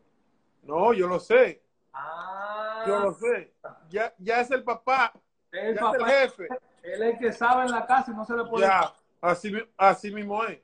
No, 0.63 0.93
yo 0.93 1.07
lo 1.07 1.19
sé, 1.19 1.63
Ah, 1.93 2.83
yo 2.85 2.99
lo 2.99 3.13
sé. 3.13 3.53
Ya, 3.89 4.13
ya 4.19 4.41
es 4.41 4.51
el 4.51 4.63
papá, 4.63 5.13
el 5.51 5.73
ya 5.75 5.81
papá, 5.81 5.95
es 5.97 6.03
el 6.03 6.09
jefe. 6.09 6.47
él 6.83 7.01
es 7.03 7.13
el 7.13 7.17
que 7.17 7.33
sabe 7.33 7.65
en 7.65 7.71
la 7.71 7.85
casa 7.87 8.11
y 8.11 8.15
no 8.15 8.23
se 8.25 8.35
le 8.35 8.43
puede. 8.45 8.65
Ya, 8.67 8.93
así, 9.21 9.51
así 9.77 10.11
mismo 10.13 10.43
es. 10.43 10.59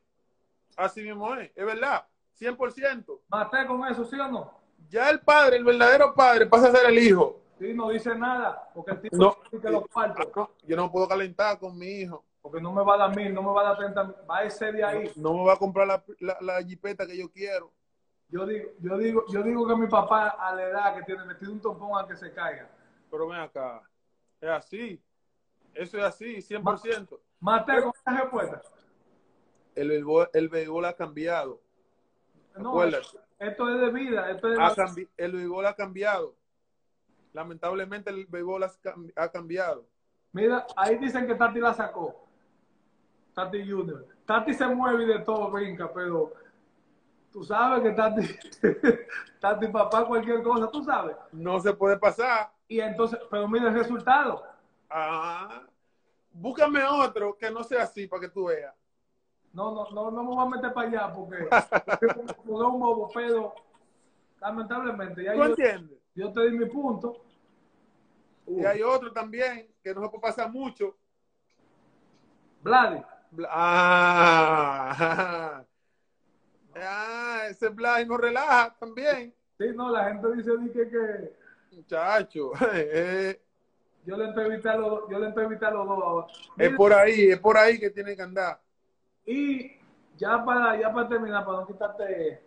Así 0.75 1.01
mismo 1.01 1.33
es, 1.35 1.51
es 1.55 1.65
verdad, 1.65 2.05
100%. 2.39 3.19
Maté 3.29 3.65
con 3.67 3.85
eso, 3.87 4.03
¿sí 4.05 4.19
o 4.19 4.27
no? 4.27 4.53
Ya 4.89 5.09
el 5.09 5.21
padre, 5.21 5.57
el 5.57 5.63
verdadero 5.63 6.13
padre, 6.13 6.45
pasa 6.47 6.67
a 6.67 6.71
ser 6.71 6.87
el 6.87 6.99
hijo. 6.99 7.39
Sí, 7.59 7.73
no 7.73 7.89
dice 7.89 8.13
nada, 8.15 8.69
porque 8.73 8.91
el 8.91 9.01
tipo 9.01 9.15
No. 9.15 9.37
que 9.61 9.69
los 9.69 9.87
cuartos, 9.87 10.27
No, 10.35 10.49
yo 10.63 10.75
no 10.75 10.91
puedo 10.91 11.07
calentar 11.07 11.57
con 11.59 11.77
mi 11.77 11.87
hijo. 12.01 12.23
porque 12.41 12.59
no 12.59 12.73
me 12.73 12.83
va 12.83 12.95
a 12.95 12.97
dar 12.97 13.15
mil, 13.15 13.33
no 13.33 13.41
me 13.41 13.51
va 13.53 13.61
a 13.61 13.63
dar 13.69 13.77
treinta 13.77 14.03
mil, 14.03 14.15
va 14.29 14.37
a 14.39 14.43
ese 14.43 14.71
de 14.71 14.83
ahí. 14.83 15.11
No 15.15 15.33
me 15.33 15.45
va 15.45 15.53
a 15.53 15.57
comprar 15.57 15.87
la, 15.87 16.03
la, 16.19 16.37
la 16.41 16.61
jipeta 16.63 17.07
que 17.07 17.17
yo 17.17 17.31
quiero. 17.31 17.71
Yo 18.33 18.47
digo, 18.47 18.69
yo 18.79 18.97
digo, 18.97 19.25
yo 19.27 19.43
digo 19.43 19.67
que 19.67 19.75
mi 19.75 19.85
papá 19.85 20.29
a 20.29 20.55
la 20.55 20.63
edad 20.63 20.95
que 20.95 21.03
tiene 21.03 21.23
metido 21.23 21.51
un 21.51 21.61
tompón 21.61 22.03
a 22.03 22.07
que 22.07 22.15
se 22.15 22.33
caiga. 22.33 22.67
Pero 23.11 23.27
ven 23.27 23.39
acá, 23.39 23.87
es 24.41 24.49
así. 24.49 24.99
Eso 25.71 25.99
es 25.99 26.03
así, 26.03 26.37
100%. 26.37 27.19
Maté 27.39 27.79
con 27.83 27.91
esa 27.93 28.21
respuesta. 28.21 28.61
El 29.75 29.89
béisbol, 29.89 30.29
el 30.33 30.49
béisbol 30.49 30.85
ha 30.85 30.93
cambiado. 30.93 31.61
No, 32.57 32.71
Acuérdate. 32.71 33.19
esto 33.37 33.69
es 33.69 33.81
de 33.81 33.91
vida, 33.91 34.31
esto 34.31 34.47
es 34.47 34.57
de 34.57 34.63
Ha 34.63 34.95
el 35.17 35.31
béisbol 35.33 35.67
ha 35.67 35.75
cambiado. 35.75 36.35
Lamentablemente 37.33 38.09
el 38.09 38.25
béisbol 38.25 38.63
ha 39.15 39.29
cambiado. 39.29 39.85
Mira, 40.31 40.65
ahí 40.75 40.97
dicen 40.97 41.27
que 41.27 41.35
Tati 41.35 41.59
la 41.59 41.75
sacó. 41.75 42.27
Tati 43.35 43.59
Junior. 43.69 44.07
Tati 44.25 44.55
se 44.55 44.65
mueve 44.65 45.03
y 45.03 45.05
de 45.05 45.19
todo 45.19 45.51
brinca, 45.51 45.93
pero 45.93 46.33
tú 47.33 47.43
sabes 47.43 47.81
que 47.81 47.91
Tati, 47.91 48.21
Tati 49.41 49.67
papá 49.67 50.05
cualquier 50.05 50.43
cosa, 50.43 50.69
tú 50.69 50.83
sabes. 50.83 51.15
No 51.31 51.59
se 51.59 51.73
puede 51.73 51.97
pasar. 51.97 52.51
Y 52.67 52.79
entonces, 52.79 53.19
pero 53.29 53.47
mira 53.47 53.69
el 53.69 53.73
resultado. 53.73 54.43
Ah, 54.89 55.63
búscame 56.31 56.83
otro 56.83 57.35
que 57.37 57.49
no 57.49 57.63
sea 57.63 57.83
así 57.83 58.07
para 58.07 58.21
que 58.21 58.29
tú 58.29 58.45
veas. 58.45 58.73
No, 59.51 59.71
no, 59.73 59.89
no, 59.91 60.11
no 60.11 60.23
me 60.23 60.35
voy 60.35 60.45
a 60.45 60.49
meter 60.49 60.73
para 60.73 60.87
allá 60.87 61.13
porque 61.13 61.47
es 62.01 62.15
un 62.47 62.79
bobo, 62.79 63.09
pero 63.13 63.53
lamentablemente 64.39 65.23
ya 65.23 65.33
¿Tú 65.33 65.37
yo, 65.39 65.45
entiendes? 65.45 65.99
yo 66.15 66.31
te 66.31 66.49
di 66.49 66.57
mi 66.57 66.65
punto. 66.67 67.17
Y 68.47 68.63
hay 68.65 68.81
otro 68.83 69.11
también 69.11 69.67
que 69.83 69.93
no 69.93 70.01
se 70.01 70.09
puede 70.09 70.21
pasar 70.21 70.51
mucho. 70.51 70.95
Vladi, 72.61 73.01
Ah, 73.49 75.63
ah 76.75 77.47
ese 77.49 77.69
Blay 77.69 78.05
no 78.05 78.17
relaja 78.17 78.75
también. 78.79 79.33
sí, 79.57 79.65
no, 79.75 79.91
la 79.91 80.09
gente 80.09 80.35
dice 80.35 80.57
di 80.57 80.69
que, 80.71 80.89
que 80.89 81.33
Muchacho, 81.71 82.51
eh, 82.73 83.39
yo 84.05 84.17
le 84.17 84.25
entrevisté 84.25 84.69
a 84.69 84.75
los 84.77 84.89
dos, 84.89 85.09
yo 85.09 85.19
le 85.19 85.27
entrevisté 85.27 85.65
a 85.65 85.71
los 85.71 85.87
dos 85.87 86.51
es 86.57 86.75
por 86.75 86.93
ahí, 86.93 87.29
es 87.29 87.39
por 87.39 87.57
ahí 87.57 87.79
que 87.79 87.89
tiene 87.89 88.15
que 88.15 88.21
andar. 88.21 88.59
Y 89.25 89.71
ya 90.17 90.43
para, 90.43 90.79
ya 90.79 90.93
para 90.93 91.07
terminar, 91.07 91.45
para 91.45 91.59
no 91.59 91.67
quitarte 91.67 92.43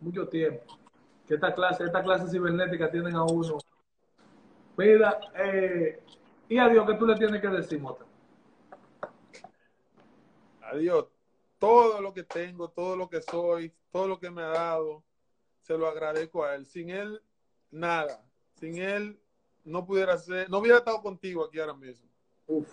mucho 0.00 0.28
tiempo, 0.28 0.78
que 1.26 1.34
esta 1.34 1.54
clase, 1.54 1.84
esta 1.84 2.02
clase 2.02 2.28
cibernética 2.28 2.90
tienen 2.90 3.14
a 3.14 3.24
uno. 3.24 3.58
Mira, 4.76 5.18
eh, 5.36 6.02
y 6.48 6.58
adiós, 6.58 6.86
que 6.86 6.94
tú 6.94 7.06
le 7.06 7.16
tienes 7.16 7.40
que 7.40 7.48
decir, 7.48 7.80
Mota. 7.80 8.04
Adiós. 10.62 11.06
Todo 11.58 12.00
lo 12.00 12.12
que 12.12 12.22
tengo, 12.22 12.68
todo 12.70 12.96
lo 12.96 13.08
que 13.08 13.22
soy, 13.22 13.72
todo 13.90 14.08
lo 14.08 14.20
que 14.20 14.30
me 14.30 14.42
ha 14.42 14.48
dado, 14.48 15.02
se 15.62 15.76
lo 15.76 15.86
agradezco 15.88 16.44
a 16.44 16.54
él. 16.54 16.66
Sin 16.66 16.90
él, 16.90 17.22
nada. 17.70 18.24
Sin 18.54 18.78
él, 18.78 19.18
no 19.64 19.84
pudiera 19.84 20.16
ser, 20.18 20.48
no 20.48 20.58
hubiera 20.58 20.78
estado 20.78 21.02
contigo 21.02 21.44
aquí 21.44 21.58
ahora 21.58 21.74
mismo. 21.74 22.08
Uf. 22.46 22.68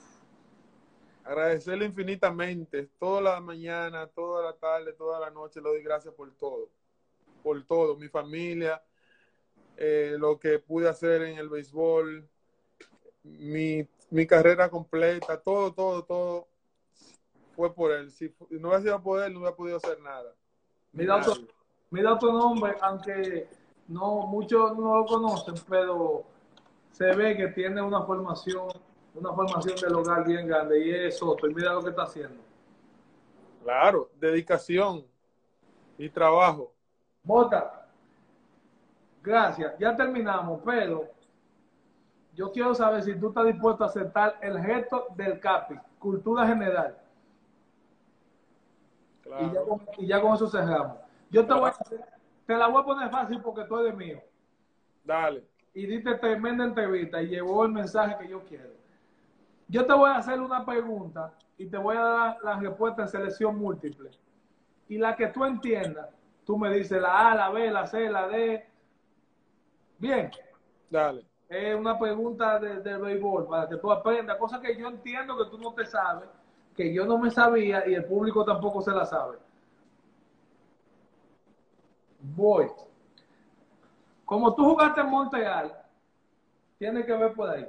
Agradecerle 1.24 1.86
infinitamente, 1.86 2.90
toda 3.00 3.22
la 3.22 3.40
mañana, 3.40 4.08
toda 4.08 4.44
la 4.44 4.54
tarde, 4.54 4.92
toda 4.94 5.20
la 5.20 5.30
noche, 5.30 5.62
le 5.62 5.70
doy 5.70 5.82
gracias 5.82 6.14
por 6.14 6.32
todo. 6.36 6.70
Por 7.42 7.66
todo, 7.66 7.96
mi 7.96 8.10
familia, 8.10 8.84
eh, 9.78 10.16
lo 10.20 10.38
que 10.38 10.60
pude 10.60 10.88
hacer 10.90 11.24
en 11.24 11.38
el 11.38 11.50
béisbol, 11.50 12.28
mi, 13.24 13.88
mi 14.10 14.28
carrera 14.28 14.70
completa, 14.70 15.42
todo, 15.42 15.74
todo, 15.74 16.04
todo 16.04 16.48
fue 17.56 17.74
por 17.74 17.92
él. 17.92 18.12
Si 18.12 18.34
no 18.50 18.70
hubiera 18.70 18.82
sido 18.82 19.02
por 19.02 19.24
él, 19.24 19.34
no 19.34 19.40
hubiera 19.40 19.56
podido 19.56 19.78
hacer 19.78 20.00
nada. 20.02 20.34
Mira 20.92 21.18
otro, 21.18 21.34
Nadie. 21.34 21.48
mira 21.92 22.14
otro 22.14 22.32
nombre, 22.34 22.76
aunque 22.82 23.48
no 23.88 24.28
muchos 24.28 24.78
no 24.78 24.98
lo 25.00 25.06
conocen, 25.06 25.56
pero 25.68 26.24
se 26.92 27.06
ve 27.16 27.36
que 27.36 27.48
tiene 27.50 27.82
una 27.82 28.02
formación, 28.04 28.68
una 29.16 29.34
formación 29.34 29.76
del 29.76 29.96
hogar 29.96 30.26
bien 30.26 30.48
grande 30.48 30.86
y 30.86 30.92
es 30.92 31.18
Soto. 31.18 31.48
Y 31.48 31.54
mira 31.54 31.74
lo 31.74 31.82
que 31.82 31.90
está 31.90 32.04
haciendo. 32.04 32.42
Claro, 33.64 34.10
dedicación 34.20 35.06
y 35.98 36.10
trabajo. 36.10 36.74
Mota, 37.24 37.88
gracias. 39.22 39.74
Ya 39.80 39.96
terminamos, 39.96 40.62
pero 40.66 41.10
yo 42.36 42.52
quiero 42.52 42.74
saber 42.76 43.04
si 43.04 43.16
tú 43.16 43.30
estás 43.30 43.46
dispuesto 43.46 43.84
a 43.84 43.88
aceptar 43.88 44.38
el 44.42 44.60
gesto 44.60 45.08
del 45.16 45.40
CAPI, 45.40 45.76
cultura 46.00 46.46
general. 46.48 46.98
Claro. 49.24 49.48
Y, 49.48 49.54
ya 49.54 49.62
con, 49.62 49.82
y, 49.98 50.08
ya 50.08 50.22
con, 50.22 50.36
eso 50.36 50.48
cerramos. 50.48 50.98
Yo 51.30 51.46
te, 51.46 51.54
voy 51.54 51.70
a, 51.70 51.74
te 52.46 52.56
la 52.56 52.68
voy 52.68 52.82
a 52.82 52.86
poner 52.86 53.10
fácil 53.10 53.42
porque 53.42 53.64
tú 53.64 53.80
eres 53.80 53.96
mío. 53.96 54.22
Dale. 55.04 55.44
Y 55.74 55.86
diste 55.86 56.16
tremenda 56.16 56.66
entrevista 56.66 57.22
y 57.22 57.30
llevó 57.30 57.66
el 57.66 57.72
mensaje 57.72 58.18
que 58.20 58.30
yo 58.30 58.44
quiero. 58.44 58.70
Yo 59.68 59.86
te 59.86 59.94
voy 59.94 60.10
a 60.10 60.18
hacer 60.18 60.40
una 60.40 60.66
pregunta 60.66 61.34
y 61.58 61.66
te 61.66 61.78
voy 61.78 61.98
a 61.98 62.02
dar 62.02 62.38
la 62.44 62.60
respuesta 62.60 63.04
en 63.04 63.08
selección 63.08 63.58
múltiple. 63.58 64.12
Y 64.88 64.98
la 64.98 65.16
que 65.16 65.28
tú 65.28 65.46
entiendas, 65.46 66.10
tú 66.46 66.58
me 66.58 66.70
dices 66.70 67.02
la 67.02 67.32
A, 67.32 67.36
la 67.36 67.50
B, 67.50 67.72
la 67.72 67.88
C, 67.88 68.10
la 68.10 68.28
D. 68.28 68.68
Bien. 69.98 70.30
Dale. 70.90 71.26
Es 71.50 71.76
una 71.76 71.98
pregunta 71.98 72.60
de, 72.60 72.82
de 72.82 72.98
béisbol 72.98 73.48
para 73.48 73.68
que 73.68 73.78
tú 73.78 73.92
aprendas, 73.92 74.38
cosas 74.38 74.60
que 74.60 74.76
yo 74.76 74.88
entiendo 74.88 75.38
que 75.38 75.50
tú 75.50 75.58
no 75.58 75.74
te 75.74 75.86
sabes, 75.86 76.28
que 76.76 76.94
yo 76.94 77.06
no 77.06 77.18
me 77.18 77.30
sabía 77.30 77.88
y 77.88 77.94
el 77.94 78.06
público 78.06 78.44
tampoco 78.44 78.82
se 78.82 78.92
la 78.92 79.06
sabe. 79.06 79.38
Voy. 82.20 82.68
Como 84.26 84.56
tú 84.56 84.64
jugaste 84.66 85.02
en 85.02 85.10
Montreal, 85.10 85.74
tiene 86.78 87.06
que 87.06 87.14
ver 87.14 87.34
por 87.34 87.50
ahí. 87.50 87.68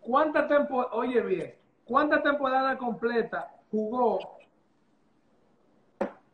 ¿Cuánta 0.00 0.46
temporada, 0.46 0.94
oye 0.94 1.20
bien, 1.20 1.54
cuánta 1.84 2.22
temporada 2.22 2.76
completa 2.78 3.52
jugó 3.70 4.18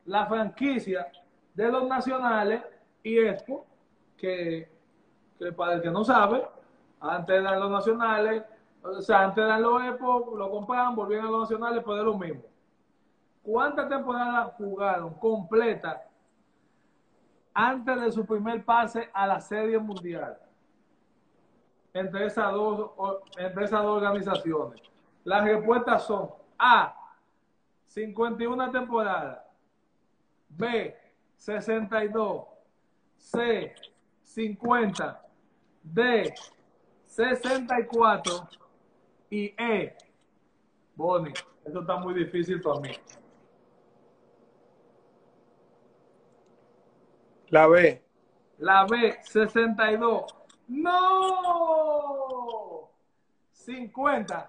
la 0.06 0.26
franquicia 0.26 1.10
de 1.54 1.68
los 1.70 1.88
nacionales 1.88 2.62
y 3.02 3.18
Expo, 3.18 3.66
que, 4.16 4.68
que, 5.38 5.52
para 5.52 5.74
el 5.74 5.82
que 5.82 5.90
no 5.90 6.04
sabe, 6.04 6.46
antes 7.00 7.36
eran 7.36 7.60
los 7.60 7.70
nacionales, 7.70 8.44
o 8.82 9.00
sea, 9.00 9.24
antes 9.24 9.44
eran 9.44 9.62
los 9.62 9.82
Expo, 9.84 10.34
lo 10.36 10.50
compraban, 10.50 10.96
volvían 10.96 11.26
a 11.26 11.30
los 11.30 11.42
nacionales, 11.42 11.82
pues 11.84 11.98
es 11.98 12.04
lo 12.04 12.18
mismo. 12.18 12.42
¿Cuántas 13.42 13.88
temporadas 13.88 14.54
jugaron 14.56 15.14
completas 15.14 16.00
antes 17.54 18.00
de 18.00 18.12
su 18.12 18.26
primer 18.26 18.64
pase 18.64 19.08
a 19.12 19.26
la 19.26 19.40
Serie 19.40 19.78
Mundial? 19.78 20.38
Entre 21.92 22.26
esas 22.26 22.52
dos, 22.52 22.92
entre 23.36 23.64
esas 23.64 23.82
dos 23.82 24.02
organizaciones. 24.02 24.80
Las 25.24 25.44
respuestas 25.44 26.04
son 26.04 26.30
A, 26.58 26.96
51 27.86 28.70
temporadas, 28.70 29.40
B, 30.48 30.96
62, 31.36 32.44
C, 33.16 33.74
50, 34.24 35.22
D, 35.82 36.34
64 37.04 38.61
y 39.32 39.54
E, 39.56 39.96
Bonnie. 40.94 41.32
Eso 41.64 41.80
está 41.80 41.96
muy 41.96 42.12
difícil 42.12 42.60
para 42.60 42.80
mí. 42.80 42.90
La 47.48 47.66
B. 47.66 48.04
La 48.58 48.84
B, 48.84 49.18
62. 49.22 50.26
¡No! 50.68 51.80
50. 53.52 54.48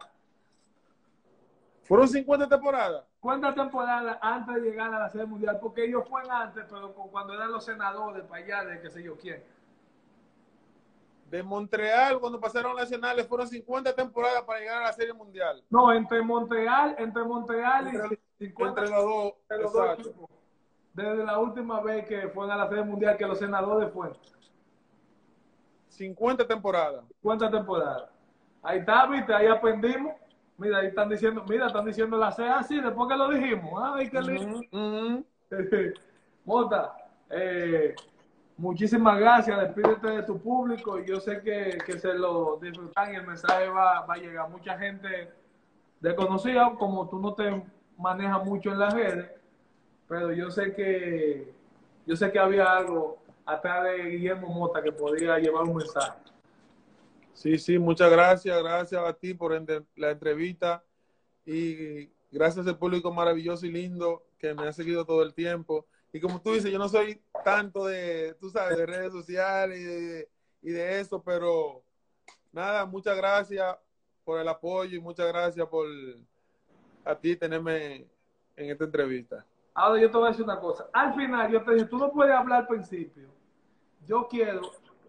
¿Fueron 1.84 2.10
50 2.10 2.50
temporadas? 2.50 3.06
¿Cuántas 3.22 3.56
temporadas 3.56 4.18
antes 4.22 4.56
de 4.56 4.62
llegar 4.70 4.94
a 4.94 5.00
la 5.00 5.10
Serie 5.10 5.28
Mundial? 5.28 5.60
Porque 5.62 5.86
ellos 5.86 6.06
fueron 6.10 6.30
antes, 6.30 6.66
pero 6.70 6.94
cuando 6.94 7.34
eran 7.34 7.54
los 7.54 7.64
senadores 7.64 8.26
para 8.26 8.44
allá 8.44 8.66
de 8.66 8.82
qué 8.82 8.90
sé 8.90 9.02
yo 9.02 9.16
quién. 9.16 9.42
De 11.34 11.42
Montreal, 11.42 12.20
cuando 12.20 12.40
pasaron 12.40 12.76
nacionales, 12.76 13.26
fueron 13.26 13.48
50 13.48 13.96
temporadas 13.96 14.44
para 14.44 14.60
llegar 14.60 14.84
a 14.84 14.86
la 14.86 14.94
Serie 14.94 15.14
Mundial. 15.14 15.64
No, 15.68 15.92
entre 15.92 16.22
Montreal, 16.22 16.94
entre 17.00 17.24
Montreal 17.24 17.88
entre, 17.88 18.20
y 18.38 18.46
50 18.46 18.82
entre 18.82 18.96
los 18.96 19.04
dos. 19.04 19.34
Entre 19.42 19.64
los 19.64 19.74
dos 19.74 19.94
equipos. 19.98 20.30
Desde 20.94 21.26
la 21.26 21.40
última 21.40 21.82
vez 21.82 22.06
que 22.06 22.30
fueron 22.30 22.52
a 22.52 22.58
la 22.58 22.70
Serie 22.70 22.84
Mundial, 22.84 23.18
que 23.18 23.26
los 23.26 23.40
senadores 23.40 23.92
fueron. 23.92 24.16
50 25.88 26.46
temporadas. 26.46 27.04
50 27.24 27.50
temporadas. 27.50 28.10
Ahí 28.62 28.78
está, 28.78 29.08
viste, 29.08 29.34
ahí 29.34 29.48
aprendimos. 29.48 30.14
Mira, 30.60 30.78
ahí 30.78 30.88
están 30.90 31.10
diciendo, 31.10 31.44
mira, 31.50 31.66
están 31.66 31.86
diciendo 31.86 32.16
la 32.16 32.32
C 32.32 32.48
así, 32.48 32.80
después 32.80 33.10
que 33.10 33.18
lo 33.18 33.30
dijimos. 33.30 33.82
Ay, 33.84 34.08
qué 34.08 34.22
lindo. 34.22 34.60
Uh 34.72 35.24
-huh. 35.50 35.94
Mota, 36.46 36.96
eh, 37.32 37.96
muchísimas 38.58 39.20
gracias, 39.20 39.60
despídete 39.60 40.08
de 40.08 40.24
tu 40.24 40.40
público 40.40 41.00
yo 41.00 41.20
sé 41.20 41.42
que, 41.42 41.78
que 41.86 42.00
se 42.00 42.14
lo 42.14 42.58
disfrutan 42.62 43.14
y 43.14 43.16
el 43.16 43.28
mensaje 43.28 43.68
va, 43.68 44.06
va, 44.06 44.14
a 44.14 44.18
llegar. 44.18 44.50
Mucha 44.50 44.78
gente 44.78 45.32
desconocida, 46.00 46.76
como 46.78 47.10
tú 47.10 47.20
no 47.20 47.34
te 47.34 47.64
manejas 47.98 48.46
mucho 48.46 48.72
en 48.72 48.80
las 48.80 48.94
redes, 48.94 49.32
pero 50.08 50.32
yo 50.34 50.52
sé 50.52 50.74
que 50.74 51.54
yo 52.06 52.16
sé 52.16 52.32
que 52.32 52.40
había 52.40 52.66
algo 52.66 53.18
atrás 53.46 53.84
de 53.86 54.10
Guillermo 54.10 54.50
Mota 54.50 54.82
que 54.82 54.92
podía 54.92 55.40
llevar 55.40 55.64
un 55.64 55.78
mensaje. 55.78 56.20
Sí, 57.34 57.58
sí, 57.58 57.80
muchas 57.80 58.12
gracias, 58.12 58.62
gracias 58.62 59.02
a 59.04 59.14
ti 59.14 59.34
por 59.34 59.52
la 59.96 60.12
entrevista 60.12 60.84
y 61.46 62.10
gracias 62.32 62.68
al 62.68 62.78
público 62.78 63.12
maravilloso 63.12 63.66
y 63.66 63.72
lindo 63.72 64.24
que 64.38 64.54
me 64.54 64.68
ha 64.68 64.74
seguido 64.74 65.06
todo 65.06 65.24
el 65.24 65.34
tiempo. 65.34 65.86
Y 66.14 66.22
como 66.22 66.40
tú 66.40 66.54
dices, 66.54 66.72
yo 66.72 66.78
no 66.78 66.88
soy 66.88 67.20
tanto 67.44 67.86
de, 67.86 68.36
tú 68.40 68.50
sabes, 68.52 68.78
de 68.78 68.86
redes 68.86 69.12
sociales 69.12 69.80
y 69.80 69.84
de, 69.84 70.30
y 70.62 70.70
de 70.70 71.00
eso, 71.00 71.22
pero 71.24 71.84
nada, 72.52 72.86
muchas 72.86 73.18
gracias 73.18 73.76
por 74.24 74.40
el 74.40 74.48
apoyo 74.48 74.96
y 74.96 75.02
muchas 75.02 75.28
gracias 75.28 75.68
por 75.68 75.88
a 77.04 77.16
ti 77.16 77.36
tenerme 77.36 78.08
en 78.56 78.70
esta 78.70 78.84
entrevista. 78.84 79.44
Ahora 79.74 80.00
yo 80.00 80.12
te 80.12 80.18
voy 80.18 80.28
a 80.28 80.30
decir 80.30 80.46
una 80.46 80.60
cosa. 80.60 80.88
Al 80.94 81.16
final 81.16 81.52
yo 81.52 81.64
te 81.64 81.74
dije, 81.74 81.86
tú 81.88 81.98
no 81.98 82.12
puedes 82.12 82.34
hablar 82.34 82.62
al 82.62 82.68
principio. 82.68 83.30
Yo 84.06 84.28
quiero, 84.28 84.62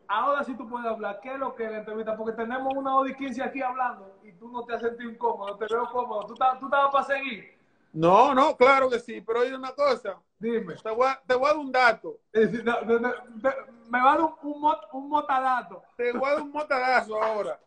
ahora 0.09 0.43
sí 0.43 0.57
tú 0.57 0.67
puedes 0.67 0.87
hablar. 0.87 1.21
¿Qué 1.21 1.35
es 1.35 1.39
lo 1.39 1.55
que 1.55 1.67
es 1.67 1.71
la 1.71 1.79
entrevista? 1.81 2.17
Porque 2.17 2.33
tenemos 2.33 2.73
una 2.75 2.97
hora 2.97 3.11
y 3.11 3.15
15 3.15 3.43
aquí 3.43 3.61
hablando 3.61 4.19
y 4.23 4.33
tú 4.33 4.49
no 4.49 4.65
te 4.65 4.73
has 4.73 4.81
sentido 4.81 5.11
incómodo, 5.11 5.55
te 5.59 5.67
veo 5.71 5.85
cómodo. 5.93 6.27
¿Tú, 6.27 6.33
estabas, 6.33 6.59
tú 6.59 6.65
estabas 6.65 6.91
para 6.91 7.05
seguir? 7.05 7.54
No, 7.95 8.35
no, 8.35 8.57
claro 8.57 8.91
que 8.91 8.99
sí, 8.99 9.21
pero 9.21 9.41
oye 9.41 9.55
una 9.55 9.73
cosa. 9.73 10.21
Dime. 10.37 10.75
Te 10.75 10.91
voy 10.91 11.07
a, 11.07 11.23
te 11.25 11.35
voy 11.37 11.47
a 11.47 11.49
dar 11.51 11.59
un 11.59 11.71
dato. 11.71 12.19
me 12.33 13.99
va 14.01 14.13
a 14.13 14.17
dar 14.17 14.21
un, 14.21 14.35
un, 14.43 14.61
mot, 14.61 14.81
un 14.93 15.09
motadato. 15.09 15.81
Te 15.97 16.11
voy 16.11 16.29
a 16.29 16.33
dar 16.33 16.43
un 16.43 16.51
motadazo 16.51 17.23
ahora. 17.23 17.61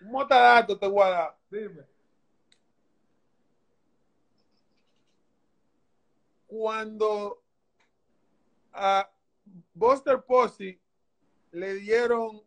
Un 0.00 0.12
motadato 0.12 0.78
te 0.78 0.88
voy 0.88 1.02
a 1.02 1.10
dar. 1.10 1.36
Dime. 1.50 1.84
Cuando 6.46 7.42
a 8.72 9.10
Buster 9.74 10.22
Posey 10.22 10.80
le 11.50 11.74
dieron 11.74 12.42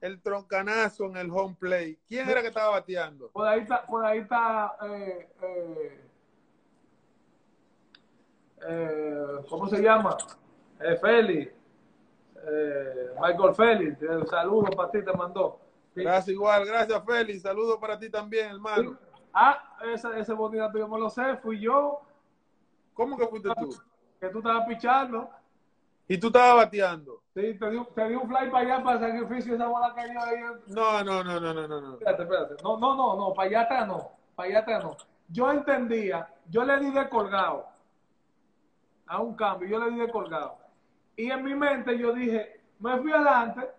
el 0.00 0.20
troncanazo 0.20 1.04
en 1.06 1.16
el 1.16 1.30
home 1.30 1.56
play, 1.58 1.98
¿quién 2.08 2.28
era 2.28 2.40
que 2.40 2.48
estaba 2.48 2.70
bateando? 2.70 3.28
Por 3.30 3.46
ahí 3.46 3.60
está, 3.60 3.86
por 3.86 4.04
ahí 4.04 4.20
está 4.20 4.76
eh, 4.82 5.28
eh, 5.42 6.00
eh, 8.66 9.26
¿cómo 9.48 9.68
se 9.68 9.82
llama? 9.82 10.16
Félix. 11.00 11.52
Michael 13.20 13.54
Félix, 13.54 13.98
saludos 14.30 14.74
para 14.74 14.90
ti, 14.90 15.04
te 15.04 15.12
mandó. 15.12 15.60
Gracias 15.94 16.28
igual, 16.28 16.64
gracias 16.64 17.04
Félix, 17.04 17.42
saludos 17.42 17.78
para 17.78 17.98
ti 17.98 18.08
también, 18.08 18.52
hermano. 18.52 18.96
Ah, 19.32 19.76
ese, 19.92 20.08
ese 20.18 20.32
bonito 20.32 20.70
yo 20.76 20.88
me 20.88 20.98
lo 20.98 21.10
sé, 21.10 21.36
fui 21.36 21.60
yo. 21.60 22.00
¿Cómo 22.94 23.16
que 23.16 23.26
fuiste 23.26 23.50
tú? 23.58 23.70
Que 24.18 24.28
tú 24.28 24.38
estabas 24.38 24.66
pichando. 24.66 25.30
¿Y 26.10 26.18
tú 26.18 26.26
estabas 26.26 26.64
bateando? 26.64 27.22
Sí, 27.32 27.56
te 27.56 27.70
di, 27.70 27.78
te 27.94 28.08
di 28.08 28.14
un 28.16 28.26
fly 28.26 28.50
para 28.50 28.58
allá 28.58 28.82
para 28.82 28.98
el 28.98 29.12
sacrificio 29.12 29.54
esa 29.54 29.68
bola 29.68 29.94
cayó 29.94 30.20
ahí. 30.20 30.40
No, 30.66 31.04
no, 31.04 31.22
no, 31.22 31.38
no, 31.38 31.54
no, 31.54 31.68
no, 31.68 31.80
no. 31.80 31.92
Espérate, 31.92 32.22
espérate. 32.24 32.54
No, 32.64 32.76
no, 32.78 32.96
no, 32.96 33.16
no, 33.16 33.32
para 33.32 33.48
allá 33.48 33.60
atrás 33.60 33.86
no. 33.86 34.10
Para 34.34 34.48
allá 34.48 34.58
atrás 34.58 34.82
no. 34.82 34.96
Yo 35.28 35.52
entendía, 35.52 36.28
yo 36.48 36.64
le 36.64 36.80
di 36.80 36.90
de 36.90 37.08
colgado 37.08 37.64
a 39.06 39.22
un 39.22 39.36
cambio, 39.36 39.68
yo 39.68 39.78
le 39.78 39.92
di 39.92 40.00
de 40.00 40.10
colgado. 40.10 40.58
Y 41.14 41.30
en 41.30 41.44
mi 41.44 41.54
mente 41.54 41.96
yo 41.96 42.12
dije, 42.12 42.60
me 42.80 42.98
fui 42.98 43.12
adelante, 43.12 43.70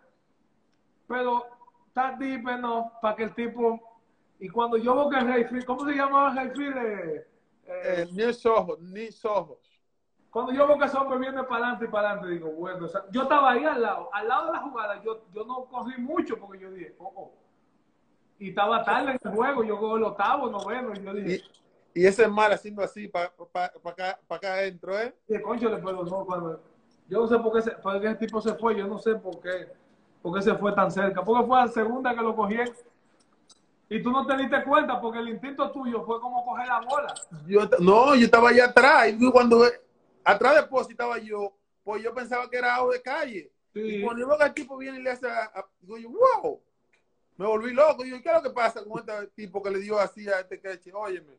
pero 1.08 1.48
está 1.86 2.16
deep 2.18 2.48
enough 2.48 2.94
para 3.02 3.18
que 3.18 3.24
el 3.24 3.36
tipo. 3.36 4.00
Y 4.40 4.48
cuando 4.48 4.78
yo 4.78 5.10
que 5.10 5.18
el 5.18 5.28
Rayfield, 5.28 5.66
¿cómo 5.66 5.86
se 5.86 5.96
llamaba 5.96 6.30
el 6.30 6.38
Rayfield? 6.38 6.78
Eh, 6.78 7.28
eh, 7.66 8.08
ni 8.14 8.24
ojos, 8.24 8.80
ni 8.80 9.10
ojos. 9.26 9.71
Cuando 10.32 10.54
yo 10.54 10.66
veo 10.66 10.80
que 10.80 10.98
hombre 10.98 11.20
viene 11.20 11.44
para 11.44 11.58
adelante 11.58 11.86
y 11.86 11.88
para 11.90 12.12
adelante, 12.12 12.34
digo, 12.34 12.52
bueno, 12.52 12.86
o 12.86 12.88
sea, 12.88 13.04
yo 13.12 13.24
estaba 13.24 13.52
ahí 13.52 13.66
al 13.66 13.82
lado, 13.82 14.10
al 14.14 14.28
lado 14.30 14.46
de 14.46 14.52
la 14.54 14.60
jugada, 14.60 15.04
yo, 15.04 15.26
yo 15.34 15.44
no 15.44 15.66
corrí 15.66 16.02
mucho 16.02 16.40
porque 16.40 16.60
yo 16.60 16.72
dije, 16.72 16.96
oh, 17.00 17.12
oh. 17.16 17.32
Y 18.40 18.50
estaba 18.50 18.84
tarde 18.84 19.12
en 19.12 19.20
el 19.22 19.36
juego, 19.36 19.64
yo 19.64 19.78
cojo 19.78 19.98
el 19.98 20.04
octavo, 20.04 20.50
noveno, 20.50 20.94
y 20.96 21.04
yo 21.04 21.14
dije. 21.14 21.44
Y 21.94 22.06
ese 22.06 22.30
mal 22.30 22.54
haciendo 22.54 22.82
así 22.82 23.10
para 23.10 23.30
pa, 23.30 23.72
pa 23.84 23.90
acá, 23.90 24.20
pa 24.26 24.36
acá 24.38 24.54
adentro, 24.54 24.98
¿eh? 24.98 25.14
Sí, 25.28 25.40
concho, 25.42 25.70
pero 25.70 26.04
no, 26.04 26.26
cuando, 26.26 26.62
yo 27.10 27.20
no 27.20 27.28
sé 27.28 27.38
por 27.38 27.52
qué, 27.52 27.60
ese, 27.60 27.72
por 27.72 28.00
qué 28.00 28.08
ese 28.08 28.16
tipo 28.16 28.40
se 28.40 28.54
fue, 28.56 28.78
yo 28.78 28.88
no 28.88 28.98
sé 29.00 29.16
por 29.16 29.42
qué, 29.42 29.68
por 30.22 30.34
qué 30.34 30.42
se 30.42 30.56
fue 30.56 30.72
tan 30.72 30.90
cerca, 30.90 31.22
porque 31.26 31.46
fue 31.46 31.58
la 31.58 31.68
segunda 31.68 32.16
que 32.16 32.22
lo 32.22 32.34
cogí 32.34 32.56
y 33.90 34.02
tú 34.02 34.10
no 34.10 34.26
te 34.26 34.38
diste 34.38 34.64
cuenta 34.64 35.02
porque 35.02 35.20
el 35.20 35.28
instinto 35.28 35.70
tuyo 35.72 36.06
fue 36.06 36.22
como 36.22 36.46
coger 36.46 36.66
la 36.66 36.80
bola. 36.80 37.14
Yo, 37.46 37.68
no, 37.80 38.16
yo 38.16 38.24
estaba 38.24 38.48
allá 38.48 38.68
atrás 38.68 39.10
y 39.10 39.32
cuando 39.32 39.66
atrás 40.24 40.56
de 40.56 40.64
Posi 40.64 40.92
estaba 40.92 41.18
yo, 41.18 41.54
pues 41.84 42.04
yo 42.04 42.14
pensaba 42.14 42.50
que 42.50 42.58
era 42.58 42.76
algo 42.76 42.92
de 42.92 43.02
calle. 43.02 43.52
Sí. 43.74 43.80
Y 43.80 44.04
cuando 44.04 44.22
yo 44.22 44.28
veo 44.28 44.38
que 44.38 44.44
el 44.46 44.54
tipo 44.54 44.78
viene 44.78 45.00
y 45.00 45.04
le 45.04 45.12
hace, 45.12 45.28
a, 45.30 45.44
a- 45.46 45.66
digo 45.80 45.98
yo, 45.98 46.10
wow, 46.10 46.62
me 47.38 47.46
volví 47.46 47.74
loco. 47.74 48.04
Digo, 48.04 48.18
¿qué 48.22 48.30
es 48.30 48.36
lo 48.36 48.42
que 48.44 48.50
pasa 48.52 48.84
con 48.84 49.00
este 49.00 49.28
tipo 49.36 49.62
que 49.64 49.72
le 49.72 49.80
dio 49.80 49.98
así 50.00 50.28
a 50.30 50.40
este 50.42 50.60
queche? 50.60 50.92
Óyeme, 50.94 51.38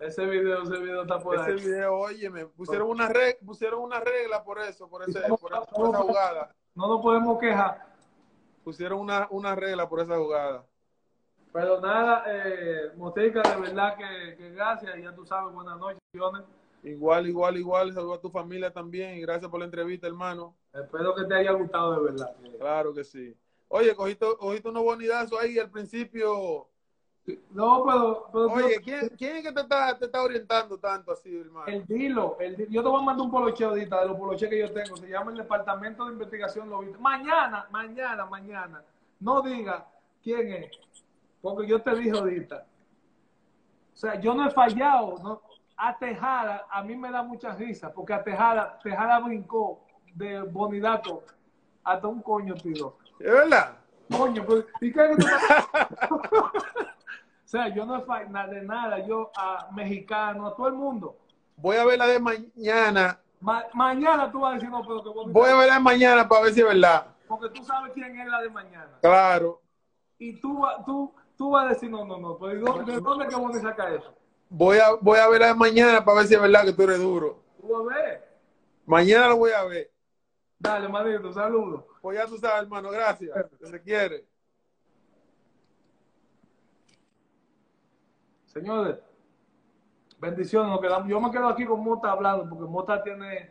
Ese 0.00 0.24
video, 0.26 0.62
ese 0.62 0.78
video 0.78 1.02
está 1.02 1.18
por 1.18 1.36
ese 1.36 1.50
ahí. 1.50 1.56
video, 1.56 1.94
óyeme, 1.98 2.46
pusieron 2.46 2.88
una, 2.88 3.08
regla, 3.08 3.38
pusieron 3.44 3.80
una 3.82 4.00
regla 4.00 4.42
por 4.44 4.58
eso, 4.60 4.88
por, 4.88 5.02
ese, 5.08 5.22
¿Cómo- 5.22 5.38
por, 5.38 5.52
esa- 5.52 5.66
cómo- 5.72 5.86
por 5.92 5.94
esa 5.94 6.04
jugada. 6.04 6.54
No 6.74 6.88
nos 6.88 7.00
podemos 7.02 7.38
quejar. 7.38 7.86
Pusieron 8.64 8.98
una, 9.00 9.26
una 9.30 9.54
regla 9.54 9.88
por 9.88 10.00
esa 10.00 10.16
jugada. 10.16 10.64
Pero 11.52 11.80
nada, 11.80 12.24
eh, 12.26 12.90
Moteca, 12.96 13.40
de 13.42 13.60
verdad 13.60 13.96
que, 13.96 14.36
que 14.36 14.50
gracias. 14.50 14.94
Ya 15.02 15.14
tú 15.14 15.24
sabes, 15.24 15.54
buenas 15.54 15.78
noches. 15.78 15.98
Igual, 16.86 17.26
igual, 17.26 17.56
igual. 17.56 17.92
Saludos 17.92 18.18
a 18.18 18.20
tu 18.20 18.30
familia 18.30 18.72
también 18.72 19.16
y 19.16 19.20
gracias 19.20 19.50
por 19.50 19.58
la 19.58 19.66
entrevista, 19.66 20.06
hermano. 20.06 20.54
Espero 20.72 21.14
que 21.16 21.24
te 21.24 21.34
haya 21.34 21.50
gustado 21.52 21.94
de 21.96 22.00
verdad. 22.12 22.36
Claro 22.58 22.94
que 22.94 23.02
sí. 23.02 23.36
Oye, 23.68 23.94
cogiste, 23.96 24.24
cogiste 24.38 24.68
unos 24.68 24.84
bonidazos 24.84 25.38
ahí 25.40 25.58
al 25.58 25.68
principio. 25.70 26.68
No, 27.50 27.82
pero, 27.84 28.28
pero 28.32 28.46
Oye, 28.52 28.80
¿quién, 28.80 29.08
quién 29.18 29.36
es 29.38 29.42
que 29.42 29.50
te 29.50 29.60
está, 29.62 29.98
te 29.98 30.04
está 30.04 30.22
orientando 30.22 30.78
tanto 30.78 31.10
así, 31.10 31.36
hermano? 31.36 31.66
el 31.66 31.84
dilo, 31.84 32.36
el 32.38 32.54
di- 32.56 32.68
yo 32.70 32.84
te 32.84 32.88
voy 32.88 33.02
a 33.02 33.04
mandar 33.04 33.26
un 33.26 33.32
poloche 33.32 33.64
ahorita 33.64 34.02
de 34.02 34.06
los 34.06 34.16
poloches 34.16 34.48
que 34.48 34.60
yo 34.60 34.72
tengo. 34.72 34.96
Se 34.96 35.08
llama 35.08 35.32
el 35.32 35.38
Departamento 35.38 36.04
de 36.06 36.12
Investigación 36.12 36.70
Lobista. 36.70 36.98
Mañana, 36.98 37.66
mañana, 37.72 38.26
mañana. 38.26 38.84
No 39.18 39.42
diga 39.42 39.88
quién 40.22 40.52
es, 40.52 40.70
porque 41.42 41.66
yo 41.66 41.82
te 41.82 41.96
dije 41.96 42.16
ahorita. 42.16 42.64
O 43.92 43.96
sea, 43.96 44.20
yo 44.20 44.32
no 44.32 44.46
he 44.46 44.50
fallado. 44.52 45.18
No, 45.20 45.42
a 45.76 45.96
Tejada, 45.98 46.66
a 46.70 46.82
mí 46.82 46.96
me 46.96 47.10
da 47.10 47.22
mucha 47.22 47.54
risa, 47.54 47.92
porque 47.92 48.12
a 48.14 48.22
Tejada, 48.24 48.78
Tejada 48.82 49.18
brincó 49.20 49.80
de 50.14 50.40
Bonidato 50.42 51.22
hasta 51.84 52.06
un 52.08 52.22
coño 52.22 52.54
tiró. 52.54 52.96
¿Es 53.20 53.30
verdad? 53.32 53.76
Coño, 54.16 54.44
pues, 54.44 54.64
¿y 54.80 54.92
qué 54.92 55.10
es 55.10 55.16
que 55.16 55.24
O 57.46 57.48
sea, 57.48 57.68
yo 57.68 57.86
no 57.86 57.96
he 57.96 58.02
fallado 58.02 58.52
de 58.52 58.62
nada. 58.62 58.98
Yo 59.06 59.30
a 59.36 59.68
mexicano, 59.72 60.48
a 60.48 60.56
todo 60.56 60.66
el 60.66 60.74
mundo. 60.74 61.16
Voy 61.56 61.76
a 61.76 61.84
ver 61.84 61.98
la 61.98 62.06
de 62.08 62.18
mañana. 62.18 63.20
Ma- 63.40 63.64
mañana 63.72 64.30
tú 64.32 64.40
vas 64.40 64.52
a 64.52 64.54
decir, 64.54 64.68
no, 64.68 64.82
pero 64.84 65.02
que 65.02 65.08
bonita. 65.10 65.38
Voy 65.38 65.50
a 65.50 65.56
ver 65.56 65.68
la 65.68 65.74
de 65.74 65.80
mañana 65.80 66.28
para 66.28 66.42
ver 66.42 66.52
si 66.54 66.60
es 66.60 66.66
verdad. 66.66 67.06
Porque 67.28 67.48
tú 67.50 67.62
sabes 67.64 67.92
quién 67.92 68.18
es 68.18 68.26
la 68.26 68.40
de 68.40 68.50
mañana. 68.50 68.98
Claro. 69.00 69.60
Y 70.18 70.40
tú, 70.40 70.64
tú, 70.84 71.14
tú 71.36 71.50
vas 71.50 71.66
a 71.66 71.68
decir, 71.68 71.88
no, 71.88 72.04
no, 72.04 72.16
no. 72.18 72.36
Pero 72.36 72.52
¿de 72.52 72.58
dónde, 72.60 72.92
de 72.92 73.00
dónde 73.00 73.28
que 73.28 73.36
Bonnie 73.36 73.60
saca 73.60 73.90
eso? 73.90 74.12
Voy 74.48 74.78
a, 74.78 74.94
voy 75.00 75.18
a 75.18 75.28
ver 75.28 75.54
mañana 75.56 76.04
para 76.04 76.18
ver 76.18 76.26
si 76.26 76.34
es 76.34 76.40
verdad 76.40 76.64
que 76.64 76.72
tú 76.72 76.82
eres 76.82 77.00
duro. 77.00 77.42
Tú 77.60 77.68
vas 77.68 77.80
a 77.80 78.00
ver. 78.00 78.28
Mañana 78.84 79.28
lo 79.28 79.36
voy 79.38 79.50
a 79.50 79.64
ver. 79.64 79.90
Dale, 80.58 80.88
manito, 80.88 81.32
saludos. 81.32 81.84
Pues 82.00 82.18
ya 82.18 82.26
tú 82.26 82.38
sabes, 82.38 82.62
hermano. 82.62 82.90
Gracias. 82.90 83.36
Que 83.58 83.66
se 83.66 83.82
quiere. 83.82 84.26
Señores, 88.46 88.96
bendiciones. 90.18 90.70
Nos 90.70 90.80
quedamos. 90.80 91.08
Yo 91.08 91.20
me 91.20 91.30
quedo 91.30 91.48
aquí 91.48 91.66
con 91.66 91.82
Mota 91.82 92.12
hablando, 92.12 92.48
porque 92.48 92.64
Mota 92.64 93.02
tiene. 93.02 93.50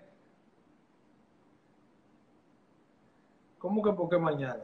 ¿Cómo 3.59 3.83
que 3.83 3.91
por 3.91 4.09
qué 4.09 4.17
mañana? 4.17 4.63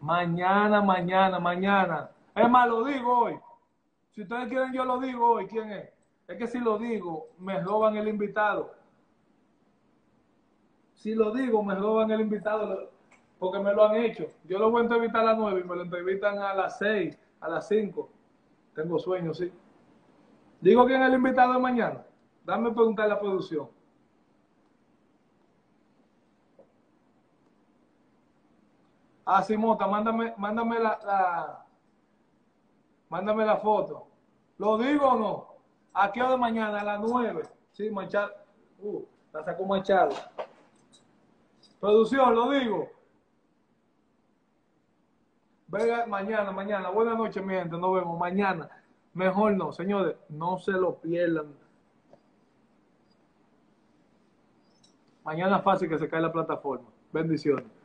Mañana, 0.00 0.80
mañana, 0.80 1.38
mañana. 1.38 2.10
Es 2.34 2.48
más, 2.48 2.68
lo 2.68 2.84
digo 2.84 3.18
hoy. 3.18 3.38
Si 4.18 4.22
ustedes 4.22 4.48
quieren, 4.48 4.72
yo 4.72 4.84
lo 4.84 4.98
digo 4.98 5.30
hoy. 5.34 5.46
¿Quién 5.46 5.70
es? 5.70 5.90
Es 6.26 6.36
que 6.36 6.48
si 6.48 6.58
lo 6.58 6.76
digo, 6.76 7.28
me 7.38 7.60
roban 7.60 7.96
el 7.96 8.08
invitado. 8.08 8.74
Si 10.96 11.14
lo 11.14 11.30
digo, 11.32 11.62
me 11.62 11.76
roban 11.76 12.10
el 12.10 12.22
invitado 12.22 12.90
porque 13.38 13.60
me 13.60 13.72
lo 13.72 13.84
han 13.84 13.94
hecho. 13.94 14.26
Yo 14.42 14.58
lo 14.58 14.72
voy 14.72 14.80
a 14.80 14.82
entrevistar 14.82 15.20
a 15.20 15.24
las 15.26 15.38
9 15.38 15.60
y 15.60 15.68
me 15.68 15.76
lo 15.76 15.82
entrevistan 15.82 16.36
a 16.40 16.52
las 16.52 16.78
6, 16.78 17.16
a 17.38 17.48
las 17.48 17.68
5. 17.68 18.10
Tengo 18.74 18.98
sueño, 18.98 19.32
sí. 19.32 19.52
Digo 20.60 20.84
quién 20.84 21.00
es 21.00 21.08
el 21.10 21.14
invitado 21.14 21.52
de 21.52 21.60
mañana. 21.60 22.04
Dame 22.44 22.72
preguntar 22.72 23.04
a 23.04 23.10
la 23.10 23.20
producción. 23.20 23.68
Ah, 29.24 29.44
sí, 29.44 29.56
Mota, 29.56 29.86
mándame, 29.86 30.34
mándame 30.36 30.80
la, 30.80 30.98
la- 31.06 31.67
mándame 33.08 33.44
la 33.44 33.56
foto. 33.56 34.06
¿Lo 34.58 34.78
digo 34.78 35.06
o 35.06 35.18
no? 35.18 35.48
¿A 35.94 36.10
qué 36.12 36.20
hora 36.20 36.32
de 36.32 36.38
mañana? 36.38 36.80
A 36.80 36.84
las 36.84 37.00
9. 37.00 37.42
Sí, 37.72 37.90
Machado. 37.90 38.32
Uh, 38.80 39.02
la 39.32 39.44
sacó 39.44 39.64
Machado. 39.64 40.14
Producción, 41.80 42.34
lo 42.34 42.50
digo. 42.50 42.88
Venga, 45.68 46.06
mañana, 46.06 46.50
mañana. 46.50 46.90
Buenas 46.90 47.16
noches, 47.16 47.44
mi 47.44 47.54
gente. 47.54 47.76
Nos 47.76 47.94
vemos 47.94 48.18
mañana. 48.18 48.68
Mejor 49.14 49.52
no, 49.52 49.72
señores. 49.72 50.16
No 50.28 50.58
se 50.58 50.72
lo 50.72 50.96
pierdan. 50.96 51.54
Mañana 55.24 55.60
fácil 55.60 55.88
que 55.88 55.98
se 55.98 56.08
cae 56.08 56.20
la 56.20 56.32
plataforma. 56.32 56.88
Bendiciones. 57.12 57.77